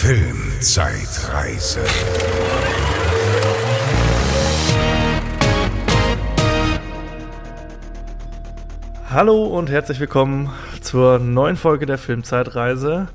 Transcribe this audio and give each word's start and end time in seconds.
Filmzeitreise. 0.00 1.84
Hallo 9.10 9.46
und 9.46 9.68
herzlich 9.68 9.98
willkommen 9.98 10.52
zur 10.82 11.18
neuen 11.18 11.56
Folge 11.56 11.84
der 11.84 11.98
Filmzeitreise. 11.98 13.08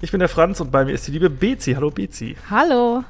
Ich 0.00 0.10
bin 0.10 0.20
der 0.20 0.30
Franz 0.30 0.58
und 0.62 0.72
bei 0.72 0.86
mir 0.86 0.92
ist 0.92 1.06
die 1.06 1.12
liebe 1.12 1.28
Bezi. 1.28 1.74
Hallo 1.74 1.90
Bezi. 1.90 2.34
Hallo. 2.48 3.04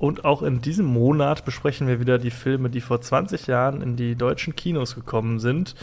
Und 0.00 0.24
auch 0.24 0.42
in 0.42 0.60
diesem 0.60 0.86
Monat 0.86 1.44
besprechen 1.44 1.86
wir 1.86 2.00
wieder 2.00 2.18
die 2.18 2.32
Filme, 2.32 2.68
die 2.68 2.80
vor 2.80 3.00
20 3.00 3.46
Jahren 3.46 3.80
in 3.80 3.94
die 3.94 4.16
deutschen 4.16 4.56
Kinos 4.56 4.96
gekommen 4.96 5.38
sind. 5.38 5.76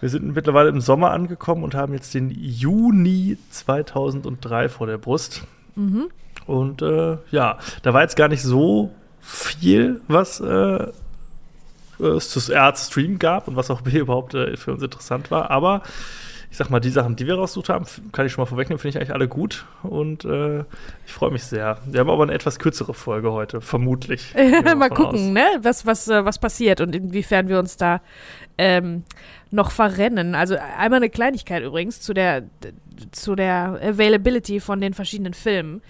Wir 0.00 0.08
sind 0.08 0.34
mittlerweile 0.34 0.68
im 0.68 0.80
Sommer 0.80 1.10
angekommen 1.10 1.64
und 1.64 1.74
haben 1.74 1.92
jetzt 1.94 2.14
den 2.14 2.30
Juni 2.30 3.38
2003 3.50 4.68
vor 4.68 4.86
der 4.86 4.98
Brust. 4.98 5.42
Mhm. 5.74 6.08
Und 6.46 6.82
äh, 6.82 7.18
ja, 7.30 7.58
da 7.82 7.94
war 7.94 8.02
jetzt 8.02 8.16
gar 8.16 8.28
nicht 8.28 8.42
so 8.42 8.92
viel, 9.20 10.00
was 10.06 10.40
äh, 10.40 10.86
es 11.98 12.30
zu 12.30 12.40
Stream 12.40 13.18
gab 13.18 13.48
und 13.48 13.56
was 13.56 13.70
auch 13.70 13.84
überhaupt 14.00 14.34
äh, 14.34 14.56
für 14.56 14.72
uns 14.72 14.82
interessant 14.82 15.30
war. 15.30 15.50
Aber 15.50 15.82
ich 16.50 16.56
sag 16.56 16.70
mal, 16.70 16.80
die 16.80 16.90
Sachen, 16.90 17.16
die 17.16 17.26
wir 17.26 17.34
rausgesucht 17.34 17.68
haben, 17.68 17.84
kann 18.12 18.26
ich 18.26 18.32
schon 18.32 18.42
mal 18.42 18.46
vorwegnehmen, 18.46 18.78
finde 18.78 18.90
ich 18.90 18.96
eigentlich 18.96 19.14
alle 19.14 19.28
gut. 19.28 19.66
Und 19.82 20.24
äh, 20.24 20.60
ich 21.06 21.12
freue 21.12 21.30
mich 21.30 21.44
sehr. 21.44 21.78
Wir 21.86 22.00
haben 22.00 22.10
aber 22.10 22.22
eine 22.22 22.32
etwas 22.34 22.58
kürzere 22.58 22.94
Folge 22.94 23.32
heute, 23.32 23.60
vermutlich. 23.60 24.34
mal 24.76 24.88
gucken, 24.90 25.18
aus. 25.18 25.32
ne? 25.32 25.46
was, 25.62 25.86
was, 25.86 26.08
äh, 26.08 26.24
was 26.24 26.38
passiert 26.38 26.80
und 26.80 26.94
inwiefern 26.94 27.48
wir 27.48 27.58
uns 27.58 27.76
da 27.76 28.00
ähm, 28.58 29.04
noch 29.50 29.70
verrennen. 29.70 30.34
Also 30.34 30.56
einmal 30.56 30.98
eine 30.98 31.10
Kleinigkeit 31.10 31.62
übrigens 31.62 32.00
zu 32.00 32.14
der, 32.14 32.44
zu 33.12 33.34
der 33.34 33.78
Availability 33.82 34.60
von 34.60 34.80
den 34.80 34.94
verschiedenen 34.94 35.34
Filmen. 35.34 35.82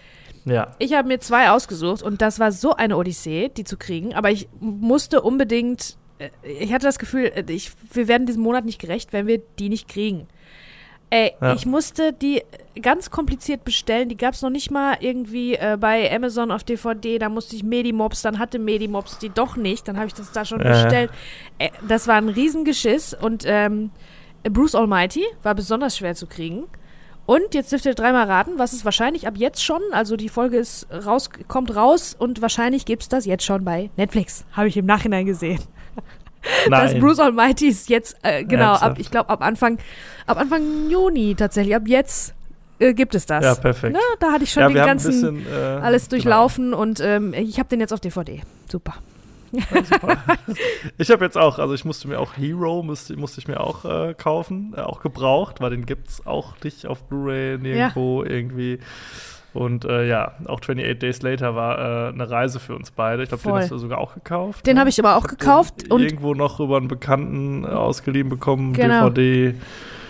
Ja. 0.46 0.74
Ich 0.78 0.94
habe 0.94 1.08
mir 1.08 1.18
zwei 1.18 1.50
ausgesucht 1.50 2.02
und 2.02 2.22
das 2.22 2.38
war 2.38 2.52
so 2.52 2.74
eine 2.74 2.96
Odyssee, 2.96 3.48
die 3.48 3.64
zu 3.64 3.76
kriegen. 3.76 4.14
Aber 4.14 4.30
ich 4.30 4.48
musste 4.60 5.20
unbedingt, 5.20 5.96
äh, 6.18 6.30
ich 6.42 6.72
hatte 6.72 6.86
das 6.86 6.98
Gefühl, 6.98 7.32
äh, 7.34 7.44
ich, 7.48 7.72
wir 7.92 8.08
werden 8.08 8.26
diesem 8.26 8.42
Monat 8.42 8.64
nicht 8.64 8.80
gerecht, 8.80 9.12
wenn 9.12 9.26
wir 9.26 9.42
die 9.58 9.68
nicht 9.68 9.88
kriegen. 9.88 10.28
Ey, 11.10 11.32
ja. 11.40 11.54
ich 11.54 11.66
musste 11.66 12.12
die 12.12 12.42
ganz 12.82 13.10
kompliziert 13.10 13.64
bestellen. 13.64 14.08
Die 14.08 14.16
gab 14.16 14.34
es 14.34 14.42
noch 14.42 14.50
nicht 14.50 14.70
mal 14.70 14.96
irgendwie 15.00 15.54
äh, 15.54 15.76
bei 15.78 16.12
Amazon 16.12 16.50
auf 16.50 16.64
DVD. 16.64 17.18
Da 17.18 17.28
musste 17.28 17.56
ich 17.56 17.62
Medimobs, 17.62 18.22
dann 18.22 18.38
hatte 18.38 18.58
Medimobs 18.58 19.18
die 19.18 19.30
doch 19.30 19.56
nicht. 19.56 19.86
Dann 19.88 19.96
habe 19.96 20.08
ich 20.08 20.14
das 20.14 20.32
da 20.32 20.44
schon 20.44 20.60
äh. 20.60 20.68
bestellt. 20.68 21.10
Äh, 21.58 21.70
das 21.86 22.08
war 22.08 22.16
ein 22.16 22.28
Riesengeschiss. 22.28 23.14
Und 23.14 23.44
ähm, 23.46 23.90
Bruce 24.42 24.74
Almighty 24.74 25.24
war 25.42 25.54
besonders 25.54 25.96
schwer 25.96 26.14
zu 26.14 26.26
kriegen. 26.26 26.64
Und 27.26 27.54
jetzt 27.54 27.72
dürft 27.72 27.86
ihr 27.86 27.94
dreimal 27.94 28.26
raten, 28.26 28.52
was 28.56 28.72
ist 28.72 28.84
wahrscheinlich 28.84 29.26
ab 29.26 29.34
jetzt 29.36 29.64
schon, 29.64 29.82
also 29.90 30.16
die 30.16 30.28
Folge 30.28 30.58
ist 30.58 30.86
raus, 30.92 31.28
kommt 31.48 31.74
raus 31.74 32.14
und 32.16 32.40
wahrscheinlich 32.40 32.84
gibt 32.84 33.02
es 33.02 33.08
das 33.08 33.26
jetzt 33.26 33.44
schon 33.44 33.64
bei 33.64 33.90
Netflix. 33.96 34.44
Habe 34.52 34.68
ich 34.68 34.76
im 34.76 34.86
Nachhinein 34.86 35.26
gesehen. 35.26 35.60
Nein. 36.68 36.92
Das 36.92 37.00
Bruce 37.00 37.20
Almighty 37.20 37.68
ist 37.68 37.88
jetzt, 37.88 38.16
äh, 38.22 38.44
genau, 38.44 38.72
ab, 38.72 38.98
ich 38.98 39.10
glaube 39.10 39.30
ab 39.30 39.42
Anfang, 39.42 39.78
ab 40.26 40.38
Anfang 40.38 40.90
Juni 40.90 41.34
tatsächlich, 41.34 41.74
ab 41.74 41.82
jetzt 41.86 42.34
äh, 42.78 42.94
gibt 42.94 43.14
es 43.14 43.26
das. 43.26 43.44
Ja, 43.44 43.54
perfekt. 43.54 43.94
Na, 43.94 44.26
da 44.26 44.32
hatte 44.32 44.44
ich 44.44 44.52
schon 44.52 44.62
ja, 44.62 44.68
den 44.68 44.76
ganzen, 44.76 45.34
bisschen, 45.34 45.46
äh, 45.46 45.80
alles 45.80 46.04
genau. 46.04 46.10
durchlaufen 46.10 46.64
genau. 46.66 46.82
und 46.82 47.00
ähm, 47.00 47.34
ich 47.34 47.58
habe 47.58 47.68
den 47.68 47.80
jetzt 47.80 47.92
auf 47.92 48.00
DVD. 48.00 48.42
Super. 48.70 48.94
Ja, 49.52 49.62
ich 50.98 51.10
habe 51.10 51.24
jetzt 51.24 51.38
auch, 51.38 51.58
also 51.58 51.74
ich 51.74 51.84
musste 51.84 52.08
mir 52.08 52.18
auch 52.18 52.36
Hero, 52.36 52.82
musste, 52.82 53.16
musste 53.16 53.40
ich 53.40 53.48
mir 53.48 53.60
auch 53.60 53.84
äh, 53.84 54.14
kaufen, 54.14 54.74
äh, 54.76 54.80
auch 54.80 55.00
gebraucht, 55.00 55.60
weil 55.60 55.70
den 55.70 55.86
gibt 55.86 56.08
es 56.08 56.26
auch 56.26 56.54
nicht 56.62 56.86
auf 56.86 57.04
Blu-ray 57.04 57.58
nirgendwo 57.58 58.24
ja. 58.24 58.30
irgendwie. 58.30 58.80
Und 59.56 59.86
äh, 59.86 60.06
ja, 60.06 60.32
auch 60.46 60.60
28 60.60 60.98
Days 60.98 61.22
Later 61.22 61.56
war 61.56 61.78
äh, 61.78 62.12
eine 62.12 62.30
Reise 62.30 62.60
für 62.60 62.76
uns 62.76 62.90
beide. 62.90 63.22
Ich 63.22 63.30
glaube, 63.30 63.42
den 63.42 63.54
hast 63.54 63.70
du 63.70 63.78
sogar 63.78 63.98
auch 63.98 64.14
gekauft. 64.14 64.66
Den 64.66 64.74
ne? 64.74 64.80
habe 64.80 64.90
ich 64.90 64.98
aber 64.98 65.16
auch 65.16 65.24
ich 65.24 65.30
gekauft. 65.30 65.90
und 65.90 66.02
irgendwo 66.02 66.34
noch 66.34 66.60
über 66.60 66.76
einen 66.76 66.88
Bekannten 66.88 67.64
äh, 67.64 67.68
ausgeliehen 67.68 68.28
bekommen, 68.28 68.74
genau. 68.74 69.08
DVD. 69.08 69.54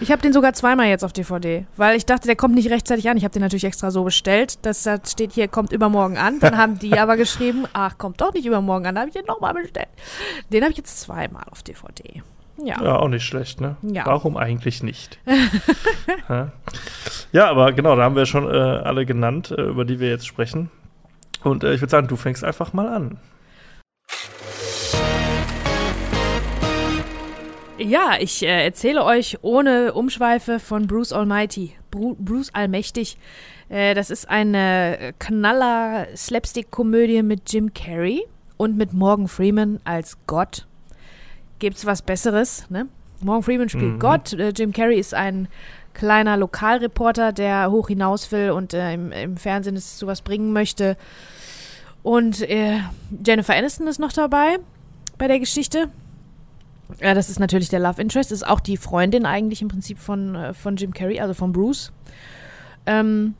Ich 0.01 0.11
habe 0.11 0.21
den 0.21 0.33
sogar 0.33 0.53
zweimal 0.53 0.89
jetzt 0.89 1.05
auf 1.05 1.13
DVD, 1.13 1.65
weil 1.77 1.97
ich 1.97 2.05
dachte, 2.05 2.27
der 2.27 2.37
kommt 2.37 2.55
nicht 2.55 2.71
rechtzeitig 2.71 3.09
an. 3.09 3.17
Ich 3.17 3.25
habe 3.25 3.33
den 3.33 3.41
natürlich 3.41 3.65
extra 3.65 3.91
so 3.91 4.05
bestellt. 4.05 4.59
Das 4.63 4.87
steht 5.07 5.33
hier, 5.33 5.49
kommt 5.49 5.73
übermorgen 5.73 6.19
an. 6.19 6.39
Dann 6.41 6.59
haben 6.59 6.79
die 6.79 6.99
aber 6.99 7.17
geschrieben, 7.17 7.65
ach, 7.73 7.97
kommt 7.97 8.21
doch 8.21 8.35
nicht 8.35 8.45
übermorgen 8.45 8.85
an. 8.87 8.97
Da 8.97 9.01
habe 9.03 9.09
ich 9.09 9.15
den 9.15 9.25
nochmal 9.25 9.55
bestellt. 9.55 9.89
Den 10.53 10.63
habe 10.63 10.73
ich 10.73 10.77
jetzt 10.77 11.01
zweimal 11.01 11.45
auf 11.51 11.63
DVD. 11.63 12.23
Ja. 12.63 12.83
ja, 12.83 12.97
auch 12.97 13.09
nicht 13.09 13.25
schlecht, 13.25 13.61
ne? 13.61 13.77
Ja. 13.83 14.07
Warum 14.07 14.37
eigentlich 14.37 14.83
nicht? 14.83 15.19
ja, 17.33 17.51
aber 17.51 17.73
genau, 17.73 17.97
da 17.97 18.05
haben 18.05 18.17
wir 18.17 18.27
schon 18.27 18.47
äh, 18.47 18.57
alle 18.57 19.05
genannt, 19.05 19.51
äh, 19.51 19.63
über 19.63 19.85
die 19.85 20.01
wir 20.01 20.09
jetzt 20.09 20.27
sprechen. 20.27 20.71
Und 21.45 21.65
äh, 21.65 21.75
ich 21.75 21.81
würde 21.81 21.91
sagen, 21.91 22.09
du 22.09 22.17
fängst 22.17 22.45
einfach 22.45 22.73
mal 22.73 22.89
an. 22.89 23.19
Ja, 27.79 28.17
ich 28.19 28.43
äh, 28.43 28.65
erzähle 28.65 29.05
euch 29.05 29.37
ohne 29.43 29.93
Umschweife 29.93 30.59
von 30.59 30.87
Bruce 30.87 31.13
Almighty. 31.13 31.75
Bru 31.91 32.17
Bruce 32.19 32.49
Allmächtig. 32.55 33.19
Äh, 33.69 33.95
das 33.95 34.09
ist 34.11 34.31
eine 34.31 35.13
Knaller-Slapstick-Komödie 35.19 37.23
mit 37.23 37.53
Jim 37.53 37.75
Carrey 37.75 38.25
und 38.57 38.79
mit 38.79 38.95
Morgan 38.95 39.29
Freeman 39.29 39.79
als 39.85 40.17
Gott 40.27 40.67
gibt's 41.59 41.87
was 41.87 42.03
Besseres, 42.03 42.69
ne? 42.71 42.87
Morgan 43.23 43.43
Freeman 43.43 43.69
spielt 43.69 43.95
mhm. 43.95 43.99
Gott, 43.99 44.33
äh, 44.35 44.53
Jim 44.55 44.73
Carrey 44.73 44.99
ist 44.99 45.15
ein 45.15 45.49
kleiner 45.95 46.37
Lokalreporter, 46.37 47.33
der 47.33 47.71
hoch 47.71 47.89
hinaus 47.89 48.31
will 48.31 48.51
und 48.51 48.75
äh, 48.75 48.93
im, 48.93 49.13
im, 49.13 49.37
Fernsehen 49.37 49.77
es 49.77 49.97
zu 49.97 50.07
was 50.07 50.21
bringen 50.21 50.53
möchte. 50.53 50.97
Und 52.03 52.43
äh, 52.43 52.81
Jennifer 53.27 53.55
Aniston 53.55 53.87
ist 53.87 53.99
noch 53.99 54.13
dabei 54.13 54.59
bei 55.17 55.27
der 55.29 55.41
Geschichte. 55.41 55.89
Ja, 57.01 57.15
das 57.15 57.31
ist 57.31 57.41
natürlich 57.41 57.69
der 57.69 57.81
Love 57.81 58.01
Interest, 58.01 58.31
ist 58.31 58.47
auch 58.47 58.61
die 58.61 58.77
Freundin 58.77 59.27
eigentlich 59.27 59.63
im 59.63 59.69
Prinzip 59.69 59.99
von, 59.99 60.35
äh, 60.35 60.55
von 60.55 60.77
Jim 60.77 60.93
Carrey, 60.93 61.19
also 61.19 61.35
von 61.35 61.53
Bruce. 61.53 61.93
Ähm, 62.85 63.35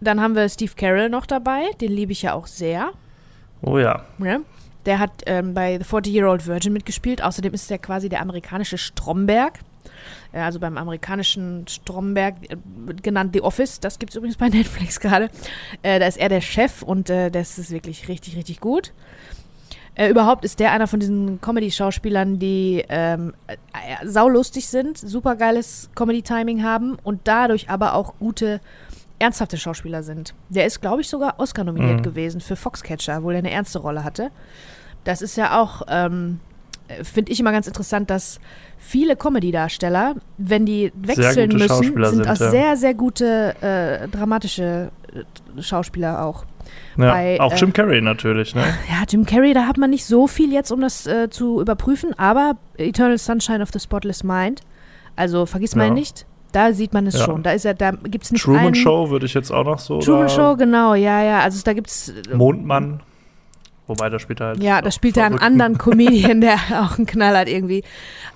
dann 0.00 0.20
haben 0.20 0.34
wir 0.34 0.48
Steve 0.48 0.72
Carroll 0.74 1.08
noch 1.08 1.26
dabei, 1.26 1.66
den 1.80 1.92
liebe 1.92 2.12
ich 2.12 2.22
ja 2.22 2.32
auch 2.32 2.46
sehr. 2.46 2.90
Oh 3.60 3.78
ja. 3.78 4.04
ja. 4.18 4.40
Der 4.88 4.98
hat 4.98 5.22
ähm, 5.26 5.52
bei 5.52 5.78
The 5.78 5.84
40-Year-Old 5.84 6.46
Virgin 6.46 6.72
mitgespielt. 6.72 7.22
Außerdem 7.22 7.52
ist 7.52 7.70
er 7.70 7.76
quasi 7.76 8.08
der 8.08 8.22
amerikanische 8.22 8.78
Stromberg. 8.78 9.58
Äh, 10.32 10.40
also 10.40 10.58
beim 10.58 10.78
amerikanischen 10.78 11.68
Stromberg, 11.68 12.36
äh, 12.48 12.56
genannt 12.94 13.32
The 13.34 13.42
Office. 13.42 13.80
Das 13.80 13.98
gibt 13.98 14.12
es 14.12 14.16
übrigens 14.16 14.38
bei 14.38 14.48
Netflix 14.48 14.98
gerade. 14.98 15.28
Äh, 15.82 16.00
da 16.00 16.06
ist 16.06 16.16
er 16.16 16.30
der 16.30 16.40
Chef 16.40 16.82
und 16.82 17.10
äh, 17.10 17.30
das 17.30 17.58
ist 17.58 17.70
wirklich 17.70 18.08
richtig, 18.08 18.34
richtig 18.34 18.60
gut. 18.60 18.94
Äh, 19.94 20.08
überhaupt 20.08 20.42
ist 20.46 20.58
der 20.58 20.72
einer 20.72 20.86
von 20.86 21.00
diesen 21.00 21.38
Comedy-Schauspielern, 21.42 22.38
die 22.38 22.82
ähm, 22.88 23.34
äh, 23.46 24.06
saulustig 24.06 24.68
sind, 24.68 24.96
super 24.96 25.36
geiles 25.36 25.90
Comedy-Timing 25.96 26.62
haben 26.62 26.96
und 27.02 27.20
dadurch 27.24 27.68
aber 27.68 27.92
auch 27.92 28.14
gute 28.18 28.62
ernsthafte 29.18 29.58
Schauspieler 29.58 30.02
sind. 30.02 30.34
Der 30.48 30.64
ist, 30.64 30.80
glaube 30.80 31.02
ich, 31.02 31.08
sogar 31.08 31.38
Oscar 31.38 31.64
nominiert 31.64 31.98
mhm. 31.98 32.04
gewesen 32.04 32.40
für 32.40 32.56
Foxcatcher, 32.56 33.22
wo 33.22 33.30
er 33.30 33.38
eine 33.38 33.50
ernste 33.50 33.80
Rolle 33.80 34.04
hatte. 34.04 34.30
Das 35.04 35.22
ist 35.22 35.36
ja 35.36 35.60
auch, 35.60 35.82
ähm, 35.88 36.40
finde 37.02 37.32
ich 37.32 37.40
immer 37.40 37.52
ganz 37.52 37.66
interessant, 37.66 38.10
dass 38.10 38.40
viele 38.78 39.16
Comedy-Darsteller, 39.16 40.14
wenn 40.38 40.66
die 40.66 40.92
wechseln 40.94 41.50
müssen, 41.52 41.68
sind, 41.68 42.06
sind 42.06 42.28
auch 42.28 42.40
ja. 42.40 42.50
sehr, 42.50 42.76
sehr 42.76 42.94
gute 42.94 43.54
äh, 43.60 44.08
dramatische 44.08 44.90
äh, 45.12 45.62
Schauspieler 45.62 46.24
auch. 46.24 46.44
Ja, 46.96 47.12
Bei, 47.12 47.40
auch 47.40 47.54
Jim 47.56 47.70
äh, 47.70 47.72
Carrey 47.72 48.00
natürlich, 48.00 48.54
ne? 48.54 48.62
Ja, 48.88 49.04
Jim 49.08 49.24
Carrey, 49.24 49.54
da 49.54 49.66
hat 49.66 49.78
man 49.78 49.90
nicht 49.90 50.04
so 50.04 50.26
viel 50.26 50.52
jetzt, 50.52 50.70
um 50.70 50.80
das 50.80 51.06
äh, 51.06 51.30
zu 51.30 51.60
überprüfen, 51.60 52.18
aber 52.18 52.56
Eternal 52.76 53.18
Sunshine 53.18 53.62
of 53.62 53.70
the 53.72 53.80
Spotless 53.80 54.22
Mind, 54.22 54.60
also 55.16 55.46
vergiss 55.46 55.72
ja. 55.72 55.78
mal 55.78 55.90
nicht, 55.90 56.26
da 56.52 56.72
sieht 56.72 56.92
man 56.92 57.06
es 57.06 57.14
ja. 57.18 57.24
schon. 57.24 57.42
Da 57.42 57.52
ist 57.52 57.64
er, 57.64 57.74
da 57.74 57.92
gibt 57.92 58.24
es 58.24 58.32
nicht 58.32 58.42
Truman 58.42 58.66
einen, 58.66 58.74
Show 58.74 59.10
würde 59.10 59.26
ich 59.26 59.34
jetzt 59.34 59.50
auch 59.50 59.64
noch 59.64 59.78
so. 59.78 60.00
Truman 60.00 60.28
Show, 60.28 60.56
genau, 60.56 60.94
ja, 60.94 61.22
ja. 61.22 61.40
Also 61.40 61.62
da 61.62 61.72
gibt 61.72 61.88
es. 61.88 62.08
Äh, 62.08 62.34
Mondmann. 62.34 63.00
Wobei 63.88 64.10
da 64.10 64.18
spielt 64.18 64.40
er 64.40 64.48
halt. 64.48 64.62
Ja, 64.62 64.80
da 64.80 64.90
spielt 64.92 65.16
er 65.16 65.24
einen 65.24 65.38
anderen 65.38 65.78
Comedian, 65.78 66.40
der 66.40 66.54
auch 66.82 66.96
einen 66.96 67.06
Knall 67.06 67.36
hat 67.36 67.48
irgendwie. 67.48 67.82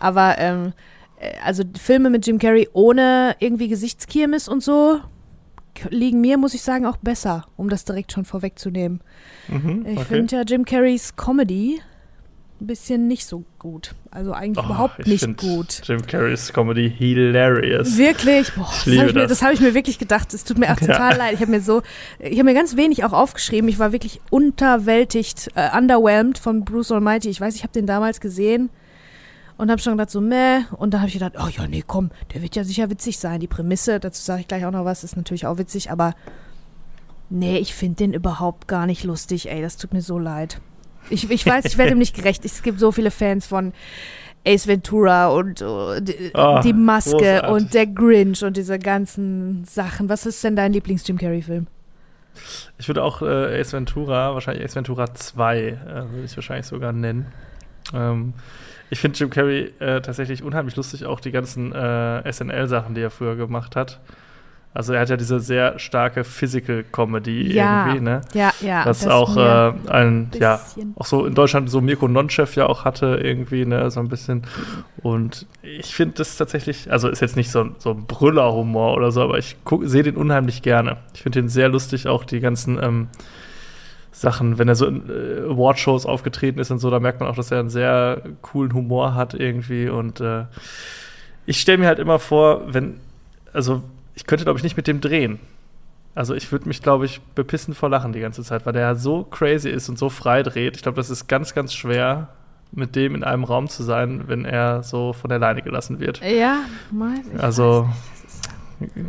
Aber 0.01 0.37
ähm, 0.39 0.73
äh, 1.21 1.31
also 1.45 1.63
Filme 1.79 2.11
mit 2.11 2.27
Jim 2.27 2.39
Carrey 2.39 2.69
ohne 2.73 3.37
irgendwie 3.39 3.69
Gesichtskirmes 3.69 4.49
und 4.49 4.63
so 4.63 5.01
liegen 5.89 6.21
mir, 6.21 6.37
muss 6.39 6.55
ich 6.55 6.63
sagen, 6.63 6.87
auch 6.87 6.99
besser, 6.99 7.47
um 7.57 7.69
das 7.69 7.85
direkt 7.85 8.13
schon 8.13 8.25
vorwegzunehmen. 8.25 9.01
Mhm, 9.49 9.87
ich 9.87 9.99
okay. 9.99 10.05
finde 10.05 10.37
ja 10.37 10.43
Jim 10.43 10.65
Carreys 10.65 11.17
Comedy 11.17 11.81
ein 12.63 12.67
bisschen 12.67 13.09
nicht 13.09 13.27
so 13.27 13.45
gut. 13.59 13.95
Also 14.11 14.33
eigentlich 14.33 14.65
oh, 14.65 14.69
überhaupt 14.69 15.07
nicht 15.07 15.37
gut. 15.37 15.83
Jim 15.85 16.07
Carreys 16.07 16.53
Comedy 16.53 16.91
hilarious. 16.91 17.97
Wirklich? 17.99 18.53
Boah, 18.55 18.71
das 18.85 18.87
habe 18.87 19.09
ich, 19.09 19.15
mir, 19.15 19.29
hab 19.29 19.53
ich 19.53 19.61
mir 19.61 19.75
wirklich 19.75 19.99
gedacht. 19.99 20.33
Es 20.33 20.45
tut 20.45 20.59
mir 20.59 20.73
auch 20.73 20.79
total 20.79 21.13
ja. 21.13 21.17
leid. 21.17 21.35
Ich 21.35 21.41
habe 21.41 21.51
mir 21.51 21.61
so, 21.61 21.83
ich 22.19 22.39
habe 22.39 22.45
mir 22.45 22.55
ganz 22.55 22.77
wenig 22.77 23.05
auch 23.05 23.13
aufgeschrieben. 23.13 23.69
Ich 23.69 23.79
war 23.79 23.93
wirklich 23.93 24.21
unterwältigt, 24.31 25.51
äh, 25.55 25.77
underwhelmed 25.77 26.39
von 26.39 26.65
Bruce 26.65 26.93
Almighty. 26.93 27.29
Ich 27.29 27.41
weiß, 27.41 27.55
ich 27.57 27.63
habe 27.63 27.73
den 27.73 27.87
damals 27.87 28.21
gesehen 28.21 28.71
und 29.59 29.71
habe 29.71 29.81
schon 29.81 29.95
gedacht 29.95 30.11
so, 30.11 30.21
meh. 30.21 30.61
Und 30.77 30.95
dann 30.95 31.01
habe 31.01 31.09
ich 31.09 31.15
gedacht, 31.15 31.35
oh 31.39 31.49
ja, 31.49 31.67
nee, 31.67 31.85
komm, 31.87 32.11
der 32.33 32.43
wird 32.43 32.57
ja 32.57 32.65
sicher 32.65 32.89
witzig 32.91 33.19
sein. 33.19 33.41
Die 33.41 33.49
Prämisse, 33.49 34.01
dazu 34.01 34.23
sage 34.23 34.43
ich 34.43 34.49
gleich 34.49 34.65
auch 34.65 34.71
noch 34.71 34.85
was, 34.85 35.05
ist 35.05 35.17
natürlich 35.17 35.47
auch 35.47 35.59
witzig, 35.59 35.91
aber 35.91 36.15
Nee, 37.35 37.57
ich 37.57 37.75
finde 37.75 37.97
den 37.97 38.13
überhaupt 38.13 38.69
gar 38.69 38.85
nicht 38.85 39.05
lustig, 39.05 39.51
ey. 39.51 39.63
Das 39.63 39.79
tut 39.79 39.95
mir 39.95 40.03
so 40.03 40.19
leid. 40.19 40.61
Ich, 41.11 41.31
ich 41.31 41.45
weiß, 41.45 41.65
ich 41.65 41.79
werde 41.79 41.93
ihm 41.93 41.99
nicht 41.99 42.15
gerecht. 42.15 42.45
Es 42.45 42.63
gibt 42.63 42.79
so 42.81 42.93
viele 42.93 43.11
Fans 43.11 43.47
von 43.47 43.73
Ace 44.47 44.67
Ventura 44.67 45.29
und 45.29 45.63
uh, 45.63 46.01
die, 46.01 46.31
oh, 46.35 46.61
die, 46.63 46.73
Maske 46.73 47.17
großartig. 47.17 47.51
und 47.51 47.75
der 47.75 47.87
Grinch 47.87 48.43
und 48.43 48.57
diese 48.57 48.79
ganzen 48.79 49.65
Sachen. 49.65 50.09
Was 50.09 50.27
ist 50.27 50.43
denn 50.43 50.57
dein 50.57 50.73
Lieblings-Jim 50.73 51.19
Carrey-Film? 51.19 51.67
Ich 52.79 52.89
würde 52.89 53.05
auch 53.05 53.23
äh, 53.23 53.61
Ace 53.61 53.73
Ventura, 53.73 54.35
wahrscheinlich 54.35 54.65
Ace 54.65 54.75
Ventura 54.75 55.15
2, 55.15 55.59
äh, 55.59 55.75
würde 56.11 56.25
ich 56.25 56.37
wahrscheinlich 56.37 56.67
sogar 56.67 56.93
nennen. 56.93 57.27
Ähm, 57.95 58.35
ich 58.91 59.01
finde 59.01 59.19
Jim 59.19 59.31
Carrey 59.31 59.73
äh, 59.79 60.01
tatsächlich 60.01 60.43
unheimlich 60.43 60.77
lustig, 60.77 61.07
auch 61.07 61.21
die 61.21 61.31
ganzen 61.31 61.73
äh, 61.73 62.31
SNL-Sachen, 62.33 62.95
die 62.95 63.01
er 63.01 63.11
früher 63.11 63.37
gemacht 63.37 63.77
hat. 63.77 64.01
Also 64.75 64.95
er 64.95 65.01
hat 65.01 65.11
ja 65.11 65.19
diese 65.19 65.39
sehr 65.39 65.79
starke 65.79 66.25
Physical 66.25 66.83
Comedy 66.83 67.53
ja, 67.53 67.87
irgendwie, 67.87 68.05
ne? 68.05 68.21
Ja, 68.33 68.53
ja. 68.63 68.87
Was 68.87 69.07
auch 69.07 69.37
äh, 69.37 69.73
ein, 69.91 70.31
ja, 70.39 70.61
auch 70.97 71.05
so 71.05 71.27
in 71.27 71.35
Deutschland 71.35 71.69
so 71.69 71.83
Mirko 71.83 72.09
Nonchef 72.09 72.57
ja 72.57 72.67
auch 72.67 72.87
hatte 72.87 73.21
irgendwie, 73.23 73.67
ne, 73.67 73.91
so 73.91 74.01
ein 74.01 74.09
bisschen. 74.09 74.45
Und 75.03 75.47
ich 75.63 75.95
finde 75.95 76.15
das 76.17 76.39
tatsächlich, 76.39 76.91
also 76.91 77.09
ist 77.09 77.21
jetzt 77.21 77.37
nicht 77.37 77.51
so, 77.51 77.69
so 77.79 77.91
ein 77.91 78.07
Brüllerhumor 78.07 78.97
oder 78.97 79.13
so, 79.13 79.21
aber 79.21 79.37
ich 79.37 79.57
sehe 79.83 80.05
den 80.05 80.17
unheimlich 80.17 80.63
gerne. 80.63 80.97
Ich 81.13 81.23
finde 81.23 81.43
den 81.43 81.49
sehr 81.51 81.69
lustig, 81.69 82.09
auch 82.09 82.25
die 82.25 82.41
ganzen 82.41 82.83
ähm, 82.83 83.09
Sachen, 84.11 84.59
wenn 84.59 84.69
er 84.69 84.75
so 84.75 84.87
in 84.87 85.11
äh, 85.11 85.51
Awardshows 85.51 86.07
aufgetreten 86.07 86.59
ist 86.59 86.71
und 86.71 86.79
so, 86.79 86.89
da 86.89 86.99
merkt 86.99 87.21
man 87.21 87.29
auch, 87.29 87.37
dass 87.37 87.51
er 87.51 87.61
einen 87.61 87.71
sehr 87.71 88.23
coolen 88.41 88.73
Humor 88.73 89.15
hat 89.15 89.35
irgendwie. 89.35 89.91
Und 89.91 90.21
äh, 90.23 90.45
ich 91.45 91.61
stelle 91.61 91.77
mir 91.77 91.89
halt 91.89 91.99
immer 91.99 92.19
vor, 92.19 92.73
wenn, 92.73 93.01
also 93.53 93.83
ich 94.15 94.27
könnte, 94.27 94.45
glaube 94.45 94.59
ich, 94.59 94.63
nicht 94.63 94.77
mit 94.77 94.87
dem 94.87 95.01
drehen. 95.01 95.39
Also 96.15 96.35
ich 96.35 96.53
würde 96.53 96.69
mich, 96.69 96.83
glaube 96.83 97.07
ich, 97.07 97.21
bepissen 97.35 97.75
vor 97.75 97.89
Lachen 97.89 98.13
die 98.13 98.21
ganze 98.21 98.43
Zeit, 98.43 98.67
weil 98.67 98.75
der 98.75 98.97
so 98.97 99.25
crazy 99.25 99.71
ist 99.71 99.89
und 99.89 99.99
so 99.99 100.11
frei 100.11 100.43
dreht. 100.43 100.77
Ich 100.77 100.83
glaube, 100.83 100.97
das 100.97 101.09
ist 101.09 101.27
ganz, 101.27 101.55
ganz 101.55 101.73
schwer, 101.73 102.29
mit 102.71 102.97
dem 102.97 103.15
in 103.15 103.25
einem 103.25 103.45
Raum 103.45 103.69
zu 103.69 103.83
sein, 103.83 104.25
wenn 104.27 104.45
er 104.45 104.83
so 104.83 105.15
von 105.15 105.31
der 105.31 105.39
Leine 105.39 105.63
gelassen 105.63 106.01
wird. 106.01 106.21
Ja, 106.23 106.61
mal. 106.91 107.15
Also, 107.39 107.89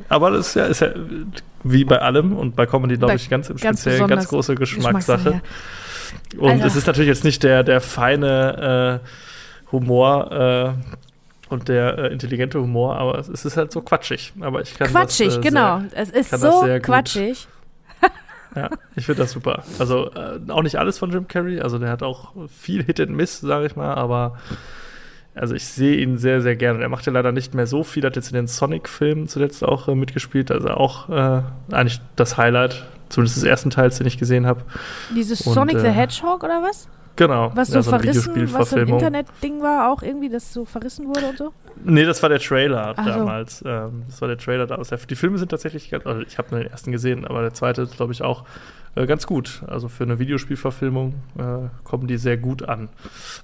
aber 0.07 0.31
das 0.31 0.49
ist 0.49 0.55
ja, 0.55 0.65
ist 0.65 0.79
ja 0.79 0.89
wie 1.63 1.83
bei 1.83 1.99
allem 1.99 2.33
und 2.37 2.55
bei 2.55 2.65
Comedy, 2.65 2.97
glaube 2.97 3.15
ich, 3.15 3.29
ganz 3.29 3.49
im 3.49 3.57
ganz 3.57 3.81
Speziellen 3.81 4.07
ganz 4.07 4.27
große 4.27 4.55
Geschmackssache. 4.55 5.23
Geschmackssache. 5.23 5.41
Und 6.37 6.51
Alter. 6.51 6.65
es 6.65 6.75
ist 6.75 6.87
natürlich 6.87 7.09
jetzt 7.09 7.23
nicht 7.23 7.43
der, 7.43 7.63
der 7.63 7.81
feine 7.81 9.01
äh, 9.01 9.71
Humor, 9.71 10.31
äh, 10.31 10.73
und 11.53 11.69
der 11.69 11.97
äh, 11.97 12.07
intelligente 12.07 12.59
Humor, 12.59 12.97
aber 12.97 13.19
es, 13.19 13.29
es, 13.29 13.45
ist 13.45 13.55
halt 13.55 13.71
so 13.71 13.81
quatschig. 13.81 14.33
Aber 14.41 14.61
ich 14.61 14.73
kann 14.73 14.87
quatschig, 14.87 15.27
das, 15.27 15.37
äh, 15.37 15.41
genau. 15.41 15.79
Sehr, 15.79 16.01
es 16.01 16.09
ist 16.09 16.41
so 16.41 16.65
quatschig. 16.81 17.47
ja, 18.55 18.69
ich 18.95 19.05
finde 19.05 19.21
das 19.21 19.31
super. 19.31 19.63
Also 19.79 20.11
äh, 20.11 20.39
auch 20.49 20.63
nicht 20.63 20.77
alles 20.77 20.97
von 20.97 21.11
Jim 21.11 21.27
Carrey. 21.27 21.61
Also 21.61 21.79
der 21.79 21.89
hat 21.89 22.03
auch 22.03 22.33
viel 22.49 22.83
Hit 22.83 22.99
and 22.99 23.11
Miss, 23.11 23.39
sage 23.39 23.67
ich 23.67 23.75
mal. 23.75 23.93
Aber 23.93 24.37
also 25.35 25.55
ich 25.55 25.65
sehe 25.65 25.97
ihn 25.97 26.17
sehr, 26.17 26.41
sehr 26.41 26.55
gerne. 26.55 26.81
Er 26.81 26.89
macht 26.89 27.05
ja 27.05 27.13
leider 27.13 27.31
nicht 27.31 27.53
mehr 27.53 27.67
so 27.67 27.83
viel. 27.83 28.03
Hat 28.03 28.15
jetzt 28.15 28.29
in 28.29 28.35
den 28.35 28.47
Sonic-Filmen 28.47 29.27
zuletzt 29.27 29.63
auch 29.63 29.87
äh, 29.87 29.95
mitgespielt. 29.95 30.51
Also 30.51 30.69
auch 30.69 31.09
äh, 31.09 31.41
eigentlich 31.71 32.01
das 32.15 32.37
Highlight, 32.37 32.85
zumindest 33.09 33.37
des 33.37 33.43
ersten 33.43 33.69
Teils, 33.69 33.99
den 33.99 34.07
ich 34.07 34.17
gesehen 34.17 34.45
habe. 34.45 34.63
Dieses 35.15 35.39
Sonic 35.39 35.79
the 35.79 35.87
äh, 35.87 35.91
Hedgehog 35.91 36.43
oder 36.43 36.61
was? 36.61 36.89
Genau. 37.15 37.51
Was 37.53 37.67
so, 37.67 37.75
ja, 37.75 37.83
so 37.83 37.91
verrissen, 37.91 38.53
was 38.53 38.71
so 38.71 38.77
ein 38.77 38.87
Internet-Ding 38.87 39.61
war, 39.61 39.91
auch 39.91 40.01
irgendwie, 40.01 40.29
das 40.29 40.51
so 40.51 40.65
verrissen 40.65 41.07
wurde 41.07 41.27
und 41.29 41.37
so? 41.37 41.53
Nee, 41.83 42.05
das 42.05 42.21
war 42.23 42.29
der 42.29 42.39
Trailer 42.39 42.93
Ach 42.97 43.05
damals. 43.05 43.59
So. 43.59 43.69
Ähm, 43.69 44.03
das 44.07 44.21
war 44.21 44.27
der 44.27 44.37
Trailer 44.37 44.65
da 44.65 44.77
Die 44.77 45.15
Filme 45.15 45.37
sind 45.37 45.49
tatsächlich, 45.49 45.93
also 45.93 46.21
ich 46.21 46.37
habe 46.37 46.49
nur 46.51 46.61
den 46.61 46.71
ersten 46.71 46.91
gesehen, 46.91 47.25
aber 47.25 47.41
der 47.41 47.53
zweite 47.53 47.83
ist, 47.83 47.95
glaube 47.95 48.13
ich, 48.13 48.23
auch 48.23 48.45
äh, 48.95 49.05
ganz 49.05 49.27
gut. 49.27 49.61
Also 49.67 49.89
für 49.89 50.03
eine 50.03 50.17
Videospielverfilmung 50.17 51.13
äh, 51.37 51.69
kommen 51.83 52.07
die 52.07 52.17
sehr 52.17 52.37
gut 52.37 52.67
an. 52.67 52.89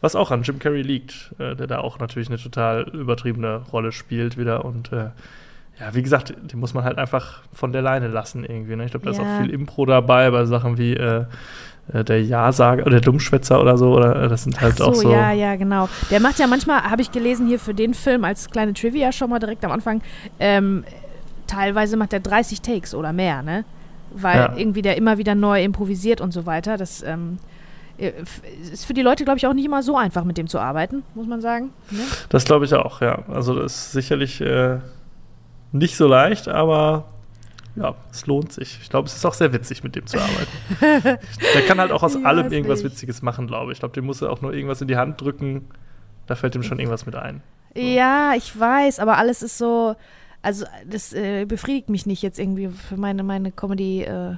Was 0.02 0.16
auch 0.16 0.32
an 0.32 0.44
Jim 0.44 0.58
Carrey 0.60 0.82
liegt, 0.82 1.36
äh, 1.38 1.56
der 1.56 1.68
da 1.68 1.80
auch 1.80 2.00
natürlich 2.00 2.30
eine 2.30 2.38
total 2.38 2.90
übertriebene 2.90 3.64
Rolle 3.72 3.92
spielt 3.92 4.38
wieder 4.38 4.66
und 4.66 4.92
äh, 4.92 5.10
ja, 5.80 5.96
wie 5.96 6.02
gesagt, 6.02 6.34
die 6.42 6.58
muss 6.58 6.74
man 6.74 6.84
halt 6.84 6.98
einfach 6.98 7.42
von 7.54 7.72
der 7.72 7.82
Leine 7.82 8.10
lassen 8.10 8.44
irgendwie. 8.44 8.76
Ne? 8.76 8.84
Ich 8.84 8.92
glaube, 8.92 9.06
da 9.06 9.12
ja. 9.12 9.18
ist 9.18 9.26
auch 9.26 9.42
viel 9.42 9.50
Impro 9.50 9.86
dabei 9.86 10.30
bei 10.30 10.44
Sachen 10.44 10.78
wie 10.78 10.94
äh, 10.94 11.26
der 11.92 12.24
Ja-Sager 12.24 12.84
oder 12.84 12.92
der 12.92 13.02
Dummschwätzer 13.02 13.60
oder 13.60 13.78
so, 13.78 13.96
oder 13.96 14.24
äh, 14.24 14.30
das 14.30 14.44
sind 14.44 14.60
halt 14.62 14.78
so, 14.78 14.86
auch 14.86 14.94
so. 14.94 15.12
Ja, 15.12 15.32
ja, 15.32 15.56
genau. 15.56 15.90
Der 16.12 16.20
macht 16.20 16.40
ja 16.40 16.48
manchmal, 16.48 16.84
habe 16.84 17.02
ich 17.02 17.12
gelesen 17.12 17.48
hier 17.48 17.60
für 17.60 17.74
den 17.74 17.94
Film 17.94 18.24
als 18.24 18.50
kleine 18.50 18.74
Trivia 18.74 19.12
schon 19.12 19.30
mal 19.30 19.40
direkt 19.40 19.66
am 19.66 19.72
Anfang, 19.72 20.02
ähm, 20.40 20.84
teilweise 21.48 21.98
macht 21.98 22.14
er 22.14 22.20
30 22.20 22.62
Takes 22.62 22.94
oder 22.94 23.12
mehr, 23.12 23.42
ne? 23.42 23.66
Weil 24.12 24.38
ja. 24.38 24.56
irgendwie 24.56 24.82
der 24.82 24.98
immer 24.98 25.18
wieder 25.18 25.36
neu 25.36 25.64
improvisiert 25.64 26.22
und 26.22 26.32
so 26.32 26.46
weiter. 26.46 26.78
Das 26.78 27.04
ähm, 27.04 27.38
äh, 27.98 28.14
ist 28.72 28.86
für 28.86 28.94
die 28.94 29.02
Leute, 29.02 29.24
glaube 29.24 29.38
ich, 29.38 29.48
auch 29.48 29.54
nicht 29.54 29.66
immer 29.66 29.84
so 29.84 29.98
einfach, 29.98 30.24
mit 30.24 30.38
dem 30.38 30.48
zu 30.48 30.60
arbeiten, 30.60 31.04
muss 31.16 31.28
man 31.28 31.42
sagen. 31.42 31.72
Ne? 31.92 32.02
Das 32.30 32.46
glaube 32.46 32.66
ich 32.66 32.74
auch, 32.74 33.02
ja. 33.02 33.24
Also 33.28 33.56
das 33.56 33.76
ist 33.76 33.92
sicherlich 33.92 34.42
äh, 34.42 34.78
nicht 35.72 35.98
so 35.98 36.08
leicht, 36.08 36.48
aber 36.48 37.06
ja, 37.76 37.96
es 38.12 38.26
lohnt 38.26 38.52
sich. 38.52 38.80
Ich 38.82 38.90
glaube, 38.90 39.08
es 39.08 39.16
ist 39.16 39.26
auch 39.26 39.34
sehr 39.34 39.54
witzig, 39.54 39.84
mit 39.84 39.96
dem 39.96 40.06
zu 40.06 40.18
arbeiten. 40.18 41.20
der 41.54 41.62
kann 41.68 41.80
halt 41.80 41.92
auch 41.92 42.04
aus 42.04 42.24
allem 42.24 42.52
irgendwas 42.52 42.84
nicht. 42.84 42.94
Witziges 42.94 43.22
machen, 43.22 43.48
glaube 43.48 43.72
ich. 43.72 43.78
Ich 43.78 43.80
glaube, 43.80 43.94
dem 43.94 44.06
muss 44.06 44.22
er 44.22 44.32
auch 44.32 44.42
nur 44.42 44.54
irgendwas 44.54 44.82
in 44.82 44.88
die 44.88 44.98
Hand 44.98 45.22
drücken. 45.22 45.68
Da 46.28 46.36
fällt 46.36 46.56
ihm 46.56 46.64
schon 46.64 46.80
irgendwas 46.80 47.06
mit 47.06 47.16
ein. 47.16 47.42
So. 47.76 47.82
Ja, 47.82 48.34
ich 48.36 48.58
weiß, 48.60 49.00
aber 49.00 49.18
alles 49.18 49.42
ist 49.42 49.58
so. 49.58 49.96
Also, 50.42 50.66
das 50.90 51.12
äh, 51.14 51.46
befriedigt 51.46 51.90
mich 51.90 52.06
nicht 52.06 52.22
jetzt 52.22 52.40
irgendwie 52.40 52.70
für 52.70 52.96
meine, 52.96 53.24
meine 53.24 53.52
Comedy, 53.52 54.04
äh, 54.04 54.38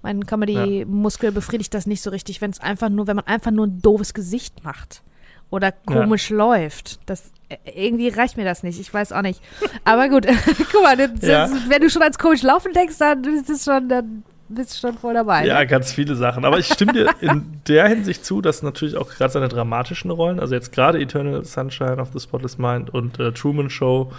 meinen 0.00 0.24
Comedy-Muskel 0.24 1.28
ja. 1.28 1.34
befriedigt 1.34 1.74
das 1.74 1.86
nicht 1.86 2.00
so 2.00 2.08
richtig, 2.08 2.40
wenn 2.40 2.50
es 2.50 2.60
einfach 2.60 2.88
nur, 2.88 3.06
wenn 3.06 3.16
man 3.16 3.26
einfach 3.26 3.50
nur 3.50 3.66
ein 3.66 3.82
doofes 3.82 4.14
Gesicht 4.14 4.64
macht 4.64 5.02
oder 5.50 5.70
komisch 5.70 6.30
ja. 6.30 6.36
läuft. 6.36 7.00
Das 7.08 7.31
irgendwie 7.74 8.08
reicht 8.08 8.36
mir 8.36 8.44
das 8.44 8.62
nicht. 8.62 8.80
Ich 8.80 8.92
weiß 8.92 9.12
auch 9.12 9.22
nicht. 9.22 9.40
Aber 9.84 10.08
gut, 10.08 10.26
guck 10.72 10.82
mal, 10.82 10.96
das, 10.96 11.10
ja. 11.22 11.48
wenn 11.68 11.82
du 11.82 11.90
schon 11.90 12.02
als 12.02 12.18
komisch 12.18 12.42
laufen 12.42 12.72
denkst, 12.72 12.98
dann 12.98 13.24
ist 13.24 13.50
es 13.50 13.64
schon, 13.64 13.88
dann 13.88 14.24
bist 14.48 14.74
du 14.74 14.88
schon 14.88 14.98
voll 14.98 15.14
dabei. 15.14 15.46
Ja, 15.46 15.60
ne? 15.60 15.66
ganz 15.66 15.92
viele 15.92 16.14
Sachen. 16.14 16.44
Aber 16.44 16.58
ich 16.58 16.66
stimme 16.66 16.92
dir 16.92 17.10
in 17.20 17.60
der 17.68 17.88
Hinsicht 17.88 18.24
zu, 18.24 18.40
dass 18.40 18.62
natürlich 18.62 18.96
auch 18.96 19.08
gerade 19.08 19.32
seine 19.32 19.48
dramatischen 19.48 20.10
Rollen, 20.10 20.40
also 20.40 20.54
jetzt 20.54 20.72
gerade 20.72 21.00
Eternal 21.00 21.44
Sunshine 21.44 21.98
of 21.98 22.10
the 22.12 22.20
Spotless 22.20 22.58
Mind 22.58 22.92
und 22.92 23.18
äh, 23.18 23.32
Truman 23.32 23.70
Show, 23.70 24.12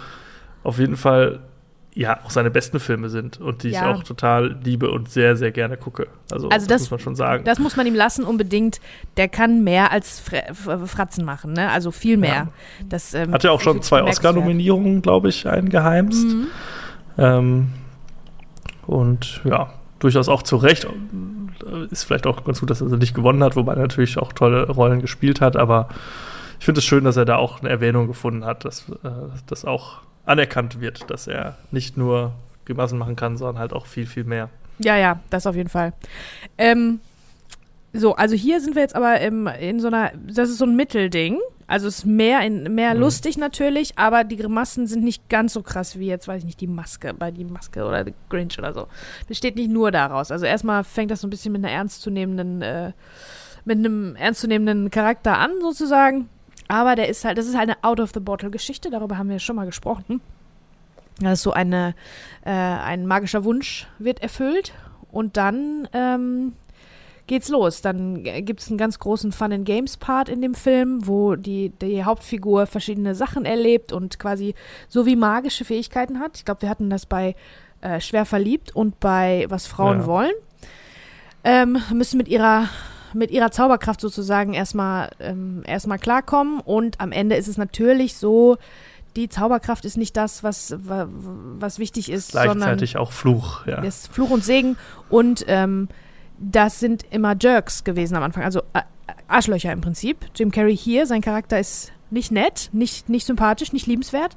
auf 0.62 0.78
jeden 0.78 0.96
Fall 0.96 1.40
ja 1.94 2.18
auch 2.24 2.30
seine 2.30 2.50
besten 2.50 2.80
Filme 2.80 3.08
sind 3.08 3.40
und 3.40 3.62
die 3.62 3.70
ja. 3.70 3.90
ich 3.90 3.96
auch 3.96 4.02
total 4.02 4.56
liebe 4.64 4.90
und 4.90 5.08
sehr, 5.08 5.36
sehr 5.36 5.52
gerne 5.52 5.76
gucke. 5.76 6.08
Also, 6.30 6.48
also 6.48 6.66
das, 6.66 6.66
das, 6.66 6.80
muss 6.82 6.90
man 6.90 7.00
schon 7.00 7.14
sagen. 7.14 7.44
Das 7.44 7.58
muss 7.58 7.76
man 7.76 7.86
ihm 7.86 7.94
lassen, 7.94 8.24
unbedingt. 8.24 8.80
Der 9.16 9.28
kann 9.28 9.62
mehr 9.62 9.92
als 9.92 10.20
Fratzen 10.86 11.24
machen, 11.24 11.52
ne? 11.52 11.70
Also 11.70 11.92
viel 11.92 12.16
mehr. 12.16 12.34
Ja. 12.34 12.48
Das, 12.88 13.14
ähm, 13.14 13.32
Hat 13.32 13.44
ja 13.44 13.52
auch 13.52 13.60
schon 13.60 13.80
zwei 13.82 14.02
Oscar-Nominierungen, 14.02 15.02
glaube 15.02 15.28
ich, 15.28 15.46
eingeheimst. 15.46 16.26
Mhm. 16.26 16.46
Ähm, 17.16 17.72
und 18.86 19.40
ja, 19.44 19.72
durchaus 20.00 20.28
auch 20.28 20.42
zu 20.42 20.56
Recht. 20.56 20.86
Ist 21.90 22.04
vielleicht 22.04 22.26
auch 22.26 22.44
ganz 22.44 22.60
gut, 22.60 22.70
dass 22.70 22.80
er 22.80 22.88
nicht 22.88 23.14
gewonnen 23.14 23.42
hat, 23.42 23.54
wobei 23.54 23.74
er 23.74 23.82
natürlich 23.82 24.18
auch 24.18 24.32
tolle 24.32 24.68
Rollen 24.68 25.00
gespielt 25.00 25.40
hat, 25.40 25.56
aber 25.56 25.88
ich 26.58 26.64
finde 26.64 26.80
es 26.80 26.84
schön, 26.84 27.04
dass 27.04 27.16
er 27.16 27.24
da 27.24 27.36
auch 27.36 27.60
eine 27.60 27.68
Erwähnung 27.68 28.06
gefunden 28.06 28.44
hat, 28.44 28.64
dass 28.64 28.88
äh, 28.88 29.10
das 29.46 29.64
auch 29.64 30.00
anerkannt 30.26 30.80
wird, 30.80 31.10
dass 31.10 31.26
er 31.26 31.56
nicht 31.70 31.96
nur 31.96 32.32
Grimassen 32.64 32.98
machen 32.98 33.16
kann, 33.16 33.36
sondern 33.36 33.58
halt 33.58 33.72
auch 33.72 33.86
viel, 33.86 34.06
viel 34.06 34.24
mehr. 34.24 34.48
Ja, 34.78 34.96
ja, 34.96 35.20
das 35.30 35.46
auf 35.46 35.54
jeden 35.54 35.68
Fall. 35.68 35.92
Ähm, 36.58 37.00
so, 37.92 38.16
also 38.16 38.34
hier 38.34 38.60
sind 38.60 38.74
wir 38.74 38.82
jetzt 38.82 38.96
aber 38.96 39.20
im, 39.20 39.46
in 39.46 39.78
so 39.78 39.86
einer, 39.86 40.12
das 40.26 40.50
ist 40.50 40.58
so 40.58 40.64
ein 40.64 40.74
Mittelding. 40.74 41.38
Also 41.66 41.86
es 41.86 41.98
ist 41.98 42.06
mehr, 42.06 42.40
in, 42.42 42.74
mehr 42.74 42.94
mhm. 42.94 43.00
lustig 43.00 43.38
natürlich, 43.38 43.96
aber 43.96 44.24
die 44.24 44.36
Grimassen 44.36 44.86
sind 44.86 45.04
nicht 45.04 45.28
ganz 45.28 45.52
so 45.54 45.62
krass 45.62 45.98
wie 45.98 46.06
jetzt, 46.06 46.28
weiß 46.28 46.40
ich 46.40 46.44
nicht, 46.44 46.60
die 46.60 46.66
Maske, 46.66 47.14
bei 47.14 47.30
die 47.30 47.44
Maske 47.44 47.84
oder 47.84 48.04
die 48.04 48.14
Grinch 48.28 48.58
oder 48.58 48.74
so. 48.74 48.88
Besteht 49.28 49.56
nicht 49.56 49.70
nur 49.70 49.90
daraus. 49.90 50.30
Also 50.30 50.44
erstmal 50.44 50.84
fängt 50.84 51.10
das 51.10 51.20
so 51.20 51.26
ein 51.26 51.30
bisschen 51.30 51.52
mit 51.52 51.64
einer 51.64 51.72
ernstzunehmenden, 51.72 52.62
äh, 52.62 52.92
mit 53.64 53.78
einem 53.78 54.16
ernstzunehmenden 54.16 54.90
Charakter 54.90 55.38
an, 55.38 55.52
sozusagen. 55.60 56.28
Aber 56.68 56.96
der 56.96 57.08
ist 57.08 57.24
halt, 57.24 57.38
das 57.38 57.46
ist 57.46 57.56
halt 57.56 57.68
eine 57.68 57.82
Out-of-the-Bottle-Geschichte, 57.82 58.90
darüber 58.90 59.18
haben 59.18 59.28
wir 59.28 59.38
schon 59.38 59.56
mal 59.56 59.66
gesprochen. 59.66 60.20
Das 61.20 61.34
ist 61.34 61.42
so 61.42 61.52
eine, 61.52 61.94
äh, 62.44 62.50
ein 62.50 63.06
magischer 63.06 63.44
Wunsch 63.44 63.86
wird 63.98 64.20
erfüllt 64.20 64.72
und 65.12 65.36
dann 65.36 65.88
ähm, 65.92 66.54
geht's 67.26 67.48
los. 67.48 67.82
Dann 67.82 68.24
gibt 68.24 68.60
es 68.60 68.68
einen 68.68 68.78
ganz 68.78 68.98
großen 68.98 69.32
Fun 69.32 69.52
and 69.52 69.64
Games 69.64 69.96
Part 69.96 70.28
in 70.28 70.42
dem 70.42 70.54
Film, 70.54 71.06
wo 71.06 71.36
die, 71.36 71.70
die 71.70 72.04
Hauptfigur 72.04 72.66
verschiedene 72.66 73.14
Sachen 73.14 73.44
erlebt 73.44 73.92
und 73.92 74.18
quasi 74.18 74.54
so 74.88 75.06
wie 75.06 75.16
magische 75.16 75.64
Fähigkeiten 75.64 76.18
hat. 76.18 76.36
Ich 76.36 76.44
glaube, 76.44 76.62
wir 76.62 76.68
hatten 76.68 76.90
das 76.90 77.06
bei 77.06 77.36
äh, 77.80 78.00
Schwer 78.00 78.24
verliebt 78.24 78.74
und 78.74 78.98
bei 78.98 79.46
Was 79.48 79.66
Frauen 79.66 80.00
ja. 80.00 80.06
wollen. 80.06 80.32
Ähm, 81.44 81.78
müssen 81.92 82.16
mit 82.16 82.28
ihrer 82.28 82.68
mit 83.14 83.30
ihrer 83.30 83.50
Zauberkraft 83.50 84.00
sozusagen 84.00 84.54
erstmal 84.54 85.10
ähm, 85.20 85.62
erstmal 85.66 85.98
klarkommen. 85.98 86.60
Und 86.60 87.00
am 87.00 87.12
Ende 87.12 87.36
ist 87.36 87.48
es 87.48 87.56
natürlich 87.56 88.16
so, 88.16 88.56
die 89.16 89.28
Zauberkraft 89.28 89.84
ist 89.84 89.96
nicht 89.96 90.16
das, 90.16 90.42
was, 90.42 90.76
was 90.78 91.78
wichtig 91.78 92.10
ist, 92.10 92.32
Gleichzeitig 92.32 92.92
sondern 92.92 93.02
auch 93.06 93.12
Fluch, 93.12 93.66
ja. 93.66 93.82
ist 93.82 94.08
Fluch 94.12 94.30
und 94.30 94.44
Segen. 94.44 94.76
Und 95.08 95.44
ähm, 95.46 95.88
das 96.38 96.80
sind 96.80 97.04
immer 97.10 97.36
Jerks 97.40 97.84
gewesen 97.84 98.16
am 98.16 98.22
Anfang, 98.22 98.42
also 98.42 98.60
äh, 98.72 98.80
Arschlöcher 99.28 99.72
im 99.72 99.80
Prinzip. 99.80 100.18
Jim 100.34 100.50
Carrey 100.50 100.76
hier, 100.76 101.06
sein 101.06 101.20
Charakter 101.20 101.58
ist 101.58 101.92
nicht 102.10 102.32
nett, 102.32 102.70
nicht, 102.72 103.08
nicht 103.08 103.26
sympathisch, 103.26 103.72
nicht 103.72 103.86
liebenswert. 103.86 104.36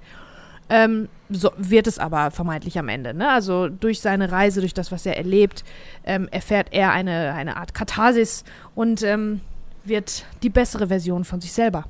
Ähm, 0.69 1.09
so 1.29 1.51
wird 1.57 1.87
es 1.87 1.99
aber 1.99 2.31
vermeintlich 2.31 2.79
am 2.79 2.89
Ende. 2.89 3.13
Ne? 3.13 3.29
Also 3.29 3.67
durch 3.67 4.01
seine 4.01 4.31
Reise, 4.31 4.61
durch 4.61 4.73
das, 4.73 4.91
was 4.91 5.05
er 5.05 5.17
erlebt, 5.17 5.63
ähm, 6.05 6.27
erfährt 6.31 6.69
er 6.71 6.91
eine, 6.91 7.33
eine 7.33 7.57
Art 7.57 7.73
Katharsis 7.73 8.43
und 8.75 9.03
ähm, 9.03 9.41
wird 9.83 10.25
die 10.43 10.49
bessere 10.49 10.87
Version 10.87 11.25
von 11.25 11.41
sich 11.41 11.53
selber. 11.53 11.85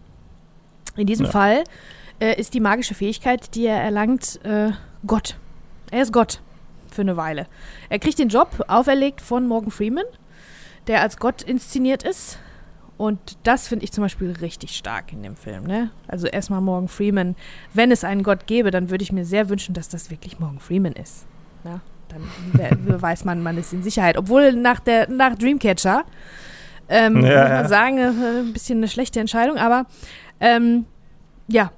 In 0.96 1.08
diesem 1.08 1.26
ja. 1.26 1.32
Fall 1.32 1.64
äh, 2.20 2.40
ist 2.40 2.54
die 2.54 2.60
magische 2.60 2.96
Fähigkeit, 2.96 3.54
die 3.56 3.66
er 3.66 3.82
erlangt, 3.82 4.40
äh, 4.44 4.72
Gott. 5.06 5.38
Er 5.92 6.02
ist 6.02 6.12
Gott 6.12 6.42
für 6.92 7.02
eine 7.02 7.18
Weile. 7.18 7.48
Er 7.90 8.00
kriegt 8.00 8.20
den 8.20 8.30
Job 8.30 8.66
auferlegt 8.68 9.22
von 9.22 9.48
Morgan 9.48 9.72
Freeman, 9.72 10.06
der 10.88 11.02
als 11.02 11.18
Gott 11.18 11.44
inszeniert 11.44 12.04
ist. 12.04 12.40
Und 12.98 13.38
das 13.44 13.68
finde 13.68 13.86
ich 13.86 13.92
zum 13.92 14.04
Beispiel 14.04 14.32
richtig 14.42 14.76
stark 14.76 15.14
in 15.14 15.22
dem 15.22 15.36
Film. 15.36 15.66
Ne? 15.66 15.92
Also 16.08 16.28
erstmal 16.28 16.62
Morgan 16.62 16.88
Freeman. 16.88 17.36
Wenn 17.74 17.92
es 17.92 18.04
einen 18.04 18.24
Gott 18.24 18.48
gäbe, 18.48 18.72
dann 18.72 18.90
würde 18.90 19.04
ich 19.04 19.12
mir 19.12 19.24
sehr 19.24 19.50
wünschen, 19.50 19.76
dass 19.76 19.88
das 19.88 20.10
wirklich 20.10 20.40
Morgan 20.40 20.60
Freeman 20.60 20.94
ist. 20.94 21.28
Ja? 21.64 21.82
Dann 22.08 23.02
weiß 23.02 23.24
man, 23.26 23.44
man 23.44 23.58
ist 23.58 23.72
in 23.72 23.84
Sicherheit. 23.84 24.18
Obwohl 24.18 24.54
nach, 24.54 24.80
der, 24.80 25.10
nach 25.10 25.36
Dreamcatcher, 25.36 26.06
ähm, 26.90 27.24
ja, 27.24 27.42
muss 27.42 27.50
man 27.50 27.68
sagen, 27.68 27.98
äh, 27.98 28.40
ein 28.40 28.54
bisschen 28.54 28.80
eine 28.80 28.88
schlechte 28.88 29.20
Entscheidung. 29.20 29.58
Aber 29.58 29.86
ähm, 30.40 30.86
ja, 31.48 31.72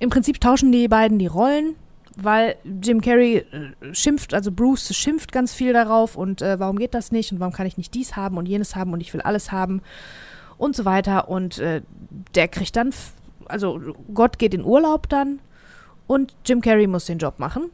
im 0.00 0.08
Prinzip 0.08 0.40
tauschen 0.40 0.72
die 0.72 0.88
beiden 0.88 1.18
die 1.18 1.26
Rollen 1.26 1.76
weil 2.16 2.56
Jim 2.64 3.00
Carrey 3.00 3.38
äh, 3.38 3.72
schimpft, 3.92 4.34
also 4.34 4.52
Bruce 4.52 4.94
schimpft 4.94 5.32
ganz 5.32 5.52
viel 5.52 5.72
darauf 5.72 6.16
und 6.16 6.42
äh, 6.42 6.58
warum 6.60 6.78
geht 6.78 6.94
das 6.94 7.12
nicht 7.12 7.32
und 7.32 7.40
warum 7.40 7.52
kann 7.52 7.66
ich 7.66 7.76
nicht 7.76 7.94
dies 7.94 8.16
haben 8.16 8.36
und 8.36 8.46
jenes 8.46 8.76
haben 8.76 8.92
und 8.92 9.00
ich 9.00 9.12
will 9.12 9.20
alles 9.20 9.52
haben 9.52 9.82
und 10.58 10.76
so 10.76 10.84
weiter. 10.84 11.28
Und 11.28 11.58
äh, 11.58 11.82
der 12.34 12.48
kriegt 12.48 12.76
dann, 12.76 12.92
also 13.46 13.80
Gott 14.12 14.38
geht 14.38 14.54
in 14.54 14.64
Urlaub 14.64 15.08
dann 15.08 15.40
und 16.06 16.34
Jim 16.44 16.60
Carrey 16.60 16.86
muss 16.86 17.06
den 17.06 17.18
Job 17.18 17.38
machen. 17.38 17.70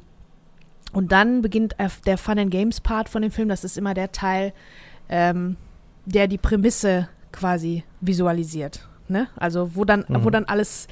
Und 0.92 1.12
dann 1.12 1.40
beginnt 1.42 1.76
der 2.06 2.18
Fun 2.18 2.38
and 2.38 2.50
Games 2.50 2.80
Part 2.80 3.08
von 3.08 3.22
dem 3.22 3.30
Film. 3.30 3.48
Das 3.48 3.62
ist 3.62 3.78
immer 3.78 3.94
der 3.94 4.10
Teil, 4.10 4.52
ähm, 5.08 5.56
der 6.04 6.26
die 6.26 6.38
Prämisse 6.38 7.08
quasi 7.32 7.84
visualisiert. 8.00 8.88
Ne? 9.08 9.28
Also 9.36 9.76
wo 9.76 9.84
dann, 9.84 10.04
mhm. 10.08 10.24
wo 10.24 10.30
dann 10.30 10.44
alles, 10.44 10.88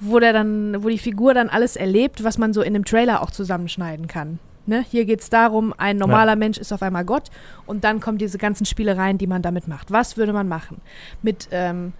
wo 0.00 0.18
der 0.18 0.32
dann, 0.32 0.82
wo 0.82 0.88
die 0.88 0.98
Figur 0.98 1.34
dann 1.34 1.48
alles 1.48 1.76
erlebt, 1.76 2.24
was 2.24 2.38
man 2.38 2.52
so 2.52 2.62
in 2.62 2.74
dem 2.74 2.84
Trailer 2.84 3.22
auch 3.22 3.30
zusammenschneiden 3.30 4.06
kann. 4.06 4.38
Ne? 4.68 4.84
Hier 4.90 5.06
geht 5.06 5.22
es 5.22 5.30
darum, 5.30 5.72
ein 5.78 5.96
normaler 5.96 6.32
ja. 6.32 6.36
Mensch 6.36 6.58
ist 6.58 6.72
auf 6.72 6.82
einmal 6.82 7.06
Gott 7.06 7.30
und 7.64 7.84
dann 7.84 8.00
kommen 8.00 8.18
diese 8.18 8.36
ganzen 8.36 8.66
Spielereien, 8.66 9.16
die 9.16 9.26
man 9.26 9.40
damit 9.40 9.66
macht. 9.66 9.90
Was 9.90 10.18
würde 10.18 10.34
man 10.34 10.46
machen 10.46 10.82
mit 11.22 11.48
ähm, 11.52 11.94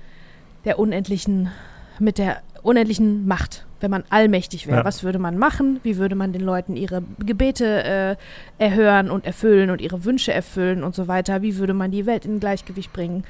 der 0.66 0.78
unendlichen, 0.78 1.50
mit 1.98 2.18
der 2.18 2.42
unendlichen 2.62 3.26
Macht, 3.26 3.64
wenn 3.80 3.90
man 3.90 4.04
allmächtig 4.10 4.66
wäre? 4.66 4.80
Ja. 4.80 4.84
Was 4.84 5.02
würde 5.02 5.18
man 5.18 5.38
machen? 5.38 5.80
Wie 5.82 5.96
würde 5.96 6.14
man 6.14 6.34
den 6.34 6.42
Leuten 6.42 6.76
ihre 6.76 7.02
Gebete 7.20 7.84
äh, 7.84 8.16
erhören 8.62 9.10
und 9.10 9.24
erfüllen 9.24 9.70
und 9.70 9.80
ihre 9.80 10.04
Wünsche 10.04 10.34
erfüllen 10.34 10.84
und 10.84 10.94
so 10.94 11.08
weiter? 11.08 11.40
Wie 11.40 11.56
würde 11.56 11.72
man 11.72 11.90
die 11.90 12.04
Welt 12.04 12.26
in 12.26 12.38
Gleichgewicht 12.38 12.92
bringen? 12.92 13.24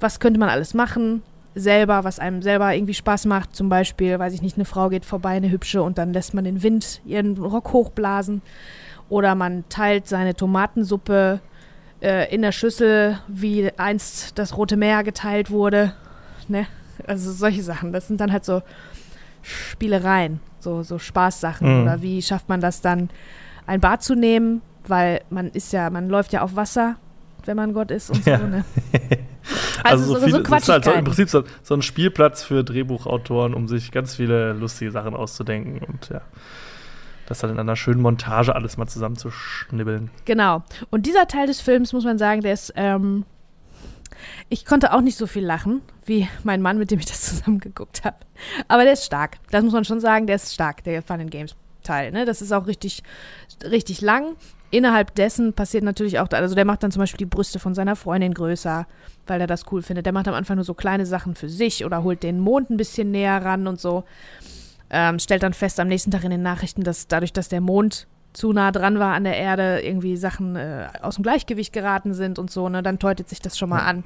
Was 0.00 0.20
könnte 0.20 0.38
man 0.38 0.50
alles 0.50 0.74
machen? 0.74 1.22
Selber, 1.54 2.04
was 2.04 2.18
einem 2.18 2.42
selber 2.42 2.74
irgendwie 2.74 2.94
Spaß 2.94 3.26
macht. 3.26 3.54
Zum 3.54 3.68
Beispiel, 3.68 4.18
weiß 4.18 4.32
ich 4.32 4.42
nicht, 4.42 4.56
eine 4.56 4.64
Frau 4.64 4.88
geht 4.88 5.04
vorbei, 5.04 5.30
eine 5.30 5.50
hübsche, 5.50 5.82
und 5.82 5.98
dann 5.98 6.12
lässt 6.12 6.34
man 6.34 6.44
den 6.44 6.62
Wind 6.62 7.00
ihren 7.04 7.36
Rock 7.38 7.72
hochblasen. 7.72 8.42
Oder 9.08 9.34
man 9.34 9.64
teilt 9.68 10.08
seine 10.08 10.34
Tomatensuppe 10.34 11.40
äh, 12.00 12.34
in 12.34 12.42
der 12.42 12.52
Schüssel, 12.52 13.18
wie 13.28 13.70
einst 13.76 14.38
das 14.38 14.56
Rote 14.56 14.76
Meer 14.76 15.04
geteilt 15.04 15.50
wurde. 15.50 15.92
Ne? 16.48 16.66
Also 17.06 17.32
solche 17.32 17.62
Sachen. 17.62 17.92
Das 17.92 18.08
sind 18.08 18.20
dann 18.20 18.32
halt 18.32 18.44
so 18.44 18.62
Spielereien, 19.42 20.40
so, 20.60 20.82
so 20.82 20.98
Spaßsachen. 20.98 21.80
Mhm. 21.80 21.82
Oder 21.82 22.02
wie 22.02 22.22
schafft 22.22 22.48
man 22.48 22.60
das 22.60 22.80
dann, 22.80 23.10
ein 23.66 23.80
Bad 23.80 24.02
zu 24.02 24.14
nehmen? 24.14 24.62
Weil 24.86 25.20
man 25.30 25.50
ist 25.50 25.72
ja, 25.72 25.90
man 25.90 26.08
läuft 26.08 26.32
ja 26.32 26.42
auf 26.42 26.56
Wasser, 26.56 26.96
wenn 27.46 27.56
man 27.56 27.72
Gott 27.72 27.90
ist 27.90 28.10
und 28.10 28.24
ja. 28.26 28.38
so. 28.38 28.46
Ne? 28.46 28.64
Also, 29.84 30.04
also, 30.04 30.04
so, 30.04 30.12
so, 30.12 30.24
viel, 30.24 30.46
so 30.46 30.54
ist 30.54 30.68
halt 30.68 30.84
so 30.84 30.92
im 30.92 31.04
Prinzip 31.04 31.28
so, 31.28 31.42
so, 31.64 31.74
ein 31.74 31.82
Spielplatz 31.82 32.44
für 32.44 32.62
Drehbuchautoren, 32.62 33.54
um 33.54 33.66
sich 33.66 33.90
ganz 33.90 34.14
viele 34.14 34.52
lustige 34.52 34.92
Sachen 34.92 35.16
auszudenken 35.16 35.80
und 35.82 36.10
ja 36.10 36.20
das 37.26 37.38
dann 37.40 37.50
in 37.50 37.58
einer 37.58 37.76
schönen 37.76 38.00
Montage 38.00 38.54
alles 38.54 38.76
mal 38.76 38.86
zusammenzuschnibbeln. 38.86 40.10
Genau. 40.24 40.62
Und 40.90 41.06
dieser 41.06 41.26
Teil 41.26 41.46
des 41.46 41.60
Films, 41.60 41.92
muss 41.92 42.04
man 42.04 42.18
sagen, 42.18 42.42
der 42.42 42.52
ist, 42.52 42.72
ähm, 42.76 43.24
ich 44.48 44.64
konnte 44.64 44.92
auch 44.92 45.00
nicht 45.00 45.16
so 45.16 45.26
viel 45.26 45.44
lachen, 45.44 45.82
wie 46.04 46.28
mein 46.44 46.62
Mann, 46.62 46.78
mit 46.78 46.90
dem 46.90 46.98
ich 46.98 47.06
das 47.06 47.22
zusammen 47.22 47.58
geguckt 47.58 48.04
habe. 48.04 48.16
Aber 48.68 48.84
der 48.84 48.92
ist 48.92 49.04
stark. 49.04 49.38
Das 49.50 49.64
muss 49.64 49.72
man 49.72 49.84
schon 49.84 50.00
sagen, 50.00 50.26
der 50.26 50.36
ist 50.36 50.52
stark, 50.52 50.84
der 50.84 51.02
Fun 51.02 51.20
and 51.20 51.30
Games 51.30 51.56
Teil. 51.82 52.12
Ne? 52.12 52.24
Das 52.24 52.42
ist 52.42 52.52
auch 52.52 52.66
richtig, 52.66 53.02
richtig 53.64 54.00
lang. 54.00 54.36
Innerhalb 54.72 55.14
dessen 55.14 55.52
passiert 55.52 55.84
natürlich 55.84 56.18
auch, 56.18 56.28
also 56.30 56.54
der 56.54 56.64
macht 56.64 56.82
dann 56.82 56.90
zum 56.90 57.00
Beispiel 57.00 57.18
die 57.18 57.26
Brüste 57.26 57.58
von 57.58 57.74
seiner 57.74 57.94
Freundin 57.94 58.32
größer, 58.32 58.86
weil 59.26 59.40
er 59.40 59.46
das 59.46 59.70
cool 59.70 59.82
findet. 59.82 60.06
Der 60.06 60.14
macht 60.14 60.26
am 60.28 60.34
Anfang 60.34 60.56
nur 60.56 60.64
so 60.64 60.72
kleine 60.72 61.04
Sachen 61.04 61.34
für 61.34 61.50
sich 61.50 61.84
oder 61.84 62.02
holt 62.02 62.22
den 62.22 62.40
Mond 62.40 62.70
ein 62.70 62.78
bisschen 62.78 63.10
näher 63.10 63.44
ran 63.44 63.66
und 63.66 63.78
so 63.78 64.04
ähm, 64.88 65.18
stellt 65.18 65.42
dann 65.42 65.52
fest 65.52 65.78
am 65.78 65.88
nächsten 65.88 66.10
Tag 66.10 66.24
in 66.24 66.30
den 66.30 66.42
Nachrichten, 66.42 66.84
dass 66.84 67.06
dadurch, 67.06 67.32
dass 67.34 67.48
der 67.48 67.60
Mond 67.60 68.06
zu 68.32 68.52
nah 68.52 68.72
dran 68.72 68.98
war 68.98 69.14
an 69.14 69.24
der 69.24 69.36
Erde, 69.36 69.80
irgendwie 69.80 70.16
Sachen 70.16 70.56
äh, 70.56 70.88
aus 71.02 71.16
dem 71.16 71.22
Gleichgewicht 71.22 71.72
geraten 71.72 72.14
sind 72.14 72.38
und 72.38 72.50
so, 72.50 72.68
ne, 72.68 72.82
dann 72.82 72.98
deutet 72.98 73.28
sich 73.28 73.40
das 73.40 73.58
schon 73.58 73.68
mal 73.68 73.80
an. 73.80 74.04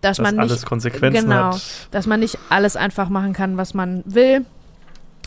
Dass, 0.00 0.16
dass 0.16 0.24
man 0.24 0.36
nicht, 0.36 0.50
alles 0.50 0.64
Konsequenzen 0.64 1.24
genau, 1.24 1.54
hat. 1.54 1.88
dass 1.90 2.06
man 2.06 2.20
nicht 2.20 2.38
alles 2.50 2.76
einfach 2.76 3.08
machen 3.08 3.32
kann, 3.32 3.56
was 3.56 3.74
man 3.74 4.02
will. 4.06 4.46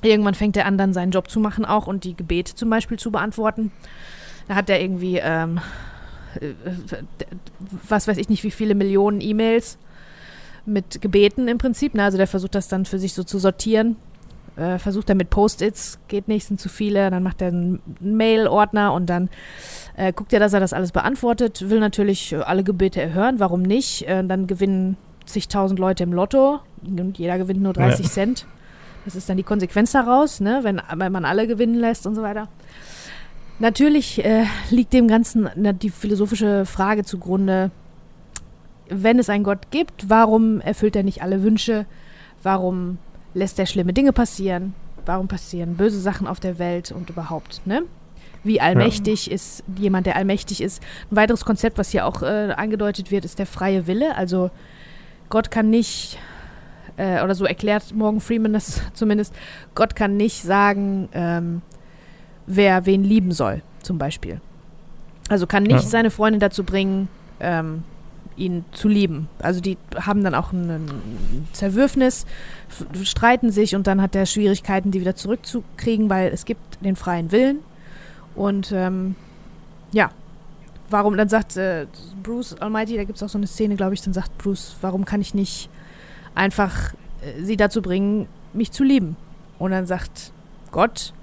Irgendwann 0.01 0.33
fängt 0.33 0.57
er 0.57 0.65
an, 0.65 0.77
dann 0.77 0.93
seinen 0.93 1.11
Job 1.11 1.29
zu 1.29 1.39
machen 1.39 1.65
auch 1.65 1.87
und 1.87 2.03
die 2.03 2.15
Gebete 2.15 2.55
zum 2.55 2.69
Beispiel 2.69 2.97
zu 2.97 3.11
beantworten. 3.11 3.71
Da 4.51 4.55
hat 4.55 4.69
er 4.69 4.81
irgendwie, 4.81 5.17
ähm, 5.17 5.61
äh, 6.41 6.51
was 7.87 8.05
weiß 8.09 8.17
ich 8.17 8.27
nicht, 8.27 8.43
wie 8.43 8.51
viele 8.51 8.75
Millionen 8.75 9.21
E-Mails 9.21 9.77
mit 10.65 11.01
Gebeten 11.01 11.47
im 11.47 11.57
Prinzip. 11.57 11.93
Ne? 11.95 12.03
Also 12.03 12.17
der 12.17 12.27
versucht 12.27 12.55
das 12.55 12.67
dann 12.67 12.83
für 12.83 12.99
sich 12.99 13.13
so 13.13 13.23
zu 13.23 13.39
sortieren 13.39 13.95
äh, 14.57 14.77
versucht 14.77 15.07
er 15.07 15.15
mit 15.15 15.29
Post-its, 15.29 15.99
geht 16.09 16.27
nicht, 16.27 16.45
sind 16.45 16.59
zu 16.59 16.67
viele, 16.67 17.09
dann 17.09 17.23
macht 17.23 17.41
er 17.41 17.47
einen 17.47 17.81
Mail-Ordner 18.01 18.91
und 18.91 19.09
dann 19.09 19.29
äh, 19.95 20.11
guckt 20.11 20.33
er, 20.33 20.41
dass 20.41 20.51
er 20.51 20.59
das 20.59 20.73
alles 20.73 20.91
beantwortet, 20.91 21.69
will 21.69 21.79
natürlich 21.79 22.35
alle 22.35 22.65
Gebete 22.65 23.01
erhören, 23.01 23.39
warum 23.39 23.61
nicht? 23.61 24.05
Äh, 24.09 24.25
dann 24.25 24.47
gewinnen 24.47 24.97
zigtausend 25.25 25.79
Leute 25.79 26.03
im 26.03 26.11
Lotto 26.11 26.59
und 26.83 27.17
jeder 27.17 27.37
gewinnt 27.37 27.61
nur 27.61 27.71
30 27.71 28.05
ja. 28.05 28.11
Cent. 28.11 28.45
Das 29.05 29.15
ist 29.15 29.29
dann 29.29 29.37
die 29.37 29.43
Konsequenz 29.43 29.93
daraus, 29.93 30.41
ne? 30.41 30.59
wenn, 30.63 30.81
wenn 30.93 31.11
man 31.11 31.25
alle 31.25 31.47
gewinnen 31.47 31.75
lässt 31.75 32.05
und 32.05 32.15
so 32.15 32.21
weiter. 32.21 32.49
Natürlich 33.61 34.25
äh, 34.25 34.45
liegt 34.71 34.91
dem 34.91 35.07
Ganzen 35.07 35.47
die 35.55 35.91
philosophische 35.91 36.65
Frage 36.65 37.03
zugrunde, 37.03 37.69
wenn 38.89 39.19
es 39.19 39.29
einen 39.29 39.43
Gott 39.43 39.69
gibt, 39.69 40.09
warum 40.09 40.61
erfüllt 40.61 40.95
er 40.95 41.03
nicht 41.03 41.21
alle 41.21 41.43
Wünsche? 41.43 41.85
Warum 42.41 42.97
lässt 43.35 43.59
er 43.59 43.67
schlimme 43.67 43.93
Dinge 43.93 44.13
passieren? 44.13 44.73
Warum 45.05 45.27
passieren 45.27 45.75
böse 45.75 45.99
Sachen 45.99 46.25
auf 46.25 46.39
der 46.39 46.57
Welt 46.57 46.91
und 46.91 47.11
überhaupt, 47.11 47.61
ne? 47.65 47.83
Wie 48.43 48.59
allmächtig 48.59 49.27
ja. 49.27 49.33
ist 49.33 49.63
jemand, 49.77 50.07
der 50.07 50.15
allmächtig 50.15 50.59
ist. 50.59 50.81
Ein 51.11 51.17
weiteres 51.17 51.45
Konzept, 51.45 51.77
was 51.77 51.91
hier 51.91 52.07
auch 52.07 52.23
äh, 52.23 52.53
angedeutet 52.57 53.11
wird, 53.11 53.25
ist 53.25 53.37
der 53.37 53.45
freie 53.45 53.85
Wille. 53.85 54.15
Also 54.15 54.49
Gott 55.29 55.51
kann 55.51 55.69
nicht, 55.69 56.17
äh, 56.97 57.23
oder 57.23 57.35
so 57.35 57.45
erklärt 57.45 57.93
Morgan 57.93 58.21
Freeman 58.21 58.53
das 58.53 58.81
zumindest, 58.95 59.35
Gott 59.75 59.95
kann 59.95 60.17
nicht 60.17 60.41
sagen, 60.41 61.09
ähm, 61.13 61.61
wer 62.47 62.85
wen 62.85 63.03
lieben 63.03 63.31
soll, 63.31 63.61
zum 63.81 63.97
Beispiel. 63.97 64.41
Also 65.29 65.47
kann 65.47 65.63
nicht 65.63 65.73
ja. 65.73 65.81
seine 65.81 66.11
Freundin 66.11 66.39
dazu 66.39 66.63
bringen, 66.63 67.07
ähm, 67.39 67.83
ihn 68.35 68.65
zu 68.71 68.87
lieben. 68.87 69.27
Also 69.39 69.61
die 69.61 69.77
haben 69.95 70.23
dann 70.23 70.35
auch 70.35 70.51
ein 70.51 70.89
Zerwürfnis, 71.53 72.25
streiten 73.03 73.51
sich 73.51 73.75
und 73.75 73.87
dann 73.87 74.01
hat 74.01 74.15
er 74.15 74.25
Schwierigkeiten, 74.25 74.91
die 74.91 74.99
wieder 74.99 75.15
zurückzukriegen, 75.15 76.09
weil 76.09 76.31
es 76.33 76.45
gibt 76.45 76.83
den 76.83 76.95
freien 76.95 77.31
Willen. 77.31 77.59
Und 78.35 78.71
ähm, 78.71 79.15
ja, 79.91 80.11
warum, 80.89 81.17
dann 81.17 81.29
sagt 81.29 81.57
äh, 81.57 81.87
Bruce 82.23 82.55
Almighty, 82.59 82.95
da 82.95 83.03
gibt 83.03 83.17
es 83.17 83.23
auch 83.23 83.29
so 83.29 83.37
eine 83.37 83.47
Szene, 83.47 83.75
glaube 83.75 83.93
ich, 83.93 84.01
dann 84.01 84.13
sagt 84.13 84.37
Bruce, 84.37 84.75
warum 84.81 85.05
kann 85.05 85.21
ich 85.21 85.33
nicht 85.33 85.69
einfach 86.35 86.93
äh, 87.21 87.41
sie 87.43 87.57
dazu 87.57 87.81
bringen, 87.81 88.27
mich 88.53 88.71
zu 88.71 88.83
lieben? 88.83 89.15
Und 89.59 89.71
dann 89.71 89.85
sagt 89.85 90.31
Gott, 90.71 91.13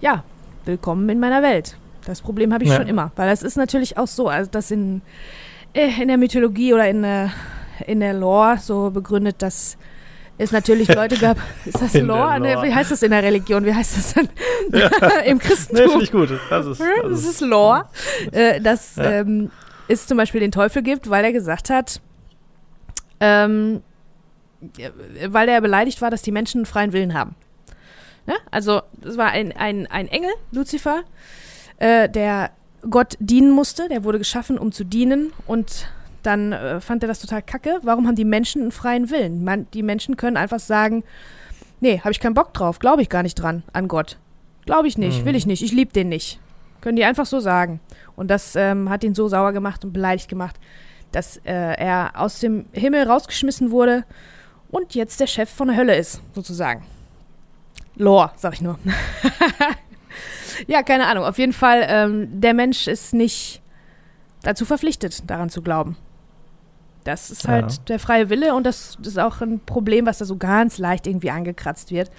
ja, 0.00 0.24
willkommen 0.68 1.08
in 1.08 1.18
meiner 1.18 1.42
Welt. 1.42 1.76
Das 2.06 2.20
Problem 2.22 2.52
habe 2.54 2.62
ich 2.64 2.70
ja. 2.70 2.76
schon 2.76 2.86
immer. 2.86 3.10
Weil 3.16 3.28
das 3.28 3.42
ist 3.42 3.56
natürlich 3.56 3.98
auch 3.98 4.06
so, 4.06 4.28
also 4.28 4.50
dass 4.50 4.70
in 4.70 5.02
äh, 5.74 6.00
in 6.00 6.08
der 6.08 6.16
Mythologie 6.18 6.72
oder 6.74 6.88
in 6.88 7.02
der, 7.02 7.30
in 7.86 8.00
der 8.00 8.14
Lore 8.14 8.58
so 8.58 8.90
begründet, 8.90 9.36
dass 9.42 9.76
es 10.38 10.52
natürlich 10.52 10.94
Leute 10.94 11.16
gab. 11.16 11.36
Ist 11.64 11.80
das 11.82 11.94
Lore? 11.94 12.38
Lore. 12.38 12.40
Nee, 12.40 12.68
wie 12.68 12.74
heißt 12.74 12.90
das 12.92 13.02
in 13.02 13.10
der 13.10 13.22
Religion? 13.22 13.64
Wie 13.64 13.74
heißt 13.74 13.96
das 13.96 14.14
denn? 14.14 14.28
Im 15.26 15.38
Nee, 15.38 15.42
Christentum. 15.42 15.88
finde 15.90 16.04
ich 16.04 16.12
gut. 16.12 16.30
Das 16.48 16.66
ist, 16.66 16.80
das 16.80 16.88
das 17.02 17.24
ist 17.24 17.40
Lore. 17.40 17.86
Äh, 18.30 18.60
dass 18.60 18.96
Ja. 18.96 19.10
ähm, 19.10 19.50
es 19.88 20.06
zum 20.06 20.16
Beispiel 20.16 20.40
den 20.40 20.52
Teufel 20.52 20.82
gibt, 20.82 21.10
weil 21.10 21.24
er 21.24 21.32
gesagt 21.32 21.70
hat, 21.70 22.00
ähm, 23.20 23.82
ja, 24.76 24.90
weil 25.28 25.48
er 25.48 25.60
beleidigt 25.60 26.00
war, 26.02 26.10
dass 26.10 26.22
die 26.22 26.32
Menschen 26.32 26.58
einen 26.58 26.66
freien 26.66 26.92
Willen 26.92 27.14
haben. 27.14 27.34
Ne? 28.28 28.34
Also, 28.50 28.82
es 29.02 29.16
war 29.16 29.30
ein, 29.30 29.52
ein, 29.56 29.86
ein 29.86 30.06
Engel, 30.06 30.30
Luzifer, 30.52 31.00
äh, 31.78 32.08
der 32.10 32.50
Gott 32.88 33.16
dienen 33.18 33.50
musste. 33.50 33.88
Der 33.88 34.04
wurde 34.04 34.18
geschaffen, 34.18 34.58
um 34.58 34.70
zu 34.70 34.84
dienen. 34.84 35.32
Und 35.46 35.88
dann 36.22 36.52
äh, 36.52 36.80
fand 36.82 37.02
er 37.02 37.08
das 37.08 37.20
total 37.20 37.40
kacke. 37.40 37.80
Warum 37.82 38.06
haben 38.06 38.16
die 38.16 38.26
Menschen 38.26 38.60
einen 38.62 38.70
freien 38.70 39.10
Willen? 39.10 39.44
Man, 39.44 39.66
die 39.72 39.82
Menschen 39.82 40.18
können 40.18 40.36
einfach 40.36 40.60
sagen, 40.60 41.04
nee, 41.80 42.00
habe 42.00 42.10
ich 42.10 42.20
keinen 42.20 42.34
Bock 42.34 42.52
drauf, 42.52 42.78
glaube 42.78 43.00
ich 43.00 43.08
gar 43.08 43.22
nicht 43.22 43.34
dran 43.36 43.62
an 43.72 43.88
Gott. 43.88 44.18
Glaube 44.66 44.88
ich 44.88 44.98
nicht, 44.98 45.22
Mhm. 45.22 45.24
will 45.24 45.34
ich 45.36 45.46
nicht, 45.46 45.62
ich 45.62 45.72
liebe 45.72 45.92
den 45.94 46.10
nicht. 46.10 46.38
Können 46.82 46.96
die 46.96 47.04
einfach 47.04 47.24
so 47.24 47.40
sagen. 47.40 47.80
Und 48.14 48.28
das 48.30 48.54
ähm, 48.56 48.90
hat 48.90 49.02
ihn 49.04 49.14
so 49.14 49.26
sauer 49.28 49.52
gemacht 49.52 49.84
und 49.86 49.92
beleidigt 49.94 50.28
gemacht, 50.28 50.56
dass 51.12 51.38
äh, 51.38 51.52
er 51.52 52.12
aus 52.14 52.40
dem 52.40 52.66
Himmel 52.72 53.04
rausgeschmissen 53.04 53.70
wurde 53.70 54.04
und 54.70 54.94
jetzt 54.94 55.18
der 55.20 55.26
Chef 55.26 55.48
von 55.48 55.68
der 55.68 55.78
Hölle 55.78 55.96
ist, 55.96 56.20
sozusagen. 56.34 56.84
Lore, 57.98 58.30
sag 58.36 58.54
ich 58.54 58.60
nur. 58.60 58.78
ja, 60.66 60.82
keine 60.82 61.06
Ahnung. 61.06 61.24
Auf 61.24 61.38
jeden 61.38 61.52
Fall, 61.52 61.84
ähm, 61.88 62.40
der 62.40 62.54
Mensch 62.54 62.86
ist 62.86 63.12
nicht 63.14 63.60
dazu 64.42 64.64
verpflichtet, 64.64 65.28
daran 65.28 65.50
zu 65.50 65.62
glauben. 65.62 65.96
Das 67.04 67.30
ist 67.30 67.44
Ja. 67.44 67.50
halt 67.50 67.88
der 67.88 67.98
freie 67.98 68.30
Wille 68.30 68.54
und 68.54 68.64
das, 68.64 68.96
das 68.98 69.08
ist 69.08 69.18
auch 69.18 69.40
ein 69.40 69.60
Problem, 69.60 70.06
was 70.06 70.18
da 70.18 70.24
so 70.24 70.36
ganz 70.36 70.78
leicht 70.78 71.06
irgendwie 71.06 71.30
angekratzt 71.30 71.90
wird. 71.90 72.10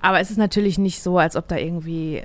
Aber 0.00 0.20
es 0.20 0.30
ist 0.30 0.36
natürlich 0.36 0.78
nicht 0.78 1.02
so, 1.02 1.18
als 1.18 1.36
ob 1.36 1.48
da 1.48 1.56
irgendwie, 1.56 2.18
äh, 2.18 2.24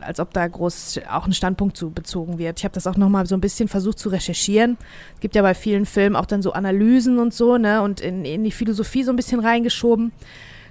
als 0.00 0.20
ob 0.20 0.32
da 0.32 0.46
groß 0.46 1.00
auch 1.10 1.26
ein 1.26 1.32
Standpunkt 1.32 1.76
zu 1.76 1.90
bezogen 1.90 2.38
wird. 2.38 2.58
Ich 2.58 2.64
habe 2.64 2.74
das 2.74 2.86
auch 2.86 2.96
nochmal 2.96 3.26
so 3.26 3.34
ein 3.34 3.40
bisschen 3.40 3.68
versucht 3.68 3.98
zu 3.98 4.08
recherchieren. 4.10 4.76
Es 5.14 5.20
gibt 5.20 5.34
ja 5.34 5.42
bei 5.42 5.54
vielen 5.54 5.86
Filmen 5.86 6.16
auch 6.16 6.26
dann 6.26 6.42
so 6.42 6.52
Analysen 6.52 7.18
und 7.18 7.34
so, 7.34 7.56
ne, 7.58 7.82
und 7.82 8.00
in, 8.00 8.24
in 8.24 8.44
die 8.44 8.52
Philosophie 8.52 9.02
so 9.04 9.10
ein 9.12 9.16
bisschen 9.16 9.40
reingeschoben. 9.40 10.12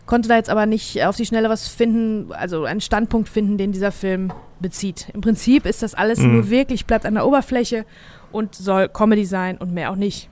Konnte 0.05 0.29
da 0.29 0.35
jetzt 0.35 0.50
aber 0.50 0.65
nicht 0.67 1.03
auf 1.03 1.15
die 1.15 1.25
Schnelle 1.25 1.50
was 1.50 1.67
finden, 1.67 2.31
also 2.31 2.65
einen 2.65 2.81
Standpunkt 2.81 3.27
finden, 3.27 3.57
den 3.57 3.71
dieser 3.71 3.91
Film 3.91 4.31
bezieht. 4.59 5.07
Im 5.13 5.21
Prinzip 5.21 5.65
ist 5.65 5.81
das 5.81 5.95
alles 5.95 6.19
Mhm. 6.19 6.33
nur 6.33 6.50
wirklich, 6.50 6.85
bleibt 6.85 7.05
an 7.05 7.15
der 7.15 7.25
Oberfläche 7.25 7.85
und 8.31 8.53
soll 8.55 8.88
Comedy 8.89 9.25
sein 9.25 9.57
und 9.57 9.74
mehr 9.74 9.89
auch 9.91 9.95
nicht. 9.95 10.29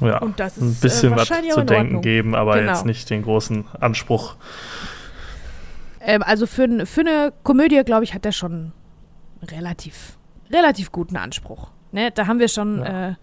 ja, 0.00 0.18
Und 0.18 0.38
das 0.40 0.56
ein 0.56 0.68
ist 0.70 0.80
bisschen 0.80 1.12
äh, 1.12 1.16
was 1.16 1.30
wahrscheinlich 1.30 1.52
zu 1.54 1.64
denken 1.64 2.00
geben, 2.02 2.34
aber 2.34 2.58
Genau. 2.58 2.72
jetzt 2.72 2.86
nicht 2.86 3.08
den 3.10 3.22
großen 3.22 3.64
Anspruch. 3.80 4.36
Ähm, 6.00 6.22
also 6.22 6.46
für, 6.46 6.86
für 6.86 7.00
eine 7.00 7.32
Komödie, 7.42 7.82
glaube 7.84 8.04
ich, 8.04 8.14
hat 8.14 8.24
er 8.24 8.32
schon 8.32 8.72
relativ, 9.52 10.16
relativ 10.50 10.92
guten 10.92 11.16
Anspruch. 11.16 11.70
Ne? 11.92 12.10
Da 12.12 12.26
haben 12.26 12.38
wir 12.38 12.48
schon 12.48 12.78
Ja. 12.80 13.08
äh, 13.10 13.14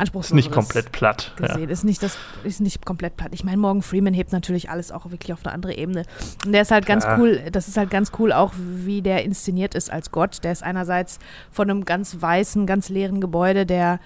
Anspruchs 0.00 0.28
Ist 0.28 0.34
nicht 0.34 0.50
komplett 0.50 0.92
platt. 0.92 1.34
Ja. 1.40 1.48
gesehen. 1.48 1.68
Ist 1.68 1.84
nicht 1.84 2.02
das 2.02 2.18
ist 2.42 2.60
nicht 2.60 2.84
komplett 2.86 3.16
platt. 3.16 3.28
Ich 3.32 3.44
meine, 3.44 3.58
Morgan 3.58 3.82
Freeman 3.82 4.14
hebt 4.14 4.32
natürlich 4.32 4.70
alles 4.70 4.90
auch 4.90 5.10
wirklich 5.10 5.32
auf 5.32 5.44
eine 5.44 5.52
andere 5.52 5.74
Ebene. 5.74 6.04
Und 6.44 6.52
der 6.52 6.62
ist 6.62 6.70
halt 6.70 6.86
ganz 6.86 7.04
Klar. 7.04 7.20
cool. 7.20 7.42
Das 7.52 7.68
ist 7.68 7.76
halt 7.76 7.90
ganz 7.90 8.10
cool 8.18 8.32
auch, 8.32 8.52
wie 8.56 9.02
der 9.02 9.24
inszeniert 9.24 9.74
ist 9.74 9.92
als 9.92 10.10
Gott. 10.10 10.42
Der 10.42 10.52
ist 10.52 10.62
einerseits 10.62 11.18
von 11.50 11.70
einem 11.70 11.84
ganz 11.84 12.16
weißen, 12.20 12.66
ganz 12.66 12.88
leeren 12.88 13.20
Gebäude 13.20 13.66
der 13.66 14.00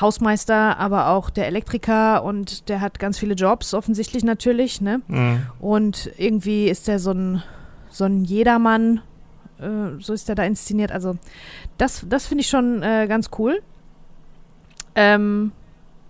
Hausmeister, 0.00 0.78
aber 0.78 1.08
auch 1.08 1.30
der 1.30 1.46
Elektriker 1.46 2.22
und 2.22 2.68
der 2.68 2.80
hat 2.80 2.98
ganz 2.98 3.18
viele 3.18 3.34
Jobs 3.34 3.74
offensichtlich 3.74 4.24
natürlich. 4.24 4.80
Ne? 4.80 5.00
Mhm. 5.08 5.42
Und 5.58 6.10
irgendwie 6.18 6.68
ist 6.68 6.88
er 6.88 6.98
so 6.98 7.12
ein, 7.12 7.42
so 7.90 8.04
ein 8.04 8.24
Jedermann, 8.24 9.00
äh, 9.58 9.98
so 10.00 10.12
ist 10.12 10.28
er 10.28 10.34
da 10.34 10.44
inszeniert. 10.44 10.92
Also 10.92 11.16
das, 11.78 12.04
das 12.08 12.26
finde 12.26 12.42
ich 12.42 12.48
schon 12.48 12.82
äh, 12.82 13.06
ganz 13.08 13.30
cool. 13.38 13.60
Ähm, 14.94 15.52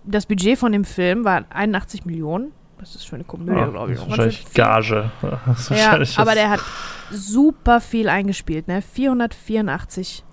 das 0.05 0.25
Budget 0.25 0.57
von 0.57 0.71
dem 0.71 0.85
Film 0.85 1.23
war 1.25 1.43
81 1.49 2.05
Millionen. 2.05 2.51
Das 2.79 2.95
ist 2.95 3.07
für 3.07 3.15
eine 3.15 3.25
Komödie, 3.25 3.59
Ja, 3.59 3.67
glaube 3.67 3.93
ich. 3.93 3.99
wahrscheinlich 3.99 4.39
viel. 4.45 4.53
Gage. 4.63 5.11
Ist 5.51 5.69
Ja, 5.69 5.75
wahrscheinlich 5.75 6.17
aber 6.17 6.33
der 6.33 6.49
hat 6.49 6.61
super 7.11 7.81
viel 7.81 8.07
eingespielt, 8.07 8.67
ne? 8.69 8.81
484 8.81 10.23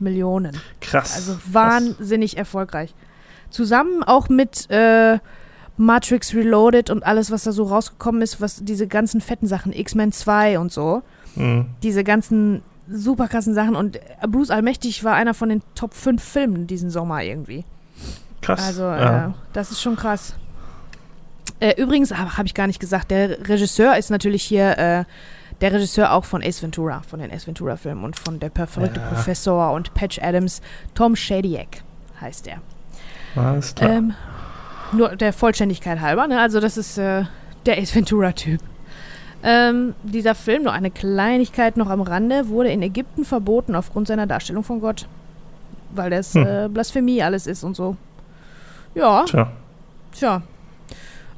Millionen. 0.00 0.56
krass. 0.80 1.14
Also 1.14 1.32
krass. 1.32 1.42
wahnsinnig 1.52 2.36
erfolgreich. 2.36 2.94
Zusammen 3.50 4.02
auch 4.02 4.28
mit 4.28 4.68
äh, 4.70 5.18
Matrix 5.76 6.34
Reloaded 6.34 6.90
und 6.90 7.04
alles, 7.06 7.30
was 7.30 7.44
da 7.44 7.52
so 7.52 7.64
rausgekommen 7.64 8.20
ist, 8.20 8.40
was 8.40 8.64
diese 8.64 8.86
ganzen 8.86 9.20
fetten 9.20 9.46
Sachen, 9.46 9.72
X-Men 9.72 10.12
2 10.12 10.58
und 10.58 10.72
so, 10.72 11.02
Mhm. 11.36 11.66
diese 11.82 12.04
ganzen 12.04 12.62
super 12.88 13.28
krassen 13.28 13.54
Sachen. 13.54 13.74
Und 13.76 13.98
Bruce 14.28 14.50
Allmächtig 14.50 15.02
war 15.04 15.14
einer 15.14 15.34
von 15.34 15.48
den 15.48 15.62
Top 15.74 15.94
5 15.94 16.22
Filmen 16.22 16.66
diesen 16.66 16.90
Sommer 16.90 17.22
irgendwie. 17.24 17.64
Krass. 18.40 18.66
Also, 18.66 18.82
ja. 18.82 19.28
äh, 19.28 19.30
das 19.52 19.70
ist 19.70 19.80
schon 19.80 19.96
krass. 19.96 20.34
Äh, 21.60 21.80
übrigens, 21.80 22.12
habe 22.12 22.46
ich 22.46 22.54
gar 22.54 22.66
nicht 22.66 22.80
gesagt, 22.80 23.10
der 23.10 23.48
Regisseur 23.48 23.96
ist 23.96 24.10
natürlich 24.10 24.42
hier 24.42 24.76
äh, 24.76 25.04
der 25.60 25.72
Regisseur 25.72 26.12
auch 26.12 26.24
von 26.24 26.42
Ace 26.42 26.62
Ventura, 26.62 27.02
von 27.02 27.20
den 27.20 27.32
Ace 27.32 27.46
Ventura-Filmen 27.46 28.04
und 28.04 28.18
von 28.18 28.40
Der 28.40 28.50
verrückte 28.50 29.00
Ja. 29.00 29.06
Professor 29.06 29.72
und 29.72 29.94
Patch 29.94 30.18
Adams. 30.20 30.60
Tom 30.94 31.16
Shadyac 31.16 31.82
heißt 32.20 32.48
er. 32.48 32.58
Alles 33.36 33.74
klar. 33.74 33.90
Ähm, 33.90 34.14
nur 34.92 35.16
der 35.16 35.32
Vollständigkeit 35.32 36.00
halber, 36.00 36.26
ne? 36.26 36.40
Also, 36.40 36.60
das 36.60 36.76
ist 36.76 36.98
äh, 36.98 37.24
der 37.66 37.78
Ace 37.78 37.94
Ventura-Typ. 37.94 38.60
Ähm, 39.42 39.94
dieser 40.02 40.34
Film, 40.34 40.62
nur 40.62 40.72
eine 40.72 40.90
Kleinigkeit 40.90 41.76
noch 41.76 41.90
am 41.90 42.00
Rande, 42.00 42.48
wurde 42.48 42.70
in 42.70 42.82
Ägypten 42.82 43.24
verboten 43.24 43.74
aufgrund 43.74 44.08
seiner 44.08 44.26
Darstellung 44.26 44.64
von 44.64 44.80
Gott. 44.80 45.06
Weil 45.94 46.10
das 46.10 46.34
Hm. 46.34 46.46
äh, 46.46 46.68
Blasphemie 46.68 47.22
alles 47.22 47.46
ist 47.46 47.64
und 47.64 47.74
so. 47.76 47.96
Ja, 48.94 49.24
Tja. 49.24 49.50
tja. 50.12 50.42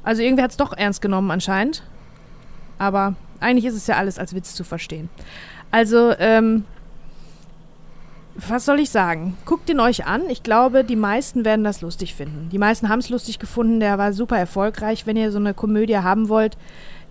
Also 0.03 0.21
irgendwie 0.21 0.43
hat 0.43 0.51
es 0.51 0.57
doch 0.57 0.73
ernst 0.73 1.01
genommen 1.01 1.31
anscheinend. 1.31 1.83
Aber 2.77 3.15
eigentlich 3.39 3.65
ist 3.65 3.75
es 3.75 3.87
ja 3.87 3.95
alles 3.97 4.19
als 4.19 4.33
Witz 4.35 4.53
zu 4.55 4.63
verstehen. 4.63 5.09
Also, 5.71 6.13
ähm, 6.19 6.63
was 8.35 8.65
soll 8.65 8.79
ich 8.79 8.91
sagen? 8.91 9.35
Guckt 9.45 9.67
ihn 9.69 9.79
euch 9.79 10.05
an. 10.05 10.29
Ich 10.29 10.43
glaube, 10.43 10.83
die 10.83 10.95
meisten 10.95 11.43
werden 11.43 11.63
das 11.63 11.81
lustig 11.81 12.13
finden. 12.13 12.49
Die 12.51 12.59
meisten 12.59 12.87
haben 12.87 12.99
es 12.99 13.09
lustig 13.09 13.39
gefunden. 13.39 13.79
Der 13.79 13.97
war 13.97 14.13
super 14.13 14.37
erfolgreich. 14.37 15.07
Wenn 15.07 15.17
ihr 15.17 15.31
so 15.31 15.39
eine 15.39 15.55
Komödie 15.55 15.97
haben 15.97 16.29
wollt, 16.29 16.55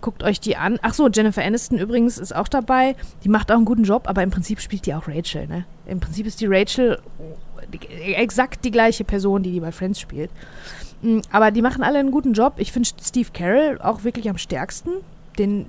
guckt 0.01 0.23
euch 0.23 0.39
die 0.39 0.57
an. 0.57 0.79
Ach 0.81 0.93
so, 0.93 1.07
Jennifer 1.09 1.43
Aniston 1.43 1.77
übrigens 1.77 2.17
ist 2.17 2.35
auch 2.35 2.47
dabei. 2.47 2.95
Die 3.23 3.29
macht 3.29 3.51
auch 3.51 3.55
einen 3.55 3.65
guten 3.65 3.83
Job, 3.83 4.07
aber 4.07 4.23
im 4.23 4.29
Prinzip 4.29 4.59
spielt 4.59 4.85
die 4.85 4.93
auch 4.93 5.07
Rachel. 5.07 5.47
Ne? 5.47 5.65
Im 5.85 5.99
Prinzip 5.99 6.25
ist 6.25 6.41
die 6.41 6.47
Rachel 6.47 6.99
die, 7.73 8.13
exakt 8.15 8.63
die 8.65 8.71
gleiche 8.71 9.03
Person, 9.03 9.43
die 9.43 9.51
die 9.51 9.59
bei 9.59 9.71
Friends 9.71 9.99
spielt. 9.99 10.29
Mm, 11.01 11.19
Aber 11.31 11.51
die 11.51 11.61
machen 11.61 11.83
alle 11.83 11.99
einen 11.99 12.11
guten 12.11 12.33
Job. 12.33 12.53
Ich 12.57 12.71
finde 12.71 12.89
Steve 13.01 13.29
Carell 13.33 13.79
auch 13.81 14.03
wirklich 14.03 14.29
am 14.29 14.37
stärksten. 14.37 14.91
Den 15.37 15.65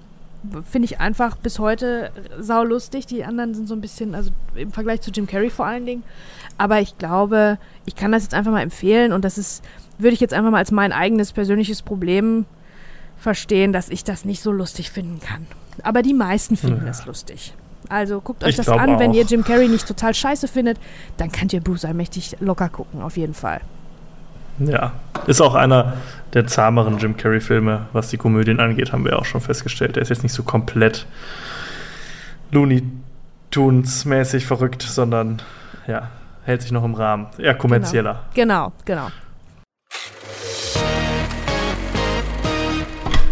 finde 0.71 0.87
ich 0.87 1.01
einfach 1.01 1.37
bis 1.37 1.59
heute 1.59 2.11
saulustig. 2.39 3.07
Die 3.07 3.25
anderen 3.25 3.55
sind 3.55 3.67
so 3.67 3.75
ein 3.75 3.81
bisschen, 3.81 4.15
also 4.15 4.31
im 4.55 4.73
Vergleich 4.73 5.01
zu 5.01 5.11
Jim 5.11 5.27
Carrey 5.27 5.51
vor 5.51 5.67
allen 5.67 5.85
Dingen. 5.85 6.03
Aber 6.59 6.81
ich 6.81 6.97
glaube, 6.99 7.59
ich 7.87 7.97
kann 7.97 8.13
das 8.13 8.23
jetzt 8.23 8.35
einfach 8.35 8.53
mal 8.53 8.63
empfehlen 8.63 9.13
und 9.13 9.25
das 9.25 9.39
ist, 9.39 9.65
würde 9.99 10.15
ich 10.15 10.21
jetzt 10.21 10.35
einfach 10.35 10.51
mal 10.51 10.59
als 10.59 10.71
mein 10.71 10.93
eigenes 10.93 11.33
persönliches 11.33 11.83
Problem 11.83 12.47
verstehen, 13.19 13.73
dass 13.73 13.89
ich 13.89 14.05
das 14.05 14.25
nicht 14.25 14.43
so 14.43 14.53
lustig 14.53 14.91
finden 14.91 15.21
kann. 15.21 15.47
Aber 15.83 16.03
die 16.03 16.15
meisten 16.15 16.57
finden 16.57 16.85
Ja. 16.85 16.91
es 16.91 17.07
lustig. 17.07 17.55
Also 17.89 18.21
guckt 18.21 18.43
euch 18.45 18.51
Ich 18.51 18.57
das 18.57 18.69
an. 18.69 18.99
Wenn 18.99 19.13
auch. 19.13 19.15
ihr 19.15 19.25
Jim 19.25 19.45
Carrey 19.45 19.69
nicht 19.69 19.87
total 19.87 20.13
scheiße 20.15 20.49
findet, 20.49 20.79
dann 21.17 21.33
könnt 21.33 21.53
ihr 21.53 21.61
Bruce 21.61 21.85
allmächtig 21.85 22.37
locker 22.41 22.69
gucken, 22.69 23.01
auf 23.03 23.17
jeden 23.17 23.35
Fall. 23.35 23.61
Ja. 24.59 24.93
Ist 25.27 25.41
auch 25.41 25.55
einer 25.55 25.95
der 26.35 26.47
zahmeren 26.47 26.99
Jim 26.99 27.17
Carrey-Filme, 27.17 27.87
was 27.93 28.11
die 28.11 28.17
Komödien 28.17 28.61
angeht, 28.61 28.93
haben 28.93 29.05
wir 29.05 29.19
auch 29.19 29.25
schon 29.25 29.41
festgestellt. 29.41 29.97
Der 29.97 30.03
ist 30.03 30.09
jetzt 30.09 30.23
nicht 30.25 30.33
so 30.33 30.43
komplett 30.43 31.07
Looney 32.51 32.83
Tunes-mäßig 33.51 34.47
verrückt, 34.47 34.83
sondern 34.83 35.41
ja, 35.87 36.09
hält 36.45 36.63
sich 36.63 36.73
noch 36.73 36.85
im 36.85 36.95
Rahmen. 36.95 37.29
Eher 37.39 37.55
kommerzieller. 37.55 38.25
Genau, 38.35 38.73
genau. 38.85 39.09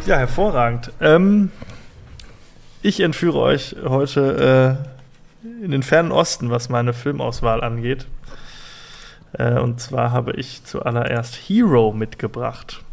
Ja, 0.06 0.18
hervorragend. 0.18 0.92
Ähm, 1.00 1.50
ich 2.80 3.00
entführe 3.00 3.40
euch 3.40 3.74
heute 3.84 4.78
äh, 5.42 5.64
in 5.64 5.72
den 5.72 5.82
fernen 5.82 6.12
Osten, 6.12 6.48
was 6.48 6.68
meine 6.68 6.92
Filmauswahl 6.92 7.60
angeht. 7.60 8.06
Äh, 9.32 9.58
und 9.58 9.80
zwar 9.80 10.12
habe 10.12 10.34
ich 10.34 10.62
zuallererst 10.62 11.34
Hero 11.34 11.92
mitgebracht. 11.92 12.84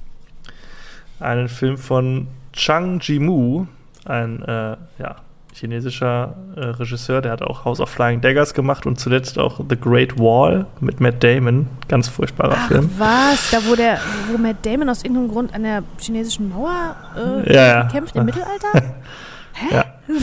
Einen 1.20 1.50
Film 1.50 1.78
von 1.78 2.30
Chang 2.52 3.00
Jimu, 3.00 3.68
ein 4.06 4.42
äh, 4.42 4.78
ja, 4.98 5.18
chinesischer 5.54 6.36
äh, 6.56 6.60
Regisseur, 6.66 7.22
der 7.22 7.32
hat 7.32 7.42
auch 7.42 7.66
House 7.66 7.80
of 7.80 7.90
Flying 7.90 8.22
Daggers 8.22 8.54
gemacht 8.54 8.86
und 8.86 9.00
zuletzt 9.00 9.38
auch 9.40 9.60
The 9.70 9.78
Great 9.80 10.18
Wall 10.20 10.66
mit 10.80 11.00
Matt 11.00 11.24
Damon. 11.24 11.68
Ganz 11.88 12.08
furchtbarer 12.08 12.56
Ach, 12.58 12.68
Film. 12.68 12.90
was? 12.98 13.52
Da, 13.52 13.60
wo, 13.66 13.76
der, 13.76 14.00
wo 14.32 14.38
Matt 14.38 14.66
Damon 14.66 14.90
aus 14.90 15.04
irgendeinem 15.04 15.30
Grund 15.30 15.54
an 15.54 15.64
der 15.64 15.84
chinesischen 16.00 16.50
Mauer 16.50 16.96
äh, 17.16 17.54
Ja, 17.54 17.68
ja. 17.68 17.84
kämpft 17.86 18.16
im 18.16 18.26
Mittelalter? 18.26 18.72
Hä? 19.54 19.76
Ja. 19.76 19.86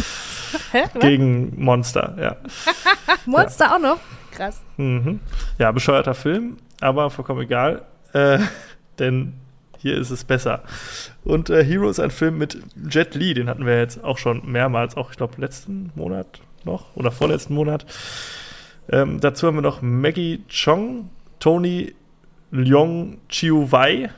Hä? 0.73 0.83
Gegen 1.01 1.62
Monster, 1.62 2.14
ja. 2.21 2.37
Monster 3.27 3.75
auch 3.75 3.81
noch? 3.81 3.99
Krass. 4.33 4.61
Mhm. 4.77 5.21
Ja, 5.59 5.71
bescheuerter 5.73 6.14
Film, 6.14 6.57
aber 6.81 7.11
vollkommen 7.11 7.43
egal, 7.43 7.83
äh, 8.12 8.38
denn 8.99 9.35
hier 9.81 9.97
ist 9.97 10.11
es 10.11 10.25
besser. 10.25 10.62
Und 11.25 11.51
äh, 11.51 11.64
Hero 11.64 11.88
ist 11.88 12.01
ein 12.01 12.11
Film 12.11 12.38
mit 12.38 12.59
Jet 12.88 13.14
Li, 13.14 13.35
den 13.35 13.49
hatten 13.49 13.66
wir 13.66 13.79
jetzt 13.79 14.05
auch 14.05 14.19
schon 14.19 14.43
mehrmals, 14.51 14.97
auch 14.97 15.11
ich 15.11 15.16
glaube 15.16 15.40
letzten 15.40 15.90
Monat 15.95 16.40
noch 16.64 16.95
oder 16.97 17.11
vorletzten 17.11 17.55
Monat. 17.55 17.87
Ähm, 18.90 19.21
dazu 19.21 19.47
haben 19.47 19.57
wir 19.57 19.62
noch 19.62 19.83
Maggie 19.83 20.43
Chong, 20.49 21.09
Tony 21.38 21.95
Leong 22.51 23.19
Chiu 23.29 23.71
Wei. 23.71 24.11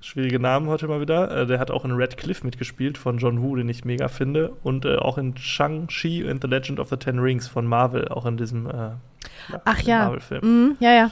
Schwierige 0.00 0.40
Namen 0.40 0.66
heute 0.66 0.88
mal 0.88 1.00
wieder. 1.00 1.30
Äh, 1.30 1.46
der 1.46 1.58
hat 1.58 1.70
auch 1.70 1.84
in 1.84 1.92
Red 1.92 2.16
Cliff 2.16 2.42
mitgespielt 2.42 2.98
von 2.98 3.18
John 3.18 3.42
Woo, 3.42 3.54
den 3.56 3.68
ich 3.68 3.84
mega 3.84 4.08
finde. 4.08 4.52
Und 4.62 4.84
äh, 4.84 4.96
auch 4.96 5.18
in 5.18 5.36
Shang-Chi 5.36 6.28
and 6.28 6.42
the 6.42 6.48
Legend 6.48 6.80
of 6.80 6.88
the 6.88 6.96
Ten 6.96 7.18
Rings 7.18 7.46
von 7.46 7.66
Marvel, 7.66 8.08
auch 8.08 8.26
in 8.26 8.36
diesem 8.36 8.66
äh, 8.66 8.90
Ach 9.64 9.80
ja. 9.82 10.04
Marvel-Film. 10.04 10.40
Mhm, 10.42 10.76
ja, 10.80 10.92
ja. 10.92 11.10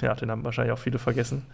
Ja, 0.00 0.14
den 0.14 0.30
haben 0.30 0.44
wahrscheinlich 0.44 0.72
auch 0.72 0.78
viele 0.78 0.98
vergessen. 0.98 1.46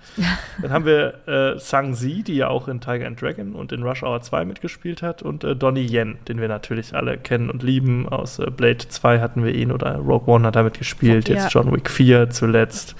Dann 0.62 0.70
haben 0.70 0.84
wir 0.84 1.26
äh, 1.26 1.58
Sang 1.58 1.94
Zi, 1.94 2.22
die 2.22 2.36
ja 2.36 2.48
auch 2.48 2.68
in 2.68 2.80
Tiger 2.80 3.06
and 3.06 3.20
Dragon 3.20 3.54
und 3.54 3.72
in 3.72 3.82
Rush 3.82 4.02
Hour 4.02 4.20
2 4.20 4.44
mitgespielt 4.44 5.02
hat. 5.02 5.22
Und 5.22 5.44
äh, 5.44 5.56
Donnie 5.56 5.86
Yen, 5.86 6.18
den 6.28 6.40
wir 6.40 6.48
natürlich 6.48 6.94
alle 6.94 7.18
kennen 7.18 7.50
und 7.50 7.62
lieben. 7.62 8.08
Aus 8.08 8.38
äh, 8.38 8.50
Blade 8.50 8.88
2 8.88 9.20
hatten 9.20 9.44
wir 9.44 9.54
ihn 9.54 9.72
oder 9.72 9.96
Rogue 9.96 10.32
One 10.32 10.46
hat 10.46 10.56
er 10.56 10.62
mitgespielt. 10.62 11.28
Ja. 11.28 11.36
Jetzt 11.36 11.52
John 11.52 11.72
Wick 11.72 11.90
4 11.90 12.30
zuletzt. 12.30 12.96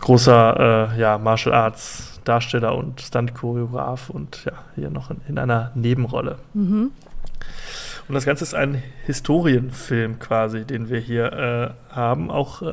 Großer 0.00 0.92
äh, 0.94 1.00
ja, 1.00 1.18
Martial 1.18 1.54
Arts 1.54 2.10
Darsteller 2.24 2.76
und 2.76 3.00
Stunt-Choreograf 3.00 4.10
und 4.10 4.44
ja, 4.44 4.52
hier 4.74 4.90
noch 4.90 5.10
in, 5.10 5.20
in 5.28 5.38
einer 5.38 5.72
Nebenrolle. 5.74 6.38
Mhm. 6.54 6.90
Und 8.08 8.14
das 8.14 8.24
Ganze 8.24 8.44
ist 8.44 8.54
ein 8.54 8.82
Historienfilm 9.06 10.18
quasi, 10.18 10.64
den 10.64 10.88
wir 10.88 10.98
hier 10.98 11.32
äh, 11.32 11.94
haben, 11.94 12.30
auch 12.30 12.62
äh, 12.62 12.72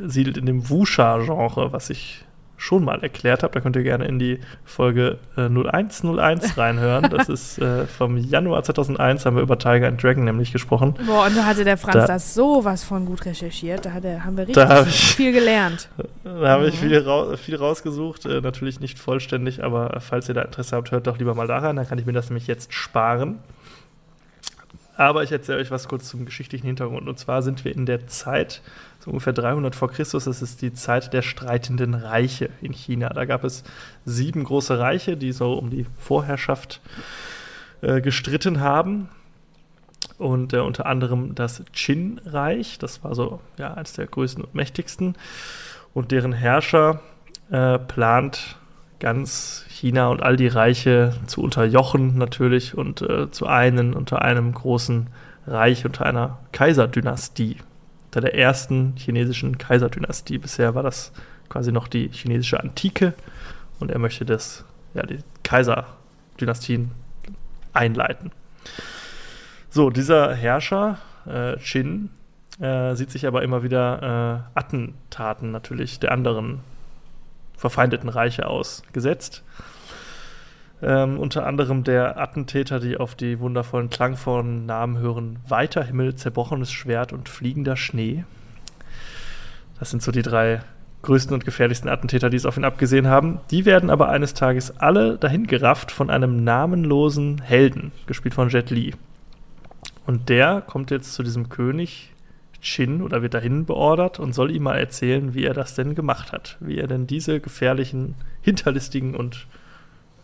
angesiedelt 0.00 0.36
in 0.36 0.46
dem 0.46 0.68
Wuxia-Genre, 0.68 1.72
was 1.72 1.90
ich 1.90 2.24
schon 2.56 2.84
mal 2.84 3.02
erklärt 3.02 3.42
habe. 3.42 3.54
Da 3.54 3.60
könnt 3.60 3.74
ihr 3.76 3.82
gerne 3.82 4.04
in 4.04 4.18
die 4.18 4.38
Folge 4.66 5.16
äh, 5.38 5.48
0101 5.48 6.12
reinhören. 6.58 7.08
Das 7.10 7.30
ist 7.30 7.58
äh, 7.58 7.86
vom 7.86 8.18
Januar 8.18 8.62
2001, 8.62 9.24
haben 9.24 9.36
wir 9.36 9.42
über 9.42 9.58
Tiger 9.58 9.88
and 9.88 10.02
Dragon 10.02 10.24
nämlich 10.24 10.52
gesprochen. 10.52 10.94
Boah, 11.06 11.24
und 11.26 11.36
da 11.38 11.46
hatte 11.46 11.64
der 11.64 11.78
Franz 11.78 11.94
Da- 11.96 12.06
das 12.06 12.34
sowas 12.34 12.84
von 12.84 13.06
gut 13.06 13.24
recherchiert. 13.24 13.86
Da 13.86 13.92
hat 13.92 14.04
er, 14.04 14.24
haben 14.26 14.36
wir 14.36 14.46
richtig 14.46 14.66
ich- 14.88 15.14
viel 15.16 15.32
gelernt. 15.32 15.88
Da 16.22 16.48
habe 16.48 16.68
ich 16.68 16.74
Mhm. 16.82 16.86
viel, 16.88 16.98
rau 16.98 17.34
viel 17.36 17.56
rausgesucht, 17.56 18.26
äh, 18.26 18.42
natürlich 18.42 18.78
nicht 18.78 18.98
vollständig, 18.98 19.64
aber 19.64 19.98
falls 20.00 20.28
ihr 20.28 20.34
da 20.34 20.42
Interesse 20.42 20.76
habt, 20.76 20.90
hört 20.90 21.06
doch 21.06 21.18
lieber 21.18 21.34
mal 21.34 21.46
da 21.46 21.58
rein, 21.58 21.76
dann 21.76 21.88
kann 21.88 21.98
ich 21.98 22.04
mir 22.06 22.12
das 22.12 22.28
nämlich 22.28 22.46
jetzt 22.46 22.74
sparen. 22.74 23.38
Aber 24.98 25.22
ich 25.22 25.32
erzähle 25.32 25.58
euch 25.60 25.70
was 25.70 25.88
kurz 25.88 26.08
zum 26.10 26.26
geschichtlichen 26.26 26.66
Hintergrund. 26.66 27.08
Und 27.08 27.18
zwar 27.18 27.42
sind 27.42 27.64
wir 27.64 27.74
in 27.74 27.86
der 27.86 28.06
Zeit, 28.06 28.60
so 29.00 29.10
ungefähr 29.10 29.32
300 29.32 29.74
vor 29.74 29.90
Christus, 29.90 30.24
das 30.24 30.42
ist 30.42 30.62
die 30.62 30.74
Zeit 30.74 31.12
der 31.12 31.22
streitenden 31.22 31.94
Reiche 31.94 32.50
in 32.60 32.72
China. 32.72 33.08
Da 33.08 33.24
gab 33.24 33.44
es 33.44 33.64
sieben 34.04 34.44
große 34.44 34.78
Reiche, 34.78 35.16
die 35.16 35.32
so 35.32 35.54
um 35.54 35.70
die 35.70 35.86
Vorherrschaft 35.98 36.80
äh, 37.80 38.00
gestritten 38.00 38.60
haben. 38.60 39.08
Und 40.18 40.52
äh, 40.52 40.58
unter 40.58 40.84
anderem 40.84 41.34
das 41.34 41.62
Qin-Reich, 41.72 42.78
das 42.78 43.02
war 43.02 43.14
so 43.14 43.40
ja, 43.56 43.72
eines 43.72 43.94
der 43.94 44.06
größten 44.06 44.44
und 44.44 44.54
mächtigsten. 44.54 45.16
Und 45.94 46.12
deren 46.12 46.32
Herrscher 46.32 47.00
äh, 47.50 47.78
plant 47.78 48.56
ganz 48.98 49.64
China 49.68 50.08
und 50.08 50.22
all 50.22 50.36
die 50.36 50.46
Reiche 50.46 51.14
zu 51.26 51.42
unterjochen 51.42 52.18
natürlich 52.18 52.76
und 52.76 53.00
äh, 53.00 53.30
zu 53.30 53.46
einen 53.46 53.94
unter 53.94 54.20
einem 54.20 54.52
großen 54.52 55.08
Reich, 55.46 55.86
unter 55.86 56.04
einer 56.04 56.38
Kaiserdynastie. 56.52 57.56
Unter 58.10 58.22
der 58.22 58.34
ersten 58.34 58.94
chinesischen 58.96 59.56
Kaiserdynastie. 59.56 60.38
Bisher 60.38 60.74
war 60.74 60.82
das 60.82 61.12
quasi 61.48 61.70
noch 61.70 61.86
die 61.86 62.08
chinesische 62.12 62.58
Antike 62.58 63.14
und 63.78 63.90
er 63.90 63.98
möchte 63.98 64.24
das, 64.24 64.64
ja, 64.94 65.04
die 65.06 65.18
Kaiserdynastien 65.44 66.90
einleiten. 67.72 68.32
So, 69.68 69.90
dieser 69.90 70.34
Herrscher, 70.34 70.98
äh, 71.26 71.56
Qin, 71.58 72.10
äh, 72.60 72.94
sieht 72.94 73.12
sich 73.12 73.26
aber 73.26 73.42
immer 73.42 73.62
wieder 73.62 74.42
äh, 74.54 74.58
Attentaten 74.58 75.52
natürlich 75.52 76.00
der 76.00 76.10
anderen 76.12 76.60
verfeindeten 77.56 78.08
Reiche 78.08 78.46
ausgesetzt. 78.46 79.44
Ähm, 80.82 81.18
unter 81.18 81.46
anderem 81.46 81.84
der 81.84 82.18
Attentäter, 82.18 82.80
die 82.80 82.96
auf 82.96 83.14
die 83.14 83.38
wundervollen 83.38 83.90
klangvollen 83.90 84.64
Namen 84.64 84.98
hören, 84.98 85.38
Weiter 85.46 85.84
Himmel, 85.84 86.14
zerbrochenes 86.14 86.72
Schwert 86.72 87.12
und 87.12 87.28
fliegender 87.28 87.76
Schnee. 87.76 88.24
Das 89.78 89.90
sind 89.90 90.02
so 90.02 90.10
die 90.10 90.22
drei 90.22 90.60
größten 91.02 91.34
und 91.34 91.44
gefährlichsten 91.44 91.88
Attentäter, 91.88 92.30
die 92.30 92.36
es 92.36 92.46
auf 92.46 92.56
ihn 92.56 92.64
abgesehen 92.64 93.06
haben. 93.06 93.40
Die 93.50 93.64
werden 93.64 93.90
aber 93.90 94.08
eines 94.08 94.34
Tages 94.34 94.78
alle 94.78 95.16
dahin 95.16 95.46
gerafft 95.46 95.92
von 95.92 96.10
einem 96.10 96.44
namenlosen 96.44 97.40
Helden, 97.40 97.92
gespielt 98.06 98.34
von 98.34 98.48
Jet 98.48 98.70
Li. 98.70 98.94
Und 100.06 100.28
der 100.28 100.60
kommt 100.60 100.90
jetzt 100.90 101.14
zu 101.14 101.22
diesem 101.22 101.48
König 101.48 102.12
Qin 102.62 103.00
oder 103.00 103.22
wird 103.22 103.34
dahin 103.34 103.64
beordert 103.64 104.18
und 104.18 104.34
soll 104.34 104.50
ihm 104.50 104.64
mal 104.64 104.78
erzählen, 104.78 105.34
wie 105.34 105.44
er 105.44 105.54
das 105.54 105.74
denn 105.74 105.94
gemacht 105.94 106.32
hat. 106.32 106.56
Wie 106.60 106.78
er 106.78 106.86
denn 106.86 107.06
diese 107.06 107.40
gefährlichen, 107.40 108.16
hinterlistigen 108.42 109.14
und 109.14 109.46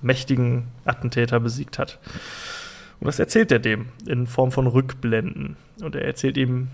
mächtigen 0.02 0.68
Attentäter 0.84 1.40
besiegt 1.40 1.78
hat. 1.78 1.98
Und 3.00 3.06
das 3.06 3.18
erzählt 3.18 3.52
er 3.52 3.58
dem 3.58 3.86
in 4.06 4.26
Form 4.26 4.52
von 4.52 4.66
Rückblenden. 4.66 5.56
Und 5.82 5.94
er 5.94 6.04
erzählt 6.04 6.36
ihm 6.36 6.68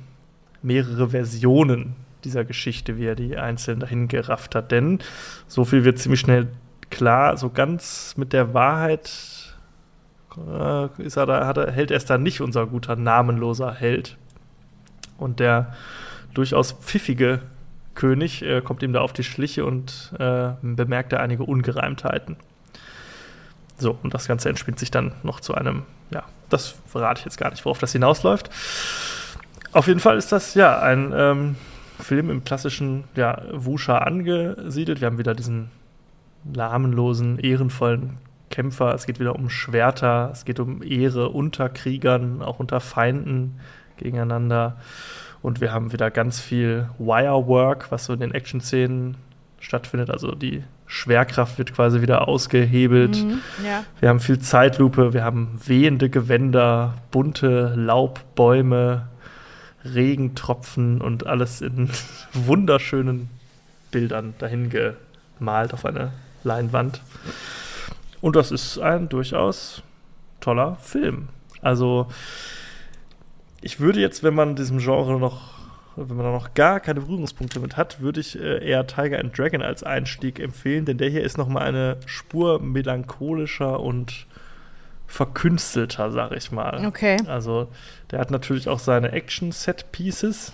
mehrere 0.63 1.11
Versionen 1.11 1.97
dieser 2.25 2.45
Geschichte, 2.45 2.97
wie 2.97 3.07
er 3.07 3.17
die 3.17 3.37
einzeln 3.37 3.81
dahin 3.81 4.09
gerafft 4.09 4.55
hat. 4.55 4.71
Denn 4.71 5.01
so 5.49 5.65
viel 5.65 5.85
wird 5.85 5.99
ziemlich 5.99 6.21
schnell 6.21 6.49
klar, 6.91 7.37
so 7.37 7.51
ganz 7.51 8.15
mit 8.17 8.33
der 8.33 8.55
Wahrheit 8.55 9.11
äh, 10.37 11.03
ist 11.03 11.17
er 11.17 11.27
da, 11.27 11.47
hat 11.47 11.57
er, 11.57 11.73
hält 11.73 11.91
er 11.91 11.97
es 11.97 12.05
da 12.05 12.19
nicht 12.19 12.41
unser 12.41 12.67
guter 12.67 12.97
namenloser 12.97 13.73
Held. 13.75 14.17
Und 15.19 15.41
der 15.41 15.75
durchaus 16.35 16.73
pfiffige 16.73 17.41
König 17.95 18.43
äh, 18.43 18.61
kommt 18.63 18.83
ihm 18.83 18.93
da 18.93 19.01
auf 19.01 19.13
die 19.13 19.25
Schliche 19.25 19.65
und 19.65 20.13
äh, 20.19 20.51
bemerkt 20.63 21.13
da 21.13 21.19
einige 21.19 21.45
Ungereimtheiten. 21.45 22.37
So, 23.83 23.99
und 24.03 24.14
das 24.14 24.29
Ganze 24.29 24.49
entspinnt 24.49 24.79
sich 24.79 24.92
dann 24.92 25.12
noch 25.25 25.40
zu 25.40 25.55
einem, 25.55 25.83
ja, 26.11 26.23
das 26.49 26.77
verrate 26.87 27.18
ich 27.18 27.25
jetzt 27.25 27.37
gar 27.37 27.51
nicht, 27.51 27.64
worauf 27.64 27.79
das 27.79 27.90
hinausläuft. 27.90 28.49
Auf 29.73 29.88
jeden 29.88 29.99
Fall 29.99 30.16
ist 30.16 30.31
das 30.31 30.55
ja 30.55 30.81
ein 30.81 31.12
ähm, 31.16 31.57
Film 31.99 32.31
im 32.31 32.45
klassischen 32.45 33.05
ja, 33.16 33.42
Wuxia 33.53 33.99
angesiedelt. 33.99 35.01
Wir 35.01 35.07
haben 35.07 35.18
wieder 35.18 35.35
diesen 35.35 35.71
namenlosen, 36.45 37.38
ehrenvollen 37.40 38.18
Kämpfer. 38.51 38.95
Es 38.95 39.07
geht 39.07 39.18
wieder 39.18 39.35
um 39.35 39.51
Schwerter, 39.51 40.31
es 40.33 40.45
geht 40.45 40.61
um 40.61 40.83
Ehre 40.83 41.31
unter 41.31 41.68
Kriegern, 41.68 42.40
auch 42.40 42.61
unter 42.61 42.79
Feinden 42.79 43.59
gegeneinander. 43.97 44.77
Und 45.40 45.61
wir 45.61 45.73
haben 45.73 45.92
wieder 45.92 46.12
ganz 46.12 46.38
viel 46.38 46.88
Wirework, 46.99 47.90
was 47.90 48.05
so 48.05 48.12
in 48.12 48.21
den 48.21 48.33
Action-Szenen 48.33 49.16
stattfindet. 49.59 50.09
Also 50.09 50.37
die 50.37 50.62
Schwerkraft 50.93 51.57
wird 51.57 51.73
quasi 51.73 52.03
wieder 52.03 52.29
ausgehebelt. 52.29 53.17
Mhm, 53.17 53.41
ja. 53.65 53.83
Wir 54.01 54.11
haben 54.11 54.21
viel 54.21 54.39
Zeitlupe, 54.41 55.15
wir 55.15 55.25
haben 55.25 55.59
wehende 55.65 56.11
Gewänder, 56.11 56.99
bunte 57.11 57.73
Laubbäume, 57.75 59.09
Regentropfen 59.87 61.01
und 61.01 61.27
alles 61.27 61.63
in 61.63 61.89
wunderschönen 62.35 63.31
Bildern 63.91 64.35
dahin 64.39 64.69
gemalt 64.69 65.73
auf 65.73 65.87
eine 65.87 66.13
Leinwand. 66.45 67.01
Und 68.21 68.37
das 68.37 68.51
ist 68.51 68.79
ein 68.79 69.09
durchaus 69.09 69.83
toller 70.41 70.77
Film. 70.77 71.31
Also 71.63 72.07
ich 73.63 73.81
würde 73.81 73.99
jetzt, 73.99 74.23
wenn 74.23 74.35
man 74.35 74.57
diesem 74.57 74.77
Genre 74.77 75.19
noch, 75.19 75.52
wenn 75.97 76.17
man 76.17 76.27
da 76.27 76.33
noch 76.33 76.55
gar 76.55 76.81
keine 76.81 77.01
Berührungspunkte 77.01 77.61
mit 77.61 77.77
hat, 77.77 78.01
würde 78.01 78.21
ich 78.21 78.39
äh, 78.39 78.67
eher 78.67 78.87
Tiger 78.87 79.19
and 79.19 79.37
Dragon 79.37 79.63
als 79.63 79.83
Einstieg 79.83 80.41
empfehlen, 80.41 80.85
denn 80.85 80.99
der 80.99 81.11
hier 81.11 81.23
ist 81.23 81.39
noch 81.39 81.49
mal 81.49 81.63
eine 81.63 81.99
Spur 82.07 82.61
melancholischer 82.61 83.81
und 83.81 84.27
verkünstelter, 85.07 86.11
sag 86.11 86.33
ich 86.33 86.53
mal. 86.53 86.87
Okay. 86.87 87.19
Also 87.27 87.69
der 88.11 88.19
hat 88.19 88.31
natürlich 88.31 88.69
auch 88.69 88.79
seine 88.79 89.13
Action-Set-Pieces, 89.13 90.53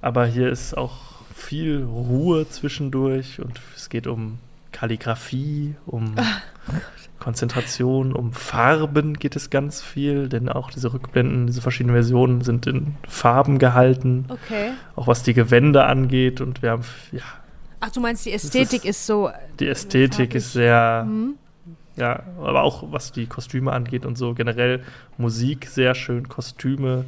aber 0.00 0.26
hier 0.26 0.48
ist 0.48 0.76
auch 0.76 0.96
viel 1.34 1.84
Ruhe 1.84 2.48
zwischendurch 2.48 3.40
und 3.40 3.60
es 3.76 3.88
geht 3.88 4.08
um 4.08 4.40
Kalligrafie, 4.72 5.76
um 5.86 6.16
Konzentration, 7.18 8.12
um 8.12 8.32
Farben 8.32 9.14
geht 9.14 9.36
es 9.36 9.50
ganz 9.50 9.82
viel, 9.82 10.28
denn 10.28 10.48
auch 10.48 10.70
diese 10.70 10.92
Rückblenden, 10.92 11.46
diese 11.46 11.60
verschiedenen 11.60 11.94
Versionen 11.94 12.42
sind 12.42 12.66
in 12.66 12.94
Farben 13.08 13.58
gehalten. 13.58 14.26
Okay. 14.28 14.70
Auch 14.96 15.06
was 15.06 15.22
die 15.22 15.34
Gewände 15.34 15.84
angeht. 15.84 16.40
Und 16.40 16.62
wir 16.62 16.70
haben, 16.70 16.84
ja. 17.12 17.22
Ach, 17.80 17.90
du 17.90 18.00
meinst, 18.00 18.24
die 18.26 18.32
Ästhetik 18.32 18.84
ist, 18.84 19.00
ist, 19.00 19.06
so. 19.06 19.30
Die 19.58 19.68
Ästhetik 19.68 20.34
ist 20.34 20.52
sehr. 20.52 21.06
Mhm. 21.08 21.34
Ja, 21.96 22.22
aber 22.40 22.62
auch 22.62 22.92
was 22.92 23.10
die 23.10 23.26
Kostüme 23.26 23.72
angeht 23.72 24.06
und 24.06 24.16
so 24.16 24.32
generell 24.32 24.84
Musik 25.16 25.66
sehr 25.66 25.96
schön, 25.96 26.28
Kostüme 26.28 27.04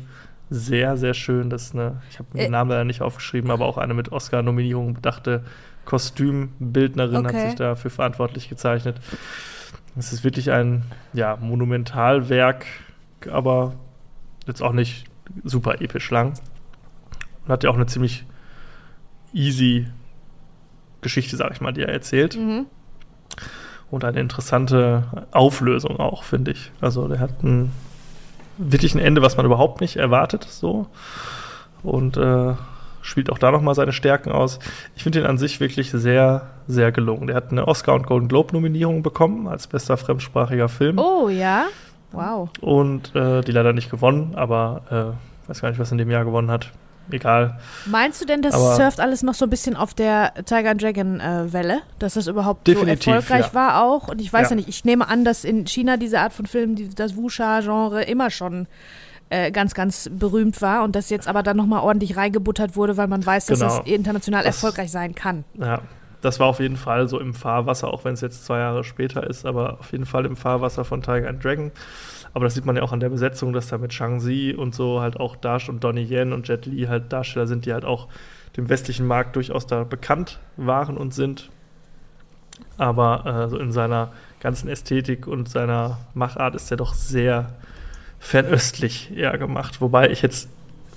sehr, 0.50 0.96
sehr 0.96 1.14
schön. 1.14 1.48
Das 1.48 1.62
ist 1.62 1.74
eine, 1.74 2.02
ich 2.10 2.18
habe 2.18 2.28
den 2.34 2.40
äh, 2.40 2.48
Namen 2.48 2.70
leider 2.70 2.84
nicht 2.84 3.00
aufgeschrieben, 3.00 3.52
aber 3.52 3.66
auch 3.66 3.78
eine 3.78 3.94
mit 3.94 4.10
Oscar-Nominierung 4.10 4.94
bedachte 4.94 5.44
Kostümbildnerin 5.84 7.24
okay. 7.24 7.36
hat 7.36 7.46
sich 7.46 7.54
dafür 7.54 7.90
verantwortlich 7.90 8.48
gezeichnet. 8.48 8.96
Es 9.96 10.12
ist 10.12 10.24
wirklich 10.24 10.50
ein 10.50 10.84
ja, 11.12 11.36
Monumentalwerk, 11.36 12.66
aber 13.30 13.74
jetzt 14.46 14.62
auch 14.62 14.72
nicht 14.72 15.04
super 15.44 15.80
episch 15.80 16.10
lang. 16.10 16.34
Und 17.44 17.52
hat 17.52 17.64
ja 17.64 17.70
auch 17.70 17.74
eine 17.74 17.86
ziemlich 17.86 18.24
easy 19.32 19.86
Geschichte, 21.00 21.36
sag 21.36 21.52
ich 21.52 21.60
mal, 21.60 21.72
die 21.72 21.82
er 21.82 21.88
erzählt. 21.88 22.36
Mhm. 22.36 22.66
Und 23.90 24.04
eine 24.04 24.20
interessante 24.20 25.26
Auflösung 25.32 25.98
auch, 25.98 26.22
finde 26.22 26.52
ich. 26.52 26.70
Also 26.80 27.08
der 27.08 27.18
hat 27.18 27.42
ein 27.42 27.72
wirklich 28.58 28.94
ein 28.94 29.00
Ende, 29.00 29.22
was 29.22 29.36
man 29.36 29.46
überhaupt 29.46 29.80
nicht 29.80 29.96
erwartet, 29.96 30.44
so. 30.44 30.86
Und 31.82 32.16
äh, 32.16 32.54
spielt 33.02 33.30
auch 33.30 33.38
da 33.38 33.50
nochmal 33.50 33.74
seine 33.74 33.92
Stärken 33.92 34.30
aus. 34.30 34.58
Ich 34.94 35.02
finde 35.02 35.20
ihn 35.20 35.26
an 35.26 35.38
sich 35.38 35.60
wirklich 35.60 35.90
sehr, 35.90 36.50
sehr 36.66 36.92
gelungen. 36.92 37.26
Der 37.26 37.36
hat 37.36 37.50
eine 37.50 37.66
Oscar- 37.66 37.94
und 37.94 38.06
Golden 38.06 38.28
Globe-Nominierung 38.28 39.02
bekommen 39.02 39.48
als 39.48 39.66
bester 39.66 39.96
fremdsprachiger 39.96 40.68
Film. 40.68 40.98
Oh, 40.98 41.28
ja? 41.28 41.66
Wow. 42.12 42.50
Und 42.60 43.14
äh, 43.14 43.42
die 43.42 43.52
leider 43.52 43.72
nicht 43.72 43.90
gewonnen, 43.90 44.34
aber 44.34 45.16
äh, 45.46 45.48
weiß 45.48 45.60
gar 45.60 45.70
nicht, 45.70 45.78
was 45.78 45.92
in 45.92 45.98
dem 45.98 46.10
Jahr 46.10 46.24
gewonnen 46.24 46.50
hat. 46.50 46.70
Egal. 47.12 47.58
Meinst 47.86 48.20
du 48.20 48.24
denn, 48.24 48.42
das 48.42 48.54
aber 48.54 48.76
surft 48.76 49.00
alles 49.00 49.22
noch 49.22 49.34
so 49.34 49.46
ein 49.46 49.50
bisschen 49.50 49.76
auf 49.76 49.94
der 49.94 50.32
Tiger 50.44 50.70
and 50.70 50.82
Dragon 50.82 51.20
äh, 51.20 51.52
Welle? 51.52 51.80
Dass 51.98 52.14
das 52.14 52.26
überhaupt 52.26 52.68
so 52.68 52.84
erfolgreich 52.84 53.46
ja. 53.46 53.54
war 53.54 53.82
auch? 53.82 54.08
Und 54.08 54.20
ich 54.20 54.32
weiß 54.32 54.44
ja. 54.44 54.50
ja. 54.50 54.56
nicht, 54.56 54.68
ich 54.68 54.84
nehme 54.84 55.08
an, 55.08 55.24
dass 55.24 55.44
in 55.44 55.66
China 55.66 55.96
diese 55.96 56.20
Art 56.20 56.32
von 56.32 56.46
Film, 56.46 56.76
die, 56.76 56.88
das 56.88 57.16
Wuxia-Genre 57.16 58.04
immer 58.04 58.30
schon 58.30 58.68
äh, 59.30 59.50
ganz, 59.50 59.74
ganz 59.74 60.10
berühmt 60.12 60.60
war 60.60 60.84
und 60.84 60.94
das 60.94 61.08
jetzt 61.08 61.28
aber 61.28 61.42
dann 61.42 61.56
nochmal 61.56 61.80
ordentlich 61.82 62.16
reingebuttert 62.16 62.76
wurde, 62.76 62.96
weil 62.96 63.08
man 63.08 63.24
weiß, 63.24 63.46
dass 63.46 63.60
genau. 63.60 63.80
es 63.80 63.86
international 63.86 64.42
das, 64.42 64.56
erfolgreich 64.56 64.90
sein 64.90 65.14
kann. 65.14 65.44
Ja, 65.54 65.80
das 66.20 66.40
war 66.40 66.48
auf 66.48 66.60
jeden 66.60 66.76
Fall 66.76 67.08
so 67.08 67.18
im 67.18 67.32
Fahrwasser, 67.32 67.92
auch 67.92 68.04
wenn 68.04 68.14
es 68.14 68.20
jetzt 68.20 68.44
zwei 68.44 68.58
Jahre 68.58 68.84
später 68.84 69.28
ist, 69.28 69.46
aber 69.46 69.78
auf 69.80 69.92
jeden 69.92 70.04
Fall 70.04 70.26
im 70.26 70.36
Fahrwasser 70.36 70.84
von 70.84 71.00
Tiger 71.00 71.28
and 71.28 71.42
Dragon. 71.42 71.70
Aber 72.34 72.44
das 72.44 72.54
sieht 72.54 72.64
man 72.64 72.76
ja 72.76 72.82
auch 72.82 72.92
an 72.92 73.00
der 73.00 73.08
Besetzung, 73.08 73.52
dass 73.52 73.68
da 73.68 73.78
mit 73.78 73.92
Shang-Zi 73.92 74.54
und 74.56 74.74
so 74.74 75.00
halt 75.00 75.18
auch 75.18 75.36
Dash 75.36 75.68
und 75.68 75.82
Donnie 75.82 76.04
Yen 76.04 76.32
und 76.32 76.46
Jet 76.46 76.66
Li 76.66 76.86
halt 76.86 77.12
Darsteller 77.12 77.46
sind, 77.46 77.66
die 77.66 77.72
halt 77.72 77.84
auch 77.84 78.08
dem 78.56 78.68
westlichen 78.68 79.06
Markt 79.06 79.36
durchaus 79.36 79.66
da 79.66 79.84
bekannt 79.84 80.38
waren 80.56 80.96
und 80.96 81.14
sind. 81.14 81.50
Aber 82.78 83.26
äh, 83.26 83.48
so 83.48 83.58
in 83.58 83.72
seiner 83.72 84.12
ganzen 84.40 84.68
Ästhetik 84.68 85.26
und 85.26 85.48
seiner 85.48 85.98
Machart 86.14 86.54
ist 86.54 86.70
er 86.70 86.76
doch 86.76 86.94
sehr 86.94 87.52
fernöstlich 88.20 89.16
eher 89.16 89.36
gemacht. 89.38 89.80
Wobei 89.80 90.10
ich 90.10 90.22
jetzt 90.22 90.48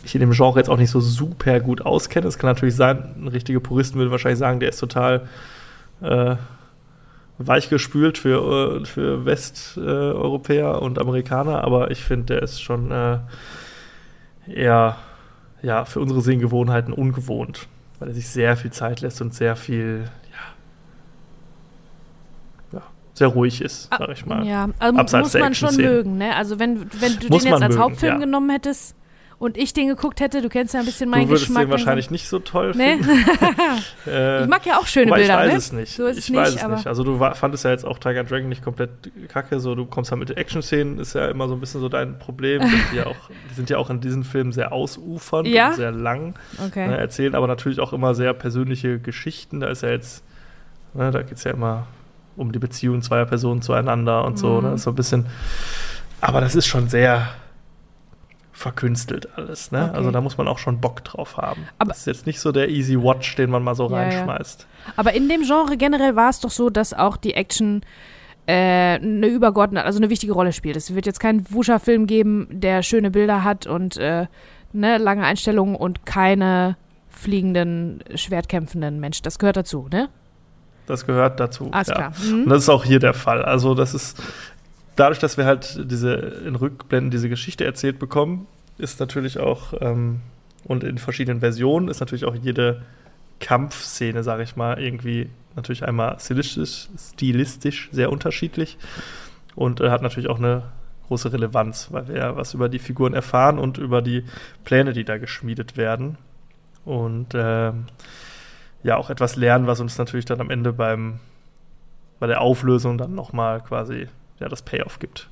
ich 0.04 0.14
in 0.14 0.22
dem 0.22 0.32
Genre 0.32 0.60
jetzt 0.60 0.70
auch 0.70 0.78
nicht 0.78 0.90
so 0.92 1.00
super 1.00 1.62
gut 1.62 1.86
auskenne. 1.86 2.28
Es 2.28 2.38
kann 2.38 2.50
natürlich 2.50 2.76
sein, 2.76 3.16
ein 3.18 3.28
richtiger 3.30 3.62
Puristen 3.62 3.98
würde 3.98 4.12
wahrscheinlich 4.12 4.40
sagen, 4.40 4.60
der 4.60 4.70
ist 4.70 4.80
total 4.80 5.30
äh, 6.02 6.36
weichgespült 7.38 8.18
für, 8.18 8.82
äh, 8.82 8.86
für 8.86 9.26
Westeuropäer 9.26 10.82
und 10.82 11.00
Amerikaner, 11.00 11.64
aber 11.64 11.90
ich 11.92 12.04
finde, 12.04 12.36
der 12.36 12.44
ist 12.44 12.62
schon 12.62 12.92
äh, 12.92 13.20
eher 14.48 14.98
ja, 15.62 15.86
für 15.86 16.02
unsere 16.02 16.22
Sehgewohnheiten 16.22 16.94
ungewohnt, 16.94 17.68
weil 18.00 18.10
er 18.10 18.14
sich 18.14 18.28
sehr 18.28 18.58
viel 18.58 18.72
Zeit 18.72 19.00
lässt 19.00 19.22
und 19.22 19.34
sehr 19.34 19.56
viel 19.56 20.06
sehr 23.14 23.28
ruhig 23.28 23.62
ist, 23.62 23.88
ah, 23.92 23.98
sag 24.00 24.10
ich 24.10 24.26
mal. 24.26 24.46
Ja, 24.46 24.70
also 24.80 25.18
muss 25.20 25.34
man 25.34 25.54
schon 25.54 25.76
mögen, 25.76 26.18
ne? 26.18 26.36
Also 26.36 26.60
wenn, 26.60 26.92
wenn 27.00 27.20
du 27.20 27.28
muss 27.30 27.44
den 27.44 27.52
jetzt 27.52 27.62
als 27.62 27.76
mögen, 27.76 27.80
Hauptfilm 27.80 28.14
ja. 28.14 28.20
genommen 28.20 28.50
hättest 28.50 28.96
und 29.38 29.58
ich 29.58 29.74
den 29.74 29.88
geguckt 29.88 30.20
hätte, 30.20 30.42
du 30.42 30.50
kennst 30.50 30.74
ja 30.74 30.80
ein 30.80 30.86
bisschen 30.86 31.10
meinen 31.10 31.28
Geschmack. 31.28 31.48
Du 31.48 31.54
würdest 31.54 31.58
den 31.58 31.72
wahrscheinlich 31.72 32.12
nicht 32.12 32.28
so 32.28 32.40
toll 32.40 32.72
nee? 32.76 32.98
finden. 32.98 33.10
äh, 34.08 34.44
ich 34.44 34.48
mag 34.48 34.66
ja 34.66 34.78
auch 34.78 34.88
schöne 34.88 35.12
Bilder, 35.12 35.46
ich 35.46 35.52
weiß 35.52 35.52
ne? 35.52 35.58
es 35.58 35.72
nicht. 35.74 35.96
So 35.96 36.08
ich 36.08 36.34
weiß 36.34 36.56
es 36.56 36.68
nicht. 36.68 36.88
Also 36.88 37.04
du 37.04 37.18
fandest 37.18 37.66
ja 37.66 37.72
jetzt 37.72 37.86
auch 37.86 38.00
Tiger 38.00 38.24
Dragon 38.24 38.50
nicht 38.50 38.64
komplett 38.64 38.90
kacke, 39.28 39.60
so 39.60 39.76
du 39.76 39.86
kommst 39.86 40.12
ja 40.12 40.18
mit 40.18 40.36
Action-Szenen, 40.36 40.98
ist 40.98 41.14
ja 41.14 41.28
immer 41.28 41.48
so 41.48 41.56
ein 41.56 41.60
bisschen 41.60 41.82
so 41.82 41.90
dein 41.90 42.18
Problem. 42.18 42.62
die, 42.62 42.98
ja 42.98 43.06
auch, 43.06 43.30
die 43.50 43.54
sind 43.54 43.70
ja 43.70 43.78
auch 43.78 43.90
in 43.90 44.00
diesen 44.00 44.24
Filmen 44.24 44.54
sehr 44.54 44.72
ausufernd 44.72 45.48
ja? 45.48 45.70
und 45.70 45.76
sehr 45.76 45.92
lang 45.92 46.36
okay. 46.66 46.88
ne, 46.88 46.98
erzählen, 46.98 47.36
aber 47.36 47.48
natürlich 47.48 47.80
auch 47.80 47.94
immer 47.94 48.16
sehr 48.16 48.34
persönliche 48.34 48.98
Geschichten. 48.98 49.60
Da 49.60 49.68
ist 49.68 49.84
ja 49.84 49.90
jetzt, 49.90 50.24
ne, 50.94 51.12
da 51.12 51.22
geht 51.22 51.38
es 51.38 51.44
ja 51.44 51.52
immer 51.52 51.86
um 52.36 52.52
die 52.52 52.60
Beziehung 52.60 53.02
zweier 53.02 53.26
Personen 53.26 53.62
zueinander 53.62 54.26
und 54.26 54.38
so. 54.38 54.62
Ne? 54.62 54.72
Mhm. 54.72 54.78
So 54.78 54.92
ein 54.92 54.96
bisschen. 54.96 55.26
Aber 56.22 56.42
das 56.42 56.56
ist 56.56 56.68
schon 56.68 56.90
sehr 56.90 57.28
verkünstelt 58.54 59.28
alles. 59.36 59.72
Ne? 59.72 59.86
Okay. 59.90 59.98
Also 59.98 60.12
da 60.12 60.22
muss 60.22 60.38
man 60.38 60.48
auch 60.48 60.58
schon 60.58 60.80
Bock 60.80 61.04
drauf 61.04 61.38
haben. 61.38 61.68
Aber 61.80 61.90
das 61.90 62.00
ist 62.00 62.06
jetzt 62.06 62.26
nicht 62.26 62.40
so 62.40 62.52
der 62.52 62.70
Easy 62.70 62.96
Watch, 63.02 63.36
den 63.36 63.50
man 63.50 63.64
mal 63.64 63.76
so 63.76 63.90
ja, 63.90 63.98
reinschmeißt. 63.98 64.62
Ja. 64.62 64.94
Aber 64.96 65.14
in 65.14 65.28
dem 65.28 65.42
Genre 65.42 65.76
generell 65.76 66.16
war 66.16 66.30
es 66.30 66.40
doch 66.40 66.52
so, 66.52 66.70
dass 66.70 66.94
auch 66.94 67.18
die 67.18 67.34
Action 67.34 67.82
äh, 68.46 68.54
eine 68.96 69.28
übergeordnete, 69.28 69.86
also 69.86 70.00
eine 70.00 70.10
wichtige 70.10 70.34
Rolle 70.34 70.54
spielt. 70.54 70.76
Es 70.76 70.96
wird 70.96 71.06
jetzt 71.06 71.20
keinen 71.20 71.52
Wuscher-Film 71.52 72.08
geben, 72.08 72.48
der 72.52 72.84
schöne 72.84 73.12
Bilder 73.12 73.44
hat 73.44 73.68
und 73.68 73.98
äh, 73.98 74.28
ne, 74.72 74.98
lange 74.98 75.24
Einstellungen 75.24 75.76
und 75.76 76.06
keine 76.06 76.78
fliegenden, 77.10 78.04
schwertkämpfenden 78.16 79.00
Menschen. 79.00 79.24
Das 79.24 79.40
gehört 79.40 79.58
dazu, 79.58 79.88
ne? 79.92 80.10
Das 80.86 81.06
gehört 81.06 81.40
dazu. 81.40 81.70
Alles 81.72 81.88
ja. 81.88 81.96
klar. 81.96 82.14
Mhm. 82.24 82.44
Und 82.44 82.50
das 82.50 82.64
ist 82.64 82.70
auch 82.70 82.84
hier 82.84 83.00
der 83.00 83.14
Fall. 83.14 83.44
Also, 83.44 83.76
das 83.76 83.94
ist 83.94 84.22
dadurch, 84.96 85.20
dass 85.20 85.38
wir 85.38 85.46
halt 85.46 85.80
diese 85.90 86.14
in 86.14 86.56
Rückblenden 86.56 87.12
diese 87.12 87.30
Geschichte 87.30 87.66
erzählt 87.66 88.00
bekommen, 88.00 88.48
ist 88.78 89.00
natürlich 89.00 89.40
auch 89.40 89.74
ähm, 89.82 90.22
und 90.66 90.84
in 90.84 90.98
verschiedenen 90.98 91.40
Versionen 91.42 91.88
ist 91.88 92.00
natürlich 92.00 92.26
auch 92.26 92.36
jede 92.36 92.82
Kampfszene, 93.40 94.24
sage 94.24 94.44
ich 94.44 94.56
mal, 94.56 94.80
irgendwie 94.80 95.30
natürlich 95.56 95.86
einmal 95.86 96.20
stilistisch, 96.20 96.88
stilistisch 96.98 97.90
sehr 97.92 98.12
unterschiedlich 98.12 98.78
und 99.56 99.82
äh, 99.82 99.90
hat 99.90 100.02
natürlich 100.02 100.30
auch 100.30 100.40
eine 100.40 100.64
große 101.08 101.34
Relevanz, 101.34 101.90
weil 101.92 102.08
wir 102.08 102.16
ja 102.18 102.36
was 102.36 102.54
über 102.54 102.70
die 102.70 102.80
Figuren 102.80 103.14
erfahren 103.14 103.60
und 103.60 103.78
über 103.78 104.02
die 104.02 104.24
Pläne, 104.64 104.94
die 104.94 105.04
da 105.04 105.18
geschmiedet 105.18 105.78
werden. 105.78 106.18
Und 106.86 107.34
äh, 107.34 107.72
ja 108.84 108.98
auch 108.98 109.10
etwas 109.10 109.36
lernen, 109.36 109.68
was 109.68 109.80
uns 109.80 109.98
natürlich 109.98 110.26
dann 110.26 110.42
am 110.42 110.50
Ende 110.50 110.74
beim, 110.74 111.20
bei 112.20 112.28
der 112.28 112.42
Auflösung 112.42 112.98
dann 112.98 113.16
nochmal 113.16 113.62
quasi 113.62 114.08
ja, 114.40 114.50
das 114.50 114.62
Payoff 114.62 115.00
gibt. 115.00 115.30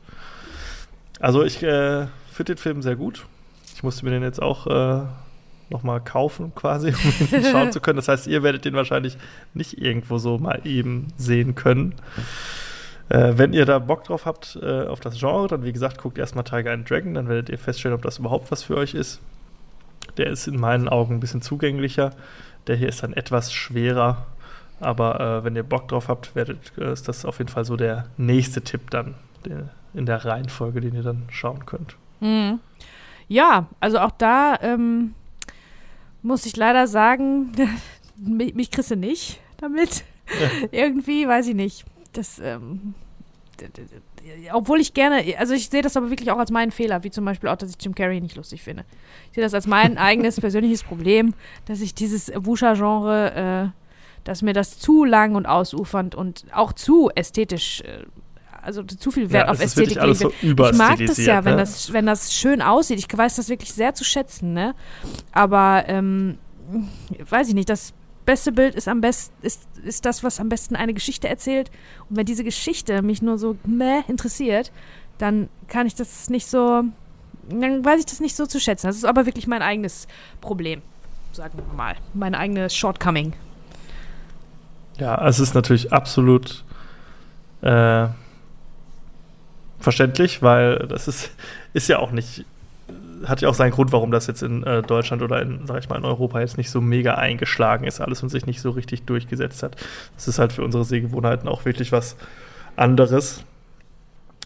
Also 1.20 1.44
ich 1.44 1.62
äh, 1.62 2.08
finde 2.32 2.56
den 2.56 2.58
Film 2.58 2.82
sehr 2.82 2.96
gut. 2.96 3.26
Ich 3.76 3.84
musste 3.84 4.06
mir 4.06 4.12
den 4.12 4.24
jetzt 4.24 4.42
auch 4.42 4.68
äh, 4.68 5.04
nochmal 5.70 6.02
kaufen, 6.02 6.54
quasi, 6.56 6.94
um 6.94 7.38
ihn 7.38 7.46
schauen 7.52 7.72
zu 7.72 7.80
können. 7.80 7.98
Das 7.98 8.08
heißt, 8.08 8.28
ihr 8.28 8.44
werdet 8.44 8.66
den 8.66 8.74
wahrscheinlich 8.74 9.18
nicht 9.54 9.82
irgendwo 9.82 10.18
so 10.18 10.38
mal 10.38 10.62
eben 10.66 11.08
sehen 11.18 11.56
können. 11.56 11.96
Äh, 13.10 13.34
wenn 13.38 13.54
ihr 13.54 13.66
da 13.66 13.80
Bock 13.80 14.04
drauf 14.04 14.26
habt, 14.26 14.58
äh, 14.62 14.86
auf 14.86 15.00
das 15.00 15.20
Genre, 15.20 15.48
dann 15.48 15.64
wie 15.64 15.74
gesagt, 15.74 15.98
guckt 15.98 16.18
erstmal 16.18 16.44
Tiger 16.44 16.72
and 16.72 16.90
Dragon, 16.90 17.14
dann 17.14 17.28
werdet 17.28 17.50
ihr 17.50 17.58
feststellen, 17.58 17.96
ob 17.96 18.02
das 18.02 18.20
überhaupt 18.20 18.52
was 18.52 18.64
für 18.64 18.78
euch 18.78 18.94
ist. 18.94 19.20
Der 20.18 20.28
ist 20.28 20.48
in 20.48 20.60
meinen 20.60 20.90
Augen 20.90 21.16
ein 21.16 21.20
bisschen 21.20 21.42
zugänglicher. 21.42 22.12
Der 22.68 22.76
hier 22.76 22.90
ist 22.90 23.04
dann 23.04 23.14
etwas 23.14 23.54
schwerer. 23.54 24.28
Aber 24.80 25.20
äh, 25.20 25.44
wenn 25.44 25.56
ihr 25.56 25.64
Bock 25.64 25.88
drauf 25.88 26.08
habt, 26.08 26.36
werdet, 26.36 26.74
äh, 26.78 26.92
ist 26.92 27.08
das 27.08 27.26
auf 27.26 27.38
jeden 27.38 27.50
Fall 27.50 27.66
so 27.66 27.76
der 27.76 28.06
nächste 28.18 28.62
Tipp 28.62 28.90
dann 28.90 29.16
der, 29.46 29.70
in 29.94 30.06
der 30.06 30.26
Reihenfolge, 30.26 30.82
den 30.82 30.96
ihr 30.96 31.04
dann 31.04 31.24
schauen 31.30 31.66
könnt. 31.66 31.96
Mhm. 32.20 32.60
Ja, 33.28 33.68
also 33.80 34.00
auch 34.00 34.12
da 34.12 34.58
ähm, 34.62 35.14
muss 36.22 36.46
ich 36.46 36.58
leider 36.58 36.88
sagen, 36.88 37.52
mich, 38.18 38.56
mich 38.56 38.72
kriegst 38.72 38.92
du 38.92 38.96
nicht 38.96 39.40
damit. 39.58 40.04
Ja. 40.40 40.68
Irgendwie, 40.72 41.28
weiß 41.28 41.48
ich 41.48 41.56
nicht. 41.56 41.86
Das, 42.14 42.40
ähm, 42.40 42.94
obwohl 44.54 44.80
ich 44.80 44.94
gerne, 44.94 45.24
also 45.38 45.54
ich 45.54 45.70
sehe 45.70 45.82
das 45.82 45.98
aber 45.98 46.10
wirklich 46.10 46.32
auch 46.32 46.38
als 46.38 46.52
meinen 46.52 46.72
Fehler, 46.72 47.04
wie 47.04 47.12
zum 47.12 47.26
Beispiel 47.26 47.50
auch, 47.50 47.56
dass 47.56 47.72
ich 47.72 47.76
Jim 47.80 47.96
Carrey 47.96 48.22
nicht 48.22 48.36
lustig 48.36 48.62
finde. 48.62 48.86
Ich 49.30 49.36
sehe 49.36 49.44
das 49.44 49.54
als 49.54 49.68
mein 49.68 49.98
eigenes 49.98 50.40
persönliches 50.40 50.84
Problem, 50.84 51.34
dass 51.66 51.82
ich 51.82 51.94
dieses 51.94 52.32
Wusha-Genre, 52.34 53.72
äh, 53.74 53.78
dass 54.24 54.42
mir 54.42 54.54
das 54.54 54.80
zu 54.80 55.04
lang 55.04 55.36
und 55.36 55.46
ausufernd 55.46 56.16
und 56.16 56.46
auch 56.54 56.74
zu 56.74 57.10
ästhetisch, 57.16 57.82
äh, 57.82 58.06
also 58.62 58.84
zu 58.84 59.12
viel 59.12 59.32
Wert 59.32 59.48
ja, 59.48 59.52
auf 59.52 59.60
Ästhetik 59.60 60.02
legt. 60.02 60.18
So 60.18 60.32
ich 60.42 60.56
mag 60.56 61.00
das 61.06 61.18
ja, 61.18 61.44
wenn, 61.44 61.56
ne? 61.56 61.62
das, 61.62 61.92
wenn 61.92 62.06
das 62.06 62.34
schön 62.34 62.62
aussieht. 62.62 63.00
Ich 63.00 63.08
weiß 63.18 63.36
das 63.36 63.50
wirklich 63.50 63.74
sehr 63.74 63.96
zu 63.96 64.04
schätzen, 64.04 64.54
ne? 64.54 64.76
Aber, 65.32 65.86
ähm, 65.88 66.38
weiß 67.28 67.50
ich 67.50 67.56
nicht, 67.56 67.70
das 67.70 67.94
beste 68.26 68.52
Bild 68.52 68.76
ist 68.76 68.88
am 68.88 69.02
besten, 69.02 69.34
ist, 69.42 69.68
ist 69.84 70.06
das, 70.06 70.24
was 70.24 70.40
am 70.40 70.50
besten 70.50 70.76
eine 70.76 70.94
Geschichte 70.94 71.28
erzählt. 71.28 71.72
Und 72.10 72.18
wenn 72.18 72.26
diese 72.26 72.44
Geschichte 72.44 73.02
mich 73.02 73.22
nur 73.22 73.38
so 73.38 73.58
meh 73.66 74.02
interessiert, 74.08 74.72
dann 75.18 75.50
kann 75.68 75.88
ich 75.88 75.96
das 75.96 76.30
nicht 76.30 76.48
so, 76.48 76.84
dann 77.50 77.86
weiß 77.86 78.00
ich 78.00 78.06
das 78.06 78.20
nicht 78.20 78.36
so 78.36 78.46
zu 78.46 78.60
schätzen. 78.60 78.88
Das 78.88 78.96
ist 78.96 79.06
aber 79.06 79.26
wirklich 79.26 79.48
mein 79.48 79.62
eigenes 79.62 80.08
Problem, 80.40 80.82
sagen 81.32 81.58
wir 81.58 81.74
mal. 81.76 81.96
Mein 82.14 82.36
eigenes 82.36 82.76
Shortcoming. 82.76 83.34
Ja, 84.98 85.28
es 85.28 85.40
ist 85.40 85.56
natürlich 85.56 85.92
absolut 85.92 86.64
äh, 87.62 88.08
verständlich, 89.80 90.42
weil 90.42 90.88
das 90.88 91.08
ist, 91.08 91.32
ist 91.74 91.88
ja 91.88 92.00
auch 92.00 92.12
nicht, 92.12 92.46
hat 93.26 93.42
ja 93.42 93.50
auch 93.50 93.54
seinen 93.54 93.72
Grund, 93.72 93.92
warum 93.92 94.12
das 94.12 94.28
jetzt 94.28 94.44
in 94.44 94.64
äh, 94.64 94.82
Deutschland 94.82 95.22
oder 95.22 95.42
in, 95.42 95.66
sag 95.66 95.80
ich 95.80 95.90
mal, 95.90 95.98
in 95.98 96.06
Europa 96.06 96.40
jetzt 96.40 96.58
nicht 96.58 96.72
so 96.72 96.82
mega 96.82 97.16
eingeschlagen 97.16 97.86
ist, 97.86 98.00
alles 98.00 98.24
und 98.24 98.30
sich 98.30 98.46
nicht 98.46 98.62
so 98.62 98.72
richtig 98.72 99.04
durchgesetzt 99.04 99.64
hat. 99.64 99.76
Das 100.16 100.28
ist 100.28 100.40
halt 100.40 100.54
für 100.54 100.64
unsere 100.64 100.84
Sehgewohnheiten 100.84 101.48
auch 101.48 101.66
wirklich 101.66 101.92
was 101.92 102.16
anderes 102.76 103.44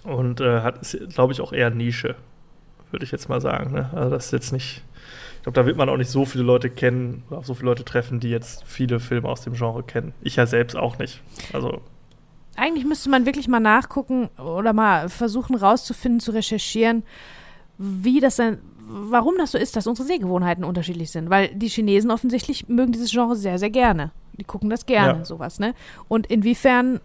und 0.03 0.41
äh, 0.41 0.61
hat, 0.61 0.79
glaube 1.13 1.33
ich, 1.33 1.41
auch 1.41 1.53
eher 1.53 1.69
Nische, 1.69 2.15
würde 2.91 3.05
ich 3.05 3.11
jetzt 3.11 3.29
mal 3.29 3.41
sagen. 3.41 3.73
Ne? 3.73 3.89
Also 3.93 4.09
das 4.09 4.27
ist 4.27 4.31
jetzt 4.31 4.51
nicht, 4.51 4.83
ich 5.37 5.43
glaube, 5.43 5.55
da 5.59 5.65
wird 5.65 5.77
man 5.77 5.89
auch 5.89 5.97
nicht 5.97 6.09
so 6.09 6.25
viele 6.25 6.43
Leute 6.43 6.69
kennen, 6.69 7.23
oder 7.29 7.43
so 7.43 7.53
viele 7.53 7.69
Leute 7.69 7.85
treffen, 7.85 8.19
die 8.19 8.29
jetzt 8.29 8.63
viele 8.65 8.99
Filme 8.99 9.27
aus 9.27 9.41
dem 9.41 9.53
Genre 9.53 9.83
kennen. 9.83 10.13
Ich 10.21 10.35
ja 10.35 10.45
selbst 10.45 10.75
auch 10.75 10.97
nicht. 10.97 11.21
Also 11.53 11.81
eigentlich 12.55 12.85
müsste 12.85 13.09
man 13.09 13.25
wirklich 13.25 13.47
mal 13.47 13.59
nachgucken 13.59 14.29
oder 14.37 14.73
mal 14.73 15.09
versuchen 15.09 15.55
rauszufinden, 15.55 16.19
zu 16.19 16.31
recherchieren, 16.31 17.03
wie 17.77 18.19
das 18.19 18.37
denn, 18.37 18.59
warum 18.87 19.35
das 19.37 19.51
so 19.51 19.57
ist, 19.57 19.75
dass 19.75 19.87
unsere 19.87 20.07
Sehgewohnheiten 20.07 20.63
unterschiedlich 20.63 21.11
sind. 21.11 21.29
Weil 21.29 21.49
die 21.49 21.67
Chinesen 21.67 22.11
offensichtlich 22.11 22.67
mögen 22.67 22.91
dieses 22.91 23.11
Genre 23.11 23.35
sehr, 23.35 23.59
sehr 23.59 23.69
gerne. 23.69 24.11
Die 24.37 24.43
gucken 24.43 24.69
das 24.69 24.85
gerne, 24.85 25.19
ja. 25.19 25.25
sowas, 25.25 25.59
ne? 25.59 25.73
Und 26.07 26.27
inwiefern, 26.27 26.99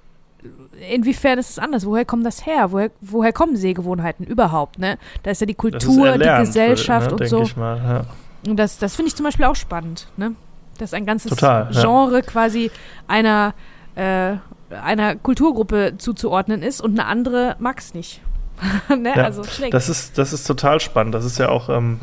inwiefern 0.91 1.39
ist 1.39 1.51
es 1.51 1.59
anders? 1.59 1.87
Woher 1.87 2.05
kommt 2.05 2.27
das 2.27 2.45
her? 2.45 2.73
Woher, 2.73 2.91
woher 3.01 3.33
kommen 3.33 3.57
Sehgewohnheiten 3.57 4.27
überhaupt, 4.27 4.79
ne? 4.79 4.99
Da 5.23 5.31
ist 5.31 5.41
ja 5.41 5.47
die 5.47 5.55
Kultur, 5.55 6.19
die 6.19 6.41
Gesellschaft 6.41 7.11
ne, 7.11 7.17
und 7.17 7.29
so. 7.29 7.45
Mal, 7.57 7.77
ja. 7.79 8.05
Und 8.51 8.57
das, 8.57 8.79
das 8.79 8.97
finde 8.97 9.09
ich 9.09 9.17
zum 9.17 9.25
Beispiel 9.25 9.47
auch 9.47 9.57
spannend, 9.57 10.09
ne? 10.17 10.35
Dass 10.79 10.95
ein 10.95 11.07
ganzes 11.07 11.31
Total, 11.31 11.71
Genre 11.73 12.17
ja. 12.17 12.23
quasi 12.23 12.71
einer 13.07 13.55
äh, 13.95 14.37
einer 14.71 15.17
Kulturgruppe 15.17 15.95
zuzuordnen 15.99 16.63
ist 16.63 16.81
und 16.81 16.99
eine 16.99 17.07
andere 17.09 17.57
mag 17.59 17.79
es 17.79 17.95
nicht. 17.95 18.21
ne? 18.89 19.13
ja, 19.17 19.25
also 19.25 19.43
das 19.71 19.89
ist, 19.89 20.19
das 20.19 20.33
ist 20.33 20.47
total 20.47 20.81
spannend. 20.81 21.15
Das 21.15 21.25
ist 21.25 21.39
ja 21.39 21.49
auch 21.49 21.69
ähm, 21.69 22.01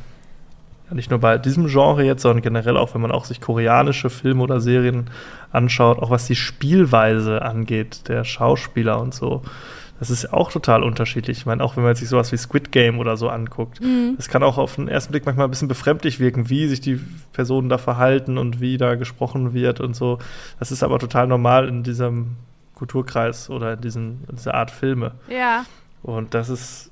nicht 0.92 1.10
nur 1.10 1.20
bei 1.20 1.38
diesem 1.38 1.68
Genre 1.68 2.04
jetzt, 2.04 2.22
sondern 2.22 2.42
generell 2.42 2.78
auch, 2.78 2.94
wenn 2.94 3.02
man 3.02 3.12
auch 3.12 3.26
sich 3.26 3.42
koreanische 3.42 4.10
Filme 4.10 4.44
oder 4.44 4.60
Serien 4.60 5.10
anschaut, 5.52 6.00
auch 6.00 6.10
was 6.10 6.28
die 6.28 6.36
Spielweise 6.36 7.42
angeht, 7.42 8.08
der 8.08 8.24
Schauspieler 8.24 9.00
und 9.00 9.14
so. 9.14 9.44
Das 10.00 10.12
ist 10.12 10.32
auch 10.32 10.52
total 10.52 10.84
unterschiedlich. 10.84 11.40
Ich 11.40 11.46
meine, 11.48 11.64
auch 11.64 11.76
wenn 11.76 11.84
man 11.84 11.96
sich 11.96 12.08
sowas 12.08 12.32
wie 12.32 12.38
Squid 12.38 12.72
Game 12.72 13.00
oder 13.00 13.18
so 13.18 13.30
anguckt, 13.30 13.82
mhm. 13.82 14.14
das 14.16 14.28
kann 14.28 14.44
auch 14.44 14.58
auf 14.58 14.76
den 14.76 14.88
ersten 14.88 15.12
Blick 15.12 15.26
manchmal 15.26 15.48
ein 15.48 15.50
bisschen 15.50 15.68
befremdlich 15.68 16.20
wirken, 16.20 16.50
wie 16.50 16.68
sich 16.68 16.82
die 16.82 17.00
Personen 17.34 17.68
da 17.68 17.80
verhalten 17.80 18.38
und 18.38 18.62
wie 18.62 18.78
da 18.78 18.96
gesprochen 18.96 19.54
wird 19.54 19.80
und 19.80 19.96
so. 19.96 20.20
Das 20.60 20.72
ist 20.72 20.84
aber 20.84 21.00
total 21.00 21.26
normal 21.28 21.68
in 21.68 21.82
diesem 21.82 22.36
Kulturkreis 22.76 23.50
oder 23.50 23.74
in, 23.74 23.82
diesen, 23.82 24.24
in 24.30 24.36
dieser 24.36 24.54
Art 24.54 24.70
Filme. 24.70 25.14
Ja. 25.30 25.66
Und 26.04 26.34
das 26.34 26.50
ist 26.50 26.92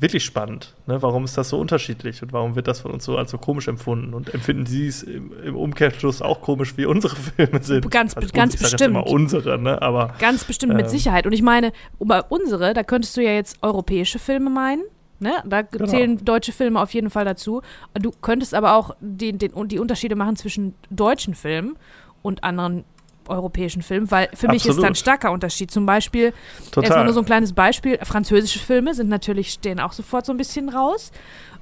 wirklich 0.00 0.24
spannend. 0.24 0.74
Ne? 0.86 1.00
Warum 1.02 1.24
ist 1.24 1.36
das 1.36 1.50
so 1.50 1.58
unterschiedlich 1.58 2.22
und 2.22 2.32
warum 2.32 2.56
wird 2.56 2.66
das 2.66 2.80
von 2.80 2.90
uns 2.90 3.04
so 3.04 3.16
als 3.16 3.30
so 3.30 3.38
komisch 3.38 3.68
empfunden? 3.68 4.14
Und 4.14 4.32
empfinden 4.32 4.66
Sie 4.66 4.86
es 4.86 5.02
im, 5.02 5.32
im 5.42 5.56
Umkehrschluss 5.56 6.22
auch 6.22 6.40
komisch, 6.40 6.76
wie 6.76 6.86
unsere 6.86 7.16
Filme 7.36 7.62
sind? 7.62 7.90
Ganz, 7.90 8.16
also, 8.16 8.28
ganz 8.32 8.54
gut, 8.54 8.62
bestimmt. 8.62 8.90
Immer 8.90 9.06
unsere, 9.06 9.58
ne? 9.58 9.80
Aber, 9.80 10.14
ganz 10.18 10.44
bestimmt 10.44 10.72
äh, 10.72 10.76
mit 10.76 10.90
Sicherheit. 10.90 11.26
Und 11.26 11.32
ich 11.32 11.42
meine, 11.42 11.72
bei 11.98 12.22
unsere, 12.22 12.72
da 12.72 12.82
könntest 12.82 13.16
du 13.16 13.22
ja 13.22 13.32
jetzt 13.32 13.58
europäische 13.62 14.18
Filme 14.18 14.50
meinen. 14.50 14.82
Ne? 15.18 15.34
Da 15.44 15.60
genau. 15.60 15.84
zählen 15.84 16.24
deutsche 16.24 16.52
Filme 16.52 16.80
auf 16.80 16.94
jeden 16.94 17.10
Fall 17.10 17.26
dazu. 17.26 17.60
Du 17.92 18.10
könntest 18.22 18.54
aber 18.54 18.74
auch 18.74 18.96
den, 19.00 19.36
den, 19.36 19.52
die 19.68 19.78
Unterschiede 19.78 20.16
machen 20.16 20.36
zwischen 20.36 20.74
deutschen 20.88 21.34
Filmen 21.34 21.76
und 22.22 22.42
anderen 22.42 22.84
europäischen 23.30 23.82
Filmen, 23.82 24.10
weil 24.10 24.26
für 24.26 24.48
Absolut. 24.48 24.52
mich 24.52 24.66
ist 24.66 24.82
da 24.82 24.86
ein 24.86 24.94
starker 24.94 25.32
Unterschied. 25.32 25.70
Zum 25.70 25.86
Beispiel, 25.86 26.32
Total. 26.70 26.84
erstmal 26.84 27.04
nur 27.04 27.14
so 27.14 27.20
ein 27.20 27.26
kleines 27.26 27.52
Beispiel, 27.52 27.98
französische 28.02 28.58
Filme 28.58 28.94
sind 28.94 29.08
natürlich, 29.08 29.50
stehen 29.50 29.80
auch 29.80 29.92
sofort 29.92 30.26
so 30.26 30.32
ein 30.32 30.36
bisschen 30.36 30.68
raus. 30.68 31.12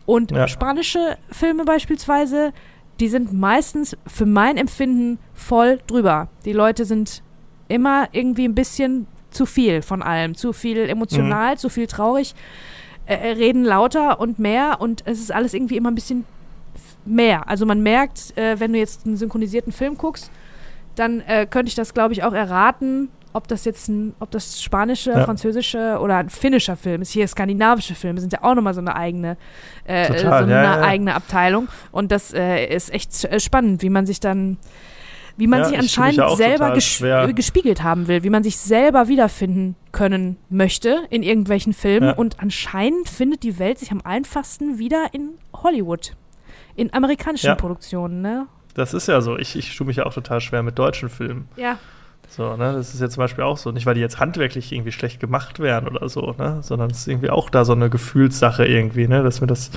Und 0.07 0.31
ja. 0.31 0.49
spanische 0.49 1.19
Filme 1.31 1.65
beispielsweise, 1.65 2.53
die 3.01 3.09
sind 3.09 3.33
meistens 3.33 3.97
für 4.07 4.27
mein 4.27 4.57
Empfinden 4.57 5.19
voll 5.35 5.79
drüber. 5.87 6.29
Die 6.45 6.53
Leute 6.53 6.85
sind 6.85 7.23
immer 7.69 8.09
irgendwie 8.13 8.45
ein 8.45 8.55
bisschen 8.55 9.07
zu 9.31 9.47
viel 9.47 9.83
von 9.83 10.03
allem. 10.03 10.35
Zu 10.35 10.53
viel 10.53 10.89
emotional, 10.89 11.55
mhm. 11.55 11.59
zu 11.59 11.69
viel 11.69 11.87
traurig, 11.87 12.35
äh, 13.07 13.15
äh 13.15 13.33
reden 13.33 13.65
lauter 13.65 14.21
und 14.21 14.39
mehr 14.39 14.81
und 14.81 15.03
es 15.05 15.21
ist 15.21 15.33
alles 15.33 15.55
irgendwie 15.55 15.77
immer 15.77 15.91
ein 15.91 15.95
bisschen 15.95 16.25
mehr. 17.05 17.49
Also 17.49 17.67
man 17.67 17.83
merkt, 17.83 18.37
äh, 18.37 18.59
wenn 18.61 18.73
du 18.73 18.79
jetzt 18.79 19.07
einen 19.07 19.17
synchronisierten 19.17 19.73
Film 19.73 19.97
guckst, 19.97 20.31
dann 20.99 21.21
äh, 21.21 21.47
könnte 21.47 21.69
ich 21.69 21.75
das, 21.75 21.95
glaube 21.95 22.13
ich, 22.13 22.25
auch 22.25 22.33
erraten, 22.33 23.11
ob 23.33 23.49
das 23.49 23.65
jetzt 23.65 23.89
ein, 23.89 24.15
ob 24.21 24.31
das 24.31 24.63
spanische, 24.63 25.11
ja. 25.11 25.25
französische 25.25 25.99
oder 26.01 26.17
ein 26.17 26.31
finnischer 26.31 26.77
Film 26.77 27.03
ist. 27.03 27.11
Hier 27.11 27.27
skandinavische 27.29 27.95
Filme 27.95 28.21
sind 28.21 28.33
ja 28.33 28.43
auch 28.43 28.55
nochmal 28.55 28.75
so 28.75 28.81
eine 28.81 28.97
eigene, 28.97 29.37
äh, 29.85 30.07
Total, 30.07 30.23
so 30.23 30.45
eine 30.45 30.53
ja, 30.53 30.63
ja. 30.63 30.83
eigene 30.83 31.15
Abteilung. 31.15 31.69
Und 31.93 32.11
das 32.11 32.33
äh, 32.33 32.67
ist 32.67 32.93
echt 32.93 33.25
äh, 33.25 33.39
spannend, 33.39 33.83
wie 33.83 33.91
man 33.91 34.07
sich 34.07 34.21
dann, 34.21 34.59
wie 35.37 35.47
man 35.47 35.65
sich 35.65 35.79
anscheinend 35.79 36.37
selber 36.37 36.73
ges 36.73 37.03
gespiegelt 37.35 37.83
haben 37.83 38.09
will, 38.09 38.25
wie 38.25 38.31
man 38.31 38.43
sich 38.43 38.59
selber 38.59 39.07
wiederfinden 39.07 39.77
können 39.93 40.37
möchte 40.49 41.03
in 41.11 41.23
irgendwelchen 41.23 41.75
Filmen. 41.75 42.13
Und 42.15 42.41
anscheinend 42.41 43.09
findet 43.09 43.45
die 43.45 43.59
Welt 43.59 43.79
sich 43.79 43.93
am 43.93 44.01
einfachsten 44.03 44.79
wieder 44.79 45.07
in 45.13 45.35
Hollywood. 45.53 46.17
In 46.75 46.93
amerikanischen 46.93 47.57
Produktionen, 47.57 48.21
ne? 48.21 48.47
Das 48.79 48.95
ist 48.95 49.09
ja 49.09 49.21
so. 49.21 49.37
Ich, 49.37 49.57
ich 49.57 49.77
tue 49.77 49.87
mich 49.87 49.97
ja 49.97 50.07
auch 50.07 50.15
total 50.15 50.41
schwer 50.41 50.63
mit 50.63 50.79
deutschen 50.79 51.09
Filmen. 51.09 51.49
Ja. 51.57 51.79
So, 52.29 52.57
ne, 52.57 52.75
das 52.75 52.95
ist 52.95 53.01
jetzt 53.01 53.15
zum 53.15 53.23
Beispiel 53.23 53.43
auch 53.43 53.57
so. 53.57 53.73
Nicht, 53.73 53.87
weil 53.87 53.95
die 53.95 54.01
jetzt 54.01 54.21
handwerklich 54.21 54.71
irgendwie 54.71 54.93
schlecht 54.93 55.19
gemacht 55.19 55.59
werden 55.59 55.89
oder 55.89 56.09
so, 56.09 56.35
ne, 56.39 56.59
sondern 56.63 56.91
es 56.91 56.99
ist 56.99 57.09
irgendwie 57.09 57.31
auch 57.31 57.51
da 57.51 57.65
so 57.65 57.73
eine 57.73 57.91
Gefühlssache 57.91 58.65
irgendwie, 58.67 59.09
ne, 59.09 59.25
dass 59.25 59.41
mir 59.41 59.49
das 59.49 59.73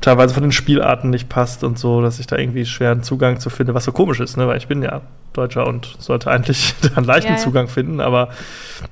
teilweise 0.00 0.34
von 0.34 0.44
den 0.44 0.52
Spielarten 0.52 1.10
nicht 1.10 1.28
passt 1.28 1.64
und 1.64 1.78
so, 1.78 2.00
dass 2.00 2.20
ich 2.20 2.28
da 2.28 2.36
irgendwie 2.36 2.64
schweren 2.64 3.02
Zugang 3.02 3.40
zu 3.40 3.50
finde, 3.50 3.74
was 3.74 3.84
so 3.84 3.92
komisch 3.92 4.20
ist, 4.20 4.36
ne, 4.36 4.46
weil 4.46 4.58
ich 4.58 4.68
bin 4.68 4.82
ja 4.82 5.00
Deutscher 5.32 5.66
und 5.66 5.96
sollte 5.98 6.30
eigentlich 6.30 6.74
da 6.82 6.96
einen 6.96 7.06
leichten 7.06 7.32
ja, 7.32 7.38
ja. 7.38 7.42
Zugang 7.42 7.66
finden, 7.66 8.00
aber 8.00 8.28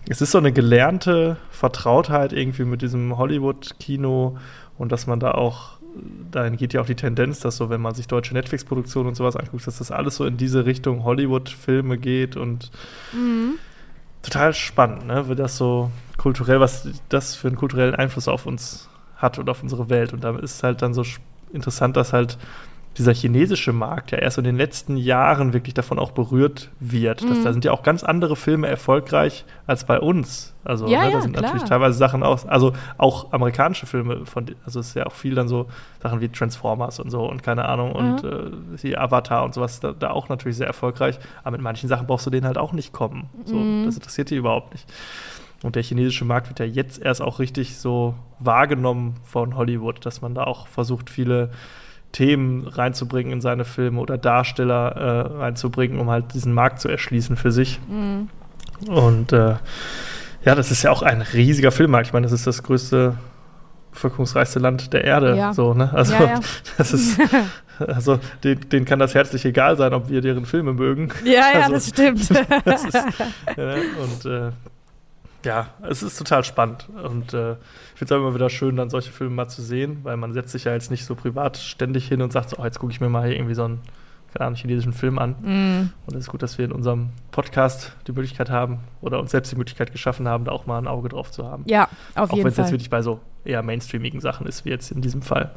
es 0.09 0.21
ist 0.21 0.33
so 0.33 0.38
eine 0.38 0.53
gelernte 0.53 1.37
Vertrautheit 1.51 2.33
irgendwie 2.33 2.64
mit 2.64 2.83
diesem 2.83 3.16
Hollywood-Kino 3.16 4.38
und 4.79 4.90
dass 4.90 5.07
man 5.07 5.21
da 5.21 5.33
auch 5.33 5.80
dahin 6.31 6.57
geht 6.57 6.72
ja 6.72 6.81
auch 6.81 6.87
die 6.87 6.94
Tendenz, 6.94 7.40
dass 7.40 7.57
so, 7.57 7.70
wenn 7.70 7.81
man 7.81 7.94
sich 7.94 8.07
deutsche 8.07 8.35
Netflix-Produktionen 8.35 9.09
und 9.09 9.14
sowas 9.14 9.37
anguckt, 9.37 9.66
dass 9.66 9.79
das 9.79 9.90
alles 9.90 10.16
so 10.16 10.24
in 10.24 10.37
diese 10.37 10.64
Richtung 10.66 11.05
Hollywood-Filme 11.05 11.98
geht 11.98 12.37
und 12.37 12.70
mhm. 13.12 13.55
total 14.22 14.55
spannend, 14.55 15.07
ne? 15.07 15.29
Wie 15.29 15.35
das 15.35 15.57
so 15.57 15.90
kulturell, 16.16 16.61
was 16.61 16.88
das 17.09 17.35
für 17.35 17.48
einen 17.48 17.57
kulturellen 17.57 17.94
Einfluss 17.94 18.29
auf 18.29 18.46
uns 18.46 18.88
hat 19.16 19.38
und 19.38 19.48
auf 19.48 19.62
unsere 19.62 19.88
Welt. 19.90 20.12
Und 20.12 20.24
da 20.24 20.37
ist 20.38 20.57
es 20.57 20.62
halt 20.62 20.83
dann 20.83 20.94
so 20.94 21.05
interessant, 21.53 21.96
dass 21.96 22.12
halt 22.12 22.38
dieser 22.98 23.14
chinesische 23.14 23.72
Markt 23.72 24.11
ja 24.11 24.18
erst 24.18 24.38
in 24.38 24.44
den 24.44 24.57
letzten 24.57 24.96
Jahren 24.96 25.53
wirklich 25.53 25.74
davon 25.74 25.98
auch 25.98 26.11
berührt 26.11 26.70
wird. 26.81 27.22
Mhm. 27.22 27.44
da 27.44 27.53
sind 27.53 27.64
ja 27.64 27.72
auch 27.72 27.83
ganz 27.83 28.03
andere 28.03 28.35
Filme 28.35 28.66
erfolgreich 28.66 29.44
als 29.66 29.85
bei 29.85 30.00
uns. 30.00 30.55
Also 30.64 30.88
ja, 30.88 31.07
ne, 31.07 31.12
da 31.12 31.22
sind 31.22 31.33
klar. 31.33 31.44
natürlich 31.44 31.68
teilweise 31.68 31.96
Sachen 31.96 32.22
aus, 32.22 32.46
also 32.46 32.72
auch 32.98 33.33
amerikanische 33.33 33.87
Filme 33.87 34.26
von, 34.26 34.46
also 34.64 34.81
es 34.81 34.88
ist 34.88 34.94
ja 34.94 35.07
auch 35.07 35.12
viel 35.12 35.35
dann 35.35 35.48
so 35.48 35.66
Sachen 36.03 36.20
wie 36.20 36.29
Transformers 36.29 36.98
und 36.98 37.11
so 37.11 37.24
und 37.31 37.42
keine 37.42 37.64
Ahnung 37.66 37.90
mhm. 37.90 37.96
und 37.96 38.24
äh, 38.24 38.76
die 38.83 38.98
Avatar 38.98 39.44
und 39.44 39.55
sowas 39.55 39.81
da, 39.81 39.92
da, 39.92 40.11
auch 40.11 40.29
natürlich 40.29 40.57
sehr 40.57 40.66
erfolgreich. 40.66 41.18
Aber 41.42 41.53
mit 41.53 41.62
manchen 41.62 41.88
Sachen 41.88 42.07
brauchst 42.09 42.26
du 42.26 42.31
denen 42.31 42.46
halt 42.46 42.59
auch 42.59 42.72
nicht 42.72 42.92
kommen. 42.92 43.31
So, 43.44 43.55
mhm. 43.55 43.85
Das 43.87 43.94
interessiert 43.94 44.31
die 44.31 44.37
überhaupt 44.37 44.72
nicht. 44.72 44.87
Und 45.62 45.76
der 45.76 45.83
chinesische 45.83 46.24
Markt 46.24 46.48
wird 46.48 46.59
ja 46.59 46.66
jetzt 46.66 47.00
erst 47.00 47.22
auch 47.22 47.38
richtig 47.38 47.76
so 47.76 48.14
wahrgenommen 48.38 49.16
von 49.24 49.57
Hollywood, 49.57 50.05
dass 50.05 50.22
man 50.22 50.35
da 50.35 50.44
auch 50.44 50.66
versucht, 50.66 51.11
viele 51.11 51.50
Themen 52.12 52.66
reinzubringen 52.66 53.33
in 53.33 53.40
seine 53.40 53.64
Filme 53.64 54.01
oder 54.01 54.18
Darsteller 54.18 54.96
äh, 54.96 55.38
reinzubringen, 55.38 55.99
um 55.99 56.11
halt 56.11 56.35
diesen 56.35 56.53
Markt 56.53 56.81
zu 56.81 56.88
erschließen 56.88 57.37
für 57.37 57.53
sich. 57.53 57.79
Mhm. 57.88 58.29
Und 58.88 59.33
äh, 59.33 59.57
ja, 60.44 60.55
das 60.55 60.70
ist 60.70 60.83
ja 60.83 60.90
auch 60.90 61.03
ein 61.03 61.23
riesiger 61.23 61.70
Filmmarkt. 61.70 62.09
Ich 62.09 62.12
meine, 62.12 62.25
das 62.25 62.33
ist 62.33 62.46
das 62.46 62.62
größte, 62.62 63.15
bevölkerungsreichste 63.92 64.58
Land 64.58 64.92
der 64.92 65.04
Erde. 65.04 65.37
Ja. 65.37 65.52
So, 65.52 65.75
ne? 65.75 65.90
Also 65.92 66.15
ja, 66.15 66.25
ja. 66.25 66.40
das 66.79 66.92
ist, 66.92 67.21
also 67.79 68.19
denen, 68.42 68.69
denen, 68.69 68.85
kann 68.87 68.98
das 68.98 69.15
herzlich 69.15 69.44
egal 69.44 69.77
sein, 69.77 69.92
ob 69.92 70.08
wir 70.08 70.21
deren 70.21 70.46
Filme 70.46 70.73
mögen. 70.73 71.11
Ja, 71.25 71.33
ja, 71.33 71.61
also, 71.61 71.73
das 71.75 71.88
stimmt. 71.88 72.31
das 72.65 72.85
ist, 72.85 73.04
und 73.56 74.31
äh, 74.31 74.50
ja, 75.45 75.69
es 75.83 76.03
ist 76.03 76.19
total 76.19 76.45
spannend. 76.45 76.88
Und 77.03 77.35
äh, 77.35 77.53
ich 77.53 77.99
finde 77.99 78.05
es 78.05 78.13
auch 78.13 78.17
immer 78.17 78.35
wieder 78.35 78.51
schön, 78.51 78.77
dann 78.77 78.91
solche 78.91 79.11
Filme 79.11 79.35
mal 79.35 79.49
zu 79.49 79.63
sehen, 79.63 80.01
weil 80.03 80.17
man 80.17 80.33
setzt 80.33 80.53
sich 80.53 80.65
ja 80.65 80.73
jetzt 80.73 80.91
nicht 80.91 81.05
so 81.05 81.15
privat 81.15 81.57
ständig 81.57 82.09
hin 82.09 82.23
und 82.23 82.33
sagt 82.33 82.51
so, 82.51 82.59
oh, 82.59 82.65
jetzt 82.65 82.79
gucke 82.79 82.93
ich 82.93 83.01
mir 83.01 83.09
mal 83.09 83.27
hier 83.27 83.37
irgendwie 83.37 83.55
so 83.55 83.65
einen 83.65 83.81
keine 84.35 84.55
chinesischen 84.55 84.93
Film 84.93 85.19
an. 85.19 85.31
Mm. 85.41 85.93
Und 86.07 86.15
es 86.15 86.25
ist 86.25 86.31
gut, 86.31 86.43
dass 86.43 86.59
wir 86.59 86.65
in 86.65 86.73
unserem 86.73 87.11
Podcast 87.33 87.97
die 88.07 88.13
Möglichkeit 88.13 88.51
haben 88.51 88.81
oder 89.01 89.19
uns 89.19 89.33
selbst 89.33 89.53
die 89.53 89.57
Möglichkeit 89.57 89.93
geschaffen 89.93 90.29
haben, 90.29 90.45
da 90.45 90.53
auch 90.53 90.67
mal 90.67 90.79
ein 90.79 90.87
Auge 90.87 91.09
drauf 91.09 91.31
zu 91.31 91.45
haben. 91.45 91.65
Ja, 91.67 91.88
auf 92.15 92.31
auch 92.31 92.37
jeden 92.37 92.45
wenn 92.45 92.53
es 92.53 92.57
jetzt 92.57 92.67
Fall. 92.67 92.73
wirklich 92.73 92.91
bei 92.91 93.03
so 93.03 93.21
eher 93.45 93.63
mainstreamigen 93.63 94.21
Sachen 94.21 94.47
ist, 94.47 94.65
wie 94.65 94.71
jetzt 94.71 94.93
in 94.93 95.03
diesem 95.03 95.23
Fall. 95.23 95.51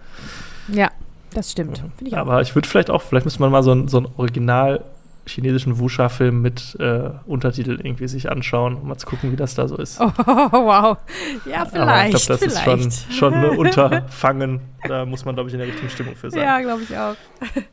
Ja, 0.70 0.90
das 1.34 1.52
stimmt. 1.52 1.84
Ich 2.02 2.14
auch. 2.14 2.20
Aber 2.20 2.42
ich 2.42 2.56
würde 2.56 2.68
vielleicht 2.68 2.90
auch, 2.90 3.02
vielleicht 3.02 3.26
müsste 3.26 3.42
man 3.42 3.52
mal 3.52 3.64
so 3.64 3.72
einen, 3.72 3.88
so 3.88 3.98
einen 3.98 4.08
original 4.18 4.84
chinesischen 5.26 5.80
Wuxia-Film 5.80 6.42
mit 6.42 6.76
äh, 6.80 7.12
Untertitel 7.26 7.80
irgendwie 7.82 8.08
sich 8.08 8.30
anschauen, 8.30 8.76
um 8.76 8.88
mal 8.88 8.98
zu 8.98 9.08
gucken, 9.08 9.32
wie 9.32 9.36
das 9.36 9.56
da 9.56 9.68
so 9.68 9.78
ist. 9.78 10.00
Oh, 10.26 10.66
wow. 10.66 10.98
Ja, 11.46 11.66
vielleicht. 11.66 11.76
Aber 11.76 12.08
ich 12.08 12.26
glaube, 12.26 12.46
das 12.46 12.60
vielleicht. 12.60 12.86
ist 12.86 13.14
schon, 13.14 13.34
schon 13.34 13.34
ein 13.34 13.50
Unterfangen. 13.58 14.62
Da 14.88 15.06
muss 15.06 15.26
man, 15.26 15.36
glaube 15.36 15.50
ich, 15.50 15.54
in 15.54 15.60
der 15.60 15.68
richtigen 15.68 15.90
Stimmung 15.90 16.16
für 16.16 16.30
sein. 16.32 16.42
Ja, 16.42 16.60
glaube 16.60 16.84
ich 16.84 16.98
auch. 16.98 17.16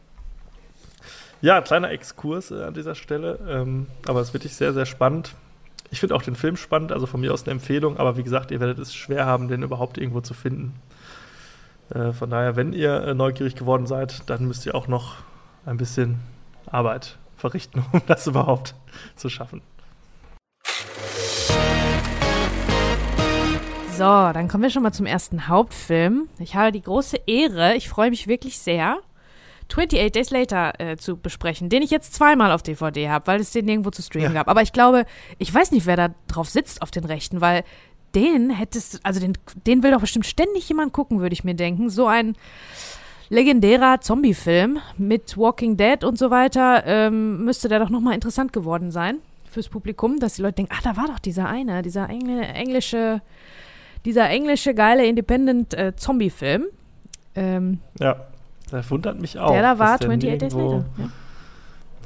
Ja, 1.42 1.62
kleiner 1.62 1.90
Exkurs 1.90 2.50
äh, 2.50 2.64
an 2.64 2.74
dieser 2.74 2.94
Stelle. 2.94 3.38
Ähm, 3.48 3.86
aber 4.06 4.20
es 4.20 4.28
ist 4.28 4.34
wirklich 4.34 4.54
sehr, 4.54 4.74
sehr 4.74 4.84
spannend. 4.84 5.34
Ich 5.90 5.98
finde 6.00 6.14
auch 6.14 6.22
den 6.22 6.36
Film 6.36 6.56
spannend, 6.56 6.92
also 6.92 7.06
von 7.06 7.20
mir 7.20 7.32
aus 7.32 7.44
eine 7.44 7.52
Empfehlung. 7.52 7.96
Aber 7.96 8.18
wie 8.18 8.22
gesagt, 8.22 8.50
ihr 8.50 8.60
werdet 8.60 8.78
es 8.78 8.94
schwer 8.94 9.24
haben, 9.24 9.48
den 9.48 9.62
überhaupt 9.62 9.96
irgendwo 9.96 10.20
zu 10.20 10.34
finden. 10.34 10.74
Äh, 11.94 12.12
von 12.12 12.28
daher, 12.30 12.56
wenn 12.56 12.72
ihr 12.72 13.02
äh, 13.02 13.14
neugierig 13.14 13.56
geworden 13.56 13.86
seid, 13.86 14.28
dann 14.28 14.46
müsst 14.46 14.66
ihr 14.66 14.74
auch 14.74 14.86
noch 14.86 15.16
ein 15.64 15.78
bisschen 15.78 16.20
Arbeit 16.66 17.18
verrichten, 17.40 17.84
um 17.92 18.02
das 18.06 18.26
überhaupt 18.26 18.74
zu 19.16 19.28
schaffen. 19.28 19.62
So, 23.96 24.04
dann 24.32 24.48
kommen 24.48 24.62
wir 24.62 24.70
schon 24.70 24.82
mal 24.82 24.92
zum 24.92 25.04
ersten 25.04 25.48
Hauptfilm. 25.48 26.28
Ich 26.38 26.54
habe 26.54 26.72
die 26.72 26.80
große 26.80 27.18
Ehre, 27.26 27.74
ich 27.76 27.88
freue 27.90 28.08
mich 28.08 28.26
wirklich 28.28 28.58
sehr, 28.58 28.98
28 29.68 30.10
Days 30.12 30.30
Later 30.30 30.80
äh, 30.80 30.96
zu 30.96 31.16
besprechen, 31.18 31.68
den 31.68 31.82
ich 31.82 31.90
jetzt 31.90 32.14
zweimal 32.14 32.50
auf 32.50 32.62
DVD 32.62 33.10
habe, 33.10 33.26
weil 33.26 33.40
es 33.40 33.52
den 33.52 33.66
nirgendwo 33.66 33.90
zu 33.90 34.02
streamen 34.02 34.32
Ja. 34.32 34.40
gab. 34.40 34.48
Aber 34.48 34.62
ich 34.62 34.72
glaube, 34.72 35.04
ich 35.38 35.52
weiß 35.52 35.70
nicht, 35.72 35.86
wer 35.86 35.96
da 35.96 36.08
drauf 36.28 36.48
sitzt 36.48 36.80
auf 36.82 36.90
den 36.90 37.04
Rechten, 37.04 37.40
weil 37.40 37.62
den 38.14 38.50
hättest, 38.50 39.04
also 39.04 39.20
den, 39.20 39.34
den 39.66 39.82
will 39.82 39.92
doch 39.92 40.00
bestimmt 40.00 40.26
ständig 40.26 40.68
jemand 40.68 40.92
gucken, 40.92 41.20
würde 41.20 41.34
ich 41.34 41.44
mir 41.44 41.54
denken. 41.54 41.90
So 41.90 42.06
ein 42.08 42.36
legendärer 43.30 44.00
Zombie-Film 44.00 44.78
mit 44.98 45.38
Walking 45.38 45.76
Dead 45.76 46.04
und 46.04 46.18
so 46.18 46.30
weiter, 46.30 46.82
ähm, 46.84 47.44
müsste 47.44 47.68
der 47.68 47.78
doch 47.78 47.88
nochmal 47.88 48.14
interessant 48.14 48.52
geworden 48.52 48.90
sein 48.90 49.18
fürs 49.48 49.68
Publikum, 49.68 50.18
dass 50.20 50.34
die 50.34 50.42
Leute 50.42 50.56
denken, 50.56 50.72
ah, 50.76 50.80
da 50.82 50.96
war 50.96 51.06
doch 51.06 51.18
dieser 51.18 51.48
eine, 51.48 51.82
dieser 51.82 52.08
Engl 52.08 52.40
englische, 52.42 53.22
dieser 54.04 54.28
englische 54.28 54.74
geile 54.74 55.06
Independent-Zombie-Film. 55.06 56.64
ähm, 57.36 57.78
Ja, 57.98 58.16
das 58.70 58.90
wundert 58.90 59.20
mich 59.20 59.38
auch. 59.38 59.52
der 59.52 59.62
da 59.62 59.78
war, 59.78 59.98
dass 59.98 60.00
der 60.00 60.10
28 60.10 60.38
Days 60.38 60.52
Later. 60.54 60.84
Ja. 60.98 61.08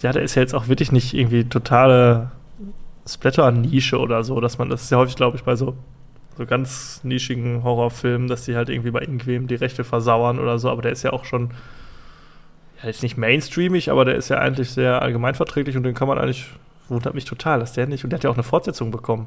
Ja, 0.02 0.12
der 0.12 0.22
ist 0.22 0.34
ja 0.34 0.42
jetzt 0.42 0.54
auch 0.54 0.68
wirklich 0.68 0.92
nicht 0.92 1.14
irgendwie 1.14 1.44
totale 1.44 2.30
Splatter-Nische 3.06 3.98
oder 3.98 4.22
so, 4.24 4.40
dass 4.40 4.58
man, 4.58 4.68
das 4.68 4.82
ist 4.82 4.90
ja 4.90 4.98
häufig, 4.98 5.16
glaube 5.16 5.36
ich, 5.36 5.44
bei 5.44 5.56
so, 5.56 5.74
so 6.36 6.46
ganz 6.46 7.00
nischigen 7.04 7.62
Horrorfilmen, 7.62 8.28
dass 8.28 8.44
die 8.44 8.56
halt 8.56 8.68
irgendwie 8.68 8.90
bei 8.90 9.00
irgendwem 9.00 9.46
die 9.46 9.54
Rechte 9.54 9.84
versauern 9.84 10.38
oder 10.38 10.58
so, 10.58 10.70
aber 10.70 10.82
der 10.82 10.92
ist 10.92 11.02
ja 11.02 11.12
auch 11.12 11.24
schon, 11.24 11.50
ja, 12.82 12.88
jetzt 12.88 13.02
nicht 13.02 13.16
mainstreamig, 13.16 13.90
aber 13.90 14.04
der 14.04 14.16
ist 14.16 14.28
ja 14.28 14.38
eigentlich 14.38 14.70
sehr 14.70 15.00
allgemeinverträglich 15.02 15.76
und 15.76 15.82
den 15.84 15.94
kann 15.94 16.08
man 16.08 16.18
eigentlich, 16.18 16.46
wundert 16.88 17.14
mich 17.14 17.24
total, 17.24 17.60
dass 17.60 17.72
der 17.72 17.86
nicht, 17.86 18.04
und 18.04 18.10
der 18.10 18.18
hat 18.18 18.24
ja 18.24 18.30
auch 18.30 18.34
eine 18.34 18.42
Fortsetzung 18.42 18.90
bekommen. 18.90 19.26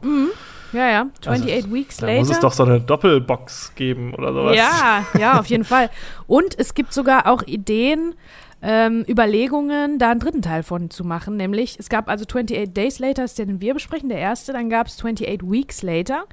ja, 0.74 0.89
ja, 0.89 1.01
28 1.22 1.53
Also, 1.53 1.74
Weeks 1.74 1.97
Da 1.97 2.08
Later. 2.08 2.20
muss 2.20 2.30
es 2.30 2.39
doch 2.39 2.51
so 2.53 2.64
eine 2.64 2.82
Doppelbox 2.82 3.74
geben 3.76 4.14
oder 4.14 4.34
sowas. 4.34 4.55
Ja, 4.58 5.05
ja, 5.20 5.39
auf 5.39 5.45
jeden 5.47 5.64
Fall. 5.64 5.89
Und 6.28 6.60
es 6.60 6.74
gibt 6.74 6.93
sogar 6.93 7.26
auch 7.28 7.43
Ideen, 7.43 8.16
ähm, 8.62 9.05
Überlegungen, 9.08 9.99
da 9.99 10.10
einen 10.12 10.20
dritten 10.20 10.41
Teil 10.41 10.64
von 10.64 10.89
zu 10.89 11.03
machen. 11.03 11.38
Nämlich, 11.38 11.78
es 11.80 11.89
gab 11.89 12.10
also 12.10 12.26
28 12.26 12.74
Days 12.74 12.97
Later, 12.99 13.24
ist 13.24 13.38
der, 13.38 13.45
den 13.45 13.62
wir 13.62 13.74
besprechen, 13.76 14.10
der 14.10 14.18
erste. 14.18 14.51
Dann 14.51 14.70
gab 14.70 14.88
es 14.88 14.95
28 14.95 15.41
Weeks 15.43 15.84
Later. 15.84 16.26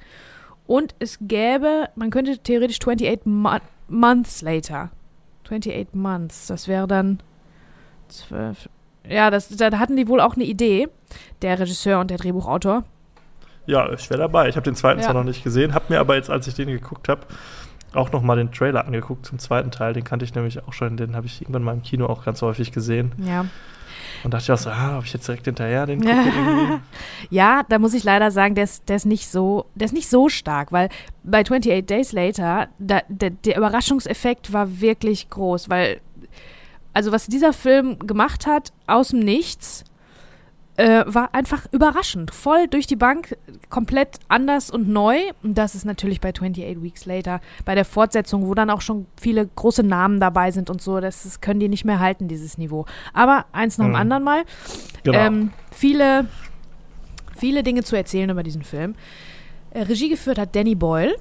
Und 0.66 0.94
es 0.98 1.18
gäbe, 1.20 1.88
man 1.94 2.10
könnte 2.10 2.38
theoretisch 2.38 2.78
28 2.80 3.26
Mo 3.26 3.56
Months 3.88 4.40
Later. 4.42 4.90
28 5.44 5.88
Months, 5.92 6.46
das 6.46 6.68
wäre 6.68 6.86
dann 6.86 7.20
zwölf. 8.08 8.68
Ja, 9.06 9.30
das, 9.30 9.48
da 9.48 9.78
hatten 9.78 9.96
die 9.96 10.08
wohl 10.08 10.20
auch 10.20 10.34
eine 10.34 10.44
Idee, 10.44 10.88
der 11.42 11.58
Regisseur 11.58 12.00
und 12.00 12.10
der 12.10 12.16
Drehbuchautor. 12.16 12.84
Ja, 13.66 13.92
ich 13.92 14.08
wäre 14.08 14.20
dabei. 14.20 14.48
Ich 14.48 14.56
habe 14.56 14.64
den 14.64 14.74
zweiten 14.74 15.00
Ja. 15.00 15.06
zwar 15.06 15.14
noch 15.14 15.24
nicht 15.24 15.44
gesehen, 15.44 15.74
habe 15.74 15.86
mir 15.90 16.00
aber 16.00 16.14
jetzt, 16.16 16.30
als 16.30 16.46
ich 16.46 16.54
den 16.54 16.68
geguckt 16.68 17.08
habe, 17.08 17.22
auch 17.92 18.10
noch 18.12 18.22
mal 18.22 18.36
den 18.36 18.50
Trailer 18.52 18.86
angeguckt 18.86 19.26
zum 19.26 19.38
zweiten 19.38 19.70
Teil. 19.70 19.92
Den 19.92 20.04
kannte 20.04 20.24
ich 20.24 20.34
nämlich 20.34 20.62
auch 20.66 20.72
schon, 20.72 20.96
den 20.96 21.14
habe 21.14 21.26
ich 21.26 21.40
irgendwann 21.42 21.62
mal 21.62 21.72
im 21.74 21.82
Kino 21.82 22.06
auch 22.06 22.24
ganz 22.24 22.42
häufig 22.42 22.72
gesehen. 22.72 23.12
Ja. 23.18 23.44
Und 24.22 24.32
dachte 24.32 24.44
ich 24.44 24.52
auch 24.52 24.58
so, 24.58 24.70
ah, 24.70 24.98
ob 24.98 25.04
ich 25.04 25.12
jetzt 25.12 25.26
direkt 25.26 25.44
hinterher 25.44 25.86
den 25.86 26.00
gucke 26.00 26.12
irgendwie. 26.12 26.80
Ja, 27.30 27.62
da 27.68 27.78
muss 27.78 27.94
ich 27.94 28.04
leider 28.04 28.30
sagen, 28.30 28.54
der 28.54 28.64
ist, 28.64 28.88
der 28.88 28.96
ist 28.96 29.06
nicht 29.06 29.28
so, 29.28 29.66
der 29.74 29.86
ist 29.86 29.92
nicht 29.92 30.08
so 30.08 30.28
stark, 30.28 30.72
weil 30.72 30.88
bei 31.22 31.40
28 31.40 31.86
Days 31.86 32.12
Later, 32.12 32.68
da, 32.78 33.02
der, 33.08 33.30
der 33.30 33.56
Überraschungseffekt 33.56 34.52
war 34.52 34.80
wirklich 34.80 35.28
groß, 35.30 35.68
weil, 35.68 36.00
also 36.92 37.12
was 37.12 37.26
dieser 37.26 37.52
Film 37.52 37.98
gemacht 37.98 38.46
hat, 38.46 38.72
aus 38.86 39.08
dem 39.08 39.20
Nichts, 39.20 39.84
äh, 40.76 41.04
war 41.06 41.34
einfach 41.34 41.66
überraschend. 41.70 42.34
Voll 42.34 42.66
durch 42.68 42.86
die 42.86 42.96
Bank, 42.96 43.36
komplett 43.70 44.18
anders 44.28 44.70
und 44.70 44.88
neu. 44.88 45.18
Und 45.42 45.56
das 45.56 45.74
ist 45.74 45.84
natürlich 45.84 46.20
bei 46.20 46.30
28 46.30 46.82
Weeks 46.82 47.06
Later, 47.06 47.40
bei 47.64 47.74
der 47.74 47.84
Fortsetzung, 47.84 48.46
wo 48.46 48.54
dann 48.54 48.70
auch 48.70 48.80
schon 48.80 49.06
viele 49.20 49.46
große 49.46 49.82
Namen 49.84 50.18
dabei 50.18 50.50
sind 50.50 50.70
und 50.70 50.82
so, 50.82 50.98
das, 51.00 51.22
das 51.22 51.40
können 51.40 51.60
die 51.60 51.68
nicht 51.68 51.84
mehr 51.84 52.00
halten, 52.00 52.26
dieses 52.26 52.58
Niveau. 52.58 52.86
Aber 53.12 53.44
eins 53.52 53.78
nach 53.78 53.86
dem 53.86 53.90
Mhm. 53.90 53.96
anderen 53.96 54.22
mal. 54.24 54.42
Genau. 55.04 55.18
Ähm, 55.18 55.52
viele, 55.70 56.26
viele 57.36 57.62
Dinge 57.62 57.84
zu 57.84 57.94
erzählen 57.96 58.30
über 58.30 58.42
diesen 58.42 58.62
Film. 58.64 58.94
Äh, 59.70 59.82
Regie 59.82 60.08
geführt 60.08 60.38
hat 60.38 60.56
Danny 60.56 60.74
Boyle. 60.74 61.14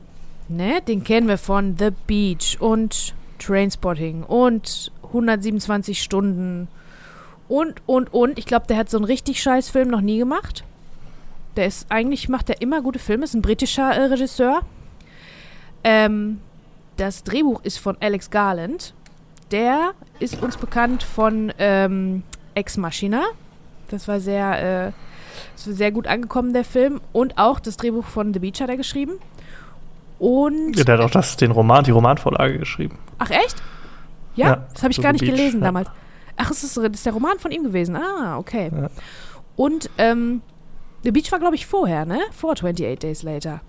Ne? 0.50 0.82
Den 0.88 1.04
kennen 1.04 1.28
wir 1.28 1.38
von 1.38 1.76
The 1.78 1.90
Beach 2.08 2.58
und 2.60 3.14
Trainspotting 3.40 4.24
und 4.24 4.92
127 5.04 6.02
Stunden 6.02 6.68
und, 7.48 7.82
und, 7.86 8.14
und. 8.14 8.38
Ich 8.38 8.46
glaube, 8.46 8.68
der 8.68 8.78
hat 8.78 8.90
so 8.90 8.98
einen 8.98 9.06
richtig 9.06 9.42
scheiß 9.42 9.70
Film 9.70 9.90
noch 9.90 10.02
nie 10.02 10.18
gemacht. 10.18 10.64
Der 11.56 11.68
ist, 11.68 11.88
eigentlich 11.90 12.30
macht 12.30 12.50
er 12.50 12.62
immer 12.62 12.82
gute 12.82 13.00
Filme, 13.00 13.26
ist 13.26 13.34
ein 13.34 13.42
britischer 13.42 13.92
äh, 13.92 14.06
Regisseur. 14.06 14.62
Ähm, 15.84 16.40
das 16.98 17.24
Drehbuch 17.24 17.62
ist 17.64 17.78
von 17.78 17.98
Alex 18.00 18.30
Garland. 18.30 18.94
Der 19.52 19.92
ist 20.20 20.42
uns 20.42 20.58
bekannt 20.58 21.04
von 21.04 21.54
ähm, 21.60 22.24
Ex 22.56 22.78
Machina. 22.78 23.24
Das 23.90 24.08
war 24.08 24.20
sehr, 24.20 24.88
äh, 24.88 24.92
das 25.56 25.68
war 25.68 25.74
sehr 25.74 25.92
gut 25.92 26.08
angekommen, 26.08 26.54
der 26.54 26.64
Film. 26.64 27.02
Und 27.12 27.38
auch 27.38 27.60
das 27.60 27.78
Drehbuch 27.78 28.06
von 28.06 28.34
The 28.34 28.40
Beach 28.40 28.62
hat 28.62 28.70
er 28.70 28.78
geschrieben. 28.78 29.14
Und. 30.18 30.76
Ja, 30.76 30.84
der 30.84 30.98
hat 30.98 31.06
auch 31.06 31.12
das, 31.12 31.38
den 31.38 31.52
Roman, 31.52 31.84
die 31.84 31.92
Romanvorlage 31.92 32.58
geschrieben. 32.58 32.98
Ach, 33.20 33.30
echt? 33.30 33.62
Ja? 34.36 34.48
Ja, 34.48 34.68
das 34.74 34.82
habe 34.82 34.92
ich 34.92 35.02
gar 35.02 35.12
nicht 35.12 35.22
Beach, 35.22 35.32
gelesen 35.32 35.60
ja. 35.60 35.68
damals. 35.68 35.90
Ach, 36.38 36.52
es 36.52 36.64
ist, 36.64 36.78
das 36.78 36.84
ist 36.92 37.06
der 37.06 37.14
Roman 37.14 37.40
von 37.40 37.52
ihm 37.52 37.64
gewesen. 37.64 37.96
Ah, 37.96 38.38
okay. 38.38 38.72
Ja. 38.74 38.90
Und 39.56 39.90
ähm, 39.98 40.42
The 41.04 41.12
Beach 41.12 41.32
war, 41.32 41.40
glaube 41.40 41.56
ich, 41.56 41.66
vorher, 41.66 42.06
ne? 42.06 42.20
Vor 42.32 42.54
28 42.54 43.00
Days 43.00 43.24
Later. 43.24 43.62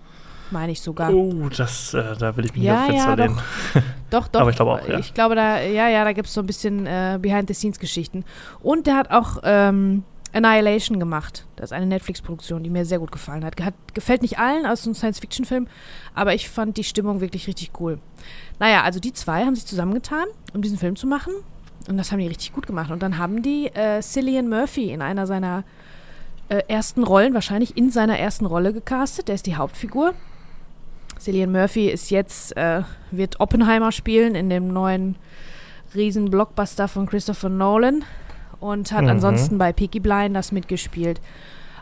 Meine 0.51 0.73
ich 0.73 0.81
sogar. 0.81 1.13
Oh, 1.13 1.49
das, 1.49 1.95
äh, 1.95 2.17
da 2.19 2.37
will 2.37 2.45
ich 2.45 2.55
mich 2.55 2.63
Ja, 2.63 2.87
nicht 2.87 2.99
ja, 2.99 3.15
lehnen. 3.15 3.39
Doch, 4.11 4.29
doch. 4.29 4.43
Aber 4.43 4.51
ich 4.51 4.57
glaube 4.57 4.73
auch, 4.73 4.89
ja. 4.89 4.99
Ich 4.99 5.13
glaube, 5.13 5.35
da, 5.35 5.61
ja, 5.61 5.89
ja, 5.89 6.05
da 6.05 6.13
gibt 6.13 6.29
es 6.29 6.35
so 6.35 6.41
ein 6.41 6.47
bisschen 6.47 6.87
äh, 6.87 7.19
Behind-the-Scenes-Geschichten. 7.21 8.25
Und 8.63 8.87
der 8.87 8.97
hat 8.97 9.11
auch 9.11 9.39
ähm, 9.43 10.05
Annihilation 10.33 11.01
gemacht. 11.01 11.47
Das 11.57 11.71
ist 11.71 11.73
eine 11.73 11.87
Netflix-Produktion, 11.87 12.63
die 12.63 12.71
mir 12.71 12.85
sehr 12.85 13.01
gut 13.01 13.11
gefallen 13.11 13.45
hat. 13.45 13.61
hat. 13.61 13.75
Gefällt 13.95 14.23
nicht 14.23 14.39
allen 14.39 14.67
aus 14.67 14.83
so 14.83 14.91
einem 14.91 14.95
Science-Fiction-Film, 14.95 15.67
aber 16.15 16.35
ich 16.35 16.49
fand 16.49 16.77
die 16.77 16.85
Stimmung 16.85 17.21
wirklich 17.21 17.49
richtig 17.49 17.73
cool. 17.81 17.99
Naja, 18.61 18.83
also 18.83 19.01
die 19.01 19.13
zwei 19.13 19.45
haben 19.45 19.57
sich 19.57 19.67
zusammengetan, 19.67 20.27
um 20.53 20.63
diesen 20.63 20.79
Film 20.79 20.95
zu 20.95 21.09
machen. 21.09 21.33
Und 21.89 21.97
das 21.99 22.11
haben 22.13 22.19
die 22.19 22.27
richtig 22.29 22.53
gut 22.53 22.67
gemacht. 22.67 22.91
Und 22.91 23.03
dann 23.03 23.19
haben 23.19 23.43
die 23.43 23.67
äh, 23.75 24.01
Cillian 24.01 24.49
Murphy 24.49 24.91
in 24.91 25.03
einer 25.03 25.27
seiner 25.27 25.65
äh, 26.49 26.63
ersten 26.69 27.03
Rollen, 27.05 27.35
wahrscheinlich 27.35 27.77
in 27.77 27.91
seiner 27.91 28.19
ersten 28.19 28.47
Rolle 28.47 28.73
gecastet. 28.73 29.29
Der 29.29 29.35
ist 29.35 29.47
die 29.47 29.57
Hauptfigur. 29.57 30.15
Cillian 31.19 31.53
Murphy 31.53 31.89
ist 31.89 32.11
jetzt, 32.11 32.57
äh, 32.57 32.83
wird 33.11 33.39
Oppenheimer 33.41 33.93
spielen 33.93 34.35
in 34.35 34.51
dem 34.51 34.69
neuen 34.69 35.17
riesen 35.95 36.31
Blockbuster 36.31 36.89
von 36.89 37.07
Christopher 37.07 37.49
Nolan 37.49 38.03
und 38.61 38.91
hat 38.93 39.03
Mhm. 39.05 39.11
ansonsten 39.11 39.59
bei 39.59 39.73
Peaky 39.73 40.01
Blinders 40.01 40.53
mitgespielt. 40.53 41.21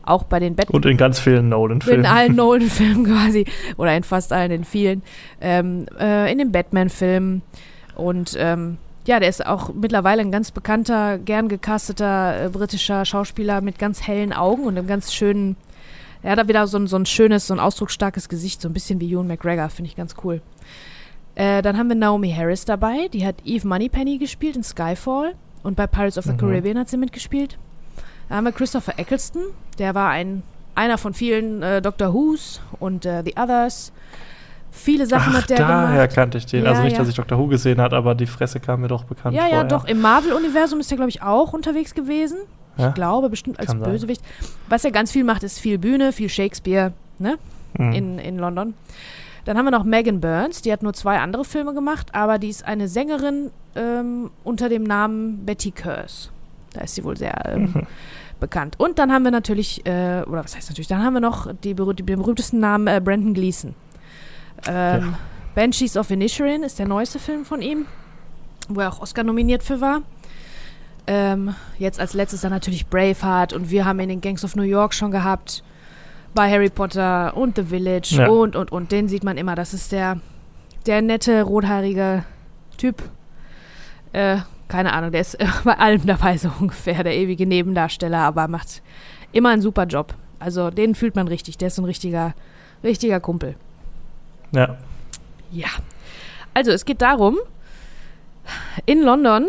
Auch 0.05 0.25
bei 0.25 0.41
den 0.41 0.57
Batman 0.57 0.75
Und 0.75 0.87
in 0.87 0.97
ganz 0.97 1.21
vielen 1.21 1.49
Nolan-Filmen. 1.49 2.05
in 2.05 2.11
allen 2.11 2.35
Nolan-Filmen 2.37 3.05
quasi. 3.05 3.47
Oder 3.77 3.97
in 3.97 4.03
fast 4.03 4.33
allen, 4.33 4.51
in 4.51 4.65
vielen. 4.65 5.03
Ähm, 5.41 5.87
äh, 5.99 6.31
in 6.31 6.39
den 6.39 6.51
Batman-Filmen. 6.51 7.43
Und 7.95 8.37
ähm, 8.39 8.79
ja, 9.07 9.19
der 9.21 9.29
ist 9.29 9.45
auch 9.45 9.73
mittlerweile 9.75 10.23
ein 10.23 10.31
ganz 10.31 10.51
bekannter, 10.51 11.19
gern 11.19 11.49
gecasteter 11.49 12.45
äh, 12.45 12.49
britischer 12.49 13.05
Schauspieler 13.05 13.61
mit 13.61 13.79
ganz 13.79 14.07
hellen 14.07 14.33
Augen 14.33 14.65
und 14.65 14.79
einem 14.79 14.87
ganz 14.87 15.13
schönen. 15.13 15.57
Er 16.23 16.33
hat 16.33 16.39
da 16.39 16.47
wieder 16.49 16.67
so 16.69 16.79
ein, 16.79 16.87
so 16.87 16.97
ein 16.97 17.07
schönes, 17.07 17.49
so 17.49 17.55
ein 17.55 17.61
ausdrucksstarkes 17.61 18.29
Gesicht, 18.29 18.61
so 18.61 18.69
ein 18.69 18.73
bisschen 18.73 19.01
wie 19.01 19.13
Ewan 19.13 19.27
McGregor, 19.27 19.69
finde 19.71 19.89
ich 19.91 19.97
ganz 19.97 20.15
cool. 20.23 20.41
Äh, 21.35 21.63
dann 21.63 21.77
haben 21.79 21.89
wir 21.89 21.97
Naomi 21.97 22.33
Harris 22.33 22.65
dabei, 22.65 23.09
die 23.13 23.27
hat 23.27 23.37
Eve 23.45 23.67
Moneypenny 23.67 24.19
gespielt 24.19 24.55
in 24.55 24.63
Skyfall 24.63 25.35
und 25.63 25.77
bei 25.77 25.87
Pirates 25.87 26.19
of 26.19 26.25
the 26.25 26.33
Mhm. 26.33 26.37
Caribbean 26.39 26.79
hat 26.79 26.89
sie 26.89 26.97
mitgespielt. 26.97 27.59
Da 28.29 28.37
haben 28.37 28.45
wir 28.45 28.53
Christopher 28.53 28.99
Eccleston, 28.99 29.43
der 29.79 29.95
war 29.95 30.11
ein, 30.11 30.43
einer 30.75 30.99
von 30.99 31.13
vielen 31.15 31.63
äh, 31.63 31.83
Doctor 31.83 32.15
Who's 32.15 32.61
und 32.79 33.05
äh, 33.05 33.23
The 33.25 33.35
Others. 33.37 33.93
Viele 34.75 35.07
Sachen 35.07 35.35
Ach, 35.35 35.43
hat 35.43 35.51
der 35.51 35.59
daher 35.59 35.93
gemacht. 36.07 36.15
kannte 36.15 36.39
ich 36.39 36.47
den. 36.47 36.65
Ja, 36.65 36.71
also 36.71 36.83
nicht, 36.83 36.95
ja. 36.95 36.99
dass 36.99 37.09
ich 37.09 37.15
Doctor 37.15 37.39
Who 37.39 37.47
gesehen 37.47 37.81
habe, 37.81 37.95
aber 37.95 38.15
die 38.15 38.27
Fresse 38.27 38.59
kam 38.59 38.81
mir 38.81 38.89
doch 38.89 39.05
bekannt 39.05 39.37
Ja, 39.37 39.43
vor. 39.45 39.53
ja, 39.53 39.65
doch. 39.65 39.85
Im 39.85 40.01
Marvel-Universum 40.01 40.81
ist 40.81 40.91
er, 40.91 40.97
glaube 40.97 41.11
ich, 41.11 41.23
auch 41.23 41.53
unterwegs 41.53 41.95
gewesen. 41.95 42.39
Ja? 42.79 42.89
Ich 42.89 42.95
glaube, 42.95 43.29
bestimmt 43.29 43.59
als 43.61 43.69
Kann 43.69 43.81
sein. 43.81 43.91
Bösewicht. 43.91 44.23
Was 44.71 44.85
er 44.85 44.91
ganz 44.91 45.13
viel 45.13 45.25
macht, 45.25 45.43
ist 45.43 45.59
viel 45.61 45.77
Bühne, 45.79 46.13
viel 46.13 46.31
Shakespeare, 46.31 46.93
ne? 47.19 47.37
Mhm. 47.79 47.93
in, 47.93 48.19
in 48.19 48.39
London. 48.39 48.75
Dann 49.45 49.59
haben 49.59 49.65
wir 49.67 49.71
noch 49.73 49.85
Megan 49.85 50.21
Burns, 50.21 50.63
die 50.63 50.73
hat 50.73 50.83
nur 50.83 50.95
zwei 50.95 51.19
andere 51.19 51.45
Filme 51.45 51.75
gemacht, 51.75 52.15
aber 52.15 52.39
die 52.39 52.49
ist 52.49 52.65
eine 52.65 52.89
Sängerin 52.89 53.51
ähm, 53.75 54.31
unter 54.45 54.69
dem 54.69 54.85
Namen 54.85 55.45
Betty 55.45 55.71
Curse. 55.73 56.31
Da 56.73 56.83
ist 56.83 56.95
sie 56.95 57.05
wohl 57.05 57.17
sehr 57.17 57.35
ähm, 57.47 57.63
Mhm. 57.75 57.87
bekannt. 58.41 58.77
Und 58.79 58.99
dann 58.99 59.13
haben 59.13 59.25
wir 59.25 59.31
natürlich, 59.31 59.85
äh, 59.85 60.23
oder 60.27 60.45
was 60.45 60.57
heißt 60.57 60.71
natürlich, 60.71 60.89
dann 60.89 61.03
haben 61.05 61.13
wir 61.15 61.21
noch 61.21 61.53
die, 61.63 61.75
berüh 61.75 61.93
den 61.95 62.07
berühmtesten 62.07 62.59
Namen 62.61 62.87
äh, 62.87 63.01
Brandon 63.05 63.35
Gleeson. 63.35 63.75
Ähm, 64.67 65.15
Banshees 65.55 65.97
of 65.97 66.11
Inisherin 66.11 66.63
ist 66.63 66.79
der 66.79 66.87
neueste 66.89 67.19
Film 67.19 67.45
von 67.45 67.61
ihm, 67.63 67.87
wo 68.69 68.81
er 68.81 68.93
auch 68.93 69.01
Oscar 69.01 69.23
nominiert 69.25 69.63
für 69.63 69.81
war. 69.81 70.03
Ähm, 71.07 71.55
jetzt 71.79 71.99
als 71.99 72.15
letztes 72.15 72.43
dann 72.43 72.53
natürlich 72.53 72.87
Braveheart 72.87 73.53
und 73.53 73.71
wir 73.71 73.85
haben 73.85 73.99
ihn 74.01 74.11
in 74.11 74.21
Gangs 74.21 74.45
of 74.45 74.55
New 74.55 74.63
York 74.63 74.95
schon 74.95 75.11
gehabt 75.11 75.65
bei 76.35 76.49
Harry 76.51 76.71
Potter 76.71 77.37
und 77.37 77.57
The 77.57 77.65
Village 77.65 78.15
Ja. 78.17 78.29
und 78.29 78.55
und 78.57 78.71
und 78.73 78.93
den 78.93 79.09
sieht 79.09 79.25
man 79.25 79.37
immer. 79.37 79.55
Das 79.57 79.75
ist 79.75 79.91
der 79.93 80.21
der 80.87 81.03
nette 81.03 81.43
rothaarige 81.43 82.25
Typ. 82.79 83.03
Äh, 84.13 84.39
keine 84.69 84.93
Ahnung, 84.93 85.11
der 85.13 85.21
ist 85.23 85.37
bei 85.65 85.77
allem 85.79 86.07
dabei 86.07 86.37
so 86.39 86.51
ungefähr, 86.61 87.03
der 87.03 87.17
ewige 87.17 87.47
Nebendarsteller, 87.47 88.19
aber 88.21 88.47
macht 88.49 88.81
immer 89.33 89.51
einen 89.51 89.61
super 89.63 89.85
Job. 89.85 90.15
Also 90.39 90.71
den 90.71 90.95
fühlt 90.95 91.17
man 91.17 91.27
richtig. 91.29 91.59
Der 91.59 91.69
ist 91.69 91.79
ein 91.79 91.85
richtiger 91.85 92.33
richtiger 92.85 93.19
Kumpel. 93.21 93.57
Ja. 94.53 94.77
Ja. 95.51 95.69
Also 96.55 96.71
es 96.71 96.85
geht 96.85 97.03
darum, 97.03 97.39
in 98.87 99.03
London 99.03 99.47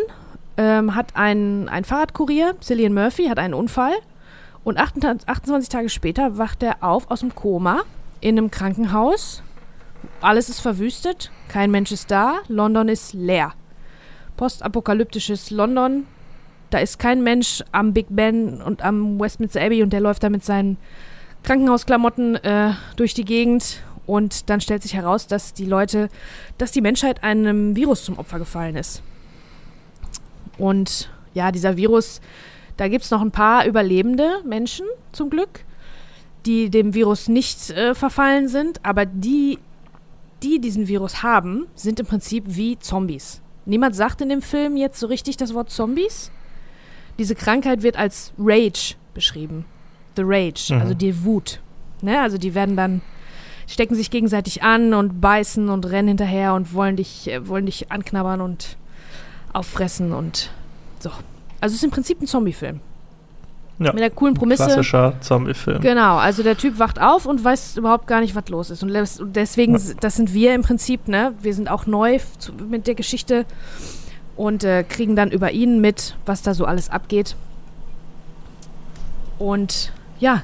ähm, 0.58 0.96
hat 0.96 1.16
ein, 1.16 1.68
ein 1.70 1.84
Fahrradkurier, 1.84 2.56
Cillian 2.62 2.94
Murphy, 2.94 3.28
hat 3.28 3.40
einen 3.40 3.54
Unfall 3.54 3.94
und 4.64 4.78
28, 4.78 5.28
28 5.28 5.70
Tage 5.70 5.90
später 5.90 6.38
wacht 6.38 6.64
er 6.64 6.78
auf 6.82 7.12
aus 7.12 7.20
dem 7.20 7.36
Koma 7.36 7.82
in 8.22 8.38
einem 8.38 8.52
Krankenhaus. 8.52 9.44
Alles 10.22 10.50
ist 10.50 10.60
verwüstet, 10.60 11.32
kein 11.50 11.72
Mensch 11.72 11.92
ist 11.92 12.12
da, 12.12 12.40
London 12.48 12.88
ist 12.88 13.14
leer. 13.14 13.54
Postapokalyptisches 14.38 15.52
London, 15.52 16.06
da 16.70 16.80
ist 16.80 16.98
kein 16.98 17.24
Mensch 17.24 17.64
am 17.72 17.94
Big 17.94 18.08
Ben 18.10 18.62
und 18.62 18.84
am 18.84 19.20
Westminster 19.20 19.62
Abbey 19.62 19.84
und 19.84 19.92
der 19.92 20.00
läuft 20.02 20.24
da 20.24 20.30
mit 20.30 20.44
seinen 20.44 20.78
Krankenhausklamotten 21.44 22.36
äh, 22.36 22.72
durch 22.96 23.14
die 23.14 23.26
Gegend 23.26 23.84
und 24.06 24.50
dann 24.50 24.62
stellt 24.62 24.82
sich 24.84 24.94
heraus, 24.94 25.28
dass 25.28 25.54
die 25.54 25.66
Leute, 25.66 26.10
dass 26.58 26.72
die 26.72 26.82
Menschheit 26.82 27.24
einem 27.24 27.76
Virus 27.76 28.04
zum 28.04 28.18
Opfer 28.20 28.40
gefallen 28.40 28.76
ist. 28.76 29.02
Und 30.58 31.10
ja, 31.34 31.52
dieser 31.52 31.78
Virus, 31.78 32.22
da 32.78 32.88
gibt 32.88 33.04
es 33.04 33.12
noch 33.12 33.22
ein 33.22 33.32
paar 33.32 33.66
überlebende 33.66 34.42
Menschen 34.46 34.86
zum 35.12 35.30
Glück, 35.30 35.66
die 36.46 36.70
dem 36.70 36.94
Virus 36.94 37.28
nicht 37.28 37.70
äh, 37.72 37.96
verfallen 37.96 38.48
sind, 38.48 38.80
aber 38.86 39.06
die, 39.06 39.60
die 40.44 40.60
diesen 40.60 40.88
Virus 40.88 41.24
haben, 41.24 41.68
sind 41.76 42.00
im 42.00 42.06
Prinzip 42.06 42.44
wie 42.48 42.78
Zombies. 42.78 43.42
Niemand 43.66 43.96
sagt 43.96 44.20
in 44.22 44.30
dem 44.30 44.42
Film 44.42 44.76
jetzt 44.76 45.00
so 45.00 45.08
richtig 45.08 45.38
das 45.38 45.54
Wort 45.54 45.70
Zombies. 45.70 46.32
Diese 47.18 47.34
Krankheit 47.36 47.82
wird 47.82 47.96
als 47.98 48.34
Rage 48.38 48.96
beschrieben. 49.14 49.66
The 50.18 50.24
Rage, 50.26 50.74
Mhm. 50.74 50.82
also 50.82 50.94
die 50.94 51.24
Wut. 51.24 51.62
Ne? 52.02 52.20
Also 52.20 52.38
die 52.38 52.54
werden 52.54 52.76
dann 52.76 53.02
stecken 53.68 53.96
sich 53.96 54.12
gegenseitig 54.12 54.64
an 54.64 54.94
und 54.94 55.22
beißen 55.22 55.70
und 55.70 55.86
rennen 55.86 56.10
hinterher 56.10 56.54
und 56.54 56.74
wollen 56.74 56.96
dich, 56.96 57.30
äh, 57.30 57.48
wollen 57.48 57.66
dich 57.66 57.92
anknabbern 57.92 58.42
und 58.42 58.78
auffressen 59.54 60.14
und 60.14 60.50
so. 61.00 61.10
Also 61.62 61.74
es 61.74 61.78
ist 61.78 61.84
im 61.84 61.92
Prinzip 61.92 62.22
ein 62.22 62.28
Zombie-Film. 62.28 62.80
Ja. 63.80 63.92
Mit 63.92 64.02
der 64.02 64.12
coolen 64.12 64.36
Prämisse. 64.36 64.66
Klassischer 64.66 65.16
Zombie-Film. 65.22 65.82
Genau, 65.82 66.18
also 66.18 66.44
der 66.44 66.58
Typ 66.58 66.78
wacht 66.78 67.02
auf 67.02 67.26
und 67.26 67.44
weiß 67.44 67.78
überhaupt 67.78 68.06
gar 68.08 68.22
nicht, 68.22 68.36
was 68.36 68.48
los 68.50 68.70
ist. 68.70 68.84
Und 68.84 68.94
deswegen, 69.36 69.76
Ja. 69.76 69.82
das 70.00 70.16
sind 70.16 70.34
wir 70.34 70.54
im 70.54 70.62
Prinzip, 70.62 71.08
ne? 71.08 71.34
Wir 71.42 71.54
sind 71.54 71.70
auch 71.70 71.86
neu 71.86 72.20
zu, 72.38 72.54
mit 72.54 72.86
der 72.86 72.96
Geschichte 72.96 73.46
und 74.36 74.64
äh, 74.64 74.84
kriegen 74.84 75.16
dann 75.16 75.32
über 75.32 75.52
ihn 75.52 75.82
mit, 75.82 76.16
was 76.26 76.42
da 76.42 76.54
so 76.54 76.66
alles 76.66 76.90
abgeht. 76.90 77.36
Und 79.40 79.92
ja, 80.20 80.44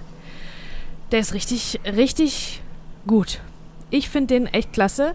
der 1.12 1.20
ist 1.20 1.34
richtig, 1.34 1.80
richtig 1.86 2.62
gut. 3.08 3.40
Ich 3.90 4.10
finde 4.10 4.36
den 4.36 4.46
echt 4.48 4.74
klasse. 4.74 5.14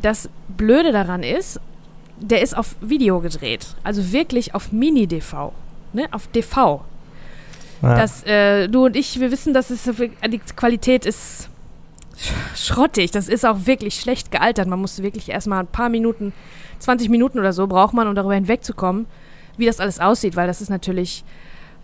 Das 0.00 0.28
Blöde 0.48 0.92
daran 0.92 1.22
ist, 1.22 1.60
der 2.20 2.42
ist 2.42 2.56
auf 2.56 2.76
Video 2.80 3.20
gedreht. 3.20 3.74
Also 3.84 4.12
wirklich 4.12 4.54
auf 4.54 4.72
Mini-DV. 4.72 5.52
Ne? 5.92 6.08
Auf 6.12 6.26
DV. 6.28 6.80
Ja. 7.82 7.94
Dass 7.96 8.24
äh, 8.24 8.68
du 8.68 8.86
und 8.86 8.96
ich, 8.96 9.20
wir 9.20 9.30
wissen, 9.30 9.54
dass 9.54 9.70
es 9.70 9.84
die 9.84 10.38
Qualität 10.56 11.04
ist 11.06 11.48
sch- 12.18 12.32
schrottig. 12.56 13.10
Das 13.12 13.28
ist 13.28 13.46
auch 13.46 13.66
wirklich 13.66 14.00
schlecht 14.00 14.30
gealtert. 14.32 14.66
Man 14.66 14.80
muss 14.80 15.02
wirklich 15.02 15.28
erstmal 15.28 15.60
ein 15.60 15.66
paar 15.68 15.88
Minuten, 15.88 16.32
20 16.80 17.08
Minuten 17.08 17.38
oder 17.38 17.52
so 17.52 17.66
braucht 17.66 17.94
man, 17.94 18.08
um 18.08 18.14
darüber 18.14 18.34
hinwegzukommen, 18.34 19.06
wie 19.56 19.66
das 19.66 19.78
alles 19.80 20.00
aussieht, 20.00 20.34
weil 20.36 20.46
das 20.48 20.60
ist 20.60 20.70
natürlich, 20.70 21.24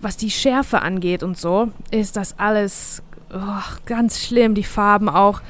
was 0.00 0.16
die 0.16 0.30
Schärfe 0.30 0.82
angeht 0.82 1.22
und 1.22 1.38
so, 1.38 1.68
ist 1.92 2.16
das 2.16 2.38
alles 2.38 3.02
oh, 3.34 3.62
ganz 3.86 4.24
schlimm. 4.24 4.54
Die 4.54 4.64
Farben 4.64 5.08
auch. 5.08 5.40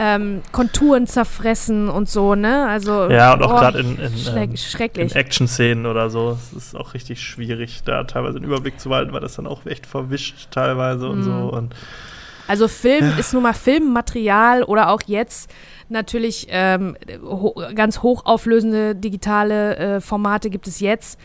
Ähm, 0.00 0.42
Konturen 0.52 1.08
zerfressen 1.08 1.88
und 1.88 2.08
so, 2.08 2.36
ne? 2.36 2.68
Also 2.68 3.10
ja, 3.10 3.34
und 3.34 3.42
auch 3.42 3.50
oh, 3.54 3.58
gerade 3.58 3.80
in, 3.80 3.98
in, 3.98 4.12
ähm, 4.36 4.54
in 4.94 5.10
Action-Szenen 5.10 5.86
oder 5.86 6.08
so. 6.08 6.38
Es 6.40 6.52
ist 6.52 6.76
auch 6.76 6.94
richtig 6.94 7.20
schwierig, 7.20 7.80
da 7.84 8.04
teilweise 8.04 8.36
einen 8.36 8.46
Überblick 8.46 8.78
zu 8.78 8.90
behalten, 8.90 9.12
weil 9.12 9.22
das 9.22 9.34
dann 9.34 9.48
auch 9.48 9.66
echt 9.66 9.86
verwischt 9.86 10.52
teilweise 10.52 11.08
und 11.08 11.18
Mhm. 11.18 11.22
so. 11.24 11.32
Und 11.52 11.74
Also 12.46 12.68
Film 12.68 13.12
ist 13.18 13.34
nun 13.34 13.42
mal 13.42 13.54
Filmmaterial 13.54 14.62
oder 14.62 14.90
auch 14.90 15.02
jetzt 15.06 15.50
natürlich 15.88 16.46
ähm, 16.50 16.96
ho 17.20 17.60
ganz 17.74 18.00
hochauflösende 18.00 18.94
digitale 18.94 19.76
äh, 19.76 20.00
Formate 20.00 20.48
gibt 20.48 20.68
es 20.68 20.78
jetzt. 20.78 21.18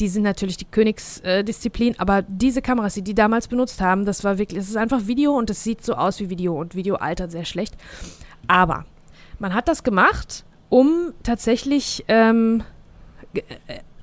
Die 0.00 0.08
sind 0.08 0.22
natürlich 0.22 0.56
die 0.56 0.66
Königsdisziplin, 0.66 1.94
äh, 1.94 1.98
aber 1.98 2.22
diese 2.22 2.62
Kameras, 2.62 2.94
die 2.94 3.02
die 3.02 3.14
damals 3.14 3.48
benutzt 3.48 3.80
haben, 3.80 4.04
das 4.04 4.24
war 4.24 4.38
wirklich, 4.38 4.60
es 4.60 4.68
ist 4.68 4.76
einfach 4.76 5.06
Video 5.06 5.36
und 5.36 5.48
es 5.48 5.64
sieht 5.64 5.84
so 5.84 5.94
aus 5.94 6.20
wie 6.20 6.28
Video 6.28 6.58
und 6.58 6.74
Video 6.74 6.96
altert 6.96 7.30
sehr 7.30 7.44
schlecht. 7.44 7.74
Aber 8.46 8.84
man 9.38 9.54
hat 9.54 9.68
das 9.68 9.82
gemacht, 9.82 10.44
um 10.68 11.12
tatsächlich 11.22 12.04
ähm, 12.08 12.62
äh, 13.34 13.42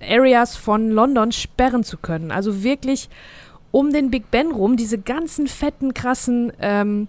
Areas 0.01 0.55
von 0.55 0.89
London 0.89 1.31
sperren 1.31 1.83
zu 1.83 1.97
können. 1.97 2.31
Also 2.31 2.63
wirklich 2.63 3.09
um 3.71 3.91
den 3.91 4.11
Big 4.11 4.29
Ben 4.31 4.51
rum 4.51 4.77
diese 4.77 4.99
ganzen 4.99 5.47
fetten, 5.47 5.93
krassen 5.93 6.53
ähm, 6.59 7.07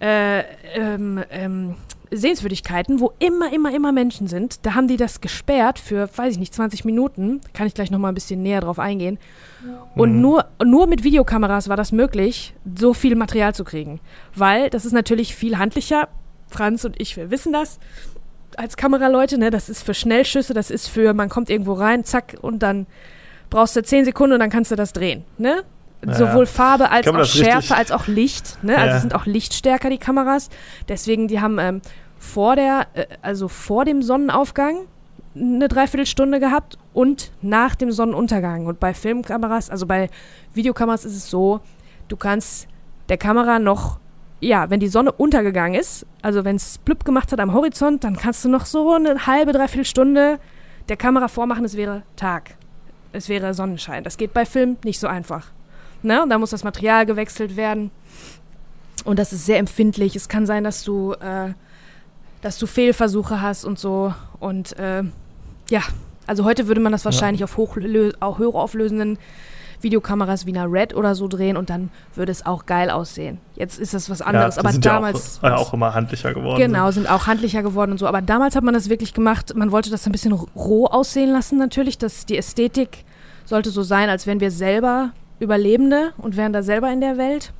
äh, 0.00 0.40
ähm, 0.74 1.22
ähm, 1.30 1.76
Sehenswürdigkeiten, 2.12 3.00
wo 3.00 3.12
immer, 3.18 3.52
immer, 3.52 3.74
immer 3.74 3.92
Menschen 3.92 4.26
sind. 4.26 4.64
Da 4.66 4.74
haben 4.74 4.86
die 4.88 4.96
das 4.96 5.20
gesperrt 5.20 5.78
für, 5.78 6.08
weiß 6.14 6.34
ich 6.34 6.38
nicht, 6.38 6.54
20 6.54 6.84
Minuten. 6.84 7.40
Kann 7.54 7.66
ich 7.66 7.74
gleich 7.74 7.90
noch 7.90 7.98
mal 7.98 8.08
ein 8.08 8.14
bisschen 8.14 8.42
näher 8.42 8.60
drauf 8.60 8.78
eingehen. 8.78 9.18
Und 9.94 10.14
Mhm. 10.14 10.20
nur, 10.20 10.44
nur 10.64 10.86
mit 10.86 11.04
Videokameras 11.04 11.68
war 11.68 11.76
das 11.76 11.92
möglich, 11.92 12.54
so 12.76 12.94
viel 12.94 13.16
Material 13.16 13.54
zu 13.54 13.64
kriegen. 13.64 14.00
Weil 14.34 14.70
das 14.70 14.84
ist 14.84 14.92
natürlich 14.92 15.34
viel 15.34 15.58
handlicher. 15.58 16.08
Franz 16.48 16.84
und 16.84 17.00
ich, 17.00 17.16
wir 17.16 17.30
wissen 17.30 17.52
das 17.52 17.78
als 18.56 18.76
Kameraleute, 18.76 19.38
ne? 19.38 19.50
Das 19.50 19.70
ist 19.70 19.82
für 19.82 19.94
Schnellschüsse, 19.94 20.52
das 20.52 20.70
ist 20.70 20.88
für, 20.88 21.14
man 21.14 21.30
kommt 21.30 21.48
irgendwo 21.48 21.72
rein, 21.72 22.04
zack, 22.04 22.36
und 22.42 22.58
dann 22.62 22.86
brauchst 23.48 23.74
du 23.76 23.82
10 23.82 24.04
Sekunden 24.04 24.34
und 24.34 24.40
dann 24.40 24.50
kannst 24.50 24.70
du 24.70 24.76
das 24.76 24.92
drehen, 24.92 25.24
ne? 25.38 25.62
Ja. 26.04 26.14
Sowohl 26.14 26.46
Farbe 26.46 26.90
als 26.90 27.06
auch 27.06 27.12
das 27.16 27.32
richtig- 27.34 27.44
Schärfe 27.46 27.76
als 27.76 27.92
auch 27.92 28.08
Licht, 28.08 28.58
ne? 28.64 28.76
Also 28.76 28.88
Ja. 28.90 28.94
es 28.96 29.00
sind 29.02 29.14
auch 29.14 29.24
lichtstärker 29.24 29.88
die 29.88 29.98
Kameras. 29.98 30.50
Deswegen, 30.88 31.28
die 31.28 31.40
haben 31.40 31.58
ähm, 31.60 31.80
vor 32.22 32.54
der, 32.54 32.86
äh, 32.94 33.06
also 33.20 33.48
vor 33.48 33.84
dem 33.84 34.00
Sonnenaufgang 34.00 34.86
eine 35.34 35.66
Dreiviertelstunde 35.66 36.38
gehabt 36.38 36.78
und 36.94 37.32
nach 37.42 37.74
dem 37.74 37.90
Sonnenuntergang. 37.90 38.66
Und 38.66 38.78
bei 38.78 38.94
Filmkameras, 38.94 39.70
also 39.70 39.86
bei 39.86 40.08
Videokameras 40.54 41.04
ist 41.04 41.16
es 41.16 41.28
so, 41.28 41.60
du 42.08 42.16
kannst 42.16 42.68
der 43.08 43.18
Kamera 43.18 43.58
noch, 43.58 43.98
ja, 44.40 44.70
wenn 44.70 44.78
die 44.78 44.88
Sonne 44.88 45.10
untergegangen 45.10 45.78
ist, 45.78 46.06
also 46.20 46.44
wenn 46.44 46.56
es 46.56 46.78
blüpp 46.78 47.04
gemacht 47.04 47.32
hat 47.32 47.40
am 47.40 47.54
Horizont, 47.54 48.04
dann 48.04 48.16
kannst 48.16 48.44
du 48.44 48.48
noch 48.48 48.66
so 48.66 48.92
eine 48.92 49.26
halbe, 49.26 49.52
dreiviertel 49.52 49.84
Stunde 49.84 50.38
der 50.88 50.96
Kamera 50.96 51.28
vormachen, 51.28 51.64
es 51.64 51.76
wäre 51.76 52.02
Tag. 52.16 52.54
Es 53.12 53.28
wäre 53.28 53.52
Sonnenschein. 53.52 54.04
Das 54.04 54.16
geht 54.16 54.32
bei 54.32 54.46
Film 54.46 54.76
nicht 54.84 55.00
so 55.00 55.08
einfach. 55.08 55.48
Ne? 56.02 56.22
Und 56.22 56.30
da 56.30 56.38
muss 56.38 56.50
das 56.50 56.64
Material 56.64 57.04
gewechselt 57.04 57.56
werden. 57.56 57.90
Und 59.04 59.18
das 59.18 59.32
ist 59.32 59.44
sehr 59.44 59.58
empfindlich. 59.58 60.14
Es 60.14 60.28
kann 60.28 60.46
sein, 60.46 60.64
dass 60.64 60.84
du, 60.84 61.14
äh, 61.14 61.52
dass 62.42 62.58
du 62.58 62.66
Fehlversuche 62.66 63.40
hast 63.40 63.64
und 63.64 63.78
so. 63.78 64.12
Und 64.38 64.78
äh, 64.78 65.02
ja, 65.70 65.82
Also 66.26 66.44
heute 66.44 66.68
würde 66.68 66.80
man 66.80 66.92
das 66.92 67.04
wahrscheinlich 67.04 67.40
ja. 67.40 67.44
auf 67.44 67.56
hochlö 67.56 68.12
auch 68.20 68.38
hochauflösenden 68.38 69.18
Videokameras 69.80 70.46
wie 70.46 70.50
einer 70.56 70.70
Red 70.70 70.94
oder 70.94 71.14
so 71.14 71.26
drehen 71.26 71.56
und 71.56 71.68
dann 71.68 71.90
würde 72.14 72.30
es 72.30 72.46
auch 72.46 72.66
geil 72.66 72.90
aussehen. 72.90 73.38
Jetzt 73.56 73.80
ist 73.80 73.94
das 73.94 74.08
was 74.08 74.22
anderes, 74.22 74.56
ja, 74.56 74.60
aber 74.60 74.72
sind 74.72 74.84
damals. 74.84 75.40
Ja 75.42 75.54
auch, 75.54 75.58
äh, 75.58 75.60
auch, 75.60 75.74
immer 75.74 75.94
handlicher 75.94 76.34
geworden. 76.34 76.58
Genau, 76.58 76.90
sind. 76.90 77.04
sind 77.04 77.12
auch 77.12 77.26
handlicher 77.26 77.62
geworden 77.62 77.92
und 77.92 77.98
so. 77.98 78.06
Aber 78.06 78.22
damals 78.22 78.54
hat 78.54 78.62
man 78.62 78.74
das 78.74 78.88
wirklich 78.88 79.14
gemacht. 79.14 79.54
Man 79.56 79.72
wollte 79.72 79.90
das 79.90 80.06
ein 80.06 80.12
bisschen 80.12 80.32
roh 80.32 80.86
aussehen 80.86 81.30
lassen, 81.30 81.58
natürlich. 81.58 81.98
Dass 81.98 82.26
die 82.26 82.38
Ästhetik 82.38 83.04
sollte 83.44 83.70
so 83.70 83.82
sein, 83.82 84.08
als 84.08 84.26
wären 84.26 84.40
wir 84.40 84.50
selber 84.50 85.10
Überlebende 85.40 86.12
und 86.18 86.36
wären 86.36 86.52
da 86.52 86.62
selber 86.62 86.92
in 86.92 87.00
der 87.00 87.18
Welt. 87.18 87.52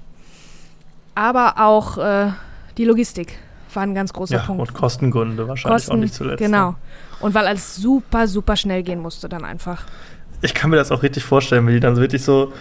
Aber 1.15 1.55
auch 1.59 1.99
äh, 1.99 2.31
die 2.79 2.85
Logistik 2.85 3.37
war 3.77 3.83
ein 3.83 3.95
ganz 3.95 4.13
großer 4.13 4.37
ja, 4.37 4.43
Punkt. 4.43 4.61
Und 4.61 4.75
Kostengründe 4.75 5.49
wahrscheinlich 5.49 5.85
Kosten, 5.85 5.93
auch 5.93 5.97
nicht 5.97 6.15
zuletzt. 6.15 6.39
Genau. 6.39 6.71
Ne? 6.71 6.77
Und 7.21 7.35
weil 7.35 7.47
alles 7.47 7.77
super, 7.77 8.27
super 8.27 8.57
schnell 8.57 8.83
gehen 8.83 9.01
musste 9.01 9.29
dann 9.29 9.45
einfach 9.45 9.85
ich 10.43 10.55
kann 10.55 10.71
mir 10.71 10.77
das 10.77 10.91
auch 10.91 11.03
richtig 11.03 11.25
vorstellen, 11.25 11.67
wenn 11.67 11.75
die 11.75 11.81
dann 11.81 11.95
so 11.95 12.03
wirklich 12.03 12.23
so 12.23 12.53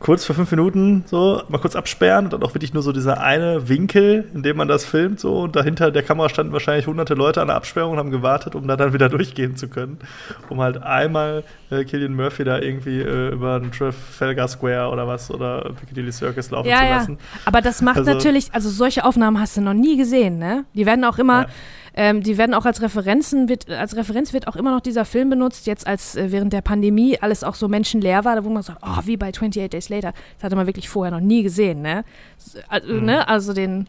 kurz 0.00 0.24
für 0.24 0.32
fünf 0.32 0.50
Minuten 0.50 1.04
so 1.06 1.42
mal 1.48 1.58
kurz 1.58 1.76
absperren 1.76 2.24
und 2.24 2.32
dann 2.32 2.42
auch 2.42 2.54
wirklich 2.54 2.72
nur 2.72 2.82
so 2.82 2.90
dieser 2.90 3.20
eine 3.20 3.68
Winkel, 3.68 4.28
in 4.34 4.42
dem 4.42 4.56
man 4.56 4.66
das 4.66 4.84
filmt, 4.86 5.20
so 5.20 5.40
und 5.40 5.54
dahinter 5.54 5.90
der 5.90 6.02
Kamera 6.02 6.30
standen 6.30 6.52
wahrscheinlich 6.52 6.86
hunderte 6.86 7.14
Leute 7.14 7.42
an 7.42 7.48
der 7.48 7.56
Absperrung 7.56 7.92
und 7.92 7.98
haben 7.98 8.10
gewartet, 8.10 8.54
um 8.54 8.66
da 8.66 8.76
dann 8.76 8.94
wieder 8.94 9.08
durchgehen 9.10 9.56
zu 9.56 9.68
können, 9.68 9.98
um 10.48 10.60
halt 10.60 10.82
einmal 10.82 11.44
äh, 11.70 11.84
Killian 11.84 12.14
Murphy 12.14 12.44
da 12.44 12.58
irgendwie 12.58 13.00
äh, 13.00 13.28
über 13.28 13.60
den 13.60 13.70
Trafalgar 13.70 14.48
Square 14.48 14.90
oder 14.90 15.06
was 15.06 15.30
oder 15.30 15.70
Piccadilly 15.78 16.10
Circus 16.10 16.50
laufen 16.50 16.68
ja, 16.68 16.78
zu 16.78 16.84
ja. 16.84 16.96
lassen. 16.96 17.18
Aber 17.44 17.60
das 17.60 17.82
macht 17.82 17.98
also, 17.98 18.10
natürlich, 18.10 18.52
also 18.54 18.70
solche 18.70 19.04
Aufnahmen 19.04 19.38
hast 19.38 19.58
du 19.58 19.60
noch 19.60 19.74
nie 19.74 19.98
gesehen, 19.98 20.38
ne? 20.38 20.64
Die 20.74 20.86
werden 20.86 21.04
auch 21.04 21.18
immer 21.18 21.42
ja 21.42 21.48
ähm, 21.94 22.22
die 22.22 22.38
werden 22.38 22.54
auch 22.54 22.64
als 22.64 22.82
Referenzen, 22.82 23.48
wird, 23.48 23.68
als 23.68 23.96
Referenz 23.96 24.32
wird 24.32 24.48
auch 24.48 24.56
immer 24.56 24.70
noch 24.70 24.80
dieser 24.80 25.04
Film 25.04 25.30
benutzt, 25.30 25.66
jetzt 25.66 25.86
als 25.86 26.16
äh, 26.16 26.30
während 26.30 26.52
der 26.52 26.60
Pandemie 26.60 27.18
alles 27.20 27.44
auch 27.44 27.54
so 27.54 27.68
menschenleer 27.68 28.24
war, 28.24 28.36
da 28.36 28.44
wo 28.44 28.50
man 28.50 28.62
sagt, 28.62 28.80
oh, 28.82 29.00
wie 29.04 29.16
bei 29.16 29.28
28 29.28 29.70
Days 29.70 29.88
Later. 29.88 30.12
Das 30.36 30.44
hatte 30.44 30.56
man 30.56 30.66
wirklich 30.66 30.88
vorher 30.88 31.12
noch 31.12 31.20
nie 31.20 31.42
gesehen, 31.42 31.82
ne? 31.82 32.04
Also, 32.68 32.92
mhm. 32.92 33.04
ne? 33.04 33.28
also 33.28 33.52
den, 33.52 33.88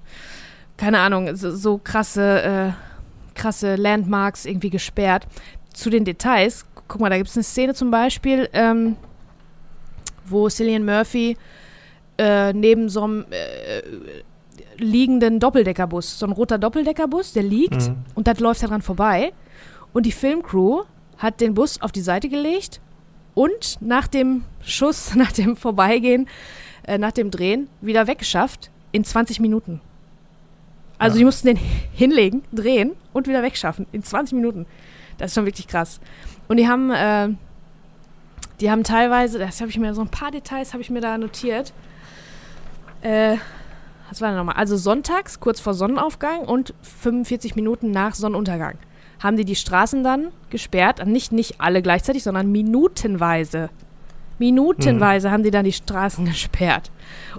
keine 0.78 1.00
Ahnung, 1.00 1.36
so, 1.36 1.56
so 1.56 1.80
krasse, 1.84 2.42
äh, 2.42 3.40
krasse 3.40 3.76
Landmarks 3.76 4.46
irgendwie 4.46 4.70
gesperrt. 4.70 5.28
Zu 5.74 5.90
den 5.90 6.04
Details, 6.04 6.66
guck 6.88 7.00
mal, 7.00 7.10
da 7.10 7.18
gibt 7.18 7.30
es 7.30 7.38
eine 7.38 7.44
Szene 7.44 7.74
zum 7.74 7.92
Beispiel, 7.92 8.50
ähm, 8.54 8.98
wo 10.26 10.50
Cillian 10.50 10.84
Murphy 10.84 11.38
äh, 12.18 12.52
neben 12.54 12.90
so 12.90 13.04
einem 13.04 13.26
äh, 13.30 13.82
liegenden 14.82 15.40
Doppeldeckerbus, 15.40 16.20
so 16.20 16.26
ein 16.26 16.32
roter 16.32 16.58
Doppeldeckerbus, 16.58 17.34
der 17.34 17.44
liegt 17.44 17.90
mhm. 17.90 17.98
und 18.16 18.28
das 18.28 18.40
läuft 18.40 18.64
daran 18.64 18.82
vorbei. 18.82 19.34
Und 19.94 20.06
die 20.06 20.12
Filmcrew 20.12 20.84
hat 21.18 21.42
den 21.42 21.54
Bus 21.54 21.82
auf 21.82 21.92
die 21.92 22.02
Seite 22.02 22.30
gelegt 22.30 22.82
und 23.34 23.78
nach 23.82 24.08
dem 24.08 24.44
Schuss, 24.62 25.16
nach 25.16 25.32
dem 25.32 25.56
Vorbeigehen, 25.56 26.28
äh, 26.84 26.98
nach 26.98 27.12
dem 27.12 27.32
Drehen 27.32 27.68
wieder 27.82 28.08
weggeschafft 28.08 28.72
in 28.92 29.04
20 29.04 29.40
Minuten. 29.40 29.82
Also 30.98 31.16
ja. 31.16 31.20
die 31.20 31.26
mussten 31.26 31.48
den 31.48 31.58
hinlegen, 31.94 32.44
drehen 32.52 32.92
und 33.14 33.28
wieder 33.28 33.44
wegschaffen 33.44 33.88
in 33.92 34.04
20 34.04 34.36
Minuten. 34.36 34.66
Das 35.18 35.32
ist 35.32 35.36
schon 35.36 35.46
wirklich 35.46 35.68
krass. 35.68 36.00
Und 36.48 36.58
die 36.58 36.68
haben, 36.68 36.92
äh, 36.92 37.30
die 38.60 38.72
haben 38.72 38.84
teilweise, 38.84 39.40
das 39.40 39.62
habe 39.62 39.70
ich 39.70 39.78
mir 39.78 39.94
so 39.94 40.02
ein 40.02 40.10
paar 40.10 40.32
Details 40.32 40.74
habe 40.74 40.82
ich 40.82 40.90
mir 40.90 41.02
da 41.02 41.18
notiert. 41.18 41.74
Äh, 43.02 43.38
was 44.12 44.20
war 44.20 44.28
denn 44.28 44.38
nochmal? 44.38 44.58
Also 44.58 44.76
sonntags, 44.76 45.40
kurz 45.40 45.62
vor 45.62 45.74
Sonnenaufgang 45.74 46.42
und 46.42 46.74
45 46.82 47.56
Minuten 47.56 47.92
nach 47.92 48.14
Sonnenuntergang 48.14 48.78
haben 49.22 49.38
die 49.38 49.46
die 49.46 49.56
Straßen 49.56 50.04
dann 50.04 50.32
gesperrt. 50.50 51.06
Nicht, 51.06 51.32
nicht 51.32 51.62
alle 51.62 51.82
gleichzeitig, 51.82 52.24
sondern 52.24 52.52
minutenweise. 52.52 53.70
Minutenweise 54.38 55.30
mhm. 55.30 55.32
haben 55.32 55.44
die 55.44 55.52
dann 55.52 55.64
die 55.64 55.72
Straßen 55.72 56.26
gesperrt. 56.32 56.92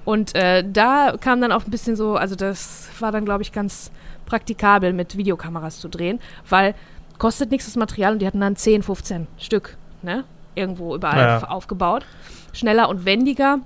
Und 0.07 0.35
äh, 0.35 0.65
da 0.67 1.15
kam 1.21 1.43
dann 1.43 1.53
auch 1.53 1.67
ein 1.67 1.71
bisschen 1.71 1.95
so, 1.95 2.17
also 2.17 2.37
das 2.37 2.89
war 3.01 3.13
dann, 3.13 3.27
glaube 3.27 3.43
ich, 3.43 3.53
ganz 3.53 3.91
praktikabel 4.25 4.95
mit 4.95 5.17
Videokameras 5.17 5.79
zu 5.79 5.89
drehen, 5.89 6.21
weil 6.49 6.75
kostet 7.19 7.51
nichts 7.51 7.67
das 7.67 7.77
Material 7.77 8.15
und 8.15 8.21
die 8.21 8.27
hatten 8.27 8.41
dann 8.41 8.57
10, 8.57 8.83
15 8.83 9.27
Stück, 9.37 9.77
ne? 10.01 10.25
Irgendwo 10.55 10.95
überall 10.95 11.19
ja. 11.19 11.49
aufgebaut. 11.49 12.07
Schneller 12.53 12.89
und 12.89 13.05
wendiger. 13.05 13.59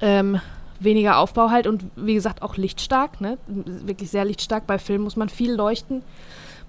Ähm, 0.00 0.40
weniger 0.80 1.18
Aufbau 1.18 1.50
halt 1.50 1.66
und 1.66 1.84
wie 1.96 2.14
gesagt 2.14 2.42
auch 2.42 2.56
lichtstark, 2.56 3.20
ne? 3.20 3.38
Wirklich 3.46 4.10
sehr 4.10 4.24
lichtstark. 4.24 4.66
Bei 4.66 4.78
Film 4.78 5.02
muss 5.02 5.16
man 5.16 5.28
viel 5.28 5.52
leuchten, 5.52 6.02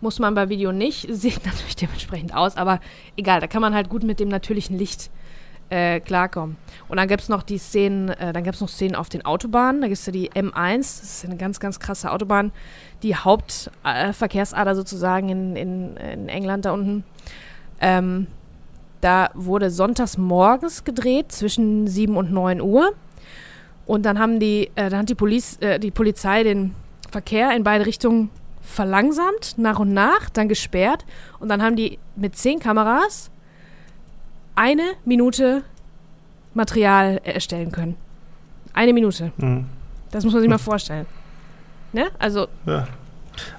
muss 0.01 0.19
man 0.19 0.35
bei 0.35 0.49
Video 0.49 0.71
nicht. 0.71 1.07
Sieht 1.13 1.45
natürlich 1.45 1.75
dementsprechend 1.75 2.33
aus, 2.35 2.57
aber 2.57 2.79
egal, 3.17 3.39
da 3.41 3.47
kann 3.47 3.61
man 3.61 3.73
halt 3.73 3.89
gut 3.89 4.03
mit 4.03 4.19
dem 4.19 4.29
natürlichen 4.29 4.77
Licht 4.77 5.09
äh, 5.69 5.99
klarkommen. 5.99 6.57
Und 6.87 6.97
dann 6.97 7.07
gibt 7.07 7.21
es 7.21 7.29
noch 7.29 7.43
die 7.43 7.57
Szenen, 7.57 8.09
äh, 8.09 8.33
dann 8.33 8.43
gibt 8.43 8.59
noch 8.59 8.69
Szenen 8.69 8.95
auf 8.95 9.09
den 9.09 9.25
Autobahnen. 9.25 9.81
Da 9.81 9.87
gibt 9.87 9.99
es 9.99 10.05
ja 10.05 10.11
die 10.11 10.31
M1, 10.31 10.77
das 10.77 11.03
ist 11.03 11.25
eine 11.25 11.37
ganz, 11.37 11.59
ganz 11.59 11.79
krasse 11.79 12.11
Autobahn, 12.11 12.51
die 13.03 13.15
Hauptverkehrsader 13.15 14.71
äh, 14.71 14.75
sozusagen 14.75 15.29
in, 15.29 15.55
in, 15.55 15.97
in, 15.97 16.29
England 16.29 16.65
da 16.65 16.71
unten. 16.71 17.03
Ähm, 17.81 18.27
da 19.01 19.29
wurde 19.33 19.71
sonntags 19.71 20.17
morgens 20.17 20.83
gedreht 20.83 21.31
zwischen 21.31 21.87
7 21.87 22.17
und 22.17 22.31
9 22.33 22.61
Uhr. 22.61 22.93
Und 23.89 24.03
dann 24.03 24.19
haben 24.19 24.39
die, 24.39 24.69
äh, 24.75 24.91
dann 24.91 24.99
hat 24.99 25.09
die, 25.09 25.15
Police, 25.15 25.57
äh, 25.61 25.79
die 25.79 25.89
Polizei 25.89 26.43
den 26.43 26.75
Verkehr 27.09 27.55
in 27.55 27.63
beide 27.63 27.87
Richtungen 27.87 28.29
verlangsamt, 28.61 29.55
nach 29.57 29.79
und 29.79 29.93
nach, 29.93 30.29
dann 30.29 30.47
gesperrt. 30.47 31.07
Und 31.39 31.49
dann 31.49 31.63
haben 31.63 31.75
die 31.75 31.97
mit 32.15 32.35
zehn 32.35 32.59
Kameras 32.59 33.31
eine 34.53 34.83
Minute 35.05 35.63
Material 36.53 37.19
erstellen 37.23 37.71
können. 37.71 37.95
Eine 38.73 38.93
Minute. 38.93 39.31
Mhm. 39.37 39.65
Das 40.11 40.23
muss 40.23 40.33
man 40.33 40.43
sich 40.43 40.49
mal 40.51 40.59
vorstellen. 40.59 41.07
Ne? 41.91 42.11
Also. 42.19 42.45
Ja. 42.67 42.87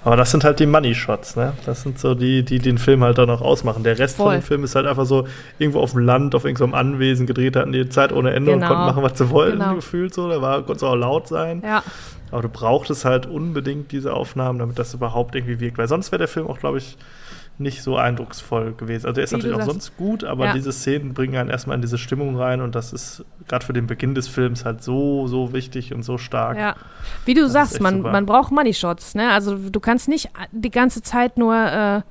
Aber 0.04 0.16
das 0.16 0.30
sind 0.30 0.44
halt 0.44 0.60
die 0.60 0.66
Money 0.66 0.94
Shots, 0.94 1.36
ne? 1.36 1.52
Das 1.66 1.82
sind 1.82 1.98
so 1.98 2.14
die, 2.14 2.42
die 2.44 2.58
den 2.58 2.78
Film 2.78 3.02
halt 3.02 3.18
dann 3.18 3.30
auch 3.30 3.40
ausmachen. 3.40 3.82
Der 3.84 3.98
Rest 3.98 4.16
Voll. 4.16 4.26
von 4.26 4.34
dem 4.34 4.42
Film 4.42 4.64
ist 4.64 4.74
halt 4.74 4.86
einfach 4.86 5.06
so 5.06 5.26
irgendwo 5.58 5.80
auf 5.80 5.92
dem 5.92 6.00
Land, 6.00 6.34
auf 6.34 6.44
irgendeinem 6.44 6.74
Anwesen 6.74 7.26
gedreht, 7.26 7.56
hatten 7.56 7.72
die 7.72 7.88
Zeit 7.88 8.12
ohne 8.12 8.32
Ende 8.32 8.52
genau. 8.52 8.64
und 8.64 8.68
konnten 8.68 8.86
machen, 8.86 9.02
was 9.02 9.18
sie 9.18 9.30
wollten, 9.30 9.58
genau. 9.58 9.74
gefühlt 9.74 10.14
so. 10.14 10.28
Da 10.28 10.40
war, 10.40 10.62
konnte 10.62 10.74
es 10.74 10.82
auch 10.82 10.94
laut 10.94 11.28
sein. 11.28 11.62
Ja. 11.64 11.82
Aber 12.30 12.42
du 12.42 12.48
brauchtest 12.48 13.04
halt 13.04 13.26
unbedingt 13.26 13.92
diese 13.92 14.14
Aufnahmen, 14.14 14.58
damit 14.58 14.78
das 14.78 14.94
überhaupt 14.94 15.34
irgendwie 15.34 15.60
wirkt. 15.60 15.78
Weil 15.78 15.88
sonst 15.88 16.12
wäre 16.12 16.18
der 16.18 16.28
Film 16.28 16.46
auch, 16.46 16.58
glaube 16.58 16.78
ich, 16.78 16.96
nicht 17.60 17.82
so 17.82 17.96
eindrucksvoll 17.96 18.72
gewesen. 18.72 19.06
Also 19.06 19.14
der 19.14 19.24
ist 19.24 19.32
Wie 19.32 19.36
natürlich 19.36 19.56
auch 19.56 19.66
sonst 19.66 19.96
gut, 19.96 20.24
aber 20.24 20.46
ja. 20.46 20.52
diese 20.54 20.72
Szenen 20.72 21.14
bringen 21.14 21.36
einen 21.36 21.50
erstmal 21.50 21.76
in 21.76 21.82
diese 21.82 21.98
Stimmung 21.98 22.36
rein 22.36 22.60
und 22.60 22.74
das 22.74 22.92
ist 22.92 23.24
gerade 23.48 23.64
für 23.64 23.72
den 23.72 23.86
Beginn 23.86 24.14
des 24.14 24.28
Films 24.28 24.64
halt 24.64 24.82
so, 24.82 25.26
so 25.26 25.52
wichtig 25.52 25.94
und 25.94 26.02
so 26.02 26.18
stark. 26.18 26.58
Ja. 26.58 26.74
Wie 27.24 27.34
du 27.34 27.42
das 27.42 27.52
sagst, 27.52 27.80
man, 27.80 28.00
man 28.02 28.26
braucht 28.26 28.50
Money 28.52 28.74
Shots, 28.74 29.14
ne? 29.14 29.30
Also 29.30 29.56
du 29.56 29.80
kannst 29.80 30.08
nicht 30.08 30.30
die 30.52 30.70
ganze 30.70 31.02
Zeit 31.02 31.38
nur 31.38 31.54
äh, 31.54 32.02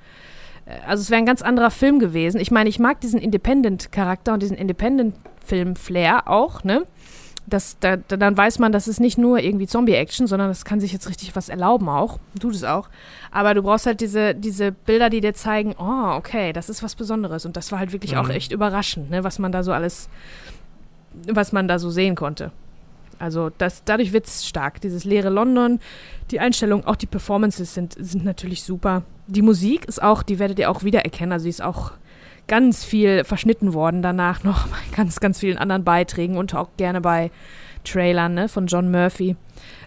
also 0.85 1.01
es 1.01 1.09
wäre 1.09 1.19
ein 1.19 1.25
ganz 1.25 1.41
anderer 1.41 1.71
Film 1.71 1.99
gewesen. 1.99 2.39
Ich 2.39 2.51
meine, 2.51 2.69
ich 2.69 2.79
mag 2.79 3.01
diesen 3.01 3.19
Independent-Charakter 3.19 4.33
und 4.33 4.43
diesen 4.43 4.57
Independent-Film-Flair 4.57 6.27
auch, 6.27 6.63
ne? 6.63 6.85
Das, 7.49 7.77
da, 7.79 7.97
dann 7.97 8.37
weiß 8.37 8.59
man, 8.59 8.71
das 8.71 8.87
ist 8.87 8.99
nicht 8.99 9.17
nur 9.17 9.39
irgendwie 9.39 9.67
Zombie-Action, 9.67 10.27
sondern 10.27 10.47
das 10.49 10.65
kann 10.65 10.79
sich 10.79 10.93
jetzt 10.93 11.09
richtig 11.09 11.35
was 11.35 11.49
erlauben 11.49 11.89
auch. 11.89 12.19
Tut 12.39 12.55
es 12.55 12.63
auch. 12.63 12.89
Aber 13.31 13.53
du 13.53 13.63
brauchst 13.63 13.85
halt 13.85 14.01
diese, 14.01 14.35
diese 14.35 14.71
Bilder, 14.71 15.09
die 15.09 15.21
dir 15.21 15.33
zeigen, 15.33 15.75
oh, 15.77 16.15
okay, 16.15 16.53
das 16.53 16.69
ist 16.69 16.83
was 16.83 16.95
Besonderes. 16.95 17.45
Und 17.45 17.57
das 17.57 17.71
war 17.71 17.79
halt 17.79 17.91
wirklich 17.91 18.13
mhm. 18.13 18.19
auch 18.19 18.29
echt 18.29 18.51
überraschend, 18.51 19.09
ne, 19.09 19.23
was 19.23 19.39
man 19.39 19.51
da 19.51 19.63
so 19.63 19.71
alles, 19.71 20.09
was 21.27 21.51
man 21.51 21.67
da 21.67 21.79
so 21.79 21.89
sehen 21.89 22.15
konnte. 22.15 22.51
Also 23.19 23.51
das, 23.57 23.83
dadurch 23.83 24.13
wird 24.13 24.25
es 24.25 24.47
stark. 24.47 24.79
Dieses 24.81 25.03
leere 25.03 25.29
London, 25.29 25.79
die 26.31 26.39
Einstellung, 26.39 26.85
auch 26.85 26.95
die 26.95 27.05
Performances 27.05 27.73
sind, 27.73 27.95
sind 27.99 28.23
natürlich 28.23 28.63
super. 28.63 29.03
Die 29.27 29.41
Musik 29.41 29.85
ist 29.85 30.01
auch, 30.01 30.23
die 30.23 30.39
werdet 30.39 30.57
ihr 30.57 30.71
auch 30.71 30.83
wiedererkennen. 30.83 31.33
Also 31.33 31.43
die 31.43 31.49
ist 31.49 31.61
auch 31.61 31.91
ganz 32.49 32.83
viel 32.83 33.23
verschnitten 33.23 33.73
worden 33.73 34.01
danach 34.01 34.43
noch 34.43 34.67
bei 34.67 34.77
ganz, 34.97 35.21
ganz 35.21 35.39
vielen 35.39 35.57
anderen 35.57 35.85
Beiträgen 35.85 36.37
und 36.37 36.53
auch 36.53 36.69
gerne 36.75 36.99
bei 36.99 37.31
Trailern 37.85 38.33
ne, 38.33 38.49
von 38.49 38.67
John 38.67 38.91
Murphy. 38.91 39.37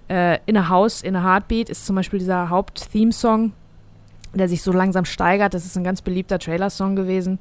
Äh, 0.08 0.38
in 0.46 0.56
a 0.56 0.70
House, 0.70 1.02
in 1.02 1.14
a 1.14 1.22
Heartbeat 1.22 1.68
ist 1.68 1.84
zum 1.84 1.96
Beispiel 1.96 2.18
dieser 2.18 2.48
Haupt-Theme-Song, 2.48 3.52
der 4.32 4.48
sich 4.48 4.62
so 4.62 4.72
langsam 4.72 5.04
steigert. 5.04 5.52
Das 5.52 5.66
ist 5.66 5.76
ein 5.76 5.84
ganz 5.84 6.00
beliebter 6.00 6.38
Trailer-Song 6.38 6.96
gewesen. 6.96 7.38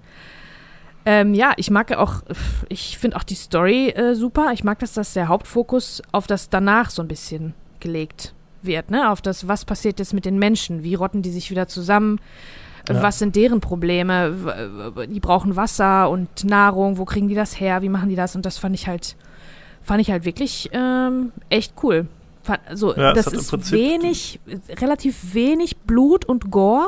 Ähm, 1.05 1.34
ja, 1.34 1.53
ich 1.57 1.72
mag 1.72 1.91
auch, 1.93 2.22
ich 2.69 2.97
finde 2.97 3.17
auch 3.17 3.24
die 3.24 3.36
Story 3.36 3.89
äh, 3.89 4.13
super. 4.13 4.51
Ich 4.53 4.63
mag, 4.63 4.80
dass 4.80 4.93
das 4.93 5.13
der 5.13 5.30
Hauptfokus 5.30 6.01
auf 6.11 6.28
das 6.28 6.49
danach 6.49 6.89
so 6.89 7.01
ein 7.01 7.07
bisschen 7.07 7.53
gelegt 7.80 8.36
wird, 8.61 8.91
ne? 8.91 9.09
Auf 9.09 9.22
das, 9.22 9.47
was 9.47 9.65
passiert 9.65 9.97
jetzt 9.97 10.13
mit 10.13 10.26
den 10.26 10.38
Menschen, 10.38 10.84
wie 10.84 10.93
rotten 10.93 11.24
die 11.24 11.32
sich 11.32 11.49
wieder 11.49 11.67
zusammen, 11.67 12.19
ja. 12.89 13.01
Was 13.03 13.19
sind 13.19 13.36
deren 13.36 13.61
Probleme? 13.61 14.34
Die 15.09 15.19
brauchen 15.19 15.55
Wasser 15.55 16.09
und 16.09 16.43
Nahrung. 16.43 16.97
Wo 16.97 17.05
kriegen 17.05 17.27
die 17.27 17.36
das 17.36 17.59
her? 17.59 17.82
Wie 17.82 17.89
machen 17.89 18.09
die 18.09 18.15
das? 18.15 18.36
Und 18.36 18.45
das 18.45 18.57
fand 18.57 18.75
ich 18.75 18.88
halt, 18.88 19.15
fand 19.84 20.01
ich 20.01 20.11
halt 20.11 20.25
wirklich 20.25 20.69
ähm, 20.73 21.32
echt 21.49 21.73
cool. 21.84 22.07
Also 22.65 22.95
ja, 22.95 23.13
das 23.13 23.27
ist 23.27 23.71
wenig, 23.71 24.39
relativ 24.79 25.34
wenig 25.34 25.77
Blut 25.77 26.25
und 26.25 26.49
Gore. 26.49 26.88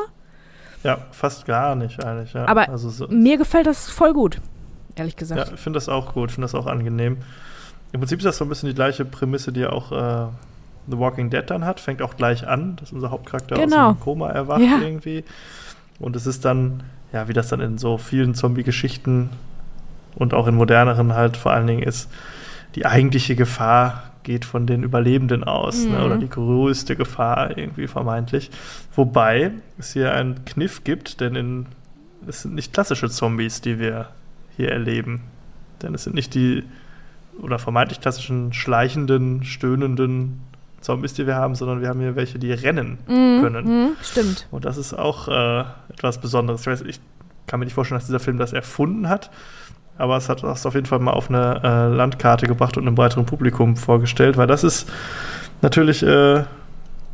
Ja, 0.83 0.97
fast 1.11 1.45
gar 1.45 1.75
nicht 1.75 2.03
eigentlich. 2.03 2.33
Ja. 2.33 2.47
Aber 2.47 2.67
also 2.69 2.89
so, 2.89 3.07
mir 3.07 3.37
gefällt 3.37 3.67
das 3.67 3.89
voll 3.89 4.13
gut, 4.13 4.41
ehrlich 4.95 5.15
gesagt. 5.15 5.47
Ja, 5.47 5.53
ich 5.53 5.59
finde 5.59 5.77
das 5.77 5.87
auch 5.89 6.13
gut, 6.13 6.29
ich 6.29 6.35
finde 6.35 6.45
das 6.45 6.55
auch 6.55 6.65
angenehm. 6.65 7.17
Im 7.91 7.99
Prinzip 7.99 8.17
ist 8.19 8.25
das 8.25 8.37
so 8.37 8.45
ein 8.45 8.49
bisschen 8.49 8.69
die 8.69 8.75
gleiche 8.75 9.05
Prämisse, 9.05 9.51
die 9.53 9.67
auch 9.67 9.91
äh, 9.91 10.25
The 10.87 10.97
Walking 10.97 11.29
Dead 11.29 11.43
dann 11.47 11.63
hat. 11.63 11.79
Fängt 11.79 12.01
auch 12.01 12.17
gleich 12.17 12.47
an, 12.47 12.75
dass 12.77 12.91
unser 12.91 13.11
Hauptcharakter 13.11 13.55
Genau. 13.55 13.89
aus 13.91 13.95
dem 13.97 13.99
Koma 14.01 14.29
erwacht 14.31 14.61
Ja. 14.61 14.79
irgendwie. 14.81 15.23
Und 16.03 16.15
es 16.15 16.27
ist 16.27 16.45
dann, 16.45 16.83
ja, 17.11 17.27
wie 17.27 17.33
das 17.33 17.47
dann 17.47 17.61
in 17.61 17.77
so 17.77 17.97
vielen 17.97 18.35
Zombie-Geschichten 18.35 19.29
und 20.15 20.33
auch 20.33 20.47
in 20.47 20.55
moderneren 20.55 21.13
halt 21.13 21.37
vor 21.37 21.53
allen 21.53 21.67
Dingen 21.67 21.83
ist, 21.83 22.09
die 22.75 22.85
eigentliche 22.85 23.35
Gefahr 23.35 24.03
geht 24.23 24.45
von 24.45 24.67
den 24.67 24.83
Überlebenden 24.83 25.43
aus, 25.43 25.85
ne? 25.85 25.97
Mhm. 25.97 26.03
oder 26.03 26.17
die 26.17 26.29
größte 26.29 26.95
Gefahr 26.95 27.57
irgendwie 27.57 27.87
vermeintlich. 27.87 28.51
Wobei 28.95 29.51
es 29.77 29.93
hier 29.93 30.13
einen 30.13 30.45
Kniff 30.45 30.83
gibt, 30.83 31.21
denn 31.21 31.35
in, 31.35 31.65
es 32.27 32.41
sind 32.41 32.55
nicht 32.55 32.73
klassische 32.73 33.09
Zombies, 33.09 33.61
die 33.61 33.79
wir 33.79 34.09
hier 34.55 34.71
erleben. 34.71 35.21
Denn 35.81 35.93
es 35.93 36.03
sind 36.03 36.15
nicht 36.15 36.33
die 36.35 36.63
oder 37.41 37.59
vermeintlich 37.59 37.99
klassischen 37.99 38.53
schleichenden, 38.53 39.43
stöhnenden 39.43 40.41
Zombies, 40.83 41.13
die 41.13 41.25
wir 41.25 41.35
haben, 41.35 41.55
sondern 41.55 41.81
wir 41.81 41.89
haben 41.89 41.99
hier 41.99 42.15
welche, 42.15 42.37
die 42.37 42.51
rennen 42.51 42.99
Mhm, 43.07 43.41
können. 43.41 43.65
mhm, 43.65 43.89
stimmt. 44.03 44.47
Und 44.51 44.65
das 44.65 44.77
ist 44.77 44.93
auch 44.93 45.27
äh, 45.27 45.63
etwas 45.91 46.19
Besonderes. 46.19 46.61
Ich, 46.61 46.67
weiß, 46.67 46.81
ich 46.81 46.99
kann 47.47 47.59
mir 47.59 47.65
nicht 47.65 47.73
vorstellen, 47.73 47.97
dass 47.99 48.05
dieser 48.05 48.19
Film 48.19 48.37
das 48.37 48.53
erfunden 48.53 49.09
hat, 49.09 49.31
aber 49.97 50.17
es 50.17 50.29
hat 50.29 50.43
das 50.43 50.65
auf 50.65 50.75
jeden 50.75 50.85
Fall 50.85 50.99
mal 50.99 51.11
auf 51.11 51.29
eine 51.29 51.61
äh, 51.63 51.95
Landkarte 51.95 52.47
gebracht 52.47 52.77
und 52.77 52.85
einem 52.85 52.95
breiteren 52.95 53.25
Publikum 53.25 53.75
vorgestellt, 53.77 54.37
weil 54.37 54.47
das 54.47 54.63
ist 54.63 54.89
natürlich 55.61 56.03
äh, 56.03 56.43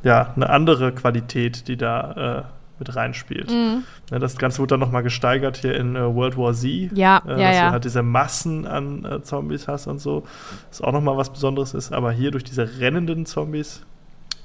ja, 0.04 0.34
eine 0.36 0.50
andere 0.50 0.92
Qualität, 0.94 1.68
die 1.68 1.78
da 1.78 2.40
äh, 2.40 2.44
mit 2.80 2.96
reinspielt. 2.96 3.50
Mhm. 3.50 3.84
Ja, 4.12 4.20
das 4.20 4.38
Ganze 4.38 4.60
wurde 4.60 4.74
dann 4.74 4.80
nochmal 4.80 5.04
gesteigert 5.04 5.58
hier 5.58 5.76
in 5.76 5.96
äh, 5.96 6.14
World 6.14 6.38
War 6.38 6.54
Z. 6.54 6.98
Ja, 6.98 7.22
äh, 7.26 7.30
ja, 7.30 7.38
dass 7.38 7.56
ja. 7.56 7.66
du 7.68 7.72
halt 7.72 7.86
diese 7.86 8.04
Massen 8.04 8.66
an 8.66 9.06
äh, 9.06 9.22
Zombies 9.22 9.68
hast 9.68 9.88
und 9.88 10.00
so. 10.00 10.24
Was 10.70 10.82
auch 10.82 10.92
nochmal 10.92 11.18
was 11.18 11.32
Besonderes 11.32 11.74
ist. 11.74 11.94
Aber 11.94 12.12
hier 12.12 12.32
durch 12.32 12.44
diese 12.44 12.80
rennenden 12.80 13.26
Zombies 13.26 13.84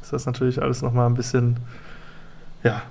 ist 0.02 0.12
das 0.12 0.26
natürlich 0.26 0.60
alles 0.60 0.82
nochmal 0.82 1.08
ein 1.08 1.14
bisschen, 1.14 1.56
ja, 2.62 2.82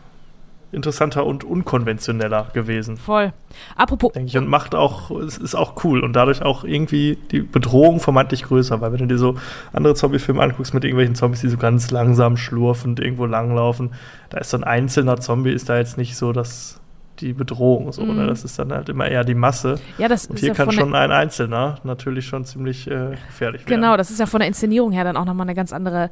interessanter 0.74 1.26
und 1.26 1.43
unkonventioneller 1.43 2.47
gewesen. 2.53 2.97
Voll. 2.97 3.34
Apropos, 3.76 4.11
Denke 4.13 4.28
ich. 4.30 4.38
Und 4.38 4.47
macht 4.47 4.74
auch, 4.76 5.11
es 5.11 5.38
ist 5.38 5.55
auch 5.55 5.84
cool 5.84 5.99
und 6.03 6.13
dadurch 6.15 6.41
auch 6.41 6.63
irgendwie 6.63 7.17
die 7.32 7.41
Bedrohung 7.41 7.99
vermeintlich 7.99 8.43
größer, 8.43 8.82
weil 8.82 8.91
wenn 8.91 8.99
du 8.99 9.07
dir 9.07 9.17
so 9.17 9.36
andere 9.74 9.95
Zombie-Filme 9.95 10.41
anguckst 10.41 10.74
mit 10.74 10.84
irgendwelchen 10.84 11.15
Zombies, 11.15 11.41
die 11.41 11.49
so 11.49 11.57
ganz 11.57 11.91
langsam 11.91 12.38
schlurfend 12.38 12.99
irgendwo 12.99 13.26
langlaufen, 13.26 13.91
da 14.30 14.39
ist 14.39 14.49
so 14.49 14.57
ein 14.57 14.63
einzelner 14.63 15.19
Zombie, 15.19 15.51
ist 15.51 15.69
da 15.69 15.78
jetzt 15.78 15.97
nicht 15.97 16.15
so 16.17 16.32
das, 16.34 16.80
die 17.19 17.34
Bedrohung. 17.34 17.91
So, 17.91 18.03
Mhm. 18.03 18.15
ne? 18.15 18.28
Das 18.28 18.43
ist 18.43 18.57
dann 18.57 18.71
halt 18.74 18.89
immer 18.89 19.07
eher 19.07 19.24
die 19.24 19.36
Masse. 19.36 19.76
ja, 19.99 20.07
das 20.07 20.26
Und 20.26 20.36
ist 20.36 20.39
hier 20.41 20.49
ja 20.49 20.55
kann 20.55 20.71
schon 20.71 20.95
ein 20.95 21.11
Einzelner 21.11 21.76
natürlich 21.84 22.26
schon 22.26 22.43
ziemlich 22.45 22.88
äh, 22.89 23.11
gefährlich 23.28 23.61
werden. 23.67 23.82
Genau, 23.82 23.97
das 23.97 24.09
ist 24.09 24.19
ja 24.19 24.26
von 24.26 24.39
der 24.39 24.47
Inszenierung 24.47 24.91
her 24.91 25.03
dann 25.03 25.15
auch 25.17 25.26
nochmal 25.26 25.45
eine 25.45 25.53
ganz 25.55 25.71
andere, 25.71 26.09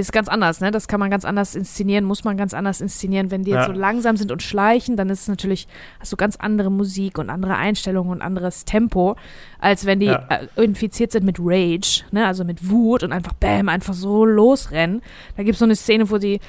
ist 0.00 0.12
ganz 0.12 0.28
anders, 0.28 0.60
ne? 0.60 0.70
Das 0.72 0.88
kann 0.88 0.98
man 0.98 1.08
ganz 1.10 1.24
anders 1.24 1.54
inszenieren, 1.54 2.04
muss 2.04 2.24
man 2.24 2.36
ganz 2.36 2.52
anders 2.52 2.80
inszenieren. 2.80 3.30
Wenn 3.30 3.44
die 3.44 3.52
jetzt 3.52 3.68
Ja. 3.68 3.74
so 3.74 3.80
langsam 3.80 4.16
sind 4.16 4.32
und 4.32 4.42
schleichen, 4.42 4.96
dann 4.96 5.08
ist 5.08 5.22
es 5.22 5.28
natürlich, 5.28 5.68
hast 6.00 6.12
du 6.12 6.16
ganz 6.16 6.36
andere 6.36 6.70
Musik 6.70 7.16
und 7.18 7.30
andere 7.30 7.54
Einstellungen 7.56 8.10
und 8.10 8.20
anderes 8.20 8.64
Tempo, 8.64 9.14
als 9.60 9.86
wenn 9.86 10.00
die 10.00 10.06
Ja. 10.06 10.26
äh, 10.28 10.62
infiziert 10.62 11.12
sind 11.12 11.24
mit 11.24 11.38
Rage, 11.38 12.02
ne? 12.10 12.26
Also 12.26 12.44
mit 12.44 12.68
Wut 12.68 13.04
und 13.04 13.12
einfach 13.12 13.34
Bäm, 13.34 13.68
einfach 13.68 13.94
so 13.94 14.24
losrennen. 14.24 15.00
Da 15.36 15.44
gibt 15.44 15.54
es 15.54 15.58
so 15.60 15.64
eine 15.64 15.76
Szene, 15.76 16.10
wo 16.10 16.18
die, 16.18 16.40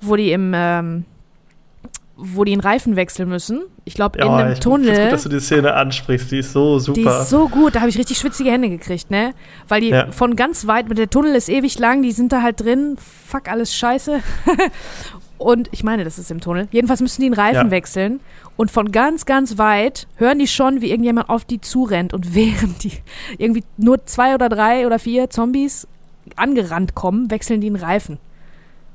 wo 0.00 0.14
die 0.14 0.30
im, 0.30 0.52
ähm, 0.54 1.04
wo 2.16 2.44
die 2.44 2.52
einen 2.52 2.60
Reifen 2.60 2.94
wechseln 2.96 3.28
müssen. 3.28 3.62
Ich 3.84 3.94
glaube, 3.94 4.18
in 4.18 4.24
Ja, 4.26 4.32
einem 4.36 4.52
ich 4.52 4.60
find's 4.60 4.60
Tunnel. 4.64 5.02
gut, 5.02 5.12
dass 5.12 5.22
du 5.24 5.28
die 5.28 5.40
Szene 5.40 5.74
ansprichst, 5.74 6.30
die 6.30 6.38
ist 6.38 6.52
so 6.52 6.78
super. 6.78 7.00
Die 7.00 7.06
ist 7.06 7.28
so 7.28 7.48
gut, 7.48 7.74
da 7.74 7.80
habe 7.80 7.90
ich 7.90 7.98
richtig 7.98 8.18
schwitzige 8.18 8.50
Hände 8.52 8.68
gekriegt, 8.68 9.10
ne? 9.10 9.32
Weil 9.68 9.80
die 9.80 9.88
Ja. 9.88 10.12
von 10.12 10.36
ganz 10.36 10.66
weit, 10.68 10.86
der 10.96 11.10
Tunnel 11.10 11.34
ist 11.34 11.48
ewig 11.48 11.78
lang, 11.78 12.02
die 12.02 12.12
sind 12.12 12.32
da 12.32 12.40
halt 12.42 12.60
drin, 12.60 12.96
fuck, 12.98 13.48
alles 13.48 13.74
scheiße. 13.74 14.20
und 15.38 15.68
ich 15.72 15.82
meine, 15.84 16.04
das 16.04 16.18
ist 16.18 16.30
im 16.30 16.40
Tunnel. 16.40 16.68
Jedenfalls 16.70 17.00
müssen 17.00 17.20
die 17.20 17.26
einen 17.26 17.34
Reifen 17.34 17.66
Ja. 17.66 17.70
wechseln 17.70 18.20
und 18.56 18.70
von 18.70 18.92
ganz, 18.92 19.26
ganz 19.26 19.58
weit 19.58 20.06
hören 20.16 20.38
die 20.38 20.46
schon, 20.46 20.80
wie 20.80 20.90
irgendjemand 20.90 21.28
auf 21.28 21.44
die 21.44 21.60
zurennt 21.60 22.14
und 22.14 22.34
während 22.34 22.84
die 22.84 22.92
irgendwie 23.38 23.64
nur 23.76 24.06
zwei 24.06 24.34
oder 24.34 24.48
drei 24.48 24.86
oder 24.86 24.98
vier 24.98 25.30
Zombies 25.30 25.88
angerannt 26.36 26.94
kommen, 26.94 27.30
wechseln 27.30 27.60
die 27.60 27.66
einen 27.66 27.76
Reifen. 27.76 28.18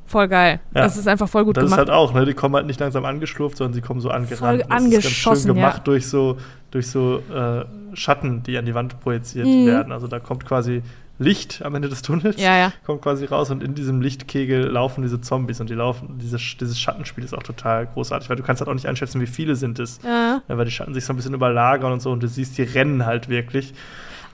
Voll 0.10 0.28
geil. 0.28 0.60
Ja. 0.74 0.82
Das 0.82 0.98
ist 0.98 1.08
einfach 1.08 1.30
voll 1.30 1.46
gut 1.46 1.56
das 1.58 1.64
gemacht. 1.64 1.80
ist 1.80 1.88
halt 1.88 1.90
auch, 1.92 2.14
ne? 2.14 2.26
Die 2.26 2.34
kommen 2.34 2.56
halt 2.56 2.66
nicht 2.66 2.80
langsam 2.80 3.06
angeschlurft, 3.06 3.56
sondern 3.58 3.74
sie 3.74 3.82
kommen 3.82 4.02
so 4.02 4.10
angerannt. 4.10 4.40
Voll 4.40 4.58
Das 4.68 4.84
ist 4.84 4.92
ganz 4.92 5.06
schön 5.06 5.56
gemacht 5.56 5.78
ja. 5.78 5.84
durch 5.84 6.08
so, 6.08 6.38
durch 6.72 6.88
so 6.88 7.22
äh, 7.34 7.64
Schatten, 7.96 8.42
die 8.44 8.58
an 8.58 8.66
die 8.66 8.74
Wand 8.74 9.00
projiziert 9.00 9.46
Mhm. 9.46 9.68
werden. 9.68 9.92
Also 9.92 10.08
da 10.08 10.20
kommt 10.20 10.46
quasi 10.46 10.82
Licht 11.22 11.62
am 11.66 11.76
Ende 11.76 11.90
des 11.90 12.02
Tunnels, 12.02 12.42
ja, 12.42 12.58
ja. 12.58 12.72
kommt 12.86 13.02
quasi 13.02 13.26
raus 13.26 13.52
und 13.52 13.62
in 13.62 13.76
diesem 13.76 14.00
Lichtkegel 14.02 14.62
laufen 14.68 15.02
diese 15.02 15.20
Zombies 15.20 15.60
und 15.60 15.70
die 15.70 15.74
laufen, 15.74 16.18
dieses, 16.18 16.56
dieses 16.58 16.80
Schattenspiel 16.80 17.26
ist 17.26 17.34
auch 17.34 17.44
total 17.44 17.88
großartig, 17.88 18.30
weil 18.30 18.38
du 18.38 18.44
kannst 18.44 18.62
halt 18.62 18.70
auch 18.70 18.74
nicht 18.74 18.86
einschätzen, 18.88 19.20
wie 19.20 19.28
viele 19.28 19.56
sind 19.58 19.80
es. 19.80 20.00
Ja, 20.04 20.42
weil 20.48 20.64
die 20.64 20.72
Schatten 20.72 20.94
sich 20.94 21.04
so 21.04 21.12
ein 21.12 21.18
bisschen 21.18 21.34
überlagern 21.34 21.92
und 21.92 22.02
so 22.02 22.12
und 22.12 22.24
du 22.24 22.28
siehst, 22.30 22.58
die 22.58 22.64
rennen 22.64 23.06
halt 23.06 23.28
wirklich. 23.28 23.74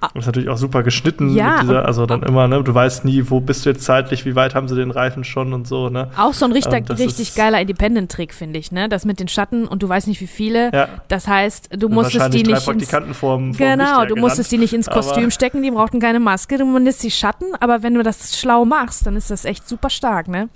Ah. 0.02 0.10
Und 0.14 0.20
ist 0.20 0.26
natürlich 0.26 0.50
auch 0.50 0.58
super 0.58 0.84
geschnitten 0.84 1.34
Ja, 1.34 1.54
mit 1.54 1.64
dieser, 1.64 1.86
also 1.86 2.06
dann 2.06 2.22
immer, 2.24 2.48
ne, 2.48 2.62
du 2.64 2.74
weißt 2.74 3.06
nie, 3.06 3.24
wo 3.30 3.40
bist 3.40 3.66
du 3.66 3.70
jetzt 3.70 3.84
zeitlich, 3.86 4.26
wie 4.26 4.36
weit 4.36 4.54
haben 4.54 4.68
sie 4.68 4.76
den 4.76 4.92
Reifen 4.92 5.24
schon 5.24 5.54
und 5.54 5.68
so, 5.68 5.90
ne? 5.90 6.10
Auch 6.18 6.34
so 6.34 6.46
ein 6.46 6.52
richtig, 6.52 6.90
Ähm, 6.90 6.96
richtig 6.98 7.30
ist- 7.30 7.36
geiler 7.38 7.62
Independent-Trick, 7.62 8.34
finde 8.34 8.60
ich, 8.60 8.72
ne? 8.72 8.90
Das 8.90 9.06
mit 9.06 9.20
den 9.20 9.28
Schatten 9.28 9.68
und 9.68 9.82
du 9.84 9.90
weißt 9.90 10.08
nicht, 10.08 10.20
wie 10.22 10.28
viele. 10.28 10.72
Ja. 10.74 10.90
Das 11.08 11.28
heißt, 11.28 11.70
du 11.78 11.90
musstest 11.90 12.34
die 12.34 12.44
nicht 12.44 12.68
ins, 12.68 12.90
vorm, 12.92 13.14
vorm 13.14 13.52
Genau, 13.54 14.06
du 14.06 14.16
musstest 14.16 14.52
die 14.52 14.58
nicht 14.58 14.74
ins 14.74 14.90
Kostüm 14.90 15.32
stecken, 15.32 15.64
die 15.64 15.72
brauchten 15.72 16.00
keine 16.00 16.20
Maske, 16.20 16.58
du 16.58 16.66
musstest 16.66 17.04
die 17.04 17.12
Schatten, 17.12 17.46
aber 17.60 17.82
wenn 17.84 17.94
du 17.94 18.04
das 18.04 18.38
schlau 18.38 18.66
machst, 18.66 19.06
dann 19.08 19.16
ist 19.16 19.32
das 19.32 19.46
echt 19.46 19.68
super 19.68 19.90
stark, 19.90 20.28
ne? 20.28 20.50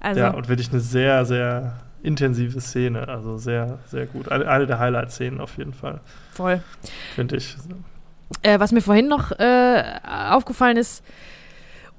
Also, 0.00 0.20
Ja, 0.20 0.30
und 0.30 0.48
wirklich 0.48 0.70
eine 0.70 0.80
sehr, 0.80 1.24
sehr 1.24 1.72
intensive 2.02 2.60
Szene, 2.60 3.08
also 3.08 3.38
sehr, 3.38 3.78
sehr 3.90 4.06
gut. 4.06 4.30
Eine, 4.30 4.46
eine 4.48 4.66
der 4.66 4.78
Highlight-Szenen 4.78 5.40
auf 5.40 5.56
jeden 5.56 5.72
Fall, 5.72 6.00
voll. 6.34 6.60
finde 7.14 7.36
ich. 7.36 7.56
Äh, 8.42 8.58
was 8.60 8.72
mir 8.72 8.80
vorhin 8.82 9.08
noch 9.08 9.30
äh, 9.32 9.82
aufgefallen 10.30 10.76
ist, 10.76 11.02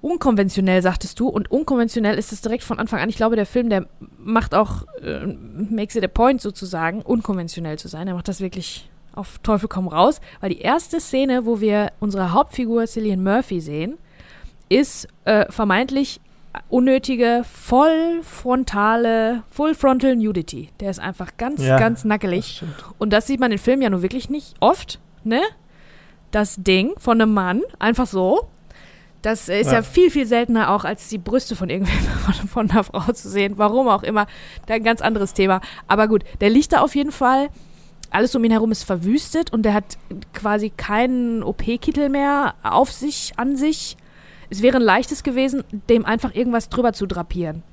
unkonventionell, 0.01 0.81
sagtest 0.81 1.19
du, 1.19 1.27
und 1.27 1.49
unkonventionell 1.51 2.17
ist 2.17 2.31
es 2.31 2.41
direkt 2.41 2.63
von 2.63 2.79
Anfang 2.79 2.99
an. 2.99 3.09
Ich 3.09 3.15
glaube, 3.15 3.35
der 3.35 3.45
Film, 3.45 3.69
der 3.69 3.87
macht 4.17 4.53
auch, 4.53 4.83
äh, 5.03 5.25
makes 5.25 5.95
it 5.95 6.03
a 6.03 6.07
point 6.07 6.41
sozusagen, 6.41 7.01
unkonventionell 7.01 7.79
zu 7.79 7.87
sein. 7.87 8.07
Er 8.07 8.13
macht 8.13 8.27
das 8.27 8.41
wirklich 8.41 8.89
auf 9.13 9.39
Teufel 9.39 9.67
komm 9.67 9.87
raus, 9.87 10.21
weil 10.41 10.49
die 10.51 10.59
erste 10.61 10.99
Szene, 10.99 11.45
wo 11.45 11.59
wir 11.59 11.91
unsere 11.99 12.33
Hauptfigur 12.33 12.85
Cillian 12.85 13.23
Murphy 13.23 13.59
sehen, 13.61 13.97
ist 14.69 15.07
äh, 15.25 15.51
vermeintlich 15.51 16.19
unnötige, 16.69 17.43
vollfrontale, 17.51 19.43
full 19.49 19.75
frontal 19.75 20.15
nudity. 20.15 20.69
Der 20.79 20.89
ist 20.89 20.99
einfach 20.99 21.37
ganz, 21.37 21.63
Ja, 21.63 21.77
ganz 21.79 21.99
Das 21.99 22.05
nackelig. 22.05 22.57
stimmt. 22.57 22.73
Und 22.97 23.11
das 23.11 23.27
sieht 23.27 23.39
man 23.39 23.51
im 23.51 23.59
Film 23.59 23.81
ja 23.81 23.89
nur 23.89 24.01
wirklich 24.01 24.29
nicht 24.29 24.55
oft, 24.59 24.99
ne? 25.23 25.41
Das 26.31 26.55
Ding 26.57 26.93
von 26.97 27.21
einem 27.21 27.33
Mann, 27.33 27.61
einfach 27.79 28.07
so. 28.07 28.47
Das 29.21 29.49
ist 29.49 29.67
ja. 29.67 29.73
Ja. 29.73 29.81
viel, 29.81 30.11
viel 30.11 30.25
seltener 30.25 30.71
auch, 30.71 30.83
als 30.85 31.09
die 31.09 31.17
Brüste 31.17 31.55
von 31.55 31.69
irgendwem 31.69 31.95
von, 32.25 32.47
von 32.47 32.71
einer 32.71 32.83
Frau 32.83 33.11
zu 33.11 33.29
sehen. 33.29 33.53
Warum 33.57 33.87
auch 33.87 34.03
immer. 34.03 34.27
Da 34.67 34.75
ein 34.75 34.83
ganz 34.83 35.01
anderes 35.01 35.33
Thema. 35.33 35.61
Aber 35.87 36.07
gut, 36.07 36.23
der 36.39 36.49
liegt 36.49 36.71
da 36.73 36.81
auf 36.81 36.95
jeden 36.95 37.11
Fall. 37.11 37.49
Alles 38.09 38.35
um 38.35 38.43
ihn 38.43 38.51
herum 38.51 38.71
ist 38.71 38.83
verwüstet 38.83 39.51
und 39.51 39.63
der 39.63 39.73
hat 39.73 39.97
quasi 40.33 40.69
keinen 40.69 41.43
OP-Kittel 41.43 42.07
mehr 42.09 42.53
auf 42.63 42.91
sich, 42.91 43.33
an 43.37 43.57
sich. 43.57 43.97
Es 44.49 44.61
wäre 44.61 44.77
ein 44.77 44.83
leichtes 44.83 45.23
gewesen, 45.23 45.63
dem 45.89 46.05
einfach 46.05 46.33
irgendwas 46.33 46.69
drüber 46.69 46.93
zu 46.93 47.05
drapieren. 47.05 47.63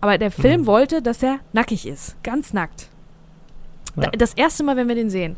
Aber 0.00 0.18
der 0.18 0.30
Film 0.32 0.62
Mhm. 0.62 0.66
wollte, 0.66 1.02
dass 1.02 1.22
er 1.22 1.38
nackig 1.52 1.86
ist. 1.86 2.16
Ganz 2.24 2.52
nackt. 2.52 2.88
Ja. 3.96 4.10
Das 4.10 4.34
erste 4.34 4.64
Mal, 4.64 4.76
wenn 4.76 4.88
wir 4.88 4.94
den 4.96 5.08
sehen. 5.10 5.36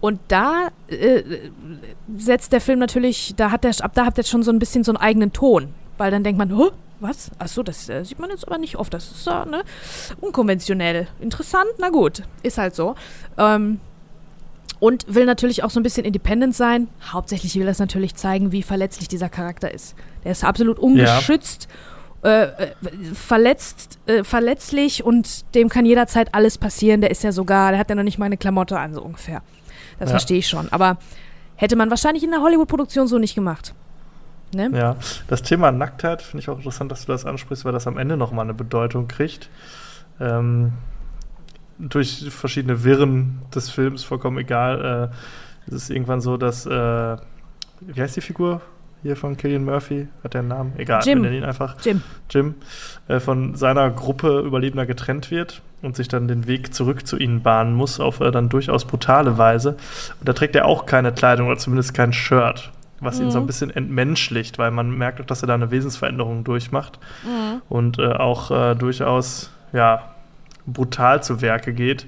Und 0.00 0.20
da 0.28 0.68
äh, 0.88 1.22
setzt 2.16 2.52
der 2.52 2.60
Film 2.60 2.78
natürlich, 2.78 3.34
da 3.36 3.50
hat 3.50 3.64
der, 3.64 3.72
ab 3.80 3.92
da 3.94 4.06
hat 4.06 4.18
er 4.18 4.24
schon 4.24 4.42
so 4.42 4.52
ein 4.52 4.58
bisschen 4.58 4.84
so 4.84 4.92
einen 4.92 4.98
eigenen 4.98 5.32
Ton. 5.32 5.74
Weil 5.96 6.10
dann 6.10 6.22
denkt 6.22 6.38
man, 6.38 6.56
huh, 6.56 6.70
was? 7.00 7.30
Achso, 7.38 7.62
das 7.62 7.88
äh, 7.88 8.04
sieht 8.04 8.18
man 8.18 8.30
jetzt 8.30 8.46
aber 8.46 8.58
nicht 8.58 8.76
oft. 8.76 8.94
Das 8.94 9.10
ist 9.10 9.26
äh, 9.26 9.44
ne? 9.44 9.62
unkonventionell. 10.20 11.08
Interessant, 11.20 11.68
na 11.78 11.90
gut. 11.90 12.22
Ist 12.42 12.58
halt 12.58 12.74
so. 12.74 12.94
Ähm, 13.36 13.80
und 14.80 15.12
will 15.12 15.24
natürlich 15.24 15.64
auch 15.64 15.70
so 15.70 15.80
ein 15.80 15.82
bisschen 15.82 16.04
independent 16.04 16.54
sein. 16.54 16.88
Hauptsächlich 17.02 17.56
will 17.56 17.66
das 17.66 17.80
natürlich 17.80 18.14
zeigen, 18.14 18.52
wie 18.52 18.62
verletzlich 18.62 19.08
dieser 19.08 19.28
Charakter 19.28 19.72
ist. 19.72 19.96
Der 20.24 20.32
ist 20.32 20.44
absolut 20.44 20.78
ungeschützt, 20.78 21.68
äh, 22.22 22.44
äh, 22.44 22.48
verletzt, 23.14 23.98
äh, 24.06 24.22
verletzlich 24.22 25.04
und 25.04 25.52
dem 25.54 25.68
kann 25.68 25.84
jederzeit 25.84 26.34
alles 26.34 26.58
passieren. 26.58 27.00
Der 27.00 27.10
ist 27.10 27.24
ja 27.24 27.32
sogar, 27.32 27.70
der 27.70 27.80
hat 27.80 27.90
ja 27.90 27.96
noch 27.96 28.04
nicht 28.04 28.18
mal 28.18 28.26
eine 28.26 28.36
Klamotte 28.36 28.78
an, 28.78 28.94
so 28.94 29.02
ungefähr. 29.02 29.42
Das 29.98 30.08
Ja. 30.08 30.12
verstehe 30.12 30.38
ich 30.38 30.48
schon. 30.48 30.68
Aber 30.72 30.98
hätte 31.56 31.76
man 31.76 31.90
wahrscheinlich 31.90 32.22
in 32.24 32.30
der 32.30 32.40
Hollywood-Produktion 32.40 33.08
so 33.08 33.18
nicht 33.18 33.34
gemacht. 33.34 33.74
Ne? 34.54 34.70
Ja, 34.72 34.96
das 35.26 35.42
Thema 35.42 35.70
Nacktheit 35.72 36.22
finde 36.22 36.42
ich 36.42 36.48
auch 36.48 36.56
interessant, 36.56 36.90
dass 36.90 37.04
du 37.04 37.12
das 37.12 37.26
ansprichst, 37.26 37.64
weil 37.64 37.72
das 37.72 37.86
am 37.86 37.98
Ende 37.98 38.16
nochmal 38.16 38.44
eine 38.46 38.54
Bedeutung 38.54 39.06
kriegt. 39.08 39.50
Ähm, 40.20 40.72
durch 41.78 42.26
verschiedene 42.30 42.82
Wirren 42.82 43.40
des 43.54 43.70
Films 43.70 44.04
vollkommen 44.04 44.38
egal. 44.38 45.10
Äh, 45.12 45.68
es 45.68 45.74
ist 45.74 45.90
irgendwann 45.90 46.20
so, 46.20 46.36
dass, 46.36 46.64
äh, 46.66 47.16
wie 47.80 48.00
heißt 48.00 48.16
die 48.16 48.20
Figur 48.20 48.60
hier 49.02 49.16
von 49.16 49.36
Killian 49.36 49.64
Murphy? 49.64 50.08
Hat 50.24 50.34
der 50.34 50.40
einen 50.40 50.48
Namen? 50.48 50.72
Egal, 50.76 51.02
Jim. 51.04 51.22
wir 51.22 51.30
nennen 51.30 51.42
ihn 51.42 51.48
einfach. 51.48 51.76
Jim. 51.84 52.02
Jim, 52.30 52.54
äh, 53.08 53.20
von 53.20 53.54
seiner 53.54 53.90
Gruppe 53.90 54.40
Überlebender 54.40 54.86
getrennt 54.86 55.30
wird 55.30 55.62
und 55.82 55.96
sich 55.96 56.08
dann 56.08 56.28
den 56.28 56.46
Weg 56.46 56.74
zurück 56.74 57.06
zu 57.06 57.16
ihnen 57.16 57.42
bahnen 57.42 57.74
muss, 57.74 58.00
auf 58.00 58.20
äh, 58.20 58.30
dann 58.30 58.48
durchaus 58.48 58.84
brutale 58.84 59.38
Weise. 59.38 59.76
Und 60.20 60.28
da 60.28 60.32
trägt 60.32 60.56
er 60.56 60.66
auch 60.66 60.86
keine 60.86 61.12
Kleidung 61.12 61.48
oder 61.48 61.58
zumindest 61.58 61.94
kein 61.94 62.12
Shirt, 62.12 62.72
was 63.00 63.20
ihn 63.20 63.30
so 63.30 63.38
ein 63.38 63.46
bisschen 63.46 63.70
entmenschlicht, 63.70 64.58
weil 64.58 64.72
man 64.72 64.90
merkt 64.90 65.20
auch, 65.20 65.26
dass 65.26 65.42
er 65.42 65.46
da 65.46 65.54
eine 65.54 65.70
Wesensveränderung 65.70 66.42
durchmacht 66.42 66.98
und 67.68 67.98
äh, 67.98 68.08
auch 68.08 68.50
äh, 68.50 68.74
durchaus, 68.74 69.52
ja, 69.72 70.14
brutal 70.66 71.22
zu 71.22 71.40
Werke 71.40 71.72
geht. 71.72 72.06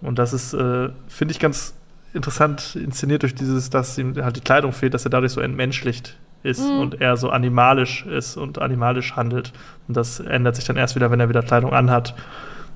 Und 0.00 0.18
das 0.18 0.32
ist, 0.32 0.54
äh, 0.54 0.90
finde 1.08 1.32
ich, 1.32 1.40
ganz 1.40 1.74
interessant 2.14 2.76
inszeniert 2.76 3.22
durch 3.22 3.34
dieses, 3.34 3.70
dass 3.70 3.96
ihm 3.98 4.14
halt 4.22 4.36
die 4.36 4.40
Kleidung 4.40 4.72
fehlt, 4.72 4.94
dass 4.94 5.04
er 5.04 5.10
dadurch 5.10 5.32
so 5.32 5.40
entmenschlicht 5.40 6.16
ist 6.42 6.60
und 6.60 7.00
er 7.00 7.16
so 7.16 7.30
animalisch 7.30 8.04
ist 8.06 8.36
und 8.36 8.60
animalisch 8.60 9.14
handelt. 9.14 9.52
Und 9.88 9.96
das 9.96 10.20
ändert 10.20 10.56
sich 10.56 10.64
dann 10.64 10.76
erst 10.76 10.96
wieder, 10.96 11.10
wenn 11.10 11.20
er 11.20 11.28
wieder 11.28 11.42
Kleidung 11.42 11.72
anhat. 11.72 12.14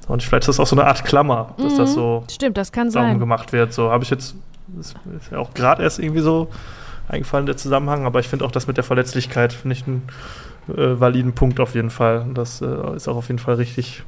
Und 0.06 0.22
vielleicht 0.22 0.42
ist 0.42 0.48
das 0.48 0.60
auch 0.60 0.66
so 0.66 0.76
eine 0.76 0.86
Art 0.86 1.04
Klammer, 1.04 1.54
dass 1.58 1.76
das 1.76 1.94
so 1.94 2.24
Stimmt, 2.30 2.56
das 2.56 2.70
kann 2.70 2.90
sein. 2.90 3.18
gemacht 3.18 3.52
wird. 3.52 3.72
So 3.72 3.90
habe 3.90 4.04
ich 4.04 4.10
jetzt, 4.10 4.36
das 4.68 4.94
ist 5.20 5.32
ja 5.32 5.38
auch 5.38 5.52
gerade 5.52 5.82
erst 5.82 5.98
irgendwie 5.98 6.20
so 6.20 6.48
eingefallen, 7.08 7.46
der 7.46 7.56
Zusammenhang, 7.56 8.06
aber 8.06 8.20
ich 8.20 8.28
finde 8.28 8.44
auch 8.44 8.52
das 8.52 8.66
mit 8.66 8.76
der 8.76 8.84
Verletzlichkeit, 8.84 9.52
finde 9.52 9.74
ich 9.76 9.86
einen 9.86 10.02
äh, 10.68 11.00
validen 11.00 11.34
Punkt 11.34 11.58
auf 11.60 11.74
jeden 11.74 11.90
Fall. 11.90 12.20
Und 12.20 12.34
das 12.38 12.62
äh, 12.62 12.94
ist 12.94 13.08
auch 13.08 13.16
auf 13.16 13.28
jeden 13.28 13.38
Fall 13.38 13.56
richtig, 13.56 14.04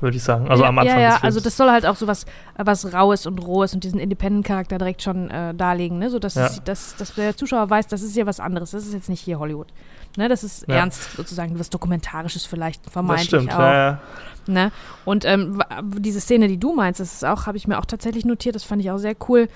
würde 0.00 0.16
ich 0.16 0.22
sagen. 0.22 0.48
Also 0.48 0.62
ja, 0.62 0.68
am 0.68 0.78
Anfang 0.78 0.96
ja, 0.98 1.02
ja, 1.10 1.18
also 1.22 1.40
das 1.40 1.56
soll 1.56 1.70
halt 1.70 1.86
auch 1.86 1.96
so 1.96 2.06
was, 2.06 2.26
was 2.56 2.92
Raues 2.92 3.26
und 3.26 3.38
Rohes 3.38 3.74
und 3.74 3.84
diesen 3.84 3.98
Independent-Charakter 3.98 4.78
direkt 4.78 5.02
schon 5.02 5.30
äh, 5.30 5.54
darlegen, 5.54 5.98
ne? 5.98 6.10
So 6.10 6.18
dass, 6.18 6.34
Ja. 6.34 6.46
es, 6.46 6.62
dass, 6.64 6.96
dass 6.96 7.14
der 7.14 7.36
Zuschauer 7.36 7.68
weiß, 7.70 7.86
das 7.86 8.02
ist 8.02 8.14
hier 8.14 8.26
was 8.26 8.40
anderes. 8.40 8.72
Das 8.72 8.86
ist 8.86 8.92
jetzt 8.94 9.08
nicht 9.08 9.20
hier 9.20 9.38
Hollywood. 9.38 9.68
Ne? 10.16 10.28
Das 10.28 10.44
ist 10.44 10.66
Ja. 10.68 10.76
ernst, 10.76 11.12
sozusagen, 11.16 11.58
was 11.58 11.70
Dokumentarisches 11.70 12.46
vielleicht, 12.46 12.84
das 12.86 12.92
vermeintlich 12.92 13.26
stimmt, 13.28 13.54
auch. 13.54 13.58
ja, 13.60 13.74
ja. 13.90 14.00
Ne? 14.46 14.70
Und 15.04 15.24
ähm, 15.24 15.62
diese 15.98 16.20
Szene, 16.20 16.48
die 16.48 16.58
du 16.58 16.72
meinst, 16.72 17.00
das 17.00 17.12
ist 17.12 17.24
auch, 17.24 17.46
habe 17.46 17.56
ich 17.56 17.66
mir 17.66 17.78
auch 17.78 17.84
tatsächlich 17.86 18.24
notiert, 18.24 18.54
das 18.54 18.64
fand 18.64 18.80
ich 18.80 18.90
auch 18.90 18.98
sehr 18.98 19.14
cool. 19.28 19.48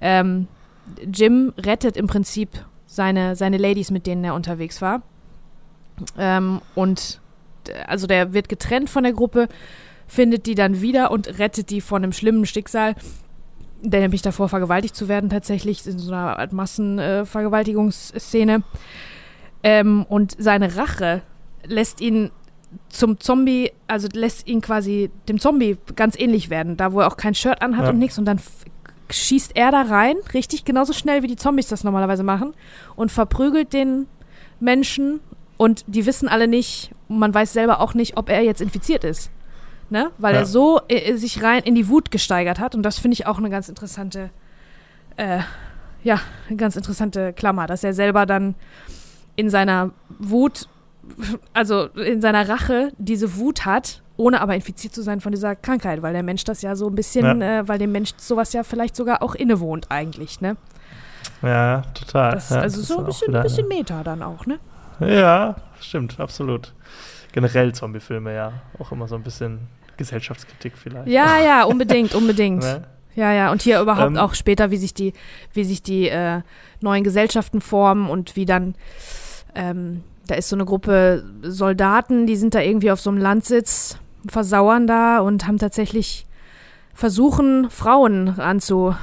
Ähm, 0.00 0.48
Jim 1.12 1.52
rettet 1.58 1.96
im 1.96 2.06
Prinzip 2.06 2.48
seine, 2.86 3.36
seine 3.36 3.58
Ladies, 3.58 3.90
mit 3.90 4.06
denen 4.06 4.24
er 4.24 4.34
unterwegs 4.34 4.80
war. 4.80 5.02
Ähm, 6.16 6.60
und 6.74 7.20
d- 7.66 7.72
also 7.86 8.06
der 8.06 8.32
wird 8.32 8.48
getrennt 8.48 8.88
von 8.88 9.02
der 9.02 9.12
Gruppe, 9.12 9.48
findet 10.08 10.46
die 10.46 10.54
dann 10.56 10.80
wieder 10.80 11.10
und 11.12 11.38
rettet 11.38 11.70
die 11.70 11.80
von 11.80 12.02
einem 12.02 12.12
schlimmen 12.12 12.46
Schicksal, 12.46 12.94
der 13.82 14.00
nämlich 14.00 14.22
davor 14.22 14.48
vergewaltigt 14.48 14.96
zu 14.96 15.06
werden, 15.06 15.30
tatsächlich 15.30 15.86
in 15.86 15.98
so 15.98 16.10
einer 16.12 16.38
Art 16.38 16.52
Massenvergewaltigungsszene. 16.52 18.62
Ähm, 19.62 20.04
und 20.08 20.34
seine 20.38 20.76
Rache 20.76 21.22
lässt 21.64 22.00
ihn 22.00 22.30
zum 22.88 23.18
Zombie, 23.20 23.72
also 23.86 24.08
lässt 24.12 24.46
ihn 24.46 24.60
quasi 24.60 25.10
dem 25.28 25.38
Zombie 25.38 25.76
ganz 25.96 26.18
ähnlich 26.18 26.50
werden, 26.50 26.76
da 26.76 26.92
wo 26.92 27.00
er 27.00 27.08
auch 27.08 27.16
kein 27.16 27.34
Shirt 27.34 27.62
anhat 27.62 27.84
Ja. 27.84 27.90
und 27.90 27.98
nichts 27.98 28.18
und 28.18 28.24
dann 28.24 28.40
schießt 29.10 29.56
er 29.56 29.70
da 29.70 29.82
rein, 29.82 30.16
richtig 30.34 30.66
genauso 30.66 30.92
schnell 30.92 31.22
wie 31.22 31.28
die 31.28 31.36
Zombies 31.36 31.68
das 31.68 31.82
normalerweise 31.82 32.22
machen 32.22 32.52
und 32.94 33.10
verprügelt 33.10 33.72
den 33.72 34.06
Menschen 34.60 35.20
und 35.56 35.82
die 35.86 36.04
wissen 36.04 36.28
alle 36.28 36.46
nicht, 36.46 36.90
man 37.08 37.32
weiß 37.32 37.54
selber 37.54 37.80
auch 37.80 37.94
nicht, 37.94 38.18
ob 38.18 38.28
er 38.28 38.42
jetzt 38.42 38.60
infiziert 38.60 39.04
ist. 39.04 39.30
Ne? 39.90 40.10
Weil 40.18 40.34
Ja. 40.34 40.40
er 40.40 40.46
so 40.46 40.80
äh, 40.88 41.16
sich 41.16 41.42
rein 41.42 41.62
in 41.62 41.74
die 41.74 41.88
Wut 41.88 42.10
gesteigert 42.10 42.58
hat 42.60 42.74
und 42.74 42.82
das 42.82 42.98
finde 42.98 43.14
ich 43.14 43.26
auch 43.26 43.38
eine 43.38 43.48
ganz 43.48 43.68
interessante, 43.70 44.28
äh, 45.16 45.38
ja, 46.04 46.20
eine 46.48 46.56
ganz 46.56 46.76
interessante 46.76 47.32
Klammer, 47.32 47.66
dass 47.66 47.82
er 47.84 47.94
selber 47.94 48.26
dann 48.26 48.54
in 49.36 49.48
seiner 49.50 49.90
Wut, 50.18 50.68
also 51.54 51.84
in 51.86 52.20
seiner 52.20 52.48
Rache 52.48 52.92
diese 52.98 53.36
Wut 53.36 53.64
hat, 53.64 54.02
ohne 54.18 54.40
aber 54.40 54.54
infiziert 54.54 54.94
zu 54.94 55.02
sein 55.02 55.20
von 55.20 55.32
dieser 55.32 55.56
Krankheit, 55.56 56.02
weil 56.02 56.12
der 56.12 56.22
Mensch 56.22 56.44
das 56.44 56.60
ja 56.60 56.76
so 56.76 56.88
ein 56.88 56.94
bisschen, 56.94 57.40
äh, 57.40 57.66
weil 57.66 57.78
dem 57.78 57.92
Mensch 57.92 58.10
sowas 58.18 58.52
ja 58.52 58.64
vielleicht 58.64 58.94
sogar 58.96 59.22
auch 59.22 59.34
innewohnt 59.34 59.90
eigentlich, 59.90 60.40
ne? 60.40 60.56
Ja, 61.42 61.48
ja, 61.48 61.82
total. 61.94 62.32
Das, 62.32 62.50
ja, 62.50 62.60
also 62.60 62.78
das 62.80 62.88
so 62.88 62.98
ein 62.98 63.04
bisschen, 63.06 63.28
wieder 63.28 63.42
bisschen 63.42 63.68
Meta 63.68 64.02
dann 64.02 64.22
auch, 64.22 64.44
ne? 64.44 64.58
Ja, 65.00 65.56
stimmt, 65.80 66.18
absolut. 66.20 66.74
Generell 67.32 67.72
Zombie-Filme, 67.72 68.34
ja. 68.34 68.52
Auch 68.78 68.90
immer 68.90 69.06
so 69.06 69.14
ein 69.14 69.22
bisschen 69.22 69.68
Gesellschaftskritik 69.98 70.78
vielleicht. 70.78 71.08
Ja, 71.08 71.38
ja, 71.40 71.64
unbedingt, 71.66 72.14
unbedingt. 72.14 72.62
Ne? 72.62 72.84
Ja, 73.14 73.32
ja, 73.32 73.50
und 73.52 73.60
hier 73.62 73.80
überhaupt 73.80 74.12
Ähm, 74.12 74.16
auch 74.16 74.34
später, 74.34 74.70
wie 74.70 74.76
sich 74.78 74.94
die, 74.94 75.12
wie 75.52 75.64
sich 75.64 75.82
die 75.82 76.08
äh, 76.08 76.40
neuen 76.80 77.04
Gesellschaften 77.04 77.60
formen 77.60 78.08
und 78.08 78.36
wie 78.36 78.46
dann, 78.46 78.74
ähm, 79.54 80.04
da 80.26 80.36
ist 80.36 80.48
so 80.48 80.56
eine 80.56 80.64
Gruppe 80.64 81.24
Soldaten, 81.42 82.26
die 82.26 82.36
sind 82.36 82.54
da 82.54 82.60
irgendwie 82.60 82.90
auf 82.90 83.00
so 83.00 83.10
einem 83.10 83.18
Landsitz, 83.18 83.98
versauern 84.28 84.86
da 84.86 85.18
und 85.18 85.46
haben 85.46 85.58
tatsächlich 85.58 86.26
versuchen, 86.94 87.70
Frauen 87.70 88.28
ranzu, 88.28 88.94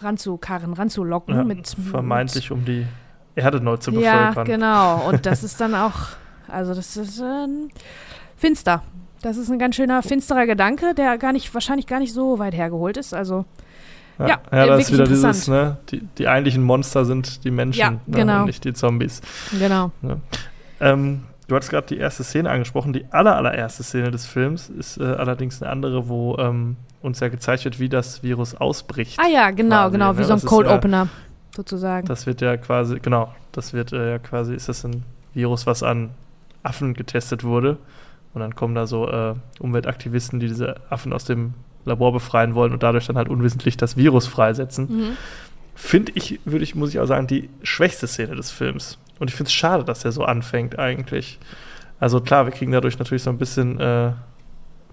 ranzukarren, 0.00 0.72
ranzulocken 0.74 1.34
Ja, 1.36 1.44
mit 1.44 1.68
vermeintlich, 1.68 2.50
um 2.50 2.64
die 2.64 2.86
Erde 3.34 3.60
neu 3.60 3.76
zu 3.76 3.90
Ja, 3.92 4.28
bevölkern. 4.30 4.44
genau. 4.46 5.08
Und 5.08 5.26
das 5.26 5.42
ist 5.44 5.60
dann 5.60 5.74
auch, 5.74 5.94
also 6.48 6.74
das 6.74 6.96
ist 6.96 7.20
ähm, 7.20 7.68
finster. 8.36 8.82
Das 9.22 9.36
ist 9.36 9.50
ein 9.50 9.58
ganz 9.58 9.74
schöner 9.76 10.02
finsterer 10.02 10.46
Gedanke, 10.46 10.94
der 10.94 11.18
gar 11.18 11.32
nicht, 11.32 11.52
wahrscheinlich 11.54 11.86
gar 11.86 11.98
nicht 11.98 12.12
so 12.12 12.38
weit 12.38 12.54
hergeholt 12.54 12.96
ist. 12.96 13.14
Also 13.14 13.44
Ja, 14.18 14.26
Ja, 14.28 14.40
ja, 14.52 14.66
da 14.66 14.76
ist 14.76 14.92
wieder 14.92 15.04
dieses, 15.04 15.48
ne, 15.48 15.76
die, 15.90 16.02
die 16.18 16.28
eigentlichen 16.28 16.62
Monster 16.62 17.04
sind 17.04 17.44
die 17.44 17.50
Menschen 17.50 17.80
Ja, 17.80 17.90
ne, 17.90 17.98
genau. 18.06 18.40
und 18.40 18.46
nicht 18.46 18.64
die 18.64 18.72
Zombies. 18.72 19.20
genau. 19.58 19.90
Ähm, 20.80 21.24
du 21.48 21.54
hattest 21.56 21.70
gerade 21.70 21.86
die 21.88 21.98
erste 21.98 22.22
Szene 22.24 22.50
angesprochen. 22.50 22.92
Die 22.92 23.04
aller, 23.10 23.36
allererste 23.36 23.82
Szene 23.82 24.10
des 24.10 24.26
Films 24.26 24.68
ist 24.70 24.98
äh, 24.98 25.04
allerdings 25.04 25.60
eine 25.62 25.70
andere, 25.72 26.08
wo 26.08 26.36
ähm, 26.38 26.76
uns 27.02 27.20
ja 27.20 27.28
gezeigt 27.28 27.64
wird, 27.64 27.78
wie 27.80 27.88
das 27.88 28.22
Virus 28.22 28.54
ausbricht. 28.54 29.18
Ah 29.20 29.28
ja, 29.28 29.50
genau, 29.50 29.82
Quasi, 29.82 29.92
genau, 29.92 30.12
ne? 30.12 30.18
wie 30.18 30.24
so 30.24 30.32
ein 30.32 30.40
Das 30.40 30.44
Cold 30.46 30.66
ja- 30.68 30.76
Opener 30.76 31.08
sozusagen. 31.54 32.06
Das 32.06 32.26
wird 32.26 32.40
ja 32.40 32.56
quasi, 32.56 32.98
genau, 33.00 33.32
das 33.52 33.72
wird 33.72 33.92
äh, 33.92 34.10
ja 34.12 34.18
quasi, 34.18 34.54
ist 34.54 34.68
das 34.68 34.84
ein 34.84 35.02
Virus, 35.34 35.66
was 35.66 35.82
an 35.82 36.10
Affen 36.62 36.94
getestet 36.94 37.42
wurde. 37.44 37.78
Und 38.38 38.42
dann 38.42 38.54
kommen 38.54 38.74
da 38.74 38.86
so 38.86 39.08
äh, 39.10 39.34
Umweltaktivisten, 39.58 40.38
die 40.38 40.46
diese 40.46 40.76
Affen 40.90 41.12
aus 41.12 41.24
dem 41.24 41.54
Labor 41.84 42.12
befreien 42.12 42.54
wollen 42.54 42.72
und 42.72 42.82
dadurch 42.82 43.06
dann 43.06 43.16
halt 43.16 43.28
unwissentlich 43.28 43.76
das 43.76 43.96
Virus 43.96 44.26
freisetzen. 44.28 44.84
Mhm. 44.88 45.16
Finde 45.74 46.12
ich, 46.14 46.38
würde 46.44 46.62
ich, 46.64 46.74
muss 46.74 46.90
ich 46.90 47.00
auch 47.00 47.06
sagen, 47.06 47.26
die 47.26 47.50
schwächste 47.62 48.06
Szene 48.06 48.36
des 48.36 48.50
Films. 48.50 48.98
Und 49.18 49.28
ich 49.30 49.34
finde 49.34 49.48
es 49.48 49.54
schade, 49.54 49.84
dass 49.84 50.00
der 50.00 50.12
so 50.12 50.24
anfängt 50.24 50.78
eigentlich. 50.78 51.38
Also 51.98 52.20
klar, 52.20 52.46
wir 52.46 52.52
kriegen 52.52 52.70
dadurch 52.72 52.98
natürlich 52.98 53.22
so 53.24 53.30
ein 53.30 53.38
bisschen 53.38 53.80
äh, 53.80 54.12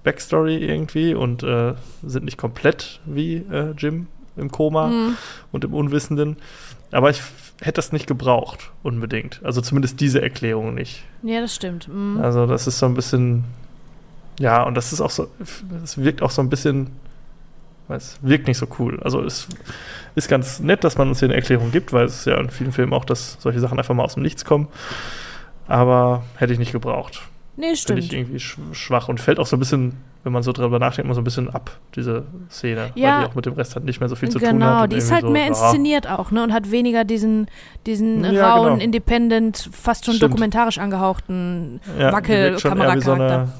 Backstory 0.04 0.58
irgendwie 0.58 1.14
und 1.14 1.43
äh, 1.43 1.74
sind 2.04 2.26
nicht 2.26 2.38
komplett 2.38 3.00
wie 3.06 3.38
äh, 3.38 3.72
Jim 3.78 4.08
im 4.38 4.52
Koma 4.52 4.88
Mhm. 4.88 5.18
und 5.52 5.64
im 5.64 5.74
Unwissenden. 5.74 6.38
Aber 6.91 7.10
ich 7.10 7.22
hätte 7.62 7.74
das 7.74 7.91
nicht 7.91 8.08
gebraucht, 8.08 8.72
unbedingt. 8.84 9.39
Also 9.43 9.62
zumindest 9.62 9.99
diese 10.01 10.22
Erklärung 10.22 10.74
nicht. 10.74 11.03
Ja, 11.24 11.41
das 11.41 11.56
stimmt. 11.56 11.88
Mhm. 11.88 12.20
Also 12.22 12.45
das 12.45 12.68
ist 12.68 12.80
so 12.80 12.86
ein 12.86 12.93
bisschen, 12.93 13.43
ja, 14.39 14.64
und 14.64 14.76
das 14.76 14.91
ist 14.93 15.01
auch 15.01 15.10
so, 15.10 15.28
es 15.84 15.97
wirkt 15.97 16.22
auch 16.22 16.32
so 16.32 16.41
ein 16.41 16.49
bisschen, 16.49 16.91
es 17.88 18.18
wirkt 18.22 18.47
nicht 18.47 18.58
so 18.58 18.68
cool. 18.80 18.99
Also 19.03 19.22
es 19.24 19.47
ist 20.16 20.28
ganz 20.28 20.60
nett, 20.60 20.84
dass 20.84 20.97
man 20.97 21.08
uns 21.10 21.20
hier 21.20 21.28
eine 21.28 21.36
Erklärung 21.36 21.72
gibt, 21.72 21.93
weil 21.93 22.06
es 22.06 22.26
ja 22.26 22.38
in 22.39 22.49
vielen 22.49 22.72
Filmen 22.72 22.93
auch, 22.93 23.06
dass 23.06 23.38
solche 23.39 23.60
Sachen 23.60 23.78
einfach 23.80 23.93
mal 23.95 24.03
aus 24.03 24.16
dem 24.16 24.24
Nichts 24.24 24.43
kommen. 24.45 24.68
Aber 25.68 26.24
hätte 26.38 26.53
ich 26.53 26.60
nicht 26.60 26.72
gebraucht. 26.72 27.22
nee, 27.56 27.74
Finde 27.76 27.99
ich 27.99 28.08
stimmt. 28.08 28.14
irgendwie 28.14 28.39
sch 28.39 28.58
schwach 28.74 29.08
und 29.08 29.20
fällt 29.20 29.39
auch 29.39 29.47
so 29.47 29.56
ein 29.56 29.60
bisschen, 29.60 29.93
wenn 30.26 30.34
man 30.34 30.41
so 30.41 30.51
drüber 30.51 30.80
nachdenkt, 30.80 31.07
mal 31.07 31.13
so 31.13 31.21
ein 31.21 31.23
bisschen 31.23 31.51
ab, 31.51 31.69
diese 31.95 32.23
Szene. 32.49 32.89
Ja. 32.95 33.17
Weil 33.17 33.23
die 33.26 33.30
auch 33.30 33.36
mit 33.36 33.45
dem 33.45 33.53
Rest 33.53 33.76
halt 33.76 33.86
nicht 33.86 33.99
mehr 33.99 34.09
so 34.09 34.15
viel 34.15 34.28
zu 34.30 34.39
tun 34.39 34.47
hat. 34.47 34.53
Genau, 34.55 34.88
die 34.88 34.95
ist 34.95 35.11
halt 35.11 35.21
so, 35.21 35.30
mehr 35.30 35.45
inszeniert 35.45 36.09
auch, 36.09 36.32
ne? 36.32 36.41
Und 36.43 36.51
hat 36.51 36.71
weniger 36.71 37.03
diesen, 37.03 37.45
diesen 37.86 38.23
Ja, 38.34 38.55
rauen, 38.55 38.71
genau. 38.73 38.84
independent, 38.84 39.69
fast 39.71 40.03
schon 40.05 40.15
Stimmt. 40.15 40.32
dokumentarisch 40.34 40.80
angehauchten 40.80 41.80
Ja, 41.99 42.11
Wackel-Kameracharakter. 42.11 43.13
eine, 43.36 43.53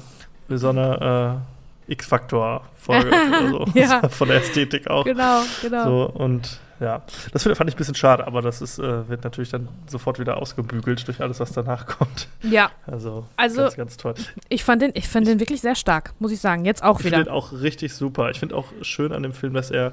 wie 0.48 0.56
so 0.58 0.70
eine 0.70 1.40
äh, 1.88 1.92
X-Faktor-Folge 1.92 3.08
oder 3.28 3.48
so. 3.48 3.64
Ja. 3.78 4.08
Von 4.08 4.26
der 4.26 4.38
Ästhetik 4.38 4.90
auch. 4.90 5.04
Genau, 5.04 5.42
genau. 5.62 5.84
So, 5.84 6.10
und 6.14 6.58
ja, 6.80 7.02
das 7.32 7.42
fand 7.44 7.68
ich 7.70 7.74
ein 7.74 7.78
bisschen 7.78 7.94
schade, 7.94 8.26
aber 8.26 8.42
das 8.42 8.60
ist, 8.60 8.78
äh, 8.78 9.08
wird 9.08 9.24
natürlich 9.24 9.50
dann 9.50 9.68
sofort 9.86 10.18
wieder 10.18 10.36
ausgebügelt 10.36 11.06
durch 11.08 11.20
alles, 11.20 11.40
was 11.40 11.52
danach 11.52 11.86
kommt. 11.86 12.28
Ja, 12.42 12.70
Also, 12.86 13.26
Also, 13.36 13.62
ganz, 13.62 13.76
ganz 13.76 13.96
toll. 13.96 14.14
ich 14.48 14.62
fand 14.64 14.82
den, 14.82 14.90
ich 14.94 15.08
fand 15.08 15.26
den 15.26 15.40
wirklich 15.40 15.60
sehr 15.60 15.74
stark, 15.74 16.12
muss 16.18 16.32
ich 16.32 16.40
sagen. 16.40 16.64
Jetzt 16.64 16.82
auch 16.82 16.96
Ich 16.98 17.02
finde 17.02 17.18
wieder. 17.18 17.24
den 17.30 17.32
auch 17.32 17.52
richtig 17.52 17.94
super. 17.94 18.30
Ich 18.30 18.38
finde 18.38 18.54
auch 18.56 18.66
schön 18.82 19.12
an 19.12 19.22
dem 19.22 19.32
Film, 19.32 19.54
dass 19.54 19.70
er 19.70 19.92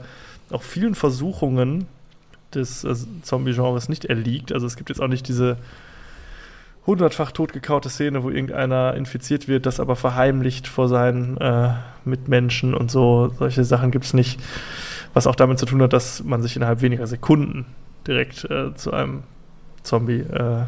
auch 0.52 0.62
vielen 0.64 0.96
Versuchungen 0.96 1.88
des 2.54 2.84
äh, 2.84 2.94
Zombie-Genres 3.24 3.90
nicht 3.90 4.06
erliegt. 4.06 4.52
Also 4.52 4.68
es 4.68 4.76
gibt 4.76 4.90
jetzt 4.90 5.02
auch 5.02 5.08
nicht 5.08 5.28
diese 5.28 5.58
hundertfach 6.86 7.32
totgekaute 7.32 7.90
Szene, 7.90 8.24
wo 8.24 8.30
irgendeiner 8.30 8.94
infiziert 8.96 9.48
wird, 9.48 9.66
das 9.66 9.80
aber 9.80 9.96
verheimlicht 9.96 10.68
vor 10.68 10.90
seinen 10.90 11.38
äh, 11.38 11.70
Mitmenschen 12.04 12.74
und 12.74 12.92
so. 12.92 13.34
Solche 13.40 13.64
Sachen 13.64 13.90
gibt 13.92 14.06
es 14.06 14.14
nicht. 14.14 14.40
Was 15.14 15.28
auch 15.28 15.36
damit 15.36 15.60
zu 15.60 15.66
tun 15.66 15.82
hat, 15.82 15.94
dass 15.94 16.24
man 16.24 16.42
sich 16.42 16.56
innerhalb 16.56 16.82
weniger 16.82 17.08
Sekunden 17.08 17.66
direkt 18.08 18.46
äh, 18.46 18.74
zu 18.74 18.92
einem 18.92 19.24
Zombie 19.84 20.22
äh, 20.22 20.64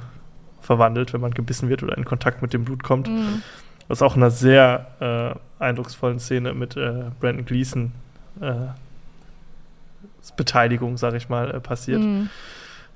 verwandelt, 0.62 1.14
wenn 1.14 1.22
man 1.22 1.32
gebissen 1.32 1.70
wird 1.70 1.84
oder 1.84 1.98
in 1.98 2.06
Kontakt 2.06 2.42
mit 2.42 2.54
dem 2.54 2.66
Blut 2.66 2.84
kommt. 2.84 3.08
Mhm. 3.08 3.42
Was 3.88 4.02
auch 4.02 4.16
in 4.16 4.24
einer 4.24 4.32
sehr 4.32 5.40
äh, 5.60 5.64
eindrucksvollen 5.64 6.20
Szene 6.20 6.54
mit 6.54 6.76
äh, 6.76 7.06
Brandon 7.20 7.46
Gleason 7.46 7.92
äh, 8.42 8.68
Beteiligung, 10.36 10.98
sage 10.98 11.18
ich 11.18 11.30
mal, 11.30 11.60
passiert. 11.60 12.02
Mhm. 12.02 12.30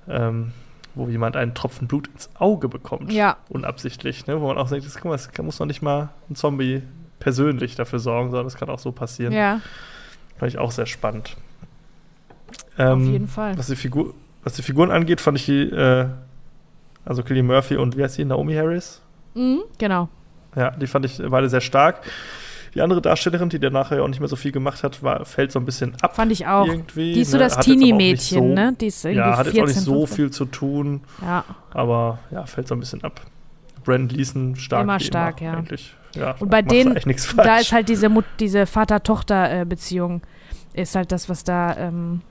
Ähm, 0.07 0.51
wo 0.95 1.07
jemand 1.07 1.35
einen 1.35 1.53
Tropfen 1.53 1.87
Blut 1.87 2.07
ins 2.07 2.29
Auge 2.35 2.67
bekommt. 2.67 3.11
Ja. 3.13 3.37
Unabsichtlich, 3.49 4.25
ne? 4.25 4.41
Wo 4.41 4.47
man 4.47 4.57
auch 4.57 4.69
denkt, 4.69 4.85
das, 4.85 5.03
mal, 5.03 5.11
das 5.11 5.29
muss 5.37 5.59
noch 5.59 5.67
nicht 5.67 5.81
mal 5.81 6.09
ein 6.29 6.35
Zombie 6.35 6.81
persönlich 7.19 7.75
dafür 7.75 7.99
sorgen, 7.99 8.31
sondern 8.31 8.45
das 8.45 8.55
kann 8.55 8.69
auch 8.69 8.79
so 8.79 8.91
passieren. 8.91 9.33
Ja. 9.33 9.61
Fand 10.39 10.51
ich 10.51 10.57
auch 10.57 10.71
sehr 10.71 10.85
spannend. 10.85 11.35
Ähm, 12.77 13.01
Auf 13.01 13.07
jeden 13.07 13.27
Fall. 13.27 13.57
Was 13.57 13.67
die, 13.67 13.75
Figur, 13.75 14.13
was 14.43 14.53
die 14.53 14.61
Figuren 14.61 14.89
angeht, 14.89 15.19
fand 15.19 15.37
ich 15.37 15.45
die, 15.45 15.63
äh, 15.63 16.07
also 17.05 17.23
Killian 17.23 17.45
Murphy 17.45 17.75
und 17.75 17.97
wie 17.97 18.03
heißt 18.03 18.15
sie, 18.15 18.25
Naomi 18.25 18.55
Harris? 18.55 19.01
Mhm, 19.35 19.61
genau. 19.77 20.07
Ja, 20.55 20.71
die 20.71 20.87
fand 20.87 21.05
ich 21.05 21.21
beide 21.29 21.49
sehr 21.49 21.61
stark. 21.61 22.01
Die 22.73 22.81
andere 22.81 23.01
Darstellerin, 23.01 23.49
die 23.49 23.59
der 23.59 23.71
nachher 23.71 24.03
auch 24.03 24.07
nicht 24.07 24.19
mehr 24.19 24.29
so 24.29 24.35
viel 24.35 24.51
gemacht 24.51 24.83
hat, 24.83 25.01
war, 25.03 25.25
fällt 25.25 25.51
so 25.51 25.59
ein 25.59 25.65
bisschen 25.65 25.95
ab. 26.01 26.15
Fand 26.15 26.31
ich 26.31 26.47
auch. 26.47 26.67
Irgendwie, 26.67 27.13
die 27.13 27.21
ist 27.21 27.31
so 27.31 27.37
ne? 27.37 27.43
das 27.43 27.57
Teenie-Mädchen, 27.57 28.39
so, 28.39 28.53
ne? 28.53 28.75
Die 28.79 28.87
ist 28.87 29.03
irgendwie 29.03 29.27
ja, 29.27 29.37
hat 29.37 29.47
14, 29.47 29.55
jetzt 29.55 29.63
auch 29.63 29.67
nicht 29.67 29.85
so 29.85 30.05
15. 30.05 30.15
viel 30.15 30.31
zu 30.31 30.45
tun. 30.45 31.01
Ja. 31.21 31.43
Aber 31.71 32.19
ja, 32.31 32.45
fällt 32.45 32.67
so 32.67 32.75
ein 32.75 32.79
bisschen 32.79 33.03
ab. 33.03 33.21
Brandon 33.83 34.15
Leeson 34.15 34.55
stark. 34.55 34.83
Immer 34.83 34.99
stark, 34.99 35.41
immer, 35.41 35.51
ja. 35.51 35.57
Eigentlich. 35.57 35.95
Ja. 36.15 36.35
Und 36.39 36.49
bei 36.49 36.61
denen, 36.61 36.97
da 37.37 37.57
ist 37.57 37.71
halt 37.71 37.89
diese, 37.89 38.09
diese 38.39 38.65
Vater-Tochter-Beziehung, 38.65 40.21
ist 40.73 40.95
halt 40.95 41.11
das, 41.11 41.29
was 41.29 41.43
da 41.43 41.75
ähm, 41.77 42.21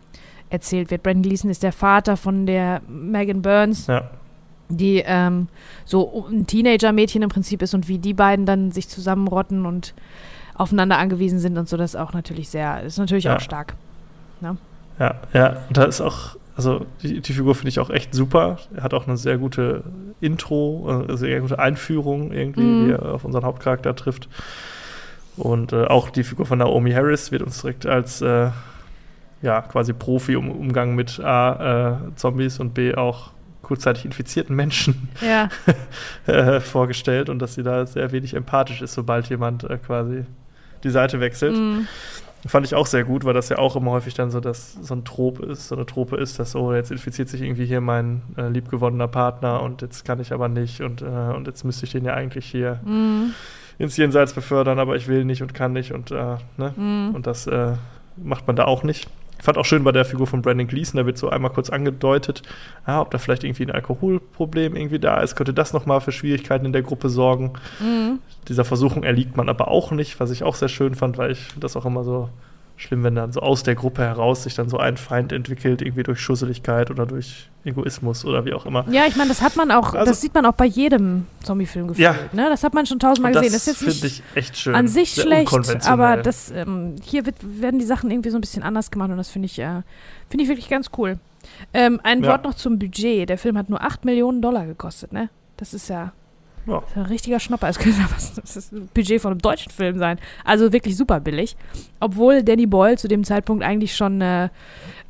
erzählt 0.51 0.91
wird. 0.91 1.03
Brandon 1.03 1.31
Leeson 1.31 1.51
ist 1.51 1.63
der 1.63 1.73
Vater 1.73 2.17
von 2.17 2.47
der 2.47 2.83
Megan 2.89 3.43
Burns. 3.43 3.87
Ja 3.87 4.11
die 4.69 5.03
ähm, 5.07 5.49
so 5.85 6.27
ein 6.31 6.47
Teenager-Mädchen 6.47 7.23
im 7.23 7.29
Prinzip 7.29 7.63
ist 7.63 7.75
und 7.75 7.89
wie 7.89 7.99
die 7.99 8.15
beiden 8.15 8.47
dann 8.47 8.71
sich 8.71 8.89
zusammenrotten 8.89 9.67
und 9.67 9.95
aufeinander 10.55 10.99
angewiesen 10.99 11.39
sind 11.39 11.57
und 11.57 11.69
so, 11.69 11.77
das 11.77 11.95
ist 11.95 12.01
auch 12.01 12.13
natürlich 12.13 12.49
sehr, 12.49 12.83
ist 12.83 12.99
natürlich 12.99 13.25
ja. 13.25 13.37
auch 13.37 13.41
stark. 13.41 13.75
Ne? 14.41 14.57
Ja, 14.99 15.15
ja, 15.33 15.57
da 15.71 15.85
ist 15.85 16.01
auch, 16.01 16.37
also 16.59 16.87
die, 17.05 17.21
die 17.21 17.33
Figur 17.33 17.55
finde 17.55 17.69
ich 17.69 17.79
auch 17.79 17.89
echt 17.89 18.13
super. 18.13 18.59
Er 18.75 18.83
hat 18.83 18.93
auch 18.93 19.07
eine 19.07 19.17
sehr 19.17 19.39
gute 19.39 19.85
Intro, 20.21 21.05
eine 21.07 21.17
sehr 21.17 21.41
gute 21.41 21.61
Einführung 21.61 22.33
irgendwie, 22.33 22.63
mhm. 22.63 22.87
wie 22.89 22.93
er 22.95 23.15
auf 23.15 23.25
unseren 23.25 23.45
Hauptcharakter 23.45 23.95
trifft. 23.95 24.29
Und 25.37 25.73
äh, 25.73 25.85
auch 25.85 26.11
die 26.11 26.25
Figur 26.25 26.47
von 26.47 26.59
Naomi 26.59 26.91
Harris 26.91 27.31
wird 27.31 27.43
uns 27.43 27.61
direkt 27.61 27.87
als 27.87 28.23
äh, 28.23 28.51
ja, 29.41 29.63
quasi 29.63 29.93
Profi 29.93 30.33
im 30.33 30.51
Umgang 30.51 30.97
mit 30.97 31.21
A, 31.21 31.93
äh, 32.09 32.15
Zombies 32.17 32.59
und 32.59 32.75
B 32.75 32.93
auch 32.93 33.31
kurzzeitig 33.63 34.05
infizierten 34.05 34.57
Menschen 34.57 35.11
ja. 35.21 35.51
äh, 36.27 36.59
vorgestellt 36.59 37.29
und 37.29 37.39
dass 37.39 37.55
sie 37.55 37.63
da 37.63 37.87
sehr 37.87 38.11
wenig 38.11 38.35
empathisch 38.35 38.83
ist, 38.83 38.95
sobald 38.95 39.29
jemand 39.29 39.63
äh, 39.63 39.79
quasi 39.79 40.25
die 40.83 40.91
Seite 40.91 41.21
wechselt. 41.21 41.57
Mm. 41.57 41.87
Fand 42.47 42.65
ich 42.65 42.75
auch 42.75 42.87
sehr 42.87 43.05
gut, 43.05 43.25
weil 43.25 43.35
das 43.35 43.49
ja 43.49 43.59
auch 43.59 43.75
immer 43.75 43.91
häufig 43.91 44.15
dann 44.15 44.31
so, 44.31 44.39
dass 44.39 44.75
so 44.75 44.95
ein 44.95 45.05
Trop 45.05 45.41
ist, 45.41 45.69
so 45.69 45.75
eine 45.75 45.87
Trope 45.87 46.17
ist, 46.17 46.39
dass 46.39 46.53
so, 46.53 46.73
jetzt 46.73 46.91
infiziert 46.91 47.29
sich 47.29 47.43
irgendwie 47.43 47.67
hier 47.67 47.81
mein 47.81 48.23
äh, 48.37 48.49
liebgewonnener 48.49 49.09
Partner 49.09 49.63
und 49.63 49.83
jetzt 49.83 50.05
kann 50.05 50.21
ich 50.21 50.33
aber 50.33 50.49
nicht 50.49 50.81
und, 50.81 51.03
äh, 51.03 51.05
und 51.05 51.49
jetzt 51.49 51.65
müsste 51.65 51.87
ich 51.87 51.93
den 51.93 52.05
ja 52.05 52.15
eigentlich 52.15 52.47
hier 52.47 52.75
mm. 52.85 53.35
ins 53.79 53.97
Jenseits 53.97 54.35
befördern, 54.35 54.79
aber 54.79 54.95
ich 54.95 55.09
will 55.09 55.25
nicht 55.25 55.43
und 55.43 55.53
kann 55.53 55.73
nicht 55.73 55.93
und, 55.93 56.13
äh, 56.13 56.37
ne? 56.57 56.75
Mm. 56.77 57.15
und 57.15 57.27
das 57.27 57.49
äh, 57.49 57.73
macht 58.17 58.47
man 58.47 58.55
da 58.55 58.67
auch 58.67 58.85
nicht. 58.85 59.09
Ich 59.39 59.45
fand 59.45 59.57
auch 59.57 59.65
schön 59.65 59.85
bei 59.85 59.93
der 59.93 60.05
Figur 60.05 60.27
von 60.27 60.43
Brandon 60.43 60.67
Gleason, 60.67 60.99
da 60.99 61.07
wird 61.07 61.17
so 61.17 61.31
einmal 61.31 61.53
kurz 61.53 61.71
angedeutet, 61.71 62.43
ja, 62.87 63.01
ob 63.01 63.11
da 63.11 63.19
vielleicht 63.19 63.45
irgendwie 63.45 63.65
ein 63.65 63.71
Alkoholproblem 63.71 64.77
irgendwie 64.77 64.99
da 64.99 65.21
ist, 65.21 65.37
könnte 65.37 65.55
das 65.55 65.73
nochmal 65.73 66.01
für 66.01 66.13
Schwierigkeiten 66.13 66.67
in 66.67 66.73
der 66.73 66.83
Gruppe 66.83 67.09
sorgen. 67.09 67.53
Mhm. 67.79 68.19
Dieser 68.49 68.65
Versuchung 68.65 69.05
erliegt 69.05 69.37
man 69.37 69.49
aber 69.49 69.69
auch 69.69 69.93
nicht, 69.93 70.19
was 70.21 70.31
ich 70.31 70.43
auch 70.43 70.57
sehr 70.57 70.69
schön 70.69 70.95
fand, 70.95 71.19
weil 71.19 71.31
ich 71.31 71.49
das 71.59 71.77
auch 71.77 71.87
immer 71.87 72.03
so 72.03 72.29
schlimm, 72.79 73.03
wenn 73.03 73.17
dann 73.17 73.33
so 73.33 73.41
aus 73.41 73.65
der 73.65 73.75
Gruppe 73.75 74.03
heraus 74.03 74.45
sich 74.45 74.55
dann 74.55 74.69
so 74.69 74.79
ein 74.79 74.97
Feind 74.97 75.33
entwickelt, 75.33 75.83
irgendwie 75.83 76.05
durch 76.05 76.21
Schusseligkeit 76.21 76.91
oder 76.91 77.07
durch 77.07 77.51
Egoismus 77.65 78.25
oder 78.25 78.45
wie 78.45 78.55
auch 78.55 78.67
immer. 78.67 78.87
Ja, 78.89 79.07
ich 79.07 79.17
meine, 79.17 79.29
das 79.29 79.43
hat 79.43 79.57
man 79.57 79.71
auch, 79.71 79.95
also, 79.95 80.11
das 80.11 80.21
sieht 80.21 80.33
man 80.33 80.47
auch 80.47 80.53
bei 80.53 80.65
jedem 80.65 81.27
Zombie-Film 81.43 81.89
gefühlt. 81.89 82.05
Ja, 82.05 82.15
ne? 82.33 82.49
Das 82.49 82.63
hat 82.63 82.75
man 82.75 82.87
schon 82.87 83.01
tausendmal 83.01 83.33
gesehen. 83.33 83.53
Das, 83.53 83.65
das 83.65 83.77
finde 83.77 84.07
ich 84.07 84.23
echt 84.35 84.57
schön. 84.57 84.75
An 84.75 84.87
sich 84.87 85.11
schlecht, 85.11 85.53
aber 85.89 86.19
das, 86.19 86.51
ähm, 86.53 86.95
hier 87.03 87.27
wird, 87.27 87.37
werden 87.43 87.81
die 87.81 87.85
Sachen 87.85 88.11
irgendwie 88.11 88.31
so 88.31 88.39
ein 88.39 88.41
bisschen 88.41 88.63
anders 88.63 88.91
gemacht 88.91 89.11
und 89.11 89.17
das 89.17 89.29
finde 89.29 89.47
ich, 89.47 89.59
äh, 89.59 89.83
finde 90.31 90.45
ich 90.45 90.49
wirklich 90.49 90.69
ganz 90.69 90.91
cool. 90.97 91.19
Ähm, 91.75 92.01
ein 92.05 92.23
ja. 92.23 92.31
Wort 92.31 92.45
noch 92.45 92.55
zum 92.55 92.79
Budget. 92.79 93.29
Der 93.29 93.39
Film 93.39 93.59
hat 93.59 93.69
nur 93.69 93.83
8 93.83 94.05
Millionen 94.05 94.41
Dollar 94.41 94.67
gekostet, 94.67 95.13
ne? 95.13 95.31
Das 95.57 95.75
ist 95.75 95.89
ja 95.89 96.13
ja. 96.69 96.81
Das 96.81 96.91
ist 96.91 96.97
ein 96.97 97.07
richtiger 97.07 97.41
Schnapper. 97.41 97.69
Es 97.69 97.79
könnte 97.79 98.01
das, 98.15 98.35
das 98.35 98.71
Budget 98.95 99.21
von 99.21 99.33
einem 99.33 99.41
deutschen 99.41 99.71
Film 99.71 99.99
sein. 99.99 100.19
Also 100.45 100.73
wirklich 100.73 100.97
super 100.97 101.21
billig. 101.21 101.57
Obwohl 102.01 102.43
Danny 102.43 102.67
Boyle 102.67 102.97
zu 102.97 103.09
dem 103.09 103.25
Zeitpunkt 103.25 103.65
eigentlich 103.65 103.97
schon 103.97 104.21
äh, 104.21 104.49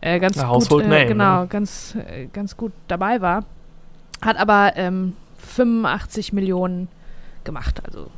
äh, 0.00 0.20
ganz 0.20 0.36
ja, 0.36 0.52
gut, 0.52 0.82
äh, 0.82 1.06
genau, 1.06 1.42
ne? 1.42 1.46
ganz, 1.48 1.96
äh, 1.96 2.26
ganz 2.32 2.56
gut 2.56 2.72
dabei 2.86 3.20
war. 3.20 3.44
Hat 4.20 4.36
aber 4.36 4.72
ähm, 4.76 5.14
85 5.38 6.32
Millionen 6.32 6.88
gemacht. 7.44 7.82
Also 7.84 8.10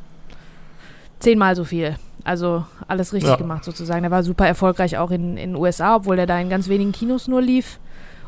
zehnmal 1.19 1.57
so 1.57 1.65
viel. 1.65 1.97
Also 2.25 2.65
alles 2.87 3.13
richtig 3.13 3.31
ja. 3.31 3.37
gemacht 3.37 3.65
sozusagen. 3.65 4.03
Der 4.03 4.11
war 4.11 4.23
super 4.23 4.47
erfolgreich 4.47 4.99
auch 4.99 5.11
in 5.11 5.37
den 5.37 5.57
USA, 5.57 5.97
obwohl 5.97 6.17
der 6.17 6.27
da 6.27 6.39
in 6.39 6.51
ganz 6.51 6.69
wenigen 6.69 6.93
Kinos 6.93 7.29
nur 7.29 7.41
lief. 7.41 7.79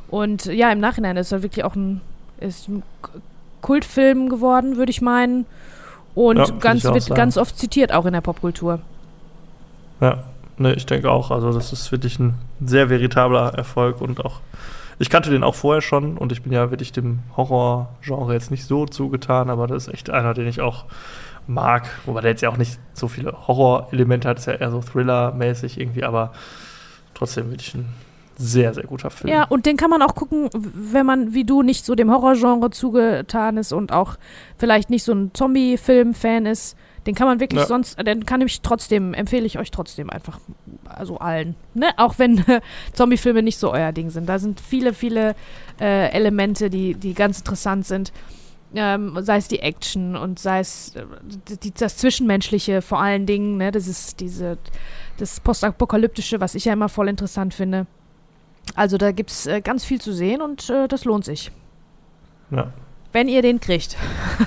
Und 0.08 0.46
ja, 0.46 0.70
im 0.70 0.78
Nachhinein 0.78 1.16
ist 1.16 1.32
er 1.32 1.42
wirklich 1.42 1.64
auch 1.64 1.74
ein, 1.74 2.00
ist 2.38 2.68
ein 2.68 2.82
Kultfilm 3.62 4.28
geworden, 4.28 4.76
würde 4.76 4.90
ich 4.90 5.00
meinen. 5.00 5.46
Und 6.14 6.36
ja, 6.36 6.46
ganz, 6.60 6.84
wird 6.84 7.00
sagen. 7.00 7.14
ganz 7.14 7.38
oft 7.38 7.58
zitiert, 7.58 7.92
auch 7.92 8.04
in 8.04 8.12
der 8.12 8.20
Popkultur. 8.20 8.80
Ja, 10.00 10.24
ne, 10.58 10.74
ich 10.74 10.84
denke 10.84 11.10
auch. 11.10 11.30
Also, 11.30 11.52
das 11.52 11.72
ist 11.72 11.90
wirklich 11.90 12.18
ein 12.18 12.34
sehr 12.60 12.90
veritabler 12.90 13.54
Erfolg 13.54 14.00
und 14.00 14.24
auch. 14.24 14.40
Ich 14.98 15.08
kannte 15.08 15.30
den 15.30 15.42
auch 15.42 15.54
vorher 15.54 15.80
schon 15.80 16.18
und 16.18 16.32
ich 16.32 16.42
bin 16.42 16.52
ja 16.52 16.70
wirklich 16.70 16.92
dem 16.92 17.20
Horror-Genre 17.36 18.34
jetzt 18.34 18.50
nicht 18.50 18.66
so 18.66 18.84
zugetan, 18.86 19.48
aber 19.48 19.66
das 19.66 19.88
ist 19.88 19.94
echt 19.94 20.10
einer, 20.10 20.34
den 20.34 20.46
ich 20.46 20.60
auch 20.60 20.84
mag. 21.46 21.88
Wobei 22.04 22.20
der 22.20 22.30
jetzt 22.30 22.42
ja 22.42 22.50
auch 22.50 22.56
nicht 22.56 22.78
so 22.92 23.08
viele 23.08 23.48
Horror-Elemente 23.48 24.28
hat, 24.28 24.38
ist 24.38 24.46
ja 24.46 24.52
eher 24.52 24.70
so 24.70 24.80
Thriller-mäßig 24.80 25.80
irgendwie, 25.80 26.04
aber 26.04 26.32
trotzdem 27.14 27.50
wirklich 27.50 27.74
ein 27.74 27.88
sehr, 28.36 28.74
sehr 28.74 28.84
guter 28.84 29.10
Film. 29.10 29.32
Ja, 29.32 29.44
und 29.44 29.66
den 29.66 29.76
kann 29.76 29.90
man 29.90 30.02
auch 30.02 30.14
gucken, 30.14 30.48
wenn 30.52 31.06
man 31.06 31.34
wie 31.34 31.44
du 31.44 31.62
nicht 31.62 31.84
so 31.84 31.94
dem 31.94 32.10
Horrorgenre 32.10 32.70
zugetan 32.70 33.56
ist 33.56 33.72
und 33.72 33.92
auch 33.92 34.16
vielleicht 34.56 34.90
nicht 34.90 35.04
so 35.04 35.12
ein 35.12 35.30
Zombie-Film-Fan 35.34 36.46
ist. 36.46 36.76
Den 37.06 37.14
kann 37.14 37.26
man 37.26 37.40
wirklich 37.40 37.62
ja. 37.62 37.66
sonst, 37.66 37.98
den 38.06 38.26
kann 38.26 38.40
ich 38.42 38.60
trotzdem, 38.60 39.12
empfehle 39.12 39.44
ich 39.44 39.58
euch 39.58 39.72
trotzdem 39.72 40.08
einfach, 40.08 40.38
also 40.84 41.18
allen. 41.18 41.56
Ne? 41.74 41.88
Auch 41.96 42.18
wenn 42.18 42.44
Zombie-Filme 42.92 43.42
nicht 43.42 43.58
so 43.58 43.72
euer 43.72 43.92
Ding 43.92 44.10
sind. 44.10 44.28
Da 44.28 44.38
sind 44.38 44.60
viele, 44.60 44.94
viele 44.94 45.34
äh, 45.80 46.10
Elemente, 46.12 46.70
die, 46.70 46.94
die 46.94 47.14
ganz 47.14 47.38
interessant 47.38 47.86
sind. 47.86 48.12
Ähm, 48.74 49.18
sei 49.20 49.36
es 49.36 49.48
die 49.48 49.58
Action 49.58 50.16
und 50.16 50.38
sei 50.38 50.60
es 50.60 50.94
äh, 50.96 51.04
die, 51.62 51.72
das 51.74 51.98
Zwischenmenschliche 51.98 52.80
vor 52.80 53.02
allen 53.02 53.26
Dingen, 53.26 53.58
ne? 53.58 53.70
Das 53.70 53.86
ist 53.86 54.20
diese, 54.20 54.56
das 55.18 55.40
Postapokalyptische, 55.40 56.40
was 56.40 56.54
ich 56.54 56.64
ja 56.64 56.72
immer 56.72 56.88
voll 56.88 57.08
interessant 57.08 57.52
finde. 57.52 57.86
Also 58.74 58.96
da 58.96 59.12
gibt 59.12 59.30
es 59.30 59.46
äh, 59.46 59.60
ganz 59.60 59.84
viel 59.84 60.00
zu 60.00 60.12
sehen 60.12 60.40
und 60.40 60.70
äh, 60.70 60.88
das 60.88 61.04
lohnt 61.04 61.24
sich. 61.24 61.50
Ja. 62.50 62.72
Wenn 63.12 63.28
ihr 63.28 63.42
den 63.42 63.60
kriegt. 63.60 63.96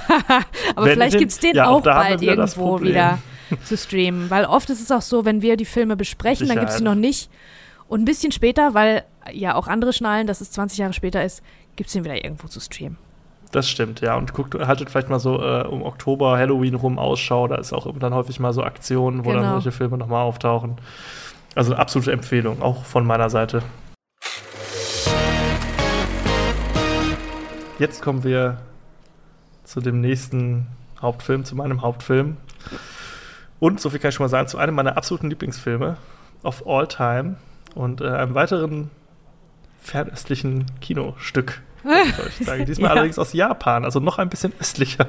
Aber 0.76 0.86
wenn 0.86 0.94
vielleicht 0.94 1.18
gibt 1.18 1.32
es 1.32 1.40
den 1.40 1.56
ja, 1.56 1.68
auch, 1.68 1.80
auch 1.80 1.84
bald 1.84 2.22
irgendwo 2.22 2.82
wieder 2.82 3.20
zu 3.64 3.78
streamen. 3.78 4.30
Weil 4.30 4.46
oft 4.46 4.70
ist 4.70 4.82
es 4.82 4.92
auch 4.92 5.02
so, 5.04 5.26
wenn 5.26 5.42
wir 5.42 5.58
die 5.58 5.66
Filme 5.66 5.96
besprechen, 5.96 6.48
Sicherheit. 6.48 6.58
dann 6.58 6.66
gibt 6.66 6.72
es 6.72 6.78
sie 6.78 6.84
noch 6.84 6.96
nicht. 6.96 7.30
Und 7.88 8.02
ein 8.02 8.06
bisschen 8.06 8.32
später, 8.32 8.74
weil 8.74 9.04
ja 9.32 9.56
auch 9.56 9.68
andere 9.68 9.94
schnallen, 9.94 10.26
dass 10.26 10.42
es 10.42 10.52
20 10.52 10.80
Jahre 10.80 10.94
später 10.94 11.24
ist, 11.24 11.44
gibt 11.76 11.88
es 11.88 11.94
den 11.94 12.04
wieder 12.04 12.24
irgendwo 12.24 12.48
zu 12.48 12.60
streamen. 12.60 12.98
Das 13.52 13.70
stimmt, 13.70 14.02
ja. 14.02 14.18
Und 14.18 14.34
guckt, 14.34 14.56
haltet 14.56 14.90
vielleicht 14.90 15.10
mal 15.10 15.20
so 15.20 15.42
äh, 15.42 15.64
um 15.64 15.84
Oktober, 15.84 16.38
Halloween 16.38 16.76
rum 16.76 16.98
Ausschau. 16.98 17.48
Da 17.48 17.56
ist 17.56 17.74
auch 17.74 17.88
dann 18.00 18.14
häufig 18.14 18.40
mal 18.40 18.54
so 18.54 18.64
Aktionen, 18.64 19.24
wo 19.24 19.30
genau. 19.30 19.44
dann 19.44 19.52
solche 19.54 19.72
Filme 19.72 19.98
nochmal 19.98 20.24
auftauchen. 20.24 20.78
Also 21.54 21.72
eine 21.72 21.80
absolute 21.80 22.12
Empfehlung, 22.12 22.62
auch 22.62 22.84
von 22.84 23.06
meiner 23.06 23.30
Seite. 23.30 23.62
Jetzt 27.78 28.02
kommen 28.02 28.24
wir 28.24 28.58
zu 29.66 29.82
dem 29.82 30.00
nächsten 30.00 30.68
Hauptfilm, 31.02 31.44
zu 31.44 31.56
meinem 31.56 31.82
Hauptfilm. 31.82 32.38
Und, 33.60 33.82
so 33.82 33.90
viel 33.90 34.00
kann 34.00 34.10
ich 34.10 34.16
schon 34.16 34.24
mal 34.24 34.30
sagen, 34.30 34.48
zu 34.48 34.58
einem 34.58 34.76
meiner 34.76 34.98
absoluten 34.98 35.30
Lieblingsfilme 35.30 35.98
of 36.44 36.66
all 36.68 36.88
time. 36.88 37.36
Und 37.74 38.00
äh, 38.00 38.08
einem 38.08 38.34
weiteren 38.34 38.92
fernöstlichen 39.82 40.66
Kinostück. 40.82 41.62
Ich 42.40 42.48
sagen. 42.48 42.66
Diesmal 42.66 42.90
ja. 42.90 42.92
allerdings 42.94 43.20
aus 43.20 43.34
Japan, 43.34 43.86
also 43.86 44.00
noch 44.00 44.18
ein 44.18 44.30
bisschen 44.30 44.54
östlicher. 44.60 45.06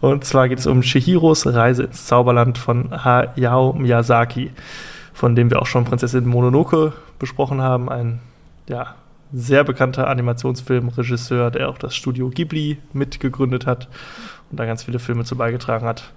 Und 0.00 0.24
zwar 0.24 0.48
geht 0.48 0.60
es 0.60 0.66
um 0.66 0.82
Chihiros 0.82 1.46
Reise 1.46 1.84
ins 1.84 2.06
Zauberland 2.06 2.56
von 2.58 3.04
Hayao 3.04 3.72
Miyazaki, 3.72 4.52
von 5.14 5.34
dem 5.34 5.48
wir 5.48 5.62
auch 5.62 5.66
schon 5.66 5.84
Prinzessin 5.84 6.26
Mononoke 6.26 6.92
besprochen 7.18 7.62
haben. 7.62 7.88
Ein 7.88 8.20
ja, 8.68 8.96
sehr 9.32 9.64
bekannter 9.64 10.08
Animationsfilmregisseur, 10.08 11.50
der 11.50 11.70
auch 11.70 11.78
das 11.78 11.94
Studio 11.94 12.28
Ghibli 12.28 12.78
mitgegründet 12.92 13.64
hat 13.66 13.88
und 14.50 14.60
da 14.60 14.66
ganz 14.66 14.84
viele 14.84 14.98
Filme 14.98 15.24
zu 15.24 15.36
beigetragen 15.36 15.86
hat. 15.86 16.12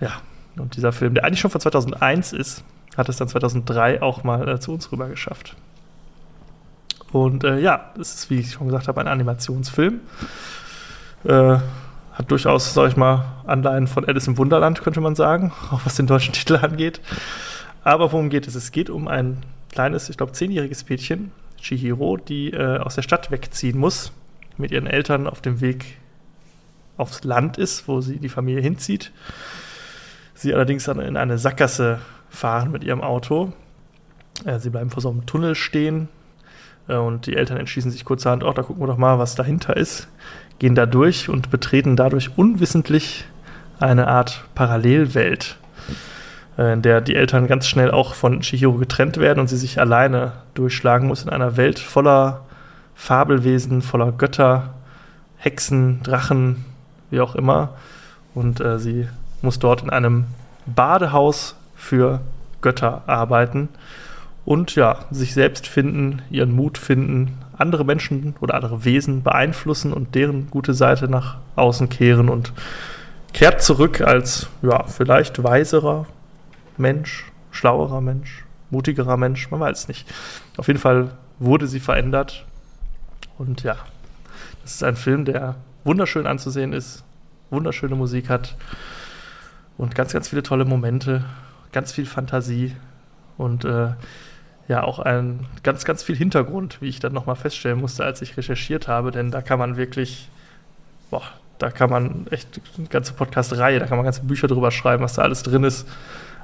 Ja, 0.00 0.12
und 0.56 0.76
dieser 0.76 0.92
Film, 0.92 1.14
der 1.14 1.24
eigentlich 1.24 1.40
schon 1.40 1.50
von 1.50 1.60
2001 1.60 2.32
ist, 2.32 2.64
hat 2.96 3.08
es 3.08 3.16
dann 3.16 3.28
2003 3.28 4.02
auch 4.02 4.24
mal 4.24 4.48
äh, 4.48 4.60
zu 4.60 4.72
uns 4.72 4.90
rüber 4.90 5.08
geschafft. 5.08 5.56
Und 7.12 7.44
äh, 7.44 7.58
ja, 7.58 7.92
es 7.98 8.14
ist, 8.14 8.30
wie 8.30 8.40
ich 8.40 8.52
schon 8.52 8.66
gesagt 8.66 8.88
habe, 8.88 9.00
ein 9.00 9.08
Animationsfilm. 9.08 10.00
Äh, 11.24 11.58
hat 12.12 12.30
durchaus, 12.32 12.74
sag 12.74 12.88
ich 12.88 12.96
mal, 12.96 13.24
Anleihen 13.46 13.86
von 13.86 14.04
Alice 14.04 14.26
im 14.26 14.36
Wunderland, 14.38 14.82
könnte 14.82 15.00
man 15.00 15.14
sagen, 15.14 15.52
auch 15.70 15.80
was 15.84 15.94
den 15.94 16.08
deutschen 16.08 16.34
Titel 16.34 16.56
angeht. 16.56 17.00
Aber 17.88 18.12
worum 18.12 18.28
geht 18.28 18.46
es? 18.46 18.54
Es 18.54 18.70
geht 18.70 18.90
um 18.90 19.08
ein 19.08 19.38
kleines, 19.72 20.10
ich 20.10 20.18
glaube, 20.18 20.32
zehnjähriges 20.32 20.86
Mädchen, 20.90 21.32
Chihiro, 21.56 22.18
die 22.18 22.50
äh, 22.50 22.76
aus 22.80 22.96
der 22.96 23.00
Stadt 23.00 23.30
wegziehen 23.30 23.78
muss, 23.78 24.12
mit 24.58 24.72
ihren 24.72 24.86
Eltern 24.86 25.26
auf 25.26 25.40
dem 25.40 25.62
Weg 25.62 25.96
aufs 26.98 27.24
Land 27.24 27.56
ist, 27.56 27.88
wo 27.88 28.02
sie 28.02 28.18
die 28.18 28.28
Familie 28.28 28.60
hinzieht. 28.60 29.10
Sie 30.34 30.52
allerdings 30.52 30.84
dann 30.84 31.00
in 31.00 31.16
eine 31.16 31.38
Sackgasse 31.38 32.00
fahren 32.28 32.72
mit 32.72 32.84
ihrem 32.84 33.00
Auto. 33.00 33.54
Äh, 34.44 34.58
sie 34.58 34.68
bleiben 34.68 34.90
vor 34.90 35.00
so 35.00 35.08
einem 35.08 35.24
Tunnel 35.24 35.54
stehen 35.54 36.08
äh, 36.88 36.96
und 36.96 37.24
die 37.24 37.36
Eltern 37.36 37.56
entschließen 37.56 37.90
sich 37.90 38.04
kurzerhand, 38.04 38.44
oh, 38.44 38.52
da 38.52 38.64
gucken 38.64 38.82
wir 38.82 38.86
doch 38.86 38.98
mal, 38.98 39.18
was 39.18 39.34
dahinter 39.34 39.74
ist, 39.78 40.08
gehen 40.58 40.74
da 40.74 40.84
durch 40.84 41.30
und 41.30 41.50
betreten 41.50 41.96
dadurch 41.96 42.36
unwissentlich 42.36 43.24
eine 43.80 44.08
Art 44.08 44.44
Parallelwelt, 44.54 45.56
in 46.58 46.82
der 46.82 47.00
die 47.00 47.14
Eltern 47.14 47.46
ganz 47.46 47.68
schnell 47.68 47.90
auch 47.90 48.14
von 48.14 48.40
Chihiro 48.40 48.74
getrennt 48.74 49.16
werden 49.18 49.38
und 49.40 49.46
sie 49.46 49.56
sich 49.56 49.80
alleine 49.80 50.32
durchschlagen 50.54 51.06
muss 51.06 51.22
in 51.22 51.30
einer 51.30 51.56
Welt 51.56 51.78
voller 51.78 52.42
Fabelwesen, 52.96 53.80
voller 53.80 54.10
Götter, 54.10 54.74
Hexen, 55.36 56.02
Drachen, 56.02 56.64
wie 57.10 57.20
auch 57.20 57.36
immer. 57.36 57.76
Und 58.34 58.60
äh, 58.60 58.80
sie 58.80 59.08
muss 59.40 59.60
dort 59.60 59.82
in 59.82 59.90
einem 59.90 60.24
Badehaus 60.66 61.54
für 61.76 62.20
Götter 62.60 63.02
arbeiten 63.06 63.68
und 64.44 64.74
ja, 64.74 64.96
sich 65.12 65.34
selbst 65.34 65.68
finden, 65.68 66.22
ihren 66.30 66.52
Mut 66.52 66.76
finden, 66.76 67.38
andere 67.56 67.84
Menschen 67.84 68.34
oder 68.40 68.54
andere 68.54 68.84
Wesen 68.84 69.22
beeinflussen 69.22 69.92
und 69.92 70.14
deren 70.14 70.50
gute 70.50 70.74
Seite 70.74 71.08
nach 71.08 71.36
außen 71.54 71.88
kehren 71.88 72.28
und 72.28 72.52
kehrt 73.32 73.62
zurück 73.62 74.00
als 74.00 74.48
ja, 74.62 74.84
vielleicht 74.84 75.42
weiserer 75.44 76.06
Mensch, 76.78 77.30
schlauerer 77.50 78.00
Mensch, 78.00 78.44
mutigerer 78.70 79.16
Mensch, 79.16 79.50
man 79.50 79.60
weiß 79.60 79.80
es 79.80 79.88
nicht. 79.88 80.08
Auf 80.56 80.68
jeden 80.68 80.80
Fall 80.80 81.10
wurde 81.38 81.66
sie 81.66 81.80
verändert. 81.80 82.44
Und 83.38 83.62
ja, 83.62 83.76
das 84.62 84.74
ist 84.74 84.84
ein 84.84 84.96
Film, 84.96 85.24
der 85.24 85.56
wunderschön 85.84 86.26
anzusehen 86.26 86.72
ist, 86.72 87.04
wunderschöne 87.50 87.94
Musik 87.94 88.28
hat 88.28 88.56
und 89.76 89.94
ganz, 89.94 90.12
ganz 90.12 90.28
viele 90.28 90.42
tolle 90.42 90.64
Momente, 90.64 91.24
ganz 91.72 91.92
viel 91.92 92.06
Fantasie 92.06 92.74
und 93.36 93.64
äh, 93.64 93.92
ja 94.66 94.82
auch 94.82 94.98
ein 94.98 95.46
ganz, 95.62 95.84
ganz 95.84 96.02
viel 96.02 96.16
Hintergrund, 96.16 96.82
wie 96.82 96.88
ich 96.88 97.00
dann 97.00 97.12
nochmal 97.12 97.36
feststellen 97.36 97.80
musste, 97.80 98.04
als 98.04 98.20
ich 98.20 98.36
recherchiert 98.36 98.88
habe, 98.88 99.12
denn 99.12 99.30
da 99.30 99.40
kann 99.40 99.58
man 99.58 99.76
wirklich, 99.76 100.28
boah, 101.10 101.22
da 101.58 101.70
kann 101.70 101.90
man 101.90 102.26
echt 102.30 102.60
eine 102.76 102.88
ganze 102.88 103.14
Podcast-Reihe, 103.14 103.78
da 103.78 103.86
kann 103.86 103.96
man 103.96 104.04
ganze 104.04 104.22
Bücher 104.22 104.48
drüber 104.48 104.70
schreiben, 104.70 105.02
was 105.02 105.14
da 105.14 105.22
alles 105.22 105.42
drin 105.42 105.64
ist 105.64 105.86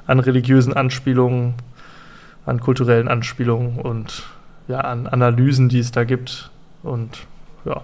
an 0.07 0.19
religiösen 0.19 0.73
Anspielungen, 0.73 1.55
an 2.45 2.59
kulturellen 2.59 3.07
Anspielungen 3.07 3.79
und 3.79 4.23
ja, 4.67 4.79
an 4.81 5.07
Analysen, 5.07 5.69
die 5.69 5.79
es 5.79 5.91
da 5.91 6.03
gibt. 6.03 6.51
Und 6.83 7.19
ja, 7.65 7.81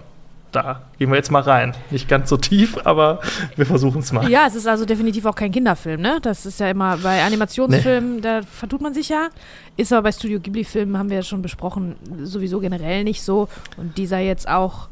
da 0.52 0.82
gehen 0.98 1.10
wir 1.10 1.16
jetzt 1.16 1.30
mal 1.30 1.42
rein. 1.42 1.74
Nicht 1.90 2.08
ganz 2.08 2.28
so 2.28 2.36
tief, 2.36 2.78
aber 2.84 3.20
wir 3.56 3.66
versuchen 3.66 4.00
es 4.00 4.12
mal. 4.12 4.28
Ja, 4.30 4.46
es 4.46 4.54
ist 4.54 4.66
also 4.66 4.84
definitiv 4.84 5.24
auch 5.26 5.34
kein 5.34 5.50
Kinderfilm, 5.50 6.00
ne? 6.00 6.18
Das 6.22 6.46
ist 6.46 6.60
ja 6.60 6.70
immer 6.70 6.98
bei 6.98 7.22
Animationsfilmen, 7.24 8.16
nee. 8.16 8.20
da 8.20 8.42
vertut 8.42 8.80
man 8.80 8.94
sich 8.94 9.08
ja. 9.08 9.28
Ist 9.76 9.92
aber 9.92 10.02
bei 10.02 10.12
Studio 10.12 10.38
Ghibli-Filmen, 10.40 10.98
haben 10.98 11.08
wir 11.08 11.16
ja 11.16 11.22
schon 11.22 11.42
besprochen, 11.42 11.96
sowieso 12.22 12.60
generell 12.60 13.02
nicht 13.04 13.22
so. 13.22 13.48
Und 13.76 13.96
dieser 13.96 14.18
jetzt 14.18 14.48
auch 14.48 14.88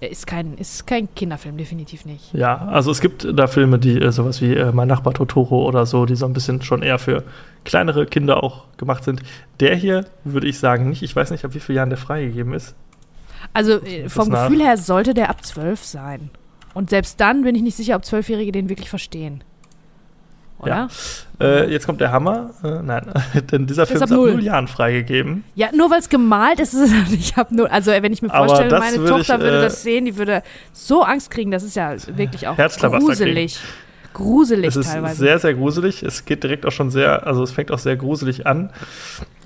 ist 0.00 0.26
kein, 0.26 0.58
ist 0.58 0.86
kein 0.86 1.12
Kinderfilm, 1.14 1.56
definitiv 1.56 2.04
nicht. 2.04 2.32
Ja, 2.34 2.56
also 2.68 2.90
es 2.90 3.00
gibt 3.00 3.26
da 3.32 3.46
Filme, 3.46 3.78
die 3.78 4.00
äh, 4.00 4.12
sowas 4.12 4.40
wie 4.42 4.54
äh, 4.54 4.72
Mein 4.72 4.88
Nachbar 4.88 5.14
Totoro 5.14 5.66
oder 5.66 5.86
so, 5.86 6.06
die 6.06 6.16
so 6.16 6.26
ein 6.26 6.32
bisschen 6.32 6.62
schon 6.62 6.82
eher 6.82 6.98
für 6.98 7.24
kleinere 7.64 8.06
Kinder 8.06 8.42
auch 8.42 8.64
gemacht 8.76 9.04
sind. 9.04 9.22
Der 9.60 9.74
hier 9.74 10.06
würde 10.24 10.46
ich 10.46 10.58
sagen 10.58 10.88
nicht. 10.90 11.02
Ich 11.02 11.16
weiß 11.16 11.30
nicht, 11.30 11.44
ab 11.44 11.54
wie 11.54 11.60
vielen 11.60 11.76
Jahren 11.76 11.90
der 11.90 11.98
freigegeben 11.98 12.52
ist. 12.52 12.74
Also 13.52 13.80
äh, 13.82 14.08
vom 14.08 14.30
Gefühl 14.30 14.60
her 14.60 14.76
sollte 14.76 15.14
der 15.14 15.30
ab 15.30 15.44
zwölf 15.44 15.84
sein. 15.84 16.30
Und 16.74 16.90
selbst 16.90 17.20
dann 17.20 17.42
bin 17.42 17.54
ich 17.54 17.62
nicht 17.62 17.76
sicher, 17.76 17.96
ob 17.96 18.04
Zwölfjährige 18.04 18.52
den 18.52 18.68
wirklich 18.68 18.90
verstehen. 18.90 19.42
Oder? 20.58 20.88
Ja. 21.40 21.46
Äh, 21.46 21.70
jetzt 21.70 21.86
kommt 21.86 22.00
der 22.00 22.12
Hammer. 22.12 22.50
Äh, 22.64 22.82
nein, 22.82 23.04
denn 23.52 23.66
dieser 23.66 23.86
Film 23.86 23.96
ist 23.96 24.02
ab 24.02 24.10
null. 24.10 24.42
Jahren 24.42 24.68
freigegeben. 24.68 25.44
Ja, 25.54 25.68
nur 25.74 25.90
weil 25.90 26.00
es 26.00 26.08
gemalt 26.08 26.60
ist, 26.60 26.72
ist 26.72 26.92
es 26.92 27.10
nicht 27.10 27.36
ab 27.38 27.50
null. 27.50 27.66
Also, 27.66 27.90
wenn 27.90 28.12
ich 28.12 28.22
mir 28.22 28.30
vorstelle, 28.30 28.78
meine 28.78 29.04
Tochter 29.04 29.36
ich, 29.36 29.40
würde 29.42 29.60
das 29.60 29.82
sehen, 29.82 30.06
die 30.06 30.16
würde 30.16 30.42
so 30.72 31.02
Angst 31.02 31.30
kriegen. 31.30 31.50
Das 31.50 31.62
ist 31.62 31.76
ja 31.76 31.94
wirklich 32.16 32.48
auch 32.48 32.56
gruselig. 32.56 33.58
Gruselig 34.14 34.68
es 34.68 34.76
ist 34.76 34.92
teilweise. 34.92 35.16
Sehr, 35.16 35.38
sehr 35.38 35.52
gruselig. 35.52 36.02
Es 36.02 36.24
geht 36.24 36.42
direkt 36.42 36.64
auch 36.64 36.72
schon 36.72 36.90
sehr, 36.90 37.26
also 37.26 37.42
es 37.42 37.50
fängt 37.50 37.70
auch 37.70 37.78
sehr 37.78 37.96
gruselig 37.96 38.46
an. 38.46 38.70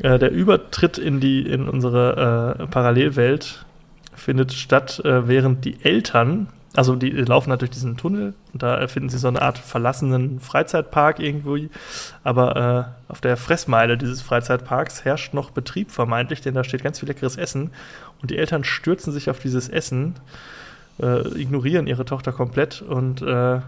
Äh, 0.00 0.20
der 0.20 0.30
Übertritt 0.30 0.96
in 0.96 1.18
die, 1.18 1.40
in 1.40 1.68
unsere 1.68 2.56
äh, 2.56 2.66
Parallelwelt 2.68 3.64
findet 4.14 4.52
statt, 4.52 5.02
äh, 5.04 5.26
während 5.26 5.64
die 5.64 5.84
Eltern 5.84 6.46
also 6.76 6.94
die 6.94 7.10
laufen 7.10 7.50
halt 7.50 7.62
durch 7.62 7.70
diesen 7.70 7.96
Tunnel 7.96 8.34
und 8.52 8.62
da 8.62 8.86
finden 8.86 9.08
sie 9.08 9.18
so 9.18 9.26
eine 9.26 9.42
Art 9.42 9.58
verlassenen 9.58 10.38
Freizeitpark 10.38 11.18
irgendwie. 11.18 11.68
Aber 12.22 12.94
äh, 13.08 13.10
auf 13.12 13.20
der 13.20 13.36
Fressmeile 13.36 13.98
dieses 13.98 14.22
Freizeitparks 14.22 15.04
herrscht 15.04 15.34
noch 15.34 15.50
Betrieb 15.50 15.90
vermeintlich, 15.90 16.42
denn 16.42 16.54
da 16.54 16.62
steht 16.62 16.84
ganz 16.84 17.00
viel 17.00 17.08
leckeres 17.08 17.36
Essen. 17.36 17.72
Und 18.22 18.30
die 18.30 18.38
Eltern 18.38 18.62
stürzen 18.62 19.12
sich 19.12 19.30
auf 19.30 19.40
dieses 19.40 19.68
Essen, 19.68 20.14
äh, 21.02 21.26
ignorieren 21.36 21.88
ihre 21.88 22.04
Tochter 22.04 22.30
komplett 22.32 22.82
und 22.82 23.20
äh, 23.22 23.60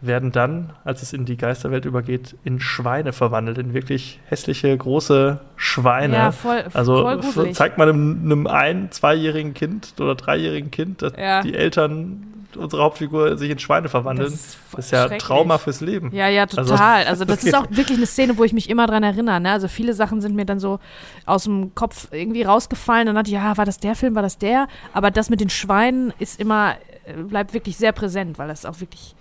werden 0.00 0.30
dann, 0.30 0.72
als 0.84 1.02
es 1.02 1.12
in 1.12 1.24
die 1.24 1.36
Geisterwelt 1.36 1.84
übergeht, 1.84 2.36
in 2.44 2.60
Schweine 2.60 3.12
verwandelt, 3.12 3.58
in 3.58 3.72
wirklich 3.74 4.20
hässliche, 4.26 4.76
große 4.76 5.40
Schweine. 5.56 6.14
Ja, 6.14 6.32
voll, 6.32 6.64
also 6.74 7.20
voll 7.22 7.52
zeigt 7.52 7.78
man 7.78 7.88
einem, 7.88 8.24
einem 8.24 8.46
ein-, 8.46 8.92
zweijährigen 8.92 9.54
Kind 9.54 9.94
oder 9.98 10.14
dreijährigen 10.14 10.70
Kind, 10.70 11.02
dass 11.02 11.14
ja. 11.16 11.42
die 11.42 11.54
Eltern 11.54 12.35
unsere 12.54 12.82
Hauptfigur 12.82 13.36
sich 13.36 13.50
in 13.50 13.58
Schweine 13.58 13.88
verwandeln. 13.88 14.30
Das 14.30 14.56
ist, 14.78 14.92
ja 14.92 15.08
Trauma 15.08 15.58
fürs 15.58 15.80
Leben. 15.80 16.14
Ja, 16.14 16.28
ja, 16.28 16.42
also 16.42 16.62
total. 16.62 16.98
Also, 16.98 17.10
also 17.10 17.24
das 17.24 17.44
ist 17.44 17.54
auch 17.54 17.66
wirklich 17.70 17.98
eine 17.98 18.06
Szene, 18.06 18.38
wo 18.38 18.44
ich 18.44 18.52
mich 18.52 18.70
immer 18.70 18.86
dran 18.86 19.02
erinnere. 19.02 19.40
Ne? 19.40 19.50
Also 19.50 19.68
viele 19.68 19.94
Sachen 19.94 20.20
sind 20.20 20.34
mir 20.34 20.44
dann 20.44 20.60
so 20.60 20.78
aus 21.24 21.44
dem 21.44 21.74
Kopf 21.74 22.08
irgendwie 22.12 22.42
rausgefallen. 22.42 23.06
Dann 23.06 23.14
dachte 23.14 23.28
ich, 23.28 23.34
ja, 23.34 23.56
war 23.56 23.64
das 23.64 23.78
der 23.78 23.94
Film, 23.94 24.14
war 24.14 24.22
das 24.22 24.38
der? 24.38 24.68
Aber 24.92 25.10
das 25.10 25.30
mit 25.30 25.40
den 25.40 25.50
Schweinen 25.50 26.12
ist 26.18 26.40
immer, 26.40 26.74
äh, 27.04 27.14
bleibt 27.14 27.54
wirklich 27.54 27.76
sehr 27.76 27.92
präsent, 27.92 28.38
weil 28.38 28.48
das 28.48 28.64
auch 28.64 28.80
wirklich 28.80 29.14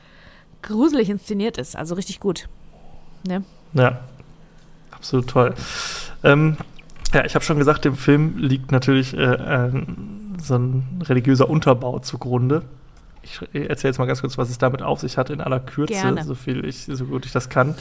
gruselig 0.61 1.09
inszeniert 1.09 1.57
ist. 1.57 1.75
Also 1.75 1.95
richtig 1.95 2.19
gut. 2.19 2.47
Ne? 3.27 3.43
Ja, 3.73 3.99
absolut 4.91 5.27
toll. 5.27 5.55
Ähm, 6.23 6.57
ja, 7.13 7.23
ich 7.25 7.35
habe 7.35 7.45
schon 7.45 7.57
gesagt, 7.57 7.85
dem 7.85 7.95
Film 7.95 8.37
liegt 8.37 8.71
natürlich 8.71 9.15
äh, 9.17 9.69
so 10.41 10.55
ein 10.55 11.01
religiöser 11.03 11.49
Unterbau 11.49 11.99
zugrunde 11.99 12.63
ich 13.25 13.41
erzähle 13.53 13.89
jetzt 13.89 13.97
mal 13.97 14.05
ganz 14.05 14.21
kurz, 14.21 14.37
was 14.37 14.49
es 14.49 14.57
damit 14.57 14.81
auf 14.81 14.99
sich 14.99 15.17
hat 15.17 15.29
in 15.29 15.41
aller 15.41 15.59
Kürze, 15.59 15.93
Gerne. 15.93 16.23
so 16.23 16.35
viel 16.35 16.63
ich, 16.63 16.85
so 16.85 17.05
gut 17.05 17.25
ich 17.25 17.31
das 17.31 17.49
kann. 17.49 17.75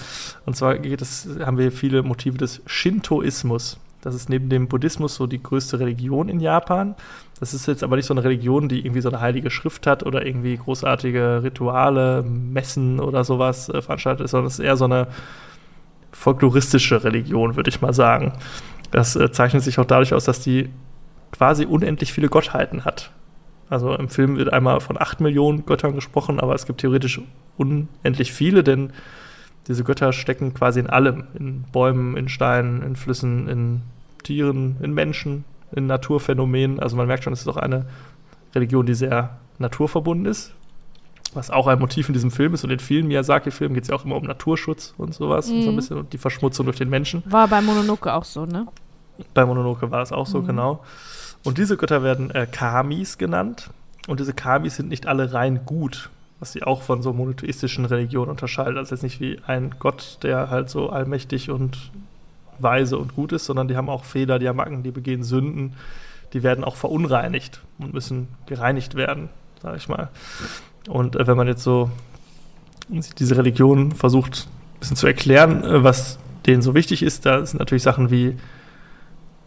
Und 0.46 0.56
zwar 0.56 0.78
geht 0.78 1.02
es, 1.02 1.28
haben 1.44 1.58
wir 1.58 1.70
viele 1.70 2.02
Motive 2.02 2.38
des 2.38 2.62
Shintoismus. 2.66 3.78
Das 4.00 4.14
ist 4.14 4.28
neben 4.28 4.50
dem 4.50 4.68
Buddhismus 4.68 5.14
so 5.14 5.26
die 5.26 5.42
größte 5.42 5.78
Religion 5.78 6.28
in 6.28 6.40
Japan. 6.40 6.94
Das 7.40 7.54
ist 7.54 7.66
jetzt 7.66 7.82
aber 7.82 7.96
nicht 7.96 8.06
so 8.06 8.14
eine 8.14 8.22
Religion, 8.22 8.68
die 8.68 8.80
irgendwie 8.80 9.00
so 9.00 9.08
eine 9.08 9.20
heilige 9.20 9.50
Schrift 9.50 9.86
hat 9.86 10.02
oder 10.02 10.26
irgendwie 10.26 10.56
großartige 10.56 11.42
Rituale, 11.42 12.22
Messen 12.22 13.00
oder 13.00 13.24
sowas 13.24 13.68
äh, 13.68 13.80
veranstaltet, 13.80 14.28
sondern 14.28 14.48
es 14.48 14.54
ist 14.54 14.64
eher 14.64 14.76
so 14.76 14.84
eine 14.84 15.08
folkloristische 16.12 17.02
Religion, 17.02 17.56
würde 17.56 17.70
ich 17.70 17.80
mal 17.80 17.94
sagen. 17.94 18.32
Das 18.90 19.16
äh, 19.16 19.32
zeichnet 19.32 19.62
sich 19.62 19.78
auch 19.78 19.84
dadurch 19.84 20.14
aus, 20.14 20.24
dass 20.24 20.40
die 20.40 20.68
quasi 21.32 21.64
unendlich 21.64 22.12
viele 22.12 22.28
Gottheiten 22.28 22.84
hat. 22.84 23.10
Also 23.74 23.92
im 23.92 24.09
Film 24.09 24.36
wird 24.36 24.52
einmal 24.52 24.78
von 24.80 24.96
acht 25.01 25.20
Millionen 25.20 25.66
Göttern 25.66 25.96
gesprochen, 25.96 26.38
aber 26.38 26.55
es 26.55 26.64
gibt 26.64 26.80
theoretisch 26.80 27.20
unendlich 27.56 28.32
viele, 28.32 28.62
denn 28.62 28.92
diese 29.66 29.82
Götter 29.82 30.12
stecken 30.12 30.55
quasi 30.55 30.78
in 30.78 30.88
allem. 30.88 31.24
In 31.34 31.64
Bäumen, 31.72 32.16
in 32.16 32.28
Steinen, 32.28 32.82
in 32.82 32.94
Flüssen, 32.94 33.48
in 33.48 33.80
Tieren, 34.22 34.76
in 34.80 34.94
Menschen, 34.94 35.44
in 35.72 35.88
Naturphänomenen. 35.88 36.78
Also 36.78 36.94
man 36.96 37.09
merkt 37.09 37.24
schon, 37.24 37.32
es 37.32 37.40
ist 37.40 37.48
auch 37.48 37.56
eine 37.56 37.86
Religion, 38.55 38.86
die 38.86 38.94
sehr 38.94 39.38
naturverbunden 39.59 40.26
ist. 40.26 40.52
Was 41.32 41.51
auch 41.51 41.66
ein 41.66 41.80
Motiv 41.80 42.09
in 42.09 42.12
diesem 42.12 42.30
Film 42.30 42.55
ist. 42.55 42.62
Und 42.62 42.70
in 42.70 42.78
vielen 42.78 43.09
Miyazaki-Filmen 43.09 43.74
geht 43.74 43.82
es 43.82 43.88
ja 43.88 43.96
auch 43.96 44.05
immer 44.05 44.14
um 44.14 44.22
Naturschutz 44.22 44.94
und 44.98 45.14
sowas. 45.14 45.48
Mhm. 45.48 45.56
Und 45.56 45.62
so 45.62 45.70
ein 45.70 45.76
bisschen 45.76 46.10
die 46.10 46.18
Verschmutzung 46.18 46.66
durch 46.66 46.78
den 46.78 46.90
Menschen. 46.90 47.24
War 47.26 47.48
bei 47.48 47.60
Mononoke 47.60 48.12
auch 48.14 48.24
so, 48.24 48.46
ne? 48.46 48.68
Bei 49.32 49.44
Mononoke 49.44 49.90
war 49.90 50.02
es 50.02 50.12
auch 50.12 50.28
so, 50.28 50.42
Mhm. 50.42 50.46
genau. 50.46 50.84
Und 51.44 51.58
diese 51.58 51.76
Götter 51.76 52.02
werden 52.02 52.30
äh, 52.30 52.46
Kamis 52.50 53.18
genannt. 53.18 53.70
Und 54.08 54.20
diese 54.20 54.32
Kamis 54.34 54.76
sind 54.76 54.88
nicht 54.88 55.06
alle 55.06 55.32
rein 55.32 55.64
gut, 55.64 56.10
was 56.40 56.52
sie 56.52 56.62
auch 56.62 56.82
von 56.82 57.02
so 57.02 57.12
monotheistischen 57.12 57.84
Religionen 57.84 58.30
unterscheidet. 58.30 58.76
Also 58.76 58.94
jetzt 58.94 59.02
nicht 59.02 59.20
wie 59.20 59.38
ein 59.46 59.76
Gott, 59.78 60.18
der 60.22 60.50
halt 60.50 60.68
so 60.68 60.90
allmächtig 60.90 61.50
und 61.50 61.90
weise 62.58 62.98
und 62.98 63.14
gut 63.14 63.32
ist, 63.32 63.46
sondern 63.46 63.68
die 63.68 63.76
haben 63.76 63.88
auch 63.88 64.04
Fehler, 64.04 64.38
die 64.38 64.48
haben 64.48 64.56
Macken, 64.56 64.82
die 64.82 64.90
begehen 64.90 65.22
Sünden, 65.22 65.74
die 66.32 66.42
werden 66.42 66.64
auch 66.64 66.76
verunreinigt 66.76 67.62
und 67.78 67.94
müssen 67.94 68.28
gereinigt 68.46 68.94
werden, 68.94 69.28
sage 69.62 69.76
ich 69.76 69.88
mal. 69.88 70.08
Und 70.88 71.16
äh, 71.16 71.26
wenn 71.26 71.36
man 71.36 71.46
jetzt 71.46 71.62
so 71.62 71.90
diese 72.88 73.36
Religion 73.36 73.92
versucht, 73.92 74.48
ein 74.74 74.80
bisschen 74.80 74.96
zu 74.96 75.06
erklären, 75.06 75.64
äh, 75.64 75.84
was 75.84 76.18
denen 76.46 76.62
so 76.62 76.74
wichtig 76.74 77.02
ist, 77.02 77.26
da 77.26 77.44
sind 77.44 77.58
natürlich 77.58 77.82
Sachen 77.82 78.10
wie 78.10 78.36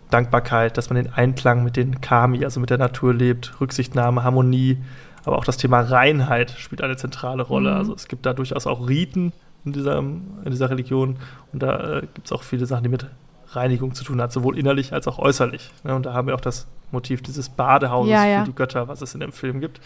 Dankbarkeit, 0.10 0.78
dass 0.78 0.90
man 0.90 1.04
den 1.04 1.14
Einklang 1.14 1.64
mit 1.64 1.76
den 1.76 2.02
Kami, 2.02 2.44
also 2.44 2.60
mit 2.60 2.70
der 2.70 2.78
Natur 2.78 3.14
lebt, 3.14 3.60
Rücksichtnahme, 3.60 4.24
Harmonie, 4.24 4.78
aber 5.26 5.38
auch 5.38 5.46
das 5.46 5.58
Thema 5.58 5.82
Reinheit 5.82 6.52
spielt 6.52 6.82
eine 6.82 6.96
zentrale 6.96 7.44
Rolle. 7.44 7.72
Mhm. 7.72 7.78
Also 7.78 7.94
es 7.94 8.08
gibt 8.08 8.26
da 8.26 8.34
durchaus 8.34 8.66
auch 8.68 8.88
Riten 8.88 9.34
in 9.66 9.74
dieser, 9.74 10.00
in 10.00 10.24
dieser 10.46 10.70
Religion 10.70 11.18
und 11.52 11.62
da 11.62 11.98
äh, 11.98 12.02
gibt 12.02 12.28
es 12.28 12.32
auch 12.32 12.44
viele 12.44 12.66
Sachen, 12.66 12.84
die 12.84 12.90
mit 12.90 13.06
Reinigung 13.52 13.94
zu 13.94 14.04
tun 14.04 14.22
hat, 14.22 14.32
sowohl 14.32 14.58
innerlich 14.58 14.94
als 14.94 15.08
auch 15.08 15.20
äußerlich. 15.20 15.72
Ne? 15.84 15.96
Und 15.96 16.06
da 16.06 16.14
haben 16.14 16.28
wir 16.28 16.36
auch 16.36 16.42
das 16.42 16.68
Motiv 16.92 17.22
dieses 17.22 17.50
Badehauses 17.50 18.12
Ja, 18.12 18.26
ja. 18.26 18.40
für 18.42 18.52
die 18.52 18.56
Götter, 18.56 18.88
was 18.88 19.02
es 19.02 19.14
in 19.14 19.20
dem 19.20 19.32
Film 19.32 19.60
gibt. 19.60 19.82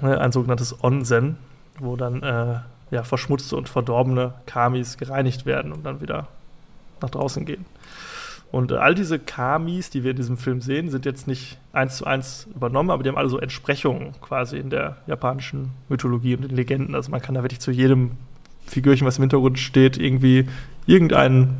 Ne, 0.00 0.18
Ein 0.20 0.32
sogenanntes 0.32 0.82
Onsen, 0.82 1.36
wo 1.78 1.96
dann 1.96 2.22
äh, 2.22 2.60
ja, 2.90 3.02
verschmutzte 3.02 3.56
und 3.56 3.68
verdorbene 3.68 4.34
Kamis 4.46 4.98
gereinigt 4.98 5.46
werden 5.46 5.72
und 5.72 5.84
dann 5.84 6.00
wieder 6.00 6.26
nach 7.00 7.10
draußen 7.10 7.44
gehen. 7.44 7.64
Und 8.52 8.72
all 8.72 8.96
diese 8.96 9.18
Kamis, 9.20 9.90
die 9.90 10.02
wir 10.02 10.10
in 10.10 10.16
diesem 10.16 10.36
Film 10.36 10.60
sehen, 10.60 10.90
sind 10.90 11.04
jetzt 11.04 11.28
nicht 11.28 11.58
eins 11.72 11.98
zu 11.98 12.04
eins 12.04 12.48
übernommen, 12.54 12.90
aber 12.90 13.02
die 13.02 13.08
haben 13.08 13.16
alle 13.16 13.28
so 13.28 13.38
Entsprechungen 13.38 14.12
quasi 14.20 14.58
in 14.58 14.70
der 14.70 14.96
japanischen 15.06 15.70
Mythologie 15.88 16.34
und 16.34 16.42
den 16.42 16.56
Legenden. 16.56 16.96
Also 16.96 17.12
man 17.12 17.22
kann 17.22 17.36
da 17.36 17.42
wirklich 17.42 17.60
zu 17.60 17.70
jedem 17.70 18.12
Figürchen, 18.66 19.06
was 19.06 19.18
im 19.18 19.22
Hintergrund 19.22 19.58
steht, 19.58 19.98
irgendwie 19.98 20.48
irgendein 20.86 21.58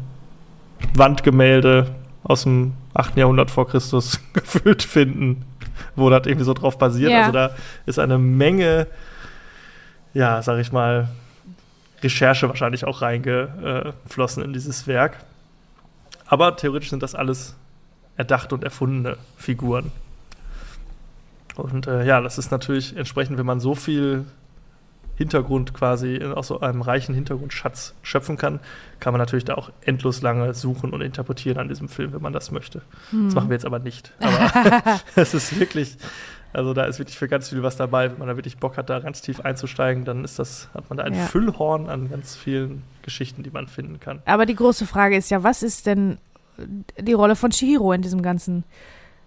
Wandgemälde 0.95 1.95
aus 2.25 2.43
dem 2.43 2.73
8. 2.95 3.17
Jahrhundert 3.17 3.53
vor 3.53 3.69
Christus 3.69 4.21
gefüllt 4.33 4.83
finden, 4.83 5.45
wo 5.95 6.11
das 6.11 6.27
irgendwie 6.27 6.45
so 6.45 6.55
drauf 6.55 6.77
basiert. 6.77 7.13
Ja. 7.13 7.21
Also 7.21 7.33
da 7.33 7.51
ist 7.87 8.01
eine 8.01 8.19
Menge, 8.19 8.89
ja, 10.13 10.43
sag 10.43 10.59
ich 10.59 10.73
mal, 10.73 11.09
Recherche 12.03 12.49
wahrscheinlich 12.49 12.85
auch 12.85 13.03
reingeflossen 13.03 14.43
in 14.43 14.53
dieses 14.53 14.87
Werk. 14.87 15.19
Aber 16.31 16.57
theoretisch 16.57 16.91
sind 16.91 17.03
das 17.03 17.17
alles 17.17 17.57
erdachte 18.17 18.55
und 18.55 18.63
erfundene 18.63 19.17
Figuren. 19.37 19.91
Und 21.57 21.89
äh, 21.89 22.07
ja, 22.07 22.21
das 22.21 22.39
ist 22.39 22.53
natürlich 22.53 22.97
entsprechend, 22.97 23.37
wenn 23.37 23.47
man 23.47 23.59
so 23.59 23.75
viel 23.75 24.25
Hintergrund 25.17 25.75
quasi 25.75 26.23
aus 26.23 26.47
so 26.47 26.61
einem 26.61 26.83
reichen 26.83 27.17
Hintergrundschatz 27.17 27.95
schöpfen 28.03 28.37
kann, 28.37 28.61
kann 29.01 29.13
man 29.13 29.19
natürlich 29.19 29.45
da 29.45 29.55
auch 29.55 29.71
endlos 29.83 30.23
lange 30.23 30.55
suchen 30.55 30.93
und 30.93 31.01
interpretieren 31.01 31.59
an 31.59 31.69
diesem 31.69 31.89
Film, 31.89 32.13
wenn 32.13 32.23
man 32.23 32.33
das 32.33 32.53
möchte. 32.53 32.81
Das 33.11 33.35
machen 33.35 33.51
wir 33.51 33.55
jetzt 33.55 33.67
aber 33.67 33.81
nicht. 33.81 34.13
Aber 34.21 35.01
es 35.17 35.35
ist 35.35 35.59
wirklich, 35.59 35.99
also 36.53 36.75
da 36.75 36.85
ist 36.85 36.99
wirklich 36.99 37.19
für 37.19 37.29
ganz 37.29 37.49
viel 37.51 37.63
was 37.63 37.77
dabei. 37.77 38.11
Wenn 38.11 38.19
man 38.19 38.29
da 38.29 38.37
wirklich 38.37 38.59
Bock 38.59 38.77
hat, 38.77 38.91
da 38.91 38.99
ganz 39.01 39.21
tief 39.23 39.41
einzusteigen, 39.41 40.05
dann 40.05 40.25
ist 40.25 40.39
das, 40.39 40.69
hat 40.75 40.89
man 40.91 40.97
da 40.99 41.05
ein 41.05 41.15
Ja. 41.15 41.27
Füllhorn 41.27 41.89
an 41.89 42.11
ganz 42.11 42.37
vielen 42.37 42.83
Geschichten, 43.03 43.43
die 43.43 43.51
man 43.51 43.67
finden 43.69 44.01
kann. 44.01 44.21
Aber 44.27 44.47
die 44.47 44.55
große 44.57 44.87
Frage 44.87 45.17
ist 45.17 45.31
ja, 45.31 45.43
was 45.43 45.63
ist 45.63 45.87
denn 45.87 46.19
die 46.99 47.13
Rolle 47.13 47.37
von 47.37 47.51
Chihiro 47.51 47.93
in 47.93 48.03
diesem 48.03 48.23
ganzen 48.23 48.65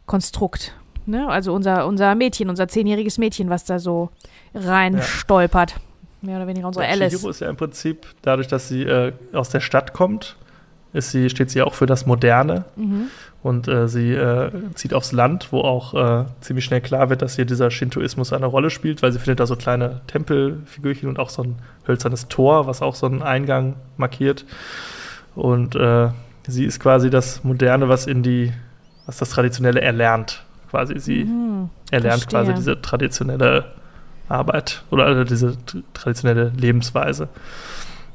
Konstrukt? 0.06 0.74
Ne? 1.06 1.28
Also 1.28 1.54
unser, 1.54 1.86
unser 1.88 2.16
Mädchen, 2.16 2.50
unser 2.50 2.68
zehnjähriges 2.68 3.18
Mädchen, 3.18 3.50
was 3.50 3.66
da 3.66 3.80
so 3.80 4.10
rein 4.54 4.95
Ja. 4.98 5.02
stolpert. 5.02 5.76
Mehr 6.22 6.38
oder 6.38 6.48
weniger 6.48 6.68
unsere 6.68 6.86
Ja, 6.86 6.91
Alice. 6.91 7.14
Chihiro 7.14 7.30
ist 7.30 7.41
ja 7.41 7.50
im 7.50 7.58
Prinzip, 7.58 8.06
dadurch, 8.22 8.48
dass 8.48 8.70
sie 8.70 8.84
äh, 8.84 9.12
aus 9.34 9.50
der 9.50 9.60
Stadt 9.60 9.94
kommt, 9.94 10.38
ist 10.94 11.12
sie, 11.12 11.30
steht 11.30 11.50
sie 11.50 11.62
auch 11.62 11.74
für 11.74 11.86
das 11.86 12.06
Moderne. 12.06 12.66
Mhm. 12.76 13.08
Und 13.44 13.68
äh, 13.68 13.90
sie 13.90 14.14
äh, 14.14 14.52
zieht 14.74 14.94
aufs 14.94 15.11
Land, 15.11 15.49
wo 15.52 15.60
auch 15.61 15.94
äh, 15.94 16.26
ziemlich 16.40 16.64
schnell 16.64 16.80
klar 16.80 17.10
wird, 17.10 17.22
dass 17.22 17.36
hier 17.36 17.44
dieser 17.44 17.70
Shintoismus 17.72 18.32
eine 18.32 18.45
Rolle 18.45 18.70
spielt, 18.70 19.02
weil 19.03 19.11
sie 19.11 19.20
findet 19.20 19.41
da 19.41 19.45
so 19.45 19.57
kleine 19.57 19.99
Tempelfigürchen 20.07 21.10
und 21.10 21.20
auch 21.20 21.30
so 21.30 21.44
ein 21.44 21.56
hölzernes 21.86 22.30
Tor, 22.30 22.68
was 22.68 22.82
auch 22.82 22.95
so 22.95 23.06
einen 23.06 23.22
Eingang 23.22 23.76
markiert. 23.98 24.45
Und 25.36 25.76
äh, 25.76 26.07
sie 26.48 26.64
ist 26.64 26.80
quasi 26.80 27.10
das 27.10 27.44
Moderne, 27.44 27.90
was 27.90 28.07
in 28.07 28.24
die, 28.24 28.53
was 29.07 29.18
das 29.18 29.30
Traditionelle 29.32 29.82
erlernt. 29.82 30.44
Quasi 30.70 30.98
sie 30.99 31.26
Mhm. 31.26 31.70
erlernt 31.91 32.22
verstehe. 32.22 32.40
quasi 32.40 32.53
diese 32.53 32.82
traditionelle 32.82 33.65
Arbeit 34.30 34.84
oder 34.90 35.20
äh, 35.20 35.26
diese 35.26 35.57
traditionelle 35.94 36.53
Lebensweise. 36.57 37.28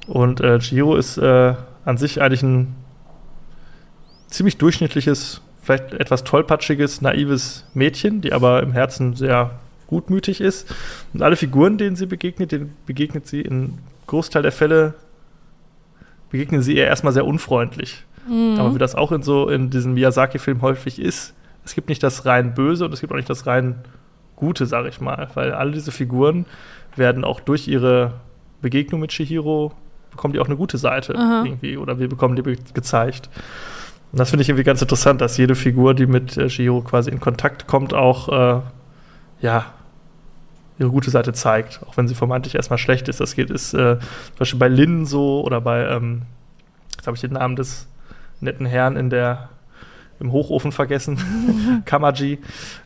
Und 0.06 0.40
Chihiro 0.60 0.96
ist 0.96 1.18
äh, 1.18 1.52
an 1.84 1.98
sich 1.98 2.22
eigentlich 2.22 2.42
ein 2.42 2.74
ziemlich 4.28 4.56
durchschnittliches, 4.58 5.40
vielleicht 5.62 5.94
etwas 5.94 6.24
tollpatschiges, 6.24 7.00
naives 7.00 7.64
Mädchen, 7.74 8.20
die 8.20 8.32
aber 8.32 8.62
im 8.62 8.72
Herzen 8.72 9.14
sehr 9.14 9.58
gutmütig 9.86 10.40
ist. 10.40 10.72
Und 11.12 11.22
alle 11.22 11.36
Figuren, 11.36 11.78
denen 11.78 11.96
sie 11.96 12.06
begegnet, 12.06 12.52
denen 12.52 12.76
begegnet 12.86 13.26
sie 13.26 13.40
in 13.40 13.78
Großteil 14.06 14.42
der 14.42 14.52
Fälle, 14.52 14.94
begegnen 16.30 16.62
sie 16.62 16.76
ihr 16.76 16.86
erstmal 16.86 17.12
sehr 17.12 17.26
unfreundlich. 17.26 18.04
Mhm. 18.28 18.56
Aber 18.58 18.74
wie 18.74 18.78
das 18.78 18.94
auch 18.94 19.12
in 19.12 19.22
so 19.22 19.48
in 19.48 19.70
diesen 19.70 19.94
Miyazaki-Filmen 19.94 20.62
häufig 20.62 21.00
ist, 21.00 21.34
es 21.64 21.74
gibt 21.74 21.88
nicht 21.88 22.02
das 22.02 22.24
rein 22.24 22.54
Böse 22.54 22.84
und 22.84 22.92
es 22.92 23.00
gibt 23.00 23.12
auch 23.12 23.16
nicht 23.16 23.30
das 23.30 23.46
rein 23.46 23.76
Gute, 24.36 24.66
sage 24.66 24.88
ich 24.88 25.00
mal. 25.00 25.28
Weil 25.34 25.52
alle 25.52 25.72
diese 25.72 25.90
Figuren 25.90 26.46
werden 26.96 27.24
auch 27.24 27.40
durch 27.40 27.68
ihre 27.68 28.14
Begegnung 28.62 29.00
mit 29.00 29.10
Chihiro, 29.10 29.72
bekommen 30.10 30.32
die 30.32 30.40
auch 30.40 30.46
eine 30.46 30.56
gute 30.56 30.78
Seite 30.78 31.14
Aha. 31.14 31.42
irgendwie 31.44 31.76
oder 31.76 31.98
wir 31.98 32.08
bekommen 32.08 32.36
die 32.36 32.56
gezeigt. 32.72 33.28
Und 34.12 34.18
das 34.18 34.30
finde 34.30 34.42
ich 34.42 34.48
irgendwie 34.48 34.64
ganz 34.64 34.80
interessant, 34.80 35.20
dass 35.20 35.36
jede 35.36 35.54
Figur, 35.54 35.94
die 35.94 36.06
mit 36.06 36.36
äh, 36.36 36.48
Chihiro 36.48 36.80
quasi 36.80 37.10
in 37.10 37.20
Kontakt 37.20 37.66
kommt, 37.66 37.92
auch 37.92 38.28
äh, 38.28 38.60
ja, 39.40 39.66
ihre 40.78 40.90
gute 40.90 41.10
Seite 41.10 41.32
zeigt, 41.32 41.80
auch 41.86 41.96
wenn 41.96 42.08
sie 42.08 42.14
vermeintlich 42.14 42.54
erstmal 42.54 42.78
schlecht 42.78 43.08
ist. 43.08 43.20
Das 43.20 43.34
geht 43.34 43.50
ist 43.50 43.74
äh, 43.74 43.98
zum 43.98 44.38
Beispiel 44.38 44.58
bei 44.58 44.68
Lin 44.68 45.04
so 45.04 45.42
oder 45.44 45.60
bei, 45.60 45.84
ähm, 45.86 46.22
jetzt 46.96 47.06
habe 47.06 47.16
ich 47.16 47.20
den 47.20 47.32
Namen 47.32 47.56
des 47.56 47.88
netten 48.40 48.66
Herrn 48.66 48.96
in 48.96 49.10
der 49.10 49.50
im 50.20 50.32
Hochofen 50.32 50.72
vergessen, 50.72 51.82
Kamaji, 51.84 52.38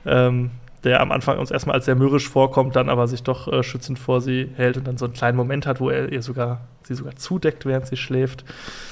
ähm, 0.05 0.51
der 0.85 1.01
am 1.01 1.13
Anfang 1.13 1.39
uns 1.39 1.51
erstmal 1.51 1.77
als 1.77 1.87
sehr 1.87 1.95
mürrisch 1.95 2.29
vorkommt, 2.29 2.77
dann 2.77 2.89
aber 2.89 3.07
sich 3.07 3.23
doch 3.23 3.51
äh, 3.51 3.63
schützend 3.63 3.99
vor 3.99 4.21
sie 4.21 4.51
hält 4.57 4.77
und 4.77 4.87
dann 4.87 4.99
so 4.99 5.07
einen 5.07 5.15
kleinen 5.15 5.37
Moment 5.37 5.67
hat, 5.67 5.81
wo 5.81 5.89
er 5.89 6.11
ihr 6.13 6.23
sogar 6.23 6.61
sie 6.83 6.95
sogar 6.95 7.17
zudeckt, 7.17 7.65
während 7.65 7.87
sie 7.87 7.97
schläft. 7.97 8.45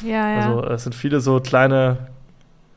ja, 0.03 0.31
ja. 0.31 0.37
Also 0.37 0.65
es 0.65 0.85
sind 0.85 0.95
viele 0.95 1.21
so 1.21 1.41
kleine 1.41 1.99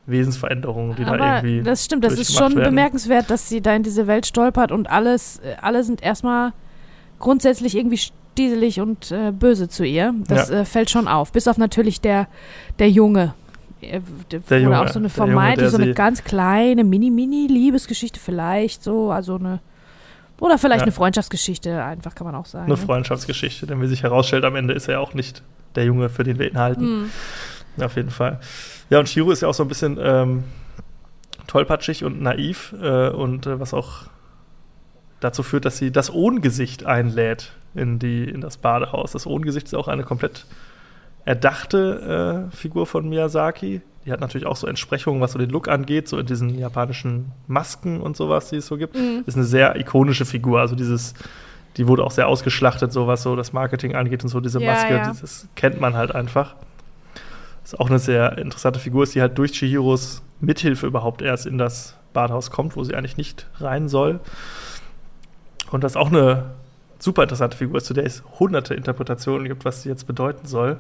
Wesensveränderungen, 0.05 0.95
die 0.95 1.05
da 1.05 1.13
Aber 1.13 1.35
irgendwie. 1.37 1.61
das 1.63 1.85
stimmt, 1.85 2.03
das 2.03 2.13
ist 2.19 2.33
schon 2.33 2.55
werden. 2.55 2.63
bemerkenswert, 2.75 3.29
dass 3.29 3.47
sie 3.47 3.61
da 3.61 3.73
in 3.75 3.83
diese 3.83 4.05
Welt 4.07 4.25
stolpert 4.25 4.71
und 4.71 4.89
alles, 4.89 5.39
äh, 5.39 5.55
alle 5.61 5.83
sind 5.83 6.03
erstmal 6.03 6.51
grundsätzlich 7.19 7.75
irgendwie 7.77 7.97
stieselig 7.97 8.81
und 8.81 9.11
äh, 9.11 9.31
böse 9.31 9.69
zu 9.69 9.85
ihr. 9.85 10.13
Das 10.27 10.49
Ja. 10.49 10.61
äh, 10.61 10.65
fällt 10.65 10.89
schon 10.89 11.07
auf. 11.07 11.31
Bis 11.31 11.47
auf 11.47 11.57
natürlich 11.57 12.01
der, 12.01 12.27
der 12.79 12.89
Junge. 12.89 13.33
Äh, 13.81 14.01
Der, 14.31 14.39
Der 14.39 14.57
oder 14.57 14.59
Junge, 14.59 14.81
auch 14.81 14.87
so 14.89 14.99
eine 14.99 15.09
vermeintlich, 15.09 15.69
so 15.69 15.77
eine 15.77 15.93
ganz 15.93 16.23
kleine 16.23 16.83
Mini-Mini-Liebesgeschichte 16.83 18.19
vielleicht 18.19 18.83
so, 18.83 19.11
also 19.11 19.35
eine 19.35 19.59
oder 20.39 20.57
vielleicht 20.57 20.79
Ja. 20.81 20.83
eine 20.83 20.91
Freundschaftsgeschichte, 20.91 21.81
einfach 21.83 22.15
kann 22.15 22.25
man 22.25 22.35
auch 22.35 22.45
sagen. 22.45 22.65
Eine 22.65 22.73
ne? 22.73 22.77
Freundschaftsgeschichte, 22.85 23.67
denn 23.67 23.81
wie 23.81 23.87
sich 23.87 24.03
herausstellt, 24.03 24.43
am 24.43 24.55
Ende 24.57 24.73
ist 24.73 24.89
er 24.89 24.99
auch 24.99 25.13
nicht 25.13 25.43
der 25.75 25.85
Junge, 25.85 26.09
für 26.09 26.23
den 26.23 26.39
wir 26.39 26.49
ihn 26.49 26.57
halten. 26.57 27.03
Mhm. 27.77 27.83
Auf 27.83 27.95
jeden 27.95 28.09
Fall. 28.09 28.39
Ja, 28.93 28.99
und 28.99 29.09
Shiro 29.09 29.31
ist 29.31 29.41
ja 29.41 29.47
auch 29.47 29.55
so 29.55 29.63
ein 29.63 29.67
bisschen 29.67 29.97
ähm, 29.99 30.43
tollpatschig 31.47 32.03
und 32.03 32.21
naiv 32.21 32.75
äh, 32.79 33.09
und 33.09 33.47
äh, 33.47 33.59
was 33.59 33.73
auch 33.73 34.03
dazu 35.19 35.41
führt, 35.41 35.65
dass 35.65 35.79
sie 35.79 35.89
das 35.89 36.13
Ohngesicht 36.13 36.85
einlädt 36.85 37.53
in, 37.73 37.97
die, 37.97 38.23
in 38.25 38.39
das 38.39 38.57
Badehaus. 38.57 39.13
Das 39.13 39.25
Ohngesicht 39.25 39.65
ist 39.65 39.73
auch 39.73 39.87
eine 39.87 40.03
komplett 40.03 40.45
erdachte 41.25 42.49
äh, 42.51 42.55
Figur 42.55 42.85
von 42.85 43.09
Miyazaki. 43.09 43.81
Die 44.05 44.11
hat 44.11 44.21
natürlich 44.21 44.45
auch 44.45 44.57
so 44.57 44.67
Entsprechungen, 44.67 45.21
was 45.21 45.31
so 45.31 45.39
den 45.39 45.49
Look 45.49 45.69
angeht, 45.69 46.07
so 46.07 46.19
in 46.19 46.27
diesen 46.27 46.55
japanischen 46.55 47.31
Masken 47.47 47.99
und 47.99 48.15
sowas, 48.15 48.51
die 48.51 48.57
es 48.57 48.67
so 48.67 48.77
gibt. 48.77 48.95
Mhm. 48.95 49.23
Ist 49.25 49.37
eine 49.37 49.45
sehr 49.45 49.75
ikonische 49.75 50.25
Figur. 50.25 50.59
Also 50.59 50.75
dieses, 50.75 51.15
die 51.77 51.87
wurde 51.87 52.03
auch 52.03 52.11
sehr 52.11 52.27
ausgeschlachtet, 52.27 52.93
so 52.93 53.07
was 53.07 53.23
so 53.23 53.35
das 53.35 53.53
Marketing 53.53 53.95
angeht 53.95 54.21
und 54.21 54.29
so 54.29 54.39
diese 54.39 54.61
Ja, 54.61 54.71
Maske, 54.71 54.93
ja. 54.93 55.15
das 55.19 55.47
kennt 55.55 55.81
man 55.81 55.95
halt 55.95 56.13
einfach. 56.13 56.53
Was 57.63 57.75
auch 57.75 57.89
eine 57.89 57.99
sehr 57.99 58.37
interessante 58.37 58.79
Figur 58.79 59.03
ist, 59.03 59.15
die 59.15 59.21
halt 59.21 59.37
durch 59.37 59.53
Chihiros 59.53 60.21
Mithilfe 60.39 60.85
überhaupt 60.85 61.21
erst 61.21 61.45
in 61.45 61.57
das 61.57 61.95
Badhaus 62.11 62.51
kommt, 62.51 62.75
wo 62.75 62.83
sie 62.83 62.95
eigentlich 62.95 63.17
nicht 63.17 63.47
rein 63.59 63.87
soll. 63.87 64.19
Und 65.71 65.83
das 65.83 65.95
auch 65.95 66.09
eine 66.09 66.51
super 66.99 67.23
interessante 67.23 67.57
Figur 67.57 67.77
ist, 67.77 67.85
zu 67.85 67.93
der 67.93 68.05
es 68.05 68.23
hunderte 68.39 68.73
Interpretationen 68.73 69.47
gibt, 69.47 69.65
was 69.65 69.81
sie 69.81 69.89
jetzt 69.89 70.05
bedeuten 70.05 70.47
soll. 70.47 70.79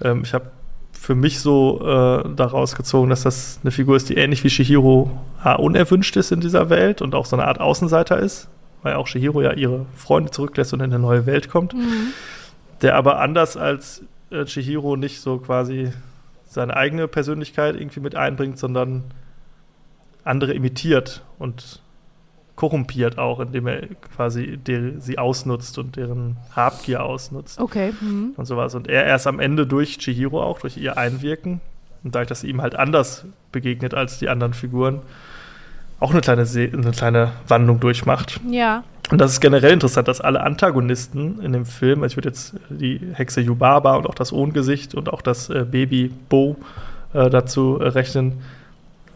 Ähm, 0.00 0.22
ich 0.24 0.34
habe 0.34 0.50
für 0.92 1.14
mich 1.14 1.40
so 1.40 1.80
äh, 1.80 2.28
daraus 2.34 2.76
gezogen, 2.76 3.10
dass 3.10 3.22
das 3.22 3.60
eine 3.62 3.70
Figur 3.70 3.96
ist, 3.96 4.08
die 4.08 4.14
ähnlich 4.14 4.42
wie 4.42 4.50
Shihiro 4.50 5.10
ja, 5.44 5.56
unerwünscht 5.56 6.16
ist 6.16 6.32
in 6.32 6.40
dieser 6.40 6.70
Welt 6.70 7.02
und 7.02 7.14
auch 7.14 7.26
so 7.26 7.36
eine 7.36 7.46
Art 7.46 7.60
Außenseiter 7.60 8.18
ist, 8.18 8.48
weil 8.82 8.94
auch 8.94 9.06
Shihiro 9.06 9.42
ja 9.42 9.52
ihre 9.52 9.86
Freunde 9.94 10.30
zurücklässt 10.30 10.72
und 10.72 10.80
in 10.80 10.92
eine 10.92 10.98
neue 10.98 11.26
Welt 11.26 11.50
kommt. 11.50 11.74
Mhm. 11.74 12.12
Der 12.80 12.96
aber 12.96 13.20
anders 13.20 13.56
als 13.56 14.02
äh, 14.34 14.44
Chihiro 14.44 14.96
nicht 14.96 15.20
so 15.20 15.38
quasi 15.38 15.92
seine 16.46 16.76
eigene 16.76 17.08
Persönlichkeit 17.08 17.74
irgendwie 17.76 18.00
mit 18.00 18.14
einbringt, 18.14 18.58
sondern 18.58 19.04
andere 20.24 20.54
imitiert 20.54 21.22
und 21.38 21.80
korrumpiert 22.56 23.18
auch, 23.18 23.40
indem 23.40 23.66
er 23.66 23.86
quasi 24.14 24.56
der, 24.56 25.00
sie 25.00 25.18
ausnutzt 25.18 25.76
und 25.78 25.96
deren 25.96 26.36
Habgier 26.54 27.02
ausnutzt. 27.02 27.58
Okay. 27.60 27.92
Mhm. 28.00 28.34
Und 28.36 28.44
sowas. 28.44 28.74
Und 28.74 28.88
er 28.88 29.04
erst 29.04 29.26
am 29.26 29.40
Ende 29.40 29.66
durch 29.66 29.98
Chihiro 29.98 30.42
auch, 30.42 30.60
durch 30.60 30.76
ihr 30.76 30.96
Einwirken 30.96 31.60
und 32.04 32.14
dadurch, 32.14 32.28
dass 32.28 32.40
sie 32.42 32.48
ihm 32.48 32.62
halt 32.62 32.76
anders 32.76 33.26
begegnet 33.50 33.94
als 33.94 34.18
die 34.18 34.28
anderen 34.28 34.54
Figuren, 34.54 35.02
auch 36.04 36.10
eine 36.10 36.20
kleine, 36.20 36.44
Se 36.44 36.68
eine 36.70 36.90
kleine 36.90 37.32
Wandlung 37.48 37.80
durchmacht. 37.80 38.38
Ja. 38.50 38.84
Und 39.10 39.20
das 39.20 39.32
ist 39.32 39.40
generell 39.40 39.72
interessant, 39.72 40.06
dass 40.06 40.20
alle 40.20 40.42
Antagonisten 40.42 41.40
in 41.40 41.52
dem 41.52 41.64
Film, 41.64 42.02
also 42.02 42.12
ich 42.12 42.16
würde 42.18 42.28
jetzt 42.28 42.54
die 42.68 43.00
Hexe 43.14 43.40
Yubaba 43.40 43.96
und 43.96 44.06
auch 44.06 44.14
das 44.14 44.30
Ohngesicht 44.30 44.94
und 44.94 45.10
auch 45.10 45.22
das 45.22 45.48
äh, 45.48 45.64
Baby 45.64 46.12
Bo 46.28 46.56
äh, 47.14 47.30
dazu 47.30 47.78
äh, 47.80 47.88
rechnen, 47.88 48.42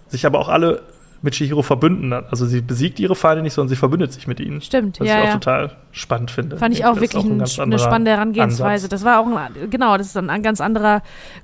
sich 0.08 0.24
aber 0.24 0.38
auch 0.38 0.48
alle 0.48 0.80
mit 1.22 1.34
Shihiro 1.34 1.62
verbünden 1.62 2.14
hat. 2.14 2.30
Also 2.30 2.46
sie 2.46 2.60
besiegt 2.60 3.00
ihre 3.00 3.16
Feinde 3.16 3.42
nicht, 3.42 3.52
sondern 3.54 3.68
sie 3.68 3.76
verbündet 3.76 4.12
sich 4.12 4.26
mit 4.26 4.40
ihnen. 4.40 4.60
Stimmt, 4.60 5.00
was 5.00 5.08
ja. 5.08 5.16
ich 5.16 5.22
auch 5.22 5.26
ja. 5.26 5.32
total 5.34 5.70
spannend 5.90 6.30
finde. 6.30 6.56
Fand 6.56 6.74
ich, 6.74 6.80
ich 6.80 6.86
auch 6.86 7.00
wirklich 7.00 7.24
auch 7.24 7.28
ein 7.28 7.40
ein 7.42 7.60
eine 7.60 7.78
spannende 7.78 8.12
Herangehensweise. 8.12 8.86
Ansatz. 8.86 8.90
Das 8.90 9.04
war 9.04 9.20
auch 9.20 9.26
ein, 9.26 9.70
genau, 9.70 9.96
das 9.96 10.08
ist 10.08 10.16
ein 10.16 10.42
ganz 10.42 10.60
anderer, 10.60 11.02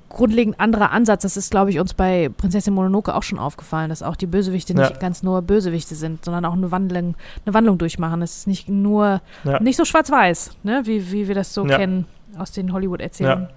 grundlegend 0.09 0.59
anderer 0.59 0.91
Ansatz. 0.91 1.23
Das 1.23 1.35
ist, 1.35 1.51
glaube 1.51 1.71
ich, 1.71 1.79
uns 1.79 1.93
bei 1.93 2.29
Prinzessin 2.37 2.73
Mononoke 2.73 3.13
auch 3.13 3.23
schon 3.23 3.39
aufgefallen, 3.39 3.89
dass 3.89 4.01
auch 4.01 4.15
die 4.15 4.27
Bösewichte 4.27 4.73
ja. 4.73 4.81
nicht 4.81 4.99
ganz 4.99 5.23
nur 5.23 5.41
Bösewichte 5.41 5.95
sind, 5.95 6.23
sondern 6.23 6.45
auch 6.45 6.53
eine 6.53 6.71
Wandlung, 6.71 7.15
eine 7.45 7.53
Wandlung 7.53 7.77
durchmachen. 7.77 8.21
Es 8.21 8.37
ist 8.37 8.47
nicht 8.47 8.69
nur, 8.69 9.21
ja. 9.43 9.59
nicht 9.59 9.77
so 9.77 9.83
schwarz-weiß, 9.83 10.57
ne? 10.63 10.81
wie, 10.85 11.11
wie 11.11 11.27
wir 11.27 11.35
das 11.35 11.53
so 11.53 11.65
kennen 11.65 12.05
aus 12.37 12.51
den 12.51 12.71
Hollywood-Erzählungen. 12.71 13.49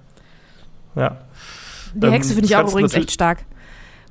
Ja. 0.95 1.16
Die 1.95 2.11
Hexe 2.11 2.31
ähm, 2.31 2.35
finde 2.36 2.47
ich 2.47 2.57
auch 2.57 2.69
übrigens 2.69 2.95
echt 2.95 3.12
stark 3.12 3.45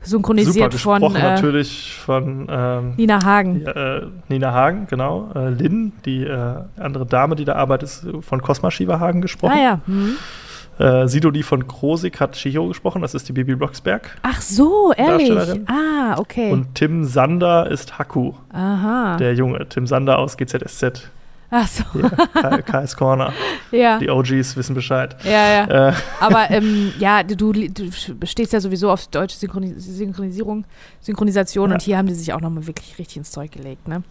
synchronisiert 0.02 0.74
Super 0.74 1.00
von 1.02 1.16
äh, 1.16 1.22
natürlich 1.22 1.94
von 1.94 2.48
ähm, 2.50 2.94
Nina 2.98 3.24
Hagen. 3.24 3.66
Äh, 3.66 4.02
Nina 4.30 4.54
Hagen, 4.54 4.88
genau. 4.90 5.32
Äh, 5.36 5.50
Lynn, 5.50 5.94
die 6.06 6.24
äh, 6.24 6.56
andere 6.78 7.06
Dame, 7.06 7.36
die 7.36 7.46
da 7.46 7.56
arbeitet, 7.56 7.90
ist 7.90 8.08
von 8.22 8.42
Cosma 8.42 8.72
Shiva 8.72 9.00
Hagen 9.00 9.22
gesprochen. 9.22 9.56
Ah 9.58 9.64
ja. 9.64 9.80
Mhm. 9.86 10.16
Äh, 10.80 11.08
Sidoli 11.08 11.42
von 11.42 11.68
Krosig 11.68 12.20
hat 12.20 12.36
Shihiro 12.36 12.68
gesprochen, 12.68 13.02
das 13.02 13.16
ist 13.16 13.28
die 13.28 13.34
Bibi 13.34 13.56
Blocksberg. 13.56 14.16
Ach 14.22 14.42
so, 14.42 14.94
ehrlich? 14.96 15.32
Ah, 15.68 16.18
okay. 16.18 16.52
Und 16.52 16.76
Tim 16.76 17.04
Sander 17.04 17.70
ist 17.70 17.98
Haku. 17.98 18.34
Aha. 18.54 19.18
Der 19.18 19.34
Junge, 19.34 19.68
Tim 19.70 19.88
Sander 19.88 20.20
aus 20.20 20.38
GZSZ. 20.38 21.10
Ach 21.50 21.68
so. 21.68 21.84
Ja, 22.36 22.62
KS 22.62 22.96
Corner. 22.96 23.32
ja. 23.72 24.00
Die 24.00 24.10
OGs 24.10 24.58
wissen 24.58 24.76
Bescheid. 24.76 25.16
Ja, 25.24 25.32
ja. 25.32 25.90
Äh. 25.90 25.94
Aber 26.20 26.48
ähm, 26.52 26.92
ja, 27.00 27.24
du, 27.24 27.54
du 27.54 27.92
stehst 28.24 28.52
ja 28.54 28.60
sowieso 28.60 28.92
auf 28.92 29.08
deutsche 29.08 29.38
Synchronis 29.38 29.86
Synchronisierung, 29.86 30.66
Synchronisation 31.00 31.70
ja. 31.70 31.76
und 31.76 31.82
hier 31.82 31.98
haben 31.98 32.08
die 32.08 32.16
sich 32.16 32.34
auch 32.34 32.42
nochmal 32.42 32.68
wirklich 32.68 33.00
richtig 33.00 33.18
ins 33.18 33.32
Zeug 33.32 33.52
gelegt, 33.52 33.88
ne? 33.88 34.04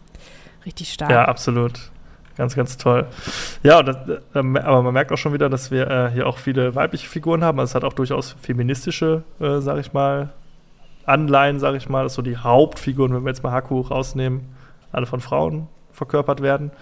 Richtig 0.64 0.92
stark. 0.92 1.10
Ja, 1.10 1.26
absolut. 1.26 1.90
Ganz, 2.36 2.54
ganz 2.54 2.76
toll. 2.76 3.06
Ja, 3.62 3.82
das, 3.82 3.96
äh, 4.08 4.18
aber 4.34 4.82
man 4.82 4.92
merkt 4.92 5.12
auch 5.12 5.16
schon 5.16 5.32
wieder, 5.32 5.48
dass 5.48 5.70
wir 5.70 5.90
äh, 5.90 6.10
hier 6.12 6.26
auch 6.26 6.38
viele 6.38 6.74
weibliche 6.74 7.08
Figuren 7.08 7.42
haben. 7.44 7.58
Also 7.60 7.70
es 7.70 7.74
hat 7.74 7.84
auch 7.84 7.94
durchaus 7.94 8.36
feministische, 8.40 9.24
äh, 9.40 9.60
sag 9.60 9.78
ich 9.78 9.92
mal, 9.92 10.30
Anleihen, 11.06 11.58
sag 11.60 11.74
ich 11.76 11.88
mal. 11.88 12.02
Das 12.04 12.14
so 12.14 12.22
die 12.22 12.36
Hauptfiguren, 12.36 13.14
wenn 13.14 13.24
wir 13.24 13.30
jetzt 13.30 13.42
mal 13.42 13.52
Haku 13.52 13.80
rausnehmen, 13.80 14.42
alle 14.92 15.06
von 15.06 15.20
Frauen 15.20 15.68
verkörpert 15.92 16.42
werden. 16.42 16.72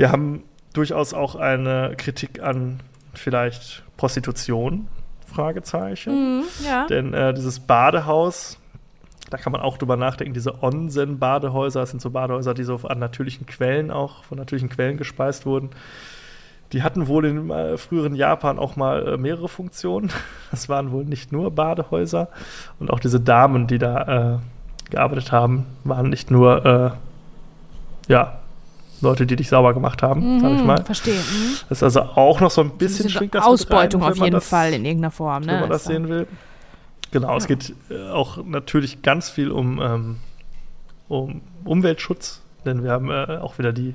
Wir 0.00 0.10
haben 0.10 0.44
durchaus 0.72 1.12
auch 1.12 1.34
eine 1.34 1.92
Kritik 1.98 2.42
an 2.42 2.80
vielleicht 3.12 3.82
Prostitution, 3.98 4.88
Fragezeichen. 5.26 6.38
Mhm, 6.38 6.44
ja. 6.64 6.86
Denn 6.86 7.12
äh, 7.12 7.34
dieses 7.34 7.60
Badehaus, 7.60 8.58
da 9.28 9.36
kann 9.36 9.52
man 9.52 9.60
auch 9.60 9.76
drüber 9.76 9.98
nachdenken, 9.98 10.32
diese 10.32 10.62
Onsen-Badehäuser, 10.62 11.80
das 11.80 11.90
sind 11.90 12.00
so 12.00 12.08
Badehäuser, 12.08 12.54
die 12.54 12.64
so 12.64 12.76
an 12.76 12.98
natürlichen 12.98 13.44
Quellen 13.44 13.90
auch, 13.90 14.24
von 14.24 14.38
natürlichen 14.38 14.70
Quellen 14.70 14.96
gespeist 14.96 15.44
wurden. 15.44 15.68
Die 16.72 16.82
hatten 16.82 17.06
wohl 17.06 17.26
im 17.26 17.50
äh, 17.50 17.76
früheren 17.76 18.14
Japan 18.14 18.58
auch 18.58 18.76
mal 18.76 19.06
äh, 19.06 19.16
mehrere 19.18 19.50
Funktionen. 19.50 20.10
Das 20.50 20.70
waren 20.70 20.92
wohl 20.92 21.04
nicht 21.04 21.30
nur 21.30 21.50
Badehäuser. 21.50 22.28
Und 22.78 22.90
auch 22.90 23.00
diese 23.00 23.20
Damen, 23.20 23.66
die 23.66 23.76
da 23.76 24.38
äh, 24.38 24.88
gearbeitet 24.88 25.30
haben, 25.30 25.66
waren 25.84 26.08
nicht 26.08 26.30
nur 26.30 26.96
ja, 28.08 28.39
Leute, 29.00 29.26
die 29.26 29.36
dich 29.36 29.48
sauber 29.48 29.74
gemacht 29.74 30.02
haben, 30.02 30.36
mhm, 30.36 30.40
sag 30.40 30.52
ich 30.52 30.64
mal. 30.64 30.84
Verstehe. 30.84 31.14
Mhm. 31.14 31.56
Das 31.68 31.78
ist 31.78 31.82
also 31.82 32.02
auch 32.02 32.40
noch 32.40 32.50
so 32.50 32.60
ein 32.60 32.70
bisschen 32.76 33.08
schwingt 33.08 33.34
das 33.34 33.44
Ausbeutung 33.44 34.02
rein, 34.02 34.12
auf 34.12 34.18
jeden 34.18 34.32
das, 34.32 34.48
Fall 34.48 34.72
in 34.72 34.84
irgendeiner 34.84 35.10
Form, 35.10 35.44
ne? 35.44 35.52
Wenn 35.52 35.60
man 35.60 35.70
das 35.70 35.84
sehen 35.84 36.08
will. 36.08 36.26
Genau, 37.10 37.30
ja. 37.30 37.36
es 37.36 37.46
geht 37.46 37.74
äh, 37.90 38.08
auch 38.10 38.44
natürlich 38.44 39.02
ganz 39.02 39.30
viel 39.30 39.50
um, 39.50 39.80
ähm, 39.80 40.16
um 41.08 41.40
Umweltschutz, 41.64 42.42
denn 42.64 42.84
wir 42.84 42.92
haben 42.92 43.10
äh, 43.10 43.38
auch 43.40 43.58
wieder 43.58 43.72
die 43.72 43.94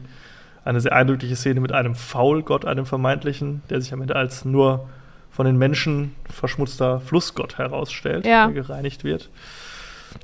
eine 0.65 0.82
sehr 0.82 0.94
eindrückliche 0.94 1.36
Szene 1.36 1.60
mit 1.60 1.72
einem 1.72 1.95
Faulgott, 1.95 2.65
einem 2.65 2.86
vermeintlichen, 2.86 3.61
der 3.69 3.80
sich 3.82 3.94
am 3.94 4.02
Ende 4.02 4.15
als 4.15 4.45
nur 4.45 4.90
von 5.30 5.45
den 5.45 5.57
Menschen 5.57 6.15
verschmutzter 6.30 6.99
Flussgott 6.99 7.57
herausstellt, 7.57 8.26
ja. 8.26 8.48
der 8.48 8.64
gereinigt 8.64 9.03
wird. 9.03 9.30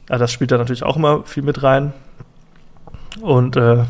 Aber 0.10 0.20
das 0.20 0.32
spielt 0.32 0.52
da 0.52 0.58
natürlich 0.58 0.84
auch 0.84 0.96
immer 0.96 1.24
viel 1.24 1.44
mit 1.44 1.64
rein. 1.64 1.94
Und 3.20 3.56
äh, 3.56 3.84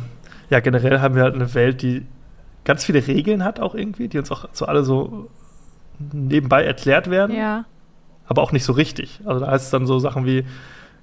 ja, 0.51 0.59
generell 0.59 0.99
haben 0.99 1.15
wir 1.15 1.23
halt 1.23 1.33
eine 1.33 1.53
Welt, 1.55 1.81
die 1.81 2.05
ganz 2.65 2.83
viele 2.85 3.07
Regeln 3.07 3.43
hat, 3.43 3.59
auch 3.59 3.73
irgendwie, 3.73 4.07
die 4.07 4.19
uns 4.19 4.29
auch 4.31 4.47
so 4.53 4.65
alle 4.65 4.83
so 4.83 5.29
nebenbei 6.13 6.63
erklärt 6.63 7.09
werden. 7.09 7.35
Ja. 7.35 7.65
Aber 8.27 8.43
auch 8.43 8.51
nicht 8.51 8.65
so 8.65 8.73
richtig. 8.73 9.21
Also 9.25 9.39
da 9.43 9.51
heißt 9.51 9.65
es 9.65 9.71
dann 9.71 9.87
so 9.87 9.97
Sachen 9.99 10.25
wie, 10.25 10.43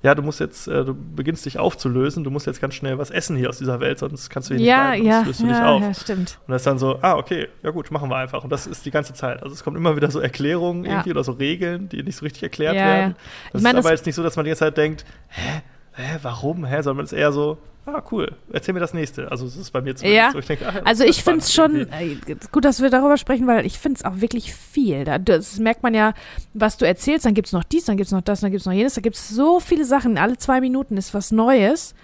ja, 0.02 0.14
du 0.14 0.22
musst 0.22 0.38
jetzt, 0.38 0.68
äh, 0.68 0.84
du 0.84 0.94
beginnst 0.94 1.44
dich 1.46 1.58
aufzulösen, 1.58 2.24
du 2.24 2.30
musst 2.30 2.46
jetzt 2.46 2.60
ganz 2.60 2.74
schnell 2.74 2.98
was 2.98 3.10
essen 3.10 3.36
hier 3.36 3.48
aus 3.48 3.58
dieser 3.58 3.80
Welt, 3.80 3.98
sonst 3.98 4.28
kannst 4.30 4.50
du 4.50 4.54
hier 4.54 4.64
ja, 4.64 4.90
nicht 4.90 5.02
bleiben, 5.02 5.06
ja, 5.08 5.22
löst 5.22 5.40
du 5.40 5.46
ja, 5.46 5.52
dich 5.52 5.62
auf. 5.62 5.82
Ja, 5.82 5.94
stimmt. 5.94 6.38
Und 6.46 6.52
das 6.52 6.60
ist 6.60 6.66
dann 6.66 6.78
so, 6.78 6.98
ah, 7.02 7.16
okay, 7.16 7.48
ja 7.62 7.70
gut, 7.70 7.90
machen 7.90 8.08
wir 8.10 8.16
einfach. 8.16 8.44
Und 8.44 8.50
das 8.50 8.66
ist 8.66 8.84
die 8.86 8.90
ganze 8.90 9.14
Zeit. 9.14 9.42
Also 9.42 9.54
es 9.54 9.64
kommen 9.64 9.76
immer 9.76 9.96
wieder 9.96 10.10
so 10.10 10.20
Erklärungen 10.20 10.84
Ja. 10.84 10.90
irgendwie 10.92 11.10
oder 11.10 11.24
so 11.24 11.32
Regeln, 11.32 11.88
die 11.88 12.02
nicht 12.02 12.16
so 12.16 12.24
richtig 12.24 12.42
erklärt 12.42 12.76
werden. 12.76 13.10
ja. 13.10 13.16
Das 13.52 13.60
Ich 13.60 13.64
meine, 13.64 13.78
ist 13.78 13.84
aber 13.86 13.94
jetzt 13.94 14.06
nicht 14.06 14.14
so, 14.14 14.22
dass 14.22 14.36
man 14.36 14.44
die 14.44 14.50
ganze 14.50 14.60
Zeit 14.66 14.76
denkt, 14.76 15.04
hä, 15.28 15.62
hä, 15.94 16.18
warum, 16.22 16.64
hä, 16.64 16.82
sondern 16.82 17.04
es 17.04 17.12
ist 17.12 17.18
eher 17.18 17.32
so, 17.32 17.58
ah, 17.94 18.02
cool, 18.12 18.32
erzähl 18.52 18.74
mir 18.74 18.80
das 18.80 18.94
nächste. 18.94 19.30
Also 19.30 19.46
es 19.46 19.56
ist 19.56 19.70
bei 19.72 19.80
mir 19.80 19.96
zumindest 19.96 20.16
Ja. 20.26 20.30
so, 20.32 20.38
ich 20.38 20.46
denke, 20.46 20.66
ah, 20.68 20.80
Also 20.84 21.04
ich 21.04 21.22
finde 21.24 21.40
es 21.40 21.52
schon 21.52 21.74
irgendwie. 21.90 22.32
äh, 22.32 22.36
gut, 22.52 22.64
dass 22.64 22.80
wir 22.82 22.90
darüber 22.90 23.16
sprechen, 23.16 23.46
weil 23.46 23.64
ich 23.66 23.78
finde 23.78 23.98
es 23.98 24.04
auch 24.04 24.20
wirklich 24.20 24.54
viel. 24.54 25.04
Da, 25.04 25.18
das 25.18 25.58
merkt 25.58 25.82
man 25.82 25.94
ja, 25.94 26.14
was 26.54 26.76
du 26.76 26.86
erzählst, 26.86 27.24
dann 27.26 27.34
gibt 27.34 27.48
es 27.48 27.52
noch 27.52 27.64
dies, 27.64 27.84
dann 27.86 27.96
gibt 27.96 28.06
es 28.06 28.12
noch 28.12 28.20
das, 28.22 28.40
dann 28.40 28.50
gibt 28.50 28.60
es 28.60 28.66
noch 28.66 28.72
jenes. 28.72 28.94
Da 28.94 29.00
gibt 29.00 29.16
es 29.16 29.28
so 29.28 29.60
viele 29.60 29.84
Sachen. 29.84 30.18
Alle 30.18 30.36
zwei 30.36 30.60
Minuten 30.60 30.96
ist 30.96 31.14
was 31.14 31.30
Neues, 31.32 31.94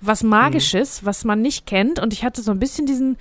was 0.00 0.22
Magisches, 0.22 1.04
was 1.04 1.24
man 1.24 1.40
nicht 1.42 1.66
kennt. 1.66 1.98
Und 1.98 2.12
ich 2.12 2.24
hatte 2.24 2.42
so 2.42 2.50
ein 2.50 2.58
bisschen 2.58 2.86
diesen, 2.86 3.16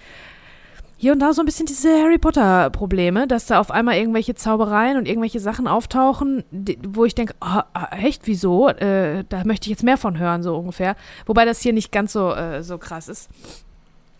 hier 1.00 1.14
und 1.14 1.20
da 1.20 1.32
so 1.32 1.42
ein 1.44 1.46
bisschen 1.46 1.68
diese 1.68 1.90
Harry 2.02 2.18
Potter 2.18 2.72
Probleme, 2.72 3.28
dass 3.28 3.46
da 3.46 3.60
auf 3.60 3.70
einmal 3.70 3.96
irgendwelche 3.96 4.34
Zaubereien 4.34 4.98
und 4.98 5.08
irgendwelche 5.08 5.40
Sachen 5.40 5.68
auftauchen, 5.68 6.44
die, 6.50 6.80
wo 6.88 7.06
ich 7.06 7.14
denke, 7.14 7.36
ah, 7.40 7.66
ah, 7.74 7.96
echt, 7.96 8.26
wieso? 8.26 8.70
Äh, 8.70 9.24
da 9.30 9.44
möchte 9.44 9.66
ich 9.66 9.72
jetzt 9.72 9.84
mehr 9.84 9.98
von 9.98 10.18
hören, 10.18 10.42
so 10.42 10.58
ungefähr. 10.58 10.96
Wobei 11.28 11.46
das 11.46 11.62
hier 11.62 11.72
nicht 11.72 11.92
ganz 11.92 12.14
so, 12.14 12.34
äh, 12.34 12.64
so 12.64 12.80
krass 12.80 13.08
ist. 13.08 13.30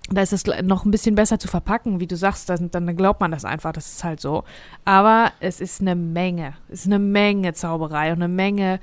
Da 0.10 0.22
ist 0.22 0.34
es 0.34 0.46
noch 0.64 0.86
ein 0.86 0.92
bisschen 0.92 1.16
besser 1.16 1.40
zu 1.40 1.48
verpacken, 1.48 2.00
wie 2.00 2.08
du 2.08 2.16
sagst, 2.16 2.50
dann, 2.50 2.72
dann 2.72 2.96
glaubt 2.96 3.20
man 3.20 3.32
das 3.32 3.44
einfach, 3.44 3.74
das 3.74 3.92
ist 3.92 4.04
halt 4.04 4.22
so. 4.22 4.44
Aber 4.86 5.32
es 5.40 5.60
ist 5.60 5.82
eine 5.82 5.96
Menge, 5.96 6.54
es 6.70 6.82
ist 6.82 6.86
eine 6.86 7.00
Menge 7.00 7.54
Zauberei 7.54 8.12
und 8.12 8.22
eine 8.22 8.30
Menge 8.30 8.80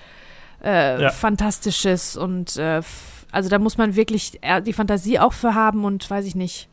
äh, 0.62 1.00
Ja. 1.00 1.10
Fantastisches 1.10 2.16
und 2.16 2.56
äh, 2.56 2.82
also 3.30 3.48
da 3.48 3.58
muss 3.58 3.78
man 3.78 3.96
wirklich 3.96 4.40
die 4.64 4.72
Fantasie 4.72 5.18
auch 5.18 5.32
für 5.32 5.54
haben 5.54 5.84
und 5.84 6.08
weiß 6.08 6.24
ich 6.24 6.34
nicht. 6.34 6.68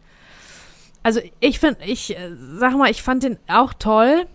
Also 1.03 1.19
ich 1.39 1.59
finde, 1.59 1.83
ich 1.85 2.15
äh, 2.17 2.29
sag 2.57 2.77
mal, 2.77 2.89
ich 2.91 3.01
fand 3.01 3.23
den 3.23 3.37
auch 3.47 3.73
toll, 3.73 4.25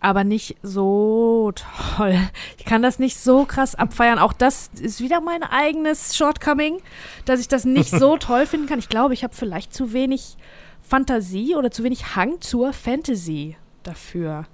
aber 0.00 0.24
nicht 0.24 0.56
so 0.62 1.52
toll. 1.96 2.16
Ich 2.58 2.64
kann 2.64 2.82
das 2.82 2.98
nicht 2.98 3.16
so 3.18 3.44
krass 3.44 3.74
abfeiern. 3.74 4.18
Auch 4.18 4.32
das 4.32 4.70
ist 4.80 5.00
wieder 5.00 5.20
mein 5.20 5.42
eigenes 5.42 6.16
Shortcoming, 6.16 6.78
dass 7.24 7.40
ich 7.40 7.48
das 7.48 7.64
nicht 7.64 7.90
so 7.90 8.16
toll 8.18 8.46
finden 8.46 8.66
kann. 8.66 8.78
Ich 8.78 8.88
glaube, 8.88 9.14
ich 9.14 9.24
habe 9.24 9.34
vielleicht 9.34 9.74
zu 9.74 9.92
wenig 9.92 10.36
Fantasie 10.82 11.54
oder 11.56 11.70
zu 11.70 11.82
wenig 11.84 12.14
Hang 12.16 12.40
zur 12.40 12.72
Fantasy 12.72 13.56
dafür. 13.82 14.44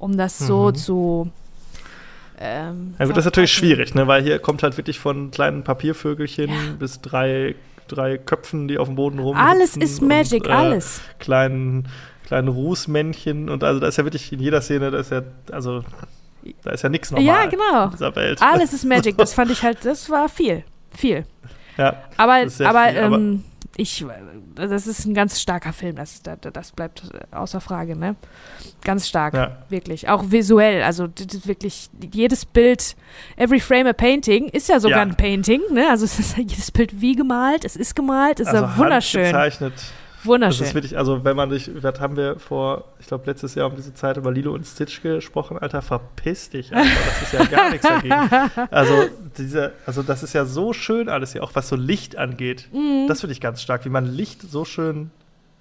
um 0.00 0.16
das 0.16 0.38
so 0.38 0.66
Mhm. 0.68 0.74
zu. 0.76 1.30
Ähm, 2.38 2.94
Ja, 3.00 3.06
gut, 3.06 3.16
das 3.16 3.22
ist 3.22 3.24
natürlich 3.32 3.52
schwierig, 3.52 3.94
ne? 3.96 4.06
weil 4.06 4.22
hier 4.22 4.38
kommt 4.38 4.62
halt 4.62 4.76
wirklich 4.76 5.00
von 5.00 5.32
kleinen 5.32 5.64
Papiervögelchen 5.64 6.50
Ja. 6.50 6.56
bis 6.78 7.00
drei, 7.00 7.56
drei 7.88 8.18
Köpfen, 8.18 8.68
die 8.68 8.78
auf 8.78 8.88
dem 8.88 8.94
Boden 8.96 9.18
rum. 9.18 9.36
Alles 9.36 9.76
ist 9.76 10.00
Magic, 10.02 10.44
und, 10.44 10.50
äh, 10.50 10.54
alles. 10.54 11.00
Kleinen, 11.18 11.88
kleinen 12.26 12.48
Rußmännchen 12.48 13.48
und 13.48 13.64
also 13.64 13.80
da 13.80 13.88
ist 13.88 13.96
ja 13.98 14.04
wirklich 14.04 14.32
in 14.32 14.40
jeder 14.40 14.60
Szene, 14.60 14.90
da 14.90 14.98
ist 14.98 15.10
ja, 15.10 15.22
also 15.50 15.82
da 16.62 16.70
ist 16.70 16.82
ja 16.82 16.88
nichts 16.88 17.10
normal 17.10 17.26
Ja, 17.26 17.46
genau. 17.46 17.84
in 17.86 17.90
dieser 17.92 18.14
Welt. 18.16 18.40
Alles 18.42 18.72
ist 18.72 18.84
Magic. 18.84 19.16
Das 19.18 19.34
fand 19.34 19.50
ich 19.50 19.62
halt, 19.62 19.84
das 19.84 20.08
war 20.10 20.28
viel. 20.28 20.62
Viel. 20.96 21.24
Ja, 21.76 21.96
Aber, 22.16 22.34
aber, 22.34 22.50
viel, 22.50 22.66
aber- 22.66 22.94
ähm, 22.94 23.44
ich, 23.76 24.04
das 24.56 24.86
ist 24.86 25.04
ein 25.04 25.14
ganz 25.14 25.40
starker 25.40 25.72
Film, 25.72 25.96
das, 25.96 26.22
das, 26.22 26.38
das 26.52 26.72
bleibt 26.72 27.02
außer 27.30 27.60
Frage, 27.60 27.94
ne? 27.96 28.16
Ganz 28.82 29.06
stark, 29.08 29.34
ja. 29.34 29.56
wirklich. 29.68 30.08
Auch 30.08 30.24
visuell, 30.30 30.82
also 30.82 31.08
wirklich 31.44 31.88
jedes 32.12 32.44
Bild, 32.44 32.96
every 33.36 33.60
frame 33.60 33.86
a 33.86 33.92
painting, 33.92 34.48
ist 34.48 34.68
ja 34.68 34.80
sogar 34.80 34.98
Ja. 34.98 35.02
ein 35.04 35.16
Painting, 35.16 35.60
ne? 35.70 35.88
Also 35.90 36.06
es 36.06 36.18
ist 36.18 36.36
jedes 36.36 36.70
Bild 36.72 37.00
wie 37.00 37.14
gemalt, 37.14 37.64
es 37.64 37.76
ist 37.76 37.94
gemalt, 37.94 38.40
es 38.40 38.48
ist 38.48 38.54
Also 38.54 38.66
ja 38.66 38.76
wunderschön, 38.78 39.34
handgezeichnet. 40.24 40.24
Das 40.24 40.26
wunderschön. 40.26 40.66
ist 40.66 40.74
wirklich, 40.74 40.98
also 40.98 41.24
wenn 41.24 41.36
man 41.36 41.50
dich, 41.50 41.70
was 41.82 42.00
haben 42.00 42.16
wir 42.16 42.38
vor, 42.38 42.84
ich 42.98 43.06
glaube 43.06 43.24
letztes 43.26 43.54
Jahr 43.54 43.68
um 43.68 43.76
diese 43.76 43.94
Zeit 43.94 44.16
über 44.16 44.32
Lilo 44.32 44.52
und 44.52 44.64
Stitch 44.66 45.02
gesprochen, 45.02 45.58
Alter, 45.58 45.82
verpiss 45.82 46.50
dich, 46.50 46.74
Alter, 46.74 46.88
das 46.88 47.22
ist 47.22 47.32
ja 47.32 47.44
gar 47.44 47.70
nichts 47.70 47.86
dagegen. 47.86 48.14
Also 48.70 49.06
diese, 49.36 49.72
also 49.86 50.02
das 50.02 50.22
ist 50.22 50.32
ja 50.32 50.44
so 50.44 50.72
schön 50.72 51.08
alles 51.08 51.32
hier, 51.32 51.42
auch 51.42 51.54
was 51.54 51.68
so 51.68 51.76
Licht 51.76 52.16
angeht. 52.16 52.68
Mhm. 52.72 53.06
Das 53.08 53.20
finde 53.20 53.32
ich 53.32 53.40
ganz 53.40 53.62
stark, 53.62 53.84
wie 53.84 53.88
man 53.88 54.06
Licht 54.06 54.42
so 54.42 54.64
schön 54.64 55.10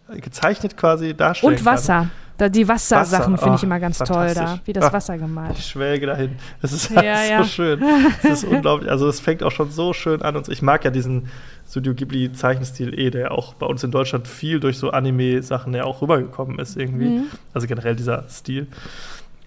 gezeichnet 0.10 0.78
quasi 0.78 1.14
darstellen 1.14 1.54
Und 1.54 1.66
Wasser. 1.66 2.10
Da, 2.38 2.50
die 2.50 2.68
Wassersachen 2.68 3.34
Wasser, 3.34 3.44
finde 3.44 3.58
ich 3.58 3.64
immer 3.64 3.80
ganz 3.80 3.98
toll 3.98 4.32
da, 4.36 4.60
wie 4.66 4.74
das 4.74 4.86
Ah. 4.86 4.94
Wasser 4.94 5.18
gemalt. 5.18 5.58
Ich 5.58 5.66
schwelge 5.66 6.06
dahin. 6.06 6.36
Das 6.62 6.72
ist 6.72 6.92
Ja, 6.92 7.00
alles 7.02 7.30
ja. 7.30 7.44
so 7.44 7.50
schön. 7.50 7.84
Das 8.22 8.44
ist 8.44 8.44
unglaublich. 8.44 8.92
Also 8.92 9.08
es 9.08 9.20
fängt 9.20 9.42
auch 9.44 9.52
schon 9.52 9.72
so 9.72 9.92
schön 9.94 10.22
an. 10.22 10.36
Und 10.36 10.46
so. 10.46 10.52
ich 10.52 10.62
mag 10.62 10.86
ja 10.86 10.92
diesen 10.92 11.30
Studio 11.68 11.94
Ghibli 11.96 12.32
Zeichenstil 12.32 12.98
eh, 12.98 13.10
der 13.10 13.32
auch 13.32 13.56
bei 13.56 13.66
uns 13.66 13.84
in 13.84 13.92
Deutschland 13.92 14.28
viel 14.28 14.60
durch 14.60 14.78
so 14.78 14.92
Anime-Sachen 14.92 15.74
ja 15.74 15.84
auch 15.84 16.02
rübergekommen 16.02 16.60
ist 16.60 16.78
irgendwie. 16.78 17.10
Mhm. 17.10 17.24
Also 17.54 17.66
generell 17.68 17.96
dieser 17.96 18.24
Stil. 18.30 18.68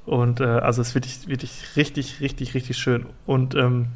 Und 0.04 0.40
äh, 0.40 0.44
also 0.44 0.82
es 0.82 0.88
ist 0.88 0.94
wirklich, 0.96 1.28
wirklich 1.28 1.62
richtig, 1.76 2.20
richtig, 2.20 2.54
richtig 2.54 2.76
schön. 2.76 3.06
Und 3.26 3.54
ähm, 3.54 3.86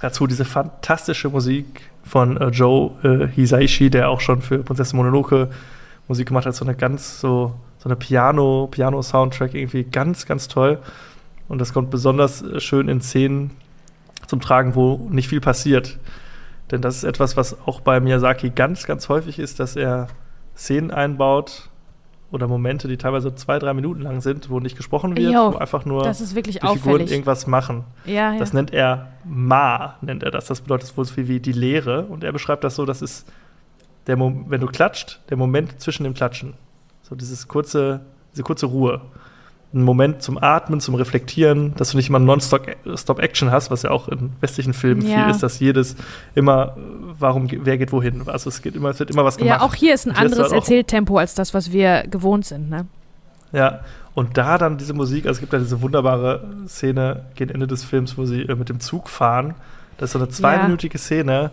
dazu 0.00 0.26
diese 0.26 0.44
fantastische 0.44 1.28
Musik 1.28 1.82
von 2.02 2.36
äh, 2.38 2.48
Joe 2.48 2.90
äh, 3.04 3.28
Hisaishi, 3.28 3.88
der 3.88 4.08
auch 4.10 4.20
schon 4.20 4.42
für 4.42 4.58
Prinzessin 4.58 4.96
Mononoke 4.96 5.48
Musik 6.08 6.26
gemacht 6.28 6.46
hat. 6.46 6.56
So 6.56 6.64
eine 6.64 6.74
ganz 6.74 7.20
so, 7.20 7.54
so 7.82 7.88
eine 7.88 7.96
Piano, 7.96 8.68
Piano-Soundtrack 8.70 9.54
irgendwie 9.54 9.82
ganz, 9.82 10.26
ganz 10.26 10.46
toll. 10.46 10.78
Und 11.48 11.60
das 11.60 11.72
kommt 11.72 11.90
besonders 11.90 12.40
äh, 12.40 12.60
schön 12.60 12.88
in 12.88 13.00
Szenen 13.00 13.50
zum 14.28 14.40
Tragen, 14.40 14.76
wo 14.76 15.08
nicht 15.10 15.28
viel 15.28 15.40
passiert. 15.40 15.98
Denn 16.70 16.80
das 16.80 16.96
ist 16.96 17.04
etwas, 17.04 17.36
was 17.36 17.56
auch 17.66 17.80
bei 17.80 17.98
Miyazaki 17.98 18.50
ganz, 18.50 18.86
ganz 18.86 19.08
häufig 19.08 19.40
ist, 19.40 19.58
dass 19.58 19.74
er 19.74 20.06
Szenen 20.56 20.92
einbaut 20.92 21.70
oder 22.30 22.46
Momente, 22.46 22.86
die 22.86 22.96
teilweise 22.96 23.34
zwei, 23.34 23.58
drei 23.58 23.74
Minuten 23.74 24.02
lang 24.02 24.20
sind, 24.20 24.48
wo 24.48 24.60
nicht 24.60 24.76
gesprochen 24.76 25.16
wird, 25.16 25.32
Jo, 25.32 25.52
wo 25.52 25.56
einfach 25.56 25.84
nur 25.84 26.08
die 26.08 26.24
Figuren 26.24 27.06
irgendwas 27.08 27.48
machen. 27.48 27.84
Ja, 28.06 28.32
ja. 28.32 28.38
Das 28.38 28.52
nennt 28.52 28.72
er 28.72 29.08
Ma, 29.24 29.96
nennt 30.02 30.22
er 30.22 30.30
das. 30.30 30.46
Das 30.46 30.60
bedeutet 30.60 30.96
wohl 30.96 31.04
so 31.04 31.12
viel 31.12 31.26
wie 31.26 31.40
die 31.40 31.52
Leere. 31.52 32.04
Und 32.04 32.22
er 32.22 32.32
beschreibt 32.32 32.62
das 32.62 32.76
so, 32.76 32.86
das 32.86 33.02
ist 33.02 33.26
der 34.06 34.16
Mom 34.16 34.46
wenn 34.48 34.60
du 34.60 34.68
klatscht, 34.68 35.20
der 35.30 35.36
Moment 35.36 35.80
zwischen 35.80 36.04
dem 36.04 36.14
Klatschen. 36.14 36.54
So 37.12 37.16
dieses 37.16 37.46
kurze, 37.46 38.00
diese 38.32 38.42
kurze 38.42 38.64
Ruhe. 38.64 39.02
Ein 39.74 39.82
Moment 39.82 40.22
zum 40.22 40.42
Atmen, 40.42 40.80
zum 40.80 40.94
Reflektieren, 40.94 41.74
dass 41.76 41.90
du 41.90 41.98
nicht 41.98 42.08
immer 42.08 42.18
Non-Stop-Action 42.18 43.50
hast, 43.50 43.70
was 43.70 43.82
ja 43.82 43.90
auch 43.90 44.08
in 44.08 44.30
westlichen 44.40 44.72
Filmen 44.72 45.02
Ja. 45.02 45.24
viel 45.24 45.30
ist, 45.30 45.42
dass 45.42 45.60
jedes 45.60 45.94
immer, 46.34 46.74
äh, 46.78 46.80
warum, 47.18 47.48
wer 47.50 47.76
geht 47.76 47.92
wohin. 47.92 48.26
Also 48.28 48.48
es 48.48 48.62
geht 48.62 48.76
immer, 48.76 48.88
es 48.88 48.98
wird 48.98 49.10
immer 49.10 49.26
was 49.26 49.36
gemacht. 49.36 49.60
ja, 49.60 49.60
auch 49.60 49.74
hier 49.74 49.92
ist 49.92 50.06
ein 50.06 50.14
hier 50.14 50.22
anderes 50.22 50.44
halt 50.44 50.54
Erzähltempo 50.54 51.18
als 51.18 51.34
das, 51.34 51.52
was 51.52 51.70
wir 51.70 52.06
gewohnt 52.06 52.46
sind, 52.46 52.70
ne? 52.70 52.86
Ja, 53.52 53.80
und 54.14 54.38
da 54.38 54.56
dann 54.56 54.78
diese 54.78 54.94
Musik, 54.94 55.26
also 55.26 55.36
es 55.36 55.40
gibt 55.40 55.52
ja 55.52 55.58
diese 55.58 55.82
wunderbare 55.82 56.42
Szene 56.66 57.26
gegen 57.34 57.50
Ende 57.50 57.66
des 57.66 57.84
Films, 57.84 58.16
wo 58.16 58.24
sie 58.24 58.40
äh, 58.40 58.54
mit 58.54 58.70
dem 58.70 58.80
Zug 58.80 59.10
fahren. 59.10 59.52
Das 59.98 60.08
ist 60.08 60.12
so 60.14 60.18
eine 60.18 60.30
zweiminütige 60.30 60.96
Szene, 60.96 61.50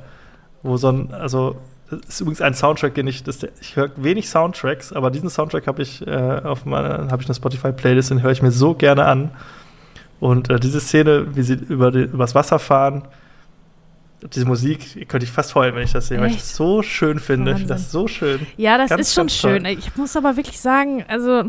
wo 0.63 0.77
so 0.77 0.87
ein, 0.89 1.13
also 1.13 1.57
das 1.89 1.99
ist 2.07 2.21
übrigens 2.21 2.41
ein 2.41 2.53
Soundtrack, 2.53 2.93
den 2.95 3.07
ich, 3.07 3.23
das, 3.23 3.39
ich 3.61 3.75
höre 3.75 3.91
wenig 3.97 4.29
Soundtracks, 4.29 4.93
aber 4.93 5.11
diesen 5.11 5.29
Soundtrack 5.29 5.67
habe 5.67 5.81
ich 5.81 6.05
äh, 6.05 6.41
auf 6.43 6.65
meiner, 6.65 7.09
habe 7.11 7.21
ich 7.21 7.27
eine 7.27 7.35
Spotify-Playlist, 7.35 8.11
den 8.11 8.21
höre 8.21 8.31
ich 8.31 8.41
mir 8.41 8.51
so 8.51 8.73
gerne 8.73 9.05
an. 9.05 9.31
Und 10.19 10.49
äh, 10.49 10.59
diese 10.59 10.79
Szene, 10.79 11.35
wie 11.35 11.41
sie 11.41 11.53
über 11.53 11.91
die, 11.91 12.01
übers 12.01 12.35
Wasser 12.35 12.59
fahren, 12.59 13.03
diese 14.33 14.45
Musik, 14.45 15.07
könnte 15.07 15.25
ich 15.25 15.31
fast 15.31 15.55
heulen, 15.55 15.75
wenn 15.75 15.83
ich 15.83 15.93
das 15.93 16.07
sehe, 16.07 16.19
weil 16.19 16.27
ich 16.27 16.33
Echt? 16.33 16.43
das 16.43 16.55
so 16.55 16.81
schön 16.81 17.19
finde. 17.19 17.51
Ich 17.51 17.57
finde 17.57 17.73
das 17.73 17.83
Wahnsinn. 17.83 17.91
so 17.91 18.07
schön. 18.07 18.47
Ja, 18.57 18.77
das 18.77 18.89
Ganz, 18.89 19.01
ist 19.01 19.13
schon 19.13 19.29
schön. 19.29 19.65
Ich 19.65 19.95
muss 19.95 20.17
aber 20.17 20.35
wirklich 20.35 20.59
sagen, 20.59 21.05
also 21.07 21.43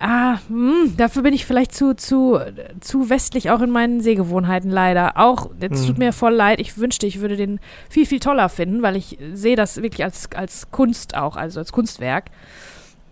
ah, 0.00 0.38
hm, 0.48 0.94
dafür 0.96 1.22
bin 1.22 1.32
ich 1.34 1.46
vielleicht 1.46 1.74
zu, 1.74 1.94
zu, 1.94 2.38
zu 2.80 3.10
westlich 3.10 3.50
auch 3.50 3.60
in 3.60 3.70
meinen 3.70 4.00
Sehgewohnheiten 4.00 4.70
leider. 4.70 5.12
Auch, 5.16 5.50
jetzt 5.60 5.80
Hm. 5.82 5.86
tut 5.88 5.98
mir 5.98 6.12
voll 6.12 6.34
leid, 6.34 6.60
ich 6.60 6.76
wünschte, 6.78 7.06
ich 7.06 7.20
würde 7.20 7.36
den 7.36 7.60
viel, 7.88 8.06
viel 8.06 8.20
toller 8.20 8.48
finden, 8.48 8.82
weil 8.82 8.96
ich 8.96 9.18
sehe 9.32 9.56
das 9.56 9.80
wirklich 9.82 10.04
als, 10.04 10.28
als 10.34 10.70
Kunst 10.70 11.16
auch, 11.16 11.36
also 11.36 11.60
als 11.60 11.72
Kunstwerk. 11.72 12.24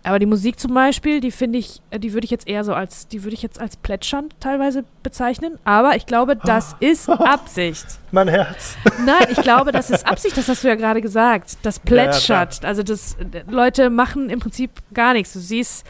Aber 0.05 0.19
die 0.19 0.25
Musik 0.25 0.59
zum 0.59 0.73
Beispiel, 0.73 1.21
die 1.21 1.31
finde 1.31 1.57
ich, 1.59 1.81
äh, 1.89 1.97
die 1.97 2.11
würde 2.11 2.25
ich 2.25 2.31
jetzt 2.31 2.45
eher 2.45 2.65
so 2.65 2.73
als, 2.73 3.07
die 3.07 3.23
würde 3.23 3.35
ich 3.35 3.41
jetzt 3.41 3.61
als 3.61 3.77
plätschernd 3.77 4.35
teilweise 4.41 4.83
bezeichnen. 5.01 5.57
Aber 5.63 5.95
ich 5.95 6.05
glaube, 6.05 6.35
das 6.35 6.75
ist 6.81 7.07
Absicht. 7.09 7.85
Mein 8.11 8.27
Herz. 8.27 8.75
Nein, 9.05 9.27
ich 9.29 9.41
glaube, 9.41 9.71
das 9.71 9.89
ist 9.89 10.05
Absicht, 10.05 10.35
das 10.35 10.49
hast 10.49 10.61
du 10.61 10.67
ja 10.67 10.75
gerade 10.75 10.99
gesagt. 10.99 11.55
Das 11.63 11.77
Ja, 11.77 11.81
ja, 11.83 11.85
plätschert. 12.03 12.65
also 12.65 12.83
das 12.83 13.13
äh, 13.15 13.43
Leute 13.49 13.89
machen 13.89 14.29
im 14.29 14.41
Prinzip 14.41 14.71
gar 14.93 15.13
nichts. 15.13 15.31
Du 15.31 15.39
siehst, 15.39 15.85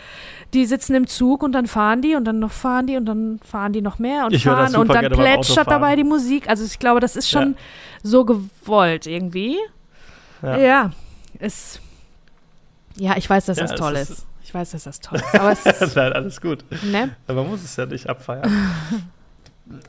die 0.53 0.65
sitzen 0.65 0.95
im 0.95 1.07
Zug 1.07 1.43
und 1.43 1.51
dann 1.53 1.67
fahren 1.67 2.01
die 2.01 2.15
und 2.15 2.25
dann 2.25 2.39
noch 2.39 2.51
fahren 2.51 2.87
die 2.87 2.97
und 2.97 3.05
dann 3.05 3.39
fahren 3.43 3.73
die 3.73 3.81
noch 3.81 3.99
mehr 3.99 4.25
und 4.25 4.33
Ich 4.33 4.43
fahren 4.43 4.75
und 4.75 4.87
dann 4.93 5.09
plätschert 5.11 5.69
dabei 5.69 5.95
die 5.95 6.03
Musik. 6.03 6.47
Also 6.49 6.63
ich 6.65 6.79
glaube, 6.79 6.99
das 6.99 7.15
ist 7.15 7.29
schon 7.29 7.53
Ja. 7.53 7.57
so 8.03 8.25
gewollt 8.25 9.07
irgendwie. 9.07 9.57
Ja. 10.41 10.57
Ja. 10.57 10.91
es. 11.39 11.79
Ja, 12.95 13.17
ich 13.17 13.29
weiß, 13.29 13.45
dass 13.47 13.57
Ja, 13.57 13.63
das 13.63 13.71
es 13.73 13.79
toll 13.79 13.95
ist- 13.95 14.09
ist. 14.11 14.25
Ich 14.43 14.53
weiß, 14.53 14.71
dass 14.71 14.83
das 14.83 14.99
toll 14.99 15.17
ist. 15.19 15.33
Aber 15.39 15.51
es 15.51 15.65
ist, 15.65 15.95
Nein, 15.95 16.13
alles 16.13 16.39
gut. 16.39 16.63
ne? 16.83 17.15
Aber 17.27 17.41
man 17.41 17.51
muss 17.51 17.63
es 17.63 17.75
ja 17.75 17.85
nicht 17.87 18.07
abfeiern. 18.07 18.51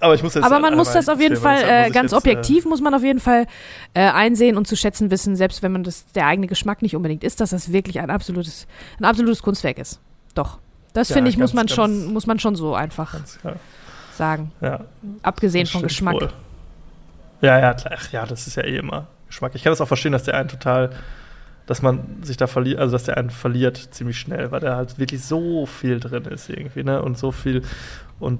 Aber 0.00 0.14
ich 0.14 0.22
muss 0.22 0.34
jetzt 0.34 0.44
Aber 0.44 0.60
man 0.60 0.76
muss 0.76 0.92
das 0.92 1.08
auf 1.08 1.20
jeden 1.20 1.36
Fall, 1.36 1.58
äh, 1.62 1.90
ganz 1.90 2.12
jetzt, 2.12 2.14
objektiv 2.14 2.64
muss 2.64 2.80
man 2.80 2.94
auf 2.94 3.02
jeden 3.02 3.18
Fall 3.18 3.46
äh, 3.92 4.00
einsehen 4.08 4.56
und 4.56 4.66
zu 4.68 4.76
schätzen 4.76 5.10
wissen, 5.10 5.34
selbst 5.36 5.62
wenn 5.62 5.72
man 5.72 5.82
das 5.82 6.06
der 6.12 6.26
eigene 6.28 6.46
Geschmack 6.46 6.80
nicht 6.80 6.94
unbedingt 6.96 7.24
ist, 7.24 7.40
dass 7.40 7.50
das 7.50 7.72
wirklich 7.72 7.98
ein 8.00 8.08
absolutes, 8.08 8.66
ein 9.00 9.04
absolutes 9.04 9.42
Kunstwerk 9.42 9.78
ist. 9.78 10.00
Doch. 10.34 10.58
Das 10.92 11.08
Ja, 11.08 11.14
finde 11.14 11.30
ich, 11.30 11.36
muss 11.38 11.50
ganz, 11.50 11.54
man 11.54 11.66
ganz- 11.66 11.74
schon, 11.74 12.12
muss 12.12 12.26
man 12.26 12.38
schon 12.38 12.54
so 12.56 12.74
einfach 12.74 13.12
ganz 13.12 13.38
klar. 13.40 13.56
sagen. 14.16 14.52
Ja, 14.60 14.80
Abgesehen 15.22 15.66
von 15.66 15.82
Geschmack. 15.82 16.14
wohl. 16.14 16.28
Ja, 17.40 17.58
ja, 17.58 17.74
klar. 17.74 17.94
Ach, 17.98 18.12
ja, 18.12 18.26
das 18.26 18.46
ist 18.46 18.56
ja 18.56 18.62
eh 18.64 18.76
immer 18.78 19.06
Geschmack. 19.26 19.52
Ich 19.54 19.62
kann 19.64 19.72
das 19.72 19.80
auch 19.80 19.88
verstehen, 19.88 20.12
dass 20.12 20.22
der 20.22 20.34
einen 20.36 20.48
total, 20.48 20.90
dass 21.66 21.82
man 21.82 22.22
sich 22.22 22.36
da 22.36 22.46
verliert, 22.46 22.78
also 22.78 22.92
dass 22.92 23.04
der 23.04 23.16
einen 23.16 23.30
verliert 23.30 23.76
ziemlich 23.76 24.18
schnell, 24.18 24.50
weil 24.52 24.60
da 24.60 24.76
halt 24.76 24.98
wirklich 24.98 25.22
so 25.24 25.66
viel 25.66 25.98
drin 26.00 26.24
ist 26.26 26.48
irgendwie, 26.48 26.84
ne? 26.84 27.02
Und 27.02 27.18
so 27.18 27.32
viel. 27.32 27.62
Und 28.20 28.38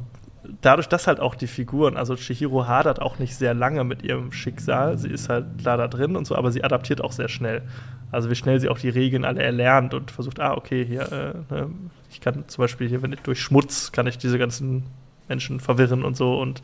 dadurch, 0.60 0.88
dass 0.88 1.06
halt 1.06 1.20
auch 1.20 1.34
die 1.34 1.46
Figuren, 1.46 1.96
also 1.96 2.16
Chihiro 2.16 2.66
hadert 2.66 3.00
auch 3.00 3.18
nicht 3.18 3.34
sehr 3.34 3.54
lange 3.54 3.84
mit 3.84 4.02
ihrem 4.02 4.32
Schicksal. 4.32 4.98
Sie 4.98 5.08
ist 5.08 5.28
halt 5.28 5.58
klar 5.58 5.76
da 5.76 5.88
drin 5.88 6.16
und 6.16 6.26
so, 6.26 6.36
aber 6.36 6.50
sie 6.52 6.64
adaptiert 6.64 7.00
auch 7.02 7.12
sehr 7.12 7.28
schnell. 7.28 7.62
Also 8.10 8.30
wie 8.30 8.34
schnell 8.34 8.60
sie 8.60 8.68
auch 8.68 8.78
die 8.78 8.88
Regeln 8.88 9.24
alle 9.24 9.42
erlernt 9.42 9.94
und 9.94 10.10
versucht, 10.10 10.40
ah, 10.40 10.54
okay, 10.54 10.84
hier, 10.84 11.12
äh, 11.12 11.54
ne, 11.54 11.70
ich 12.10 12.20
kann 12.20 12.44
zum 12.46 12.62
Beispiel 12.62 12.88
hier, 12.88 13.02
wenn 13.02 13.12
ich 13.12 13.20
durch 13.20 13.40
Schmutz 13.40 13.90
kann 13.90 14.06
ich 14.06 14.18
diese 14.18 14.38
ganzen 14.38 14.84
Menschen 15.28 15.58
verwirren 15.58 16.04
und 16.04 16.16
so 16.16 16.38
und 16.40 16.62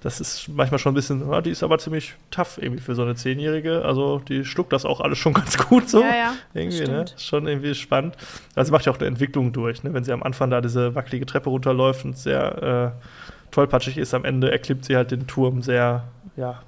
das 0.00 0.18
ist 0.18 0.48
manchmal 0.48 0.78
schon 0.78 0.92
ein 0.92 0.94
bisschen, 0.94 1.30
ja, 1.30 1.42
die 1.42 1.50
ist 1.50 1.62
aber 1.62 1.78
ziemlich 1.78 2.14
tough 2.30 2.58
irgendwie 2.60 2.82
für 2.82 2.94
so 2.94 3.02
eine 3.02 3.14
Zehnjährige. 3.14 3.84
Also 3.84 4.20
die 4.20 4.46
schluckt 4.46 4.72
das 4.72 4.86
auch 4.86 5.00
alles 5.00 5.18
schon 5.18 5.32
ganz 5.34 5.58
gut 5.58 5.88
so. 5.90 6.00
Ja, 6.00 6.14
ja. 6.14 6.32
Irgendwie, 6.54 6.84
ne? 6.84 7.04
schon 7.18 7.46
irgendwie 7.46 7.74
spannend. 7.74 8.16
Also 8.54 8.68
sie 8.68 8.72
macht 8.72 8.86
ja 8.86 8.92
auch 8.92 8.98
eine 8.98 9.06
Entwicklung 9.06 9.52
durch, 9.52 9.82
ne? 9.82 9.92
Wenn 9.92 10.04
sie 10.04 10.12
am 10.12 10.22
Anfang 10.22 10.50
da 10.50 10.62
diese 10.62 10.94
wackelige 10.94 11.26
Treppe 11.26 11.50
runterläuft 11.50 12.04
und 12.04 12.16
sehr 12.16 12.94
äh, 12.98 13.52
tollpatschig 13.52 13.98
ist, 13.98 14.14
am 14.14 14.24
Ende 14.24 14.50
erklimmt 14.50 14.86
sie 14.86 14.96
halt 14.96 15.10
den 15.10 15.26
Turm 15.26 15.60
sehr, 15.60 16.04
ja, 16.36 16.62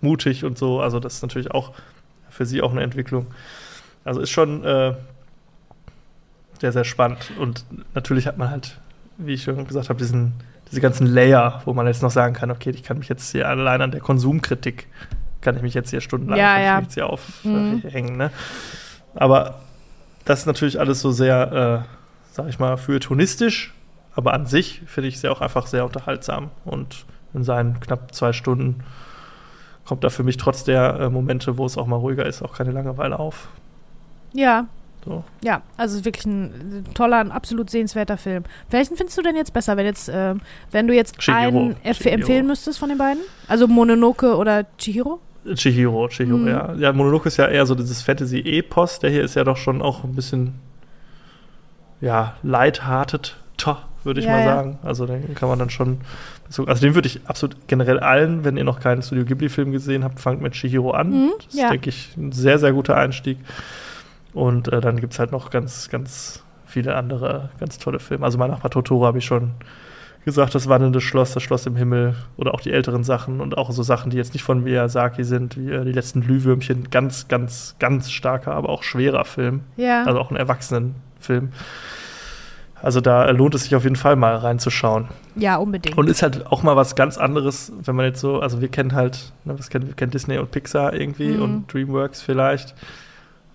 mutig 0.00 0.44
und 0.44 0.58
so. 0.58 0.80
Also 0.80 0.98
das 0.98 1.14
ist 1.14 1.22
natürlich 1.22 1.52
auch 1.52 1.72
für 2.28 2.44
sie 2.44 2.60
auch 2.60 2.72
eine 2.72 2.82
Entwicklung. 2.82 3.26
Also 4.04 4.20
ist 4.20 4.30
schon 4.30 4.64
äh, 4.64 4.94
sehr, 6.60 6.72
sehr 6.72 6.84
spannend. 6.84 7.30
Und 7.38 7.64
natürlich 7.94 8.26
hat 8.26 8.36
man 8.36 8.50
halt, 8.50 8.80
wie 9.16 9.34
ich 9.34 9.44
schon 9.44 9.64
gesagt 9.66 9.90
habe, 9.90 9.98
diesen, 9.98 10.32
diese 10.72 10.80
ganzen 10.80 11.06
Layer, 11.06 11.62
wo 11.66 11.72
man 11.72 11.86
jetzt 11.86 12.02
noch 12.02 12.10
sagen 12.10 12.34
kann, 12.34 12.50
okay, 12.50 12.70
ich 12.70 12.82
kann 12.82 12.98
mich 12.98 13.08
jetzt 13.08 13.30
hier 13.30 13.48
allein 13.48 13.80
an 13.80 13.92
der 13.92 14.00
Konsumkritik, 14.00 14.88
kann 15.40 15.54
ich 15.54 15.62
mich 15.62 15.74
jetzt 15.74 15.90
hier 15.90 16.00
stundenlang 16.00 16.38
Ja, 16.38 16.58
ja. 16.60 16.80
jetzt 16.80 16.94
hier 16.94 17.04
Mhm. 17.44 17.82
aufhängen. 17.84 18.16
Ne? 18.16 18.30
Aber 19.14 19.60
das 20.24 20.40
ist 20.40 20.46
natürlich 20.46 20.80
alles 20.80 21.00
so 21.00 21.12
sehr, 21.12 21.84
äh, 21.84 22.32
sag 22.32 22.48
ich 22.48 22.58
mal, 22.58 22.76
feuilletonistisch 22.76 23.72
aber 24.14 24.34
an 24.34 24.44
sich 24.44 24.82
finde 24.86 25.08
ich 25.08 25.14
es 25.16 25.22
ja 25.22 25.30
auch 25.30 25.40
einfach 25.40 25.66
sehr 25.66 25.84
unterhaltsam 25.86 26.50
und 26.66 27.06
in 27.32 27.44
seinen 27.44 27.80
knapp 27.80 28.14
zwei 28.14 28.34
Stunden 28.34 28.84
kommt 29.86 30.04
da 30.04 30.10
für 30.10 30.22
mich 30.22 30.36
trotz 30.36 30.64
der 30.64 31.00
äh, 31.00 31.08
Momente, 31.08 31.56
wo 31.56 31.64
es 31.64 31.78
auch 31.78 31.86
mal 31.86 31.96
ruhiger 31.96 32.26
ist, 32.26 32.42
auch 32.42 32.54
keine 32.54 32.72
Langeweile 32.72 33.18
auf. 33.18 33.48
Ja. 34.34 34.66
So. 35.04 35.24
Ja, 35.42 35.62
also 35.76 36.04
wirklich 36.04 36.26
ein 36.26 36.84
toller, 36.94 37.18
ein 37.18 37.32
absolut 37.32 37.70
sehenswerter 37.70 38.16
Film. 38.16 38.44
Welchen 38.70 38.96
findest 38.96 39.18
du 39.18 39.22
denn 39.22 39.34
jetzt 39.36 39.52
besser, 39.52 39.76
wenn 39.76 39.84
jetzt, 39.86 40.08
äh, 40.08 40.34
wenn 40.70 40.86
du 40.86 40.94
jetzt 40.94 41.18
Chihiro. 41.18 41.38
einen 41.58 41.76
Chihiro. 41.82 42.14
empfehlen 42.14 42.46
müsstest 42.46 42.78
von 42.78 42.88
den 42.88 42.98
beiden? 42.98 43.22
Also 43.48 43.66
Mononoke 43.66 44.36
oder 44.36 44.64
Chihiro? 44.78 45.20
Chihiro, 45.54 46.06
Chihiro, 46.08 46.36
Mhm. 46.38 46.46
ja. 46.48 46.72
Ja, 46.74 46.92
Mononoke 46.92 47.26
ist 47.26 47.36
ja 47.36 47.48
eher 47.48 47.66
so 47.66 47.74
dieses 47.74 48.00
Fantasy-Epos. 48.02 49.00
Der 49.00 49.10
hier 49.10 49.24
ist 49.24 49.34
ja 49.34 49.42
doch 49.42 49.56
schon 49.56 49.82
auch 49.82 50.04
ein 50.04 50.14
bisschen, 50.14 50.54
ja, 52.00 52.34
lighthearted, 52.42 53.36
würde 54.04 54.18
ich 54.20 54.26
Ja, 54.26 54.32
mal 54.32 54.40
ja. 54.40 54.44
sagen. 54.56 54.78
Also 54.82 55.06
den 55.06 55.34
kann 55.36 55.48
man 55.48 55.58
dann 55.58 55.70
schon, 55.70 55.98
so- 56.48 56.64
also 56.66 56.80
den 56.84 56.94
würde 56.96 57.06
ich 57.06 57.20
absolut 57.26 57.56
generell 57.68 58.00
allen, 58.00 58.44
wenn 58.44 58.56
ihr 58.56 58.64
noch 58.64 58.80
keinen 58.80 59.02
Studio 59.02 59.24
Ghibli-Film 59.24 59.70
gesehen 59.70 60.02
habt, 60.02 60.18
fangt 60.18 60.40
mit 60.42 60.54
Chihiro 60.54 60.90
an. 60.90 61.10
Mhm, 61.10 61.32
das 61.38 61.46
ist, 61.54 61.60
ja. 61.60 61.70
denke 61.70 61.88
ich, 61.90 62.16
ein 62.16 62.32
sehr, 62.32 62.58
sehr 62.58 62.72
guter 62.72 62.96
Einstieg. 62.96 63.38
Und 64.34 64.68
äh, 64.72 64.80
dann 64.80 65.00
gibt 65.00 65.12
es 65.12 65.18
halt 65.18 65.32
noch 65.32 65.50
ganz, 65.50 65.88
ganz 65.90 66.42
viele 66.66 66.94
andere 66.96 67.50
ganz 67.60 67.78
tolle 67.78 67.98
Filme. 67.98 68.24
Also 68.24 68.38
mein 68.38 68.50
Nachbar 68.50 68.70
Totoro 68.70 69.04
habe 69.04 69.18
ich 69.18 69.24
schon 69.26 69.50
gesagt, 70.24 70.54
das 70.54 70.68
wandelnde 70.68 71.00
Schloss, 71.00 71.32
das 71.34 71.42
Schloss 71.42 71.66
im 71.66 71.76
Himmel 71.76 72.14
oder 72.36 72.54
auch 72.54 72.60
die 72.60 72.70
älteren 72.72 73.02
Sachen 73.04 73.40
und 73.40 73.58
auch 73.58 73.70
so 73.72 73.82
Sachen, 73.82 74.10
die 74.10 74.16
jetzt 74.16 74.32
nicht 74.34 74.42
von 74.44 74.62
Miyazaki 74.62 75.24
sind, 75.24 75.56
wie 75.58 75.70
äh, 75.70 75.84
die 75.84 75.92
letzten 75.92 76.20
Glühwürmchen. 76.22 76.88
Ganz, 76.90 77.28
ganz, 77.28 77.74
ganz 77.78 78.10
starker, 78.10 78.52
aber 78.54 78.68
auch 78.70 78.84
schwerer 78.84 79.24
Film. 79.24 79.60
Ja. 79.76 80.04
Also 80.04 80.18
auch 80.20 80.30
ein 80.30 80.36
Erwachsenenfilm. 80.36 81.50
Also 82.80 83.00
da 83.00 83.30
lohnt 83.30 83.54
es 83.54 83.64
sich 83.64 83.76
auf 83.76 83.84
jeden 83.84 83.94
Fall 83.96 84.16
mal 84.16 84.34
reinzuschauen. 84.36 85.08
ja, 85.36 85.56
unbedingt. 85.56 85.96
Und 85.96 86.08
ist 86.08 86.22
halt 86.22 86.46
auch 86.46 86.62
mal 86.64 86.74
was 86.74 86.96
ganz 86.96 87.16
anderes, 87.16 87.70
wenn 87.84 87.94
man 87.94 88.06
jetzt 88.06 88.20
so, 88.20 88.40
also 88.40 88.60
wir 88.60 88.68
kennen 88.68 88.94
halt, 88.94 89.32
ne, 89.44 89.56
was 89.56 89.70
kennen, 89.70 89.86
wir 89.86 89.94
kennen 89.94 90.10
Disney 90.10 90.38
und 90.38 90.50
Pixar 90.50 90.92
irgendwie 90.94 91.28
Mhm. 91.32 91.42
und 91.42 91.72
DreamWorks 91.72 92.22
vielleicht. 92.22 92.74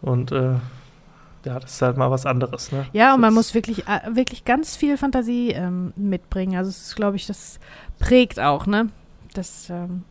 Und 0.02 0.32
äh, 0.32 0.53
ja, 1.45 1.60
das 1.60 1.72
ist 1.74 1.82
halt 1.82 1.98
mal 1.98 2.11
was 2.11 2.26
anderes, 2.26 2.72
ne? 2.72 2.86
Ja, 2.94 3.14
und 3.14 3.22
man 3.22 3.30
Das- 3.30 3.36
muss 3.36 3.53
wirklich, 3.53 3.88
äh, 3.88 3.99
wirklich 4.15 4.45
ganz 4.45 4.76
viel 4.76 4.98
Fantasie 4.98 5.52
ähm, 5.52 5.94
mitbringen. 5.95 6.57
Also 6.57 6.69
es 6.69 6.88
ist, 6.88 6.95
glaube 6.95 7.15
ich, 7.15 7.26
das 7.28 7.60
prägt 7.99 8.40
auch, 8.40 8.65
ne? 8.65 8.90
Das 9.34 9.69
ähm, 9.69 10.03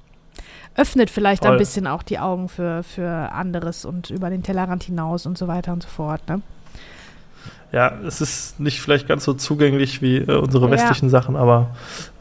öffnet 0.77 1.11
vielleicht 1.11 1.43
Voll. 1.45 1.53
ein 1.53 1.59
bisschen 1.59 1.87
auch 1.87 2.03
die 2.03 2.19
Augen 2.19 2.49
für, 2.49 2.83
für 2.83 3.33
anderes 3.33 3.85
und 3.85 4.11
über 4.11 4.31
den 4.31 4.43
Tellerrand 4.43 4.85
hinaus 4.85 5.27
und 5.27 5.37
so 5.39 5.49
weiter 5.49 5.73
und 5.73 5.83
so 5.83 5.89
fort, 5.89 6.29
ne? 6.29 6.43
Ja, 7.73 7.93
es 8.07 8.21
ist 8.21 8.61
nicht 8.61 8.81
vielleicht 8.81 9.09
ganz 9.09 9.25
so 9.25 9.35
zugänglich 9.35 10.01
wie 10.01 10.19
äh, 10.19 10.37
unsere 10.39 10.67
Ja. 10.67 10.71
westlichen 10.71 11.11
Sachen, 11.11 11.35
aber 11.37 11.71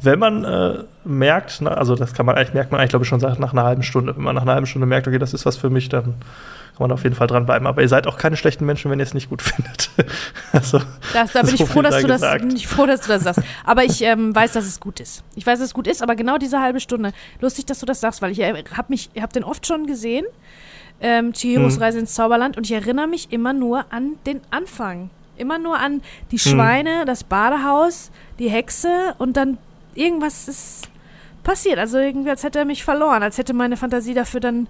wenn 0.01 0.17
man 0.19 0.43
äh, 0.43 0.83
merkt, 1.05 1.59
na, 1.61 1.69
also 1.71 1.95
das 1.95 2.13
kann 2.13 2.25
man 2.25 2.35
eigentlich, 2.35 2.53
merkt 2.55 2.71
man 2.71 2.81
eigentlich, 2.81 2.89
glaube 2.89 3.03
ich, 3.03 3.09
schon 3.09 3.19
nach 3.19 3.53
einer 3.53 3.63
halben 3.63 3.83
Stunde. 3.83 4.15
Wenn 4.17 4.23
man 4.23 4.35
nach 4.35 4.41
einer 4.41 4.53
halben 4.53 4.65
Stunde 4.65 4.87
merkt, 4.87 5.07
okay, 5.07 5.19
das 5.19 5.33
ist 5.33 5.45
was 5.45 5.55
für 5.55 5.69
mich, 5.69 5.87
dann 5.87 6.15
kann 6.77 6.83
man 6.87 6.91
auf 6.91 7.03
jeden 7.03 7.15
Fall 7.15 7.27
dranbleiben. 7.27 7.67
Aber 7.67 7.81
ihr 7.81 7.87
seid 7.89 8.05
auch 8.07 8.17
keine 8.17 8.35
schlechten 8.37 8.65
Menschen, 8.65 8.91
wenn 8.91 8.99
ihr 8.99 9.03
es 9.03 9.13
nicht 9.13 9.29
gut 9.29 9.41
findet. 9.41 9.89
also, 10.51 10.79
Das, 11.13 11.31
da 11.31 11.41
bin 11.41 11.53
ich 11.55 11.59
So 11.61 11.65
froh, 11.65 11.73
viel 11.81 11.83
dass 11.83 11.93
sei 11.95 12.01
du 12.01 12.07
das, 12.07 12.21
bin 12.39 12.55
ich 12.55 12.67
froh, 12.67 12.85
dass 12.85 13.01
du 13.01 13.07
das 13.07 13.23
sagst. 13.23 13.41
Aber 13.63 13.83
ich 13.83 14.01
ähm, 14.01 14.35
weiß, 14.35 14.51
dass 14.53 14.65
es 14.65 14.79
gut 14.79 14.99
ist. 14.99 15.23
Ich 15.35 15.45
weiß, 15.45 15.59
dass 15.59 15.67
es 15.69 15.73
gut 15.73 15.87
ist, 15.87 16.03
aber 16.03 16.15
genau 16.15 16.37
diese 16.37 16.59
halbe 16.59 16.79
Stunde. 16.79 17.13
Lustig, 17.41 17.65
dass 17.65 17.79
du 17.79 17.85
das 17.85 18.01
sagst, 18.01 18.21
weil 18.21 18.31
ich 18.31 18.41
habe 18.41 18.63
mich, 18.89 19.09
ich 19.13 19.21
habe 19.21 19.31
den 19.33 19.43
oft 19.43 19.65
schon 19.65 19.85
gesehen, 19.87 20.25
ähm, 21.01 21.33
Chihiros 21.33 21.75
Hm. 21.75 21.81
Reise 21.81 21.99
ins 21.99 22.13
Zauberland, 22.13 22.57
und 22.57 22.65
ich 22.65 22.71
erinnere 22.71 23.07
mich 23.07 23.31
immer 23.31 23.53
nur 23.53 23.85
an 23.91 24.13
den 24.25 24.41
Anfang. 24.51 25.09
Immer 25.37 25.59
nur 25.59 25.77
an 25.77 26.01
die 26.31 26.37
Hm. 26.37 26.51
Schweine, 26.51 27.05
das 27.05 27.23
Badehaus, 27.23 28.11
die 28.39 28.49
Hexe 28.49 29.15
und 29.17 29.35
dann 29.37 29.57
irgendwas 29.93 30.47
ist 30.47 30.89
passiert. 31.43 31.77
Also 31.79 31.97
irgendwie, 31.99 32.29
als 32.29 32.43
hätte 32.43 32.59
er 32.59 32.65
mich 32.65 32.83
verloren, 32.83 33.23
als 33.23 33.37
hätte 33.37 33.53
meine 33.53 33.77
Fantasie 33.77 34.13
dafür 34.13 34.39
dann 34.39 34.67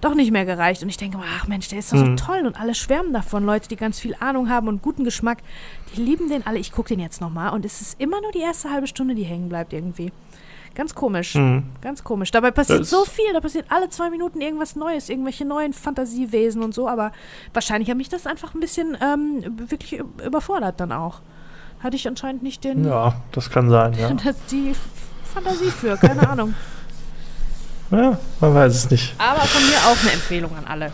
doch 0.00 0.14
nicht 0.14 0.30
mehr 0.30 0.44
gereicht. 0.44 0.82
Und 0.82 0.88
ich 0.88 0.96
denke 0.96 1.18
mal, 1.18 1.26
ach 1.38 1.46
Mensch, 1.48 1.68
der 1.68 1.78
ist 1.80 1.92
doch 1.92 1.98
so 1.98 2.14
toll 2.16 2.46
und 2.46 2.58
alle 2.60 2.74
schwärmen 2.74 3.12
davon. 3.12 3.44
Leute, 3.44 3.68
die 3.68 3.76
ganz 3.76 3.98
viel 3.98 4.14
Ahnung 4.20 4.48
haben 4.48 4.68
und 4.68 4.82
guten 4.82 5.04
Geschmack, 5.04 5.38
die 5.94 6.00
lieben 6.02 6.28
den 6.28 6.46
alle. 6.46 6.58
Ich 6.58 6.72
gucke 6.72 6.88
den 6.90 7.00
jetzt 7.00 7.20
nochmal 7.20 7.52
und 7.52 7.64
es 7.64 7.80
ist 7.80 8.00
immer 8.00 8.20
nur 8.20 8.30
die 8.32 8.40
erste 8.40 8.70
halbe 8.70 8.86
Stunde, 8.86 9.14
die 9.14 9.24
hängen 9.24 9.48
bleibt 9.48 9.72
irgendwie. 9.72 10.12
Ganz 10.74 10.94
komisch. 10.94 11.34
hm. 11.34 11.64
Ganz 11.80 12.04
komisch. 12.04 12.30
Dabei 12.30 12.52
passiert 12.52 12.80
Das- 12.80 12.90
so 12.90 13.04
viel, 13.04 13.32
da 13.32 13.40
passiert 13.40 13.66
alle 13.70 13.88
zwei 13.88 14.10
Minuten 14.10 14.40
irgendwas 14.40 14.76
Neues, 14.76 15.08
irgendwelche 15.08 15.44
neuen 15.44 15.72
Fantasiewesen 15.72 16.62
und 16.62 16.72
so, 16.72 16.88
aber 16.88 17.10
wahrscheinlich 17.52 17.90
hat 17.90 17.96
mich 17.96 18.08
das 18.08 18.26
einfach 18.28 18.54
ein 18.54 18.60
bisschen 18.60 18.96
ähm, 19.02 19.42
wirklich 19.68 19.98
überfordert 20.24 20.78
dann 20.78 20.92
auch. 20.92 21.20
Hatte 21.80 21.96
ich 21.96 22.06
anscheinend 22.06 22.42
nicht 22.44 22.62
den, 22.62 22.84
ja, 22.84 23.14
das 23.32 23.50
kann 23.50 23.70
sein, 23.70 23.94
ja. 23.94 24.10
die 24.52 24.72
Fantasie 25.24 25.70
für, 25.70 25.96
keine 25.96 26.28
Ahnung. 26.28 26.54
Ja. 27.90 28.18
Man 28.40 28.54
weiß 28.54 28.74
es 28.74 28.90
nicht. 28.90 29.14
Aber 29.18 29.40
von 29.40 29.62
mir 29.62 29.76
auch 29.78 30.00
eine 30.02 30.12
Empfehlung 30.12 30.56
an 30.56 30.64
alle. 30.66 30.92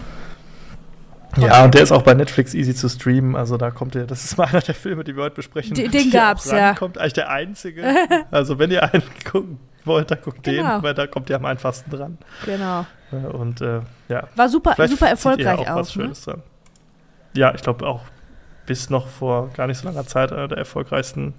Ja, 1.37 1.65
und 1.65 1.75
der 1.75 1.83
ist 1.83 1.91
auch 1.91 2.03
bei 2.03 2.15
Netflix 2.15 2.55
easy 2.55 2.75
zu 2.77 2.89
streamen. 2.89 3.35
Also 3.35 3.57
da 3.57 3.73
kommt 3.73 3.95
der, 3.97 4.07
das 4.07 4.25
ist 4.25 4.37
mal 4.39 4.45
einer 4.47 4.61
der 4.61 4.75
Filme, 4.75 5.03
die 5.03 5.17
wir 5.17 5.25
heute 5.25 5.35
besprechen. 5.35 5.75
Den- 5.75 5.91
den 5.91 6.11
gab's, 6.11 6.49
ja. 6.51 6.69
rankommt. 6.69 6.97
Eigentlich 6.97 7.15
der 7.15 7.29
einzige. 7.31 7.83
also 8.31 8.59
wenn 8.61 8.71
ihr 8.71 8.85
einen 8.85 9.03
gucken 9.29 9.59
wollt, 9.85 10.11
dann 10.13 10.19
guckt 10.23 10.45
Genau. 10.45 10.77
den, 10.77 10.83
weil 10.85 10.95
da 10.95 11.09
kommt 11.09 11.29
ihr 11.31 11.37
am 11.37 11.45
einfachsten 11.45 11.91
dran. 11.91 12.19
Genau. 12.45 12.87
Äh, 13.11 13.17
Und 13.27 13.61
äh, 13.61 13.81
ja, 14.09 14.29
War 14.37 14.49
super, 14.49 14.75
vielleicht 14.77 14.93
super 14.93 15.07
ihr 15.07 15.11
erfolgreich 15.11 15.59
auch. 15.59 15.67
auch. 15.71 15.77
was 15.77 15.97
ne? 15.97 16.03
Schönes 16.05 16.23
dran. 16.25 16.43
Ja, 17.35 17.53
ich 17.53 17.63
glaube 17.63 17.85
auch 17.85 18.03
bis 18.67 18.89
noch 18.89 19.09
vor 19.09 19.49
gar 19.57 19.67
nicht 19.67 19.79
so 19.79 19.89
langer 19.89 20.07
Zeit 20.07 20.31
einer 20.33 20.47
der 20.47 20.59
erfolgreichsten 20.59 21.35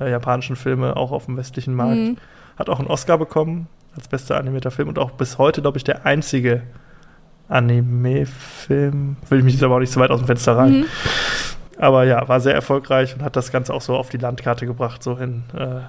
äh, 0.00 0.10
japanischen 0.10 0.56
Filme, 0.56 0.96
auch 0.96 1.12
auf 1.12 1.26
dem 1.26 1.36
westlichen 1.36 1.74
Markt. 1.74 1.94
Mhm. 1.96 2.16
Hat 2.58 2.70
auch 2.70 2.78
einen 2.78 2.88
Oscar 2.88 3.18
bekommen 3.18 3.68
als 3.98 4.08
bester 4.08 4.36
animierter 4.36 4.70
Film 4.70 4.88
und 4.88 4.98
auch 4.98 5.10
bis 5.12 5.38
heute, 5.38 5.60
glaube 5.60 5.76
ich, 5.76 5.84
der 5.84 6.06
einzige 6.06 6.62
Anime-Film. 7.48 9.16
Will 9.28 9.38
ich 9.38 9.44
mich 9.44 9.54
jetzt 9.54 9.62
aber 9.62 9.76
auch 9.76 9.80
nicht 9.80 9.92
so 9.92 10.00
weit 10.00 10.10
aus 10.10 10.20
dem 10.20 10.26
Fenster 10.26 10.56
rein. 10.56 10.80
Mhm. 10.80 10.84
Aber 11.78 12.04
ja, 12.04 12.26
war 12.28 12.40
sehr 12.40 12.54
erfolgreich 12.54 13.14
und 13.14 13.22
hat 13.22 13.36
das 13.36 13.52
Ganze 13.52 13.72
auch 13.72 13.80
so 13.80 13.96
auf 13.96 14.08
die 14.08 14.16
Landkarte 14.18 14.66
gebracht, 14.66 15.02
so 15.02 15.16
in, 15.16 15.44
äh, 15.56 15.80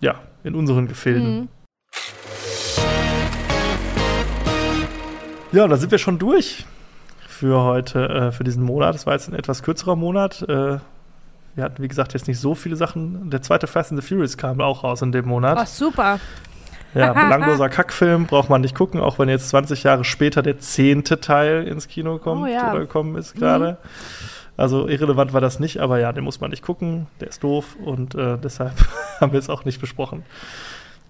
ja, 0.00 0.16
in 0.44 0.54
unseren 0.54 0.88
Gefilden. 0.88 1.40
Mhm. 1.40 1.48
Ja, 5.52 5.64
und 5.64 5.70
da 5.70 5.76
sind 5.76 5.90
wir 5.90 5.98
schon 5.98 6.18
durch 6.18 6.66
für 7.26 7.62
heute, 7.62 8.08
äh, 8.08 8.32
für 8.32 8.44
diesen 8.44 8.62
Monat. 8.62 8.94
Das 8.94 9.06
war 9.06 9.14
jetzt 9.14 9.28
ein 9.28 9.34
etwas 9.34 9.62
kürzerer 9.62 9.96
Monat. 9.96 10.42
Äh, 10.42 10.78
wir 11.54 11.64
hatten, 11.64 11.82
wie 11.82 11.88
gesagt, 11.88 12.12
jetzt 12.12 12.28
nicht 12.28 12.38
so 12.38 12.54
viele 12.54 12.76
Sachen. 12.76 13.30
Der 13.30 13.40
zweite 13.40 13.66
Fast 13.66 13.90
and 13.90 14.00
the 14.00 14.06
Furious 14.06 14.36
kam 14.36 14.60
auch 14.60 14.84
raus 14.84 15.00
in 15.00 15.12
dem 15.12 15.26
Monat. 15.26 15.58
Oh, 15.58 15.64
super. 15.64 16.20
Ja, 16.96 17.12
belangloser 17.12 17.68
Kackfilm, 17.68 18.26
braucht 18.26 18.48
man 18.50 18.60
nicht 18.62 18.74
gucken, 18.74 19.00
auch 19.00 19.18
wenn 19.18 19.28
jetzt 19.28 19.48
20 19.50 19.82
Jahre 19.82 20.04
später 20.04 20.42
der 20.42 20.58
zehnte 20.58 21.20
Teil 21.20 21.66
ins 21.68 21.88
Kino 21.88 22.18
kommt 22.18 22.42
Oh 22.42 22.46
ja. 22.46 22.70
oder 22.70 22.80
gekommen 22.80 23.16
ist 23.16 23.34
gerade. 23.34 23.78
Also 24.56 24.88
irrelevant 24.88 25.34
war 25.34 25.40
das 25.42 25.60
nicht, 25.60 25.78
aber 25.80 25.98
ja, 26.00 26.12
den 26.12 26.24
muss 26.24 26.40
man 26.40 26.50
nicht 26.50 26.62
gucken, 26.62 27.06
der 27.20 27.28
ist 27.28 27.44
doof 27.44 27.76
und 27.84 28.14
äh, 28.14 28.38
deshalb 28.38 28.72
haben 29.20 29.32
wir 29.32 29.38
es 29.38 29.50
auch 29.50 29.64
nicht 29.66 29.80
besprochen. 29.80 30.24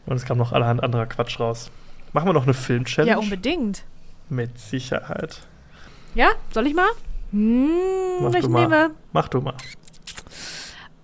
Und 0.06 0.16
es 0.16 0.24
kam 0.24 0.38
noch 0.38 0.52
allerhand 0.52 0.82
anderer 0.82 1.06
Quatsch 1.06 1.38
raus. 1.38 1.70
Machen 2.12 2.28
wir 2.28 2.32
noch 2.32 2.44
eine 2.44 2.54
Film-Challenge? 2.54 3.10
Ja, 3.12 3.18
unbedingt. 3.18 3.84
Mit 4.28 4.58
Sicherheit. 4.58 5.40
Ja, 6.14 6.30
soll 6.52 6.66
ich 6.66 6.74
mal? 6.74 6.88
Hm, 7.30 7.68
Mach 8.22 8.32
welchen 8.32 8.46
du 8.46 8.52
mal. 8.52 8.60
nehmen 8.62 8.72
wir? 8.72 8.90
Mach 9.12 9.28
du 9.28 9.40
mal. 9.40 9.54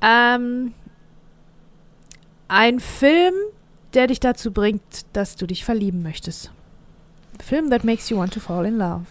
Ähm, 0.01 0.73
ein 2.49 2.81
Film, 2.81 3.35
der 3.95 4.07
dich 4.09 4.21
dazu 4.21 4.53
bringt, 4.53 4.83
dass 5.13 5.37
du 5.37 5.47
dich 5.47 5.65
verlieben 5.65 6.03
möchtest. 6.03 6.51
Film 7.43 7.71
that 7.71 7.85
makes 7.85 8.09
you 8.11 8.17
want 8.17 8.33
to 8.33 8.41
fall 8.41 8.65
in 8.67 8.79
love. 8.79 9.07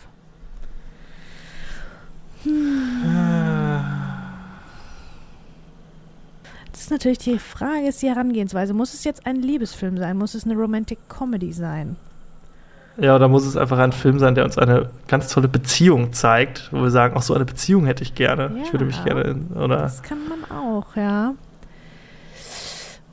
Das 6.72 6.82
ist 6.82 6.91
natürlich 6.91 7.18
die 7.18 7.38
Frage, 7.40 7.88
ist 7.88 8.02
die 8.02 8.08
Herangehensweise. 8.10 8.74
Muss 8.74 8.94
es 8.94 9.03
jetzt 9.03 9.26
ein 9.26 9.36
Liebesfilm 9.38 9.98
sein? 9.98 10.18
Muss 10.18 10.34
es 10.36 10.45
eine 10.45 10.56
Romantic 10.56 10.98
Comedy 11.10 11.52
sein? 11.52 11.98
Ja, 12.98 13.16
oder 13.16 13.28
muss 13.28 13.45
es 13.45 13.56
einfach 13.58 13.78
ein 13.80 13.91
Film 13.94 14.20
sein, 14.20 14.36
der 14.36 14.44
uns 14.45 14.58
eine 14.58 14.90
ganz 15.08 15.30
tolle 15.30 15.48
Beziehung 15.48 16.14
zeigt, 16.14 16.70
wo 16.72 16.82
wir 16.82 16.91
sagen, 16.91 17.16
auch 17.16 17.22
so 17.22 17.34
eine 17.34 17.45
Beziehung 17.45 17.86
hätte 17.86 18.03
ich 18.03 18.16
gerne. 18.16 18.52
Ich 18.64 18.72
würde 18.74 18.86
mich 18.86 18.98
Ja. 18.98 19.03
gerne, 19.03 19.22
in, 19.24 19.48
oder? 19.53 19.78
Das 19.78 20.03
kann 20.03 20.20
man 20.28 20.44
auch, 20.52 20.95
ja. 20.95 21.34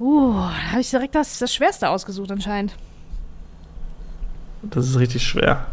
Uh, 0.01 0.35
da 0.35 0.71
habe 0.73 0.81
ich 0.81 0.91
direkt 0.91 1.15
das, 1.15 1.39
das 1.39 1.53
Schwerste 1.53 1.89
ausgesucht 1.89 2.31
anscheinend. 2.31 2.77
Das 4.63 4.89
ist 4.89 4.99
richtig 4.99 5.23
schwer. 5.23 5.67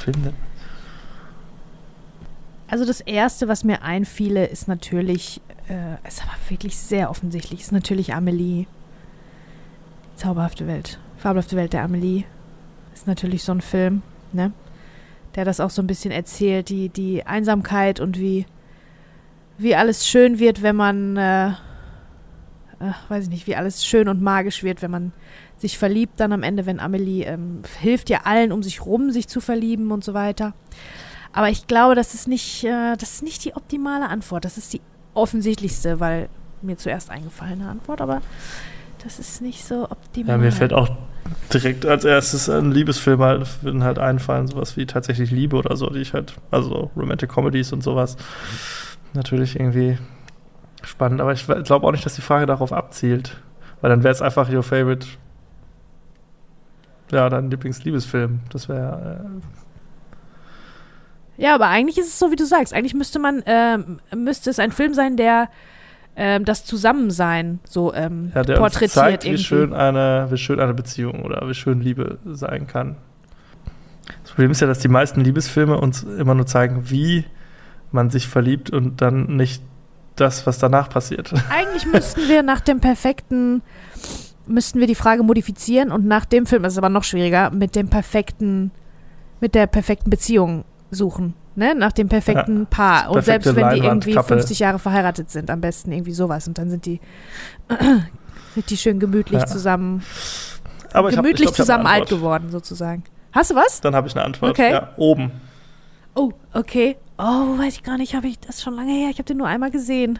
Film 0.00 0.22
denn? 0.22 0.34
Also 2.68 2.84
das 2.84 3.00
Erste, 3.00 3.48
was 3.48 3.64
mir 3.64 3.82
einfiele, 3.82 4.46
ist 4.46 4.68
natürlich, 4.68 5.40
äh, 5.68 5.94
ist 6.06 6.22
aber 6.22 6.32
wirklich 6.48 6.76
sehr 6.76 7.10
offensichtlich, 7.10 7.60
ist 7.60 7.72
natürlich 7.72 8.14
Amelie. 8.14 8.66
Zauberhafte 10.16 10.66
Welt. 10.66 10.98
Fabelhafte 11.18 11.56
Welt 11.56 11.72
der 11.72 11.82
Amelie. 11.82 12.24
Ist 12.94 13.06
natürlich 13.06 13.42
so 13.42 13.52
ein 13.52 13.60
Film, 13.60 14.02
ne? 14.32 14.52
Der 15.34 15.44
das 15.44 15.60
auch 15.60 15.70
so 15.70 15.82
ein 15.82 15.86
bisschen 15.86 16.10
erzählt, 16.10 16.68
die, 16.68 16.88
die 16.88 17.24
Einsamkeit 17.24 18.00
und 18.00 18.18
wie, 18.18 18.46
wie 19.58 19.74
alles 19.74 20.06
schön 20.06 20.38
wird, 20.38 20.62
wenn 20.62 20.76
man, 20.76 21.16
äh, 21.16 21.52
äh, 22.80 22.92
weiß 23.08 23.24
ich 23.24 23.30
nicht, 23.30 23.46
wie 23.46 23.56
alles 23.56 23.84
schön 23.84 24.08
und 24.08 24.20
magisch 24.20 24.62
wird, 24.62 24.82
wenn 24.82 24.90
man 24.90 25.12
sich 25.56 25.78
verliebt 25.78 26.18
dann 26.18 26.32
am 26.32 26.42
Ende, 26.42 26.66
wenn 26.66 26.80
Amelie 26.80 27.24
ähm, 27.24 27.62
hilft 27.80 28.10
ja 28.10 28.20
allen 28.24 28.52
um 28.52 28.62
sich 28.62 28.84
rum, 28.84 29.10
sich 29.10 29.28
zu 29.28 29.40
verlieben 29.40 29.92
und 29.92 30.02
so 30.02 30.14
weiter. 30.14 30.54
Aber 31.32 31.48
ich 31.48 31.66
glaube, 31.66 31.94
das 31.94 32.14
ist 32.14 32.26
nicht, 32.26 32.64
äh, 32.64 32.96
das 32.96 33.14
ist 33.14 33.22
nicht 33.22 33.44
die 33.44 33.54
optimale 33.54 34.08
Antwort. 34.08 34.44
Das 34.44 34.58
ist 34.58 34.72
die 34.72 34.80
offensichtlichste, 35.14 36.00
weil 36.00 36.28
mir 36.62 36.76
zuerst 36.76 37.10
eingefallene 37.10 37.68
Antwort, 37.68 38.00
aber 38.00 38.20
das 39.02 39.18
ist 39.18 39.40
nicht 39.40 39.64
so 39.64 39.84
optimal. 39.84 40.36
Ja, 40.36 40.38
mir 40.38 40.52
fällt 40.52 40.72
auch 40.72 40.90
direkt 41.52 41.86
als 41.86 42.04
erstes 42.04 42.48
ein 42.48 42.72
Liebesfilm 42.72 43.20
halt, 43.20 43.62
würden 43.62 43.84
halt 43.84 43.98
einfallen, 43.98 44.46
sowas 44.46 44.76
wie 44.76 44.86
tatsächlich 44.86 45.30
Liebe 45.30 45.56
oder 45.56 45.76
so, 45.76 45.88
die 45.90 46.00
ich 46.00 46.12
halt, 46.12 46.34
also 46.50 46.90
Romantic 46.96 47.30
Comedies 47.30 47.72
und 47.72 47.82
sowas. 47.82 48.16
Natürlich 49.14 49.58
irgendwie 49.58 49.98
spannend, 50.90 51.20
aber 51.20 51.32
ich 51.32 51.46
glaube 51.46 51.86
auch 51.86 51.92
nicht, 51.92 52.04
dass 52.04 52.14
die 52.14 52.20
Frage 52.20 52.46
darauf 52.46 52.72
abzielt. 52.72 53.40
Weil 53.80 53.90
dann 53.90 54.02
wäre 54.02 54.12
es 54.12 54.20
einfach 54.20 54.50
your 54.52 54.62
favorite, 54.62 55.06
ja, 57.10 57.28
dein 57.28 57.50
Lieblingsliebesfilm. 57.50 58.40
Das 58.50 58.68
wäre. 58.68 59.30
Äh 61.38 61.42
ja, 61.42 61.54
aber 61.54 61.68
eigentlich 61.68 61.96
ist 61.96 62.08
es 62.08 62.18
so, 62.18 62.30
wie 62.30 62.36
du 62.36 62.44
sagst. 62.44 62.74
Eigentlich 62.74 62.92
müsste 62.92 63.18
man, 63.18 63.42
ähm, 63.46 64.00
müsste 64.14 64.50
es 64.50 64.58
ein 64.58 64.72
Film 64.72 64.92
sein, 64.92 65.16
der 65.16 65.48
ähm, 66.16 66.44
das 66.44 66.66
Zusammensein 66.66 67.60
so 67.64 67.94
ähm, 67.94 68.32
ja, 68.34 68.42
der 68.42 68.56
porträtiert. 68.56 68.92
Zeigt, 68.92 69.24
wie 69.24 69.38
schön, 69.38 69.72
eine, 69.72 70.26
wie 70.30 70.36
schön 70.36 70.60
eine 70.60 70.74
Beziehung 70.74 71.22
oder 71.22 71.48
wie 71.48 71.54
schön 71.54 71.80
Liebe 71.80 72.18
sein 72.26 72.66
kann. 72.66 72.96
Das 74.22 74.32
Problem 74.32 74.50
ist 74.50 74.60
ja, 74.60 74.66
dass 74.66 74.80
die 74.80 74.88
meisten 74.88 75.22
Liebesfilme 75.22 75.78
uns 75.78 76.02
immer 76.02 76.34
nur 76.34 76.46
zeigen, 76.46 76.90
wie 76.90 77.24
man 77.92 78.10
sich 78.10 78.28
verliebt 78.28 78.70
und 78.70 79.00
dann 79.00 79.36
nicht 79.36 79.62
das, 80.20 80.46
was 80.46 80.58
danach 80.58 80.88
passiert. 80.88 81.32
Eigentlich 81.50 81.86
müssten 81.86 82.28
wir 82.28 82.42
nach 82.42 82.60
dem 82.60 82.80
perfekten, 82.80 83.62
müssten 84.46 84.80
wir 84.80 84.86
die 84.86 84.94
Frage 84.94 85.22
modifizieren 85.22 85.90
und 85.90 86.06
nach 86.06 86.24
dem 86.24 86.46
Film, 86.46 86.62
das 86.62 86.74
ist 86.74 86.78
aber 86.78 86.88
noch 86.88 87.04
schwieriger, 87.04 87.50
mit 87.50 87.76
dem 87.76 87.88
perfekten, 87.88 88.70
mit 89.40 89.54
der 89.54 89.66
perfekten 89.66 90.10
Beziehung 90.10 90.64
suchen. 90.90 91.34
Ne? 91.56 91.74
Nach 91.74 91.92
dem 91.92 92.08
perfekten 92.08 92.60
ja, 92.60 92.66
Paar. 92.70 93.10
Und 93.10 93.24
selbst 93.24 93.54
wenn 93.54 93.70
die 93.70 93.80
irgendwie 93.80 94.14
Kappel. 94.14 94.38
50 94.38 94.58
Jahre 94.60 94.78
verheiratet 94.78 95.30
sind, 95.30 95.50
am 95.50 95.60
besten 95.60 95.92
irgendwie 95.92 96.12
sowas. 96.12 96.46
Und 96.46 96.58
dann 96.58 96.70
sind 96.70 96.86
die, 96.86 97.00
sind 98.54 98.70
die 98.70 98.76
schön 98.76 98.98
gemütlich 98.98 99.40
ja. 99.40 99.46
zusammen. 99.46 100.02
Aber 100.92 101.10
gemütlich 101.10 101.48
hab, 101.48 101.54
glaub, 101.54 101.56
zusammen 101.56 101.86
alt 101.86 102.08
geworden, 102.08 102.50
sozusagen. 102.50 103.04
Hast 103.32 103.50
du 103.50 103.54
was? 103.54 103.80
Dann 103.80 103.94
habe 103.94 104.08
ich 104.08 104.14
eine 104.14 104.24
Antwort. 104.24 104.52
Okay. 104.52 104.72
Ja, 104.72 104.90
oben. 104.96 105.32
Oh, 106.14 106.32
okay. 106.52 106.96
Oh, 107.22 107.58
weiß 107.58 107.74
ich 107.74 107.82
gar 107.82 107.98
nicht. 107.98 108.14
Habe 108.14 108.28
ich 108.28 108.38
das 108.38 108.62
schon 108.62 108.74
lange 108.74 108.92
her? 108.92 109.10
Ich 109.10 109.18
habe 109.18 109.24
den 109.24 109.36
nur 109.36 109.46
einmal 109.46 109.70
gesehen. 109.70 110.18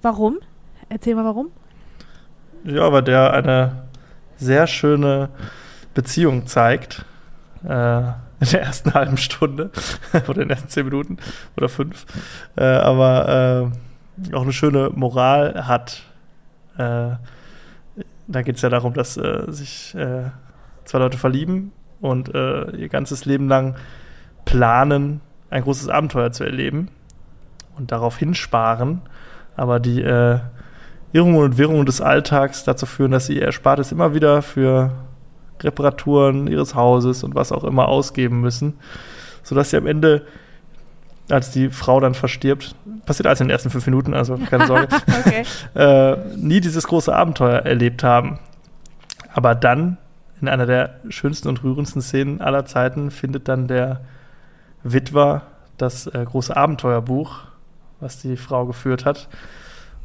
Warum? 0.00 0.38
Erzähl 0.88 1.14
mal 1.14 1.26
warum. 1.26 1.50
Ja, 2.64 2.90
weil 2.90 3.02
der 3.02 3.34
eine 3.34 3.88
sehr 4.38 4.66
schöne 4.66 5.28
Beziehung 5.92 6.46
zeigt. 6.46 7.04
Äh, 7.64 7.98
in 8.40 8.48
der 8.50 8.62
ersten 8.62 8.94
halben 8.94 9.18
Stunde 9.18 9.70
oder 10.28 10.40
in 10.40 10.48
den 10.48 10.50
ersten 10.50 10.70
zehn 10.70 10.86
Minuten 10.86 11.18
oder 11.54 11.68
fünf. 11.68 12.06
Äh, 12.56 12.64
aber 12.64 13.70
äh, 14.24 14.34
auch 14.34 14.42
eine 14.42 14.54
schöne 14.54 14.90
Moral 14.94 15.66
hat. 15.66 16.02
Äh, 16.78 17.10
da 18.26 18.42
geht 18.42 18.56
es 18.56 18.62
ja 18.62 18.70
darum, 18.70 18.94
dass 18.94 19.18
äh, 19.18 19.44
sich 19.48 19.94
äh, 19.94 20.30
zwei 20.86 20.98
Leute 20.98 21.18
verlieben 21.18 21.72
und 22.00 22.28
ihr 22.28 22.88
ganzes 22.88 23.24
Leben 23.24 23.48
lang 23.48 23.74
planen, 24.44 25.22
ein 25.50 25.62
großes 25.62 25.88
Abenteuer 25.88 26.32
zu 26.32 26.44
erleben 26.44 26.88
und 27.76 27.92
darauf 27.92 28.18
hinsparen, 28.18 29.02
aber 29.56 29.80
die 29.80 30.02
äh, 30.02 30.38
Irrungen 31.12 31.38
und 31.38 31.58
Wirrungen 31.58 31.86
des 31.86 32.00
Alltags 32.00 32.64
dazu 32.64 32.86
führen, 32.86 33.12
dass 33.12 33.26
sie 33.26 33.36
ihr 33.36 33.42
Erspartes 33.42 33.92
immer 33.92 34.14
wieder 34.14 34.42
für 34.42 34.92
Reparaturen 35.62 36.46
ihres 36.46 36.74
Hauses 36.74 37.24
und 37.24 37.34
was 37.34 37.52
auch 37.52 37.64
immer 37.64 37.88
ausgeben 37.88 38.40
müssen, 38.40 38.74
sodass 39.42 39.70
sie 39.70 39.76
am 39.76 39.86
Ende, 39.86 40.26
als 41.30 41.50
die 41.50 41.70
Frau 41.70 42.00
dann 42.00 42.14
verstirbt, 42.14 42.74
passiert 43.06 43.26
alles 43.26 43.40
in 43.40 43.46
den 43.46 43.52
ersten 43.52 43.70
fünf 43.70 43.86
Minuten, 43.86 44.14
also 44.14 44.36
keine 44.36 44.66
Sorge, 44.66 44.88
äh, 45.74 46.16
nie 46.36 46.60
dieses 46.60 46.86
große 46.86 47.14
Abenteuer 47.14 47.60
erlebt 47.60 48.04
haben. 48.04 48.38
Aber 49.32 49.54
dann, 49.54 49.98
in 50.40 50.48
einer 50.48 50.66
der 50.66 51.00
schönsten 51.08 51.48
und 51.48 51.62
rührendsten 51.62 52.02
Szenen 52.02 52.40
aller 52.40 52.66
Zeiten, 52.66 53.10
findet 53.10 53.48
dann 53.48 53.68
der 53.68 54.00
Witwer 54.92 55.42
das 55.78 56.06
äh, 56.06 56.24
große 56.24 56.56
Abenteuerbuch, 56.56 57.40
was 58.00 58.20
die 58.20 58.36
Frau 58.36 58.66
geführt 58.66 59.04
hat. 59.04 59.28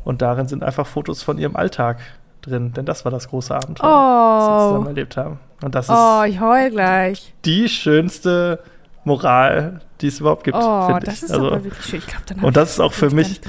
Und 0.03 0.21
darin 0.21 0.47
sind 0.47 0.63
einfach 0.63 0.87
Fotos 0.87 1.23
von 1.23 1.37
ihrem 1.37 1.55
Alltag 1.55 1.99
drin, 2.41 2.73
denn 2.73 2.85
das 2.85 3.05
war 3.05 3.11
das 3.11 3.29
große 3.29 3.53
Abenteuer, 3.53 3.87
oh. 3.87 4.37
das 4.37 4.45
sie 4.45 4.67
zusammen 4.67 4.87
erlebt 4.87 5.17
haben. 5.17 5.39
Und 5.63 5.75
das 5.75 5.89
oh, 5.89 6.23
ich 6.23 6.39
heul 6.41 6.71
gleich. 6.71 7.33
die 7.45 7.69
schönste 7.69 8.59
Moral, 9.03 9.81
die 10.01 10.07
es 10.07 10.19
überhaupt 10.19 10.43
gibt. 10.43 10.57
Oh, 10.57 10.97
das 11.03 11.23
ist 11.23 11.31
also, 11.31 11.47
aber 11.47 11.63
wirklich 11.63 11.85
schön. 11.85 11.99
Ich 11.99 12.07
glaube, 12.07 12.23
dann 12.27 12.39
Und 12.39 12.57
das 12.57 12.71
ist 12.71 12.79
auch 12.79 12.93
für 12.93 13.09
mich. 13.09 13.41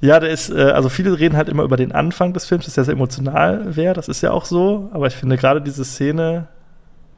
Ja, 0.00 0.20
der 0.20 0.30
ist, 0.30 0.50
äh, 0.50 0.70
also 0.70 0.88
viele 0.88 1.18
reden 1.18 1.36
halt 1.36 1.48
immer 1.48 1.64
über 1.64 1.76
den 1.76 1.92
Anfang 1.92 2.32
des 2.32 2.46
Films, 2.46 2.66
dass 2.66 2.74
der 2.74 2.84
sehr 2.84 2.94
emotional 2.94 3.74
wäre. 3.76 3.94
Das 3.94 4.08
ist 4.08 4.20
ja 4.22 4.30
auch 4.30 4.44
so. 4.44 4.90
Aber 4.92 5.06
ich 5.08 5.16
finde 5.16 5.36
gerade 5.36 5.60
diese 5.60 5.84
Szene, 5.84 6.48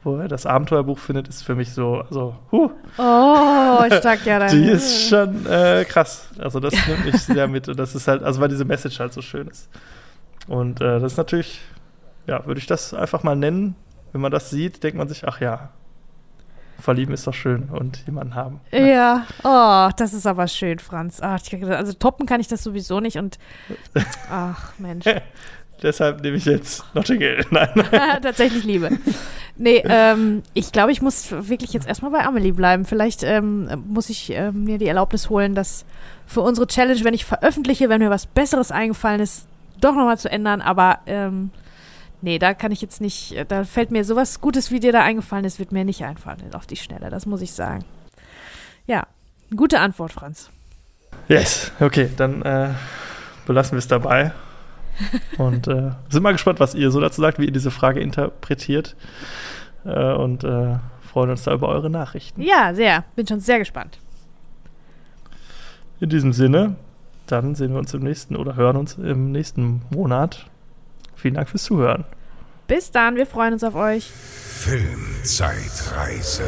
wo 0.03 0.17
er 0.17 0.27
das 0.27 0.45
Abenteuerbuch 0.45 0.97
findet, 0.97 1.27
ist 1.27 1.43
für 1.43 1.55
mich 1.55 1.73
so, 1.73 2.01
also, 2.01 2.35
huh. 2.51 2.71
Oh, 2.97 3.85
stark, 3.91 4.19
ja. 4.25 4.47
Die 4.47 4.65
ist 4.65 5.09
schon 5.09 5.45
äh, 5.45 5.85
krass. 5.87 6.29
Also, 6.37 6.59
das 6.59 6.73
nimmt 6.87 7.05
mich 7.05 7.21
sehr 7.21 7.47
mit. 7.47 7.67
Und 7.67 7.77
das 7.77 7.95
ist 7.95 8.07
halt, 8.07 8.23
also, 8.23 8.39
weil 8.39 8.49
diese 8.49 8.65
Message 8.65 8.99
halt 8.99 9.13
so 9.13 9.21
schön 9.21 9.47
ist. 9.47 9.69
Und 10.47 10.81
äh, 10.81 10.99
das 10.99 11.13
ist 11.13 11.17
natürlich, 11.17 11.61
ja, 12.27 12.45
würde 12.45 12.59
ich 12.59 12.67
das 12.67 12.93
einfach 12.93 13.23
mal 13.23 13.35
nennen. 13.35 13.75
Wenn 14.11 14.21
man 14.21 14.31
das 14.31 14.49
sieht, 14.49 14.83
denkt 14.83 14.97
man 14.97 15.07
sich, 15.07 15.27
ach 15.27 15.41
ja, 15.41 15.69
verlieben 16.81 17.13
ist 17.13 17.27
doch 17.27 17.33
schön 17.33 17.69
und 17.69 18.05
jemanden 18.05 18.35
haben. 18.35 18.61
Ja, 18.71 18.79
ja. 18.79 19.25
oh, 19.43 19.91
das 19.97 20.13
ist 20.13 20.25
aber 20.25 20.47
schön, 20.47 20.79
Franz. 20.79 21.19
Ach, 21.21 21.39
also 21.69 21.93
toppen 21.93 22.25
kann 22.25 22.41
ich 22.41 22.47
das 22.47 22.63
sowieso 22.63 22.99
nicht 22.99 23.17
und 23.17 23.37
ach 24.31 24.73
Mensch. 24.79 25.05
Deshalb 25.81 26.21
nehme 26.21 26.37
ich 26.37 26.45
jetzt 26.45 26.83
Nottingham. 26.93 27.45
Nein. 27.51 27.69
Tatsächlich 28.21 28.63
Liebe. 28.63 28.89
Nee, 29.55 29.81
ähm, 29.85 30.43
ich 30.53 30.71
glaube, 30.71 30.91
ich 30.91 31.01
muss 31.01 31.31
wirklich 31.31 31.73
jetzt 31.73 31.87
erstmal 31.87 32.11
bei 32.11 32.25
Amelie 32.25 32.53
bleiben. 32.53 32.85
Vielleicht 32.85 33.23
ähm, 33.23 33.69
muss 33.87 34.09
ich 34.09 34.35
äh, 34.35 34.51
mir 34.51 34.77
die 34.77 34.87
Erlaubnis 34.87 35.29
holen, 35.29 35.55
das 35.55 35.85
für 36.25 36.41
unsere 36.41 36.67
Challenge, 36.67 37.03
wenn 37.03 37.13
ich 37.13 37.25
veröffentliche, 37.25 37.89
wenn 37.89 37.99
mir 37.99 38.09
was 38.09 38.25
Besseres 38.25 38.71
eingefallen 38.71 39.21
ist, 39.21 39.47
doch 39.79 39.95
nochmal 39.95 40.17
zu 40.17 40.29
ändern. 40.29 40.61
Aber 40.61 40.99
ähm, 41.05 41.51
nee, 42.21 42.39
da 42.39 42.53
kann 42.53 42.71
ich 42.71 42.81
jetzt 42.81 43.01
nicht, 43.01 43.35
da 43.47 43.63
fällt 43.63 43.91
mir 43.91 44.03
sowas 44.03 44.41
Gutes, 44.41 44.71
wie 44.71 44.79
dir 44.79 44.91
da 44.91 45.03
eingefallen 45.03 45.45
ist, 45.45 45.59
wird 45.59 45.71
mir 45.71 45.85
nicht 45.85 46.03
einfallen 46.03 46.53
auf 46.53 46.67
die 46.67 46.75
Schnelle. 46.75 47.09
Das 47.09 47.25
muss 47.25 47.41
ich 47.41 47.53
sagen. 47.53 47.85
Ja, 48.85 49.07
gute 49.55 49.79
Antwort, 49.79 50.13
Franz. 50.13 50.49
Yes, 51.27 51.71
okay, 51.79 52.09
dann 52.17 52.41
äh, 52.41 52.69
belassen 53.45 53.73
wir 53.73 53.79
es 53.79 53.87
dabei. 53.87 54.33
Und 55.37 55.67
äh, 55.67 55.91
sind 56.09 56.23
mal 56.23 56.33
gespannt, 56.33 56.59
was 56.59 56.75
ihr 56.75 56.91
so 56.91 56.99
dazu 56.99 57.21
sagt, 57.21 57.39
wie 57.39 57.45
ihr 57.45 57.51
diese 57.51 57.71
Frage 57.71 57.99
interpretiert. 57.99 58.95
Äh, 59.85 60.13
und 60.13 60.43
äh, 60.43 60.75
freuen 61.01 61.29
uns 61.29 61.43
da 61.43 61.53
über 61.53 61.69
eure 61.69 61.89
Nachrichten. 61.89 62.41
Ja, 62.41 62.73
sehr. 62.73 63.05
Bin 63.15 63.25
schon 63.27 63.39
sehr 63.39 63.59
gespannt. 63.59 63.99
In 65.99 66.09
diesem 66.09 66.33
Sinne, 66.33 66.75
dann 67.27 67.55
sehen 67.55 67.71
wir 67.71 67.79
uns 67.79 67.93
im 67.93 68.03
nächsten 68.03 68.35
oder 68.35 68.55
hören 68.55 68.75
uns 68.77 68.97
im 68.97 69.31
nächsten 69.31 69.83
Monat. 69.89 70.47
Vielen 71.15 71.35
Dank 71.35 71.47
fürs 71.49 71.63
Zuhören. 71.63 72.03
Bis 72.67 72.91
dann, 72.91 73.15
wir 73.15 73.25
freuen 73.25 73.53
uns 73.53 73.63
auf 73.63 73.75
euch. 73.75 74.05
Filmzeitreise. 74.05 76.43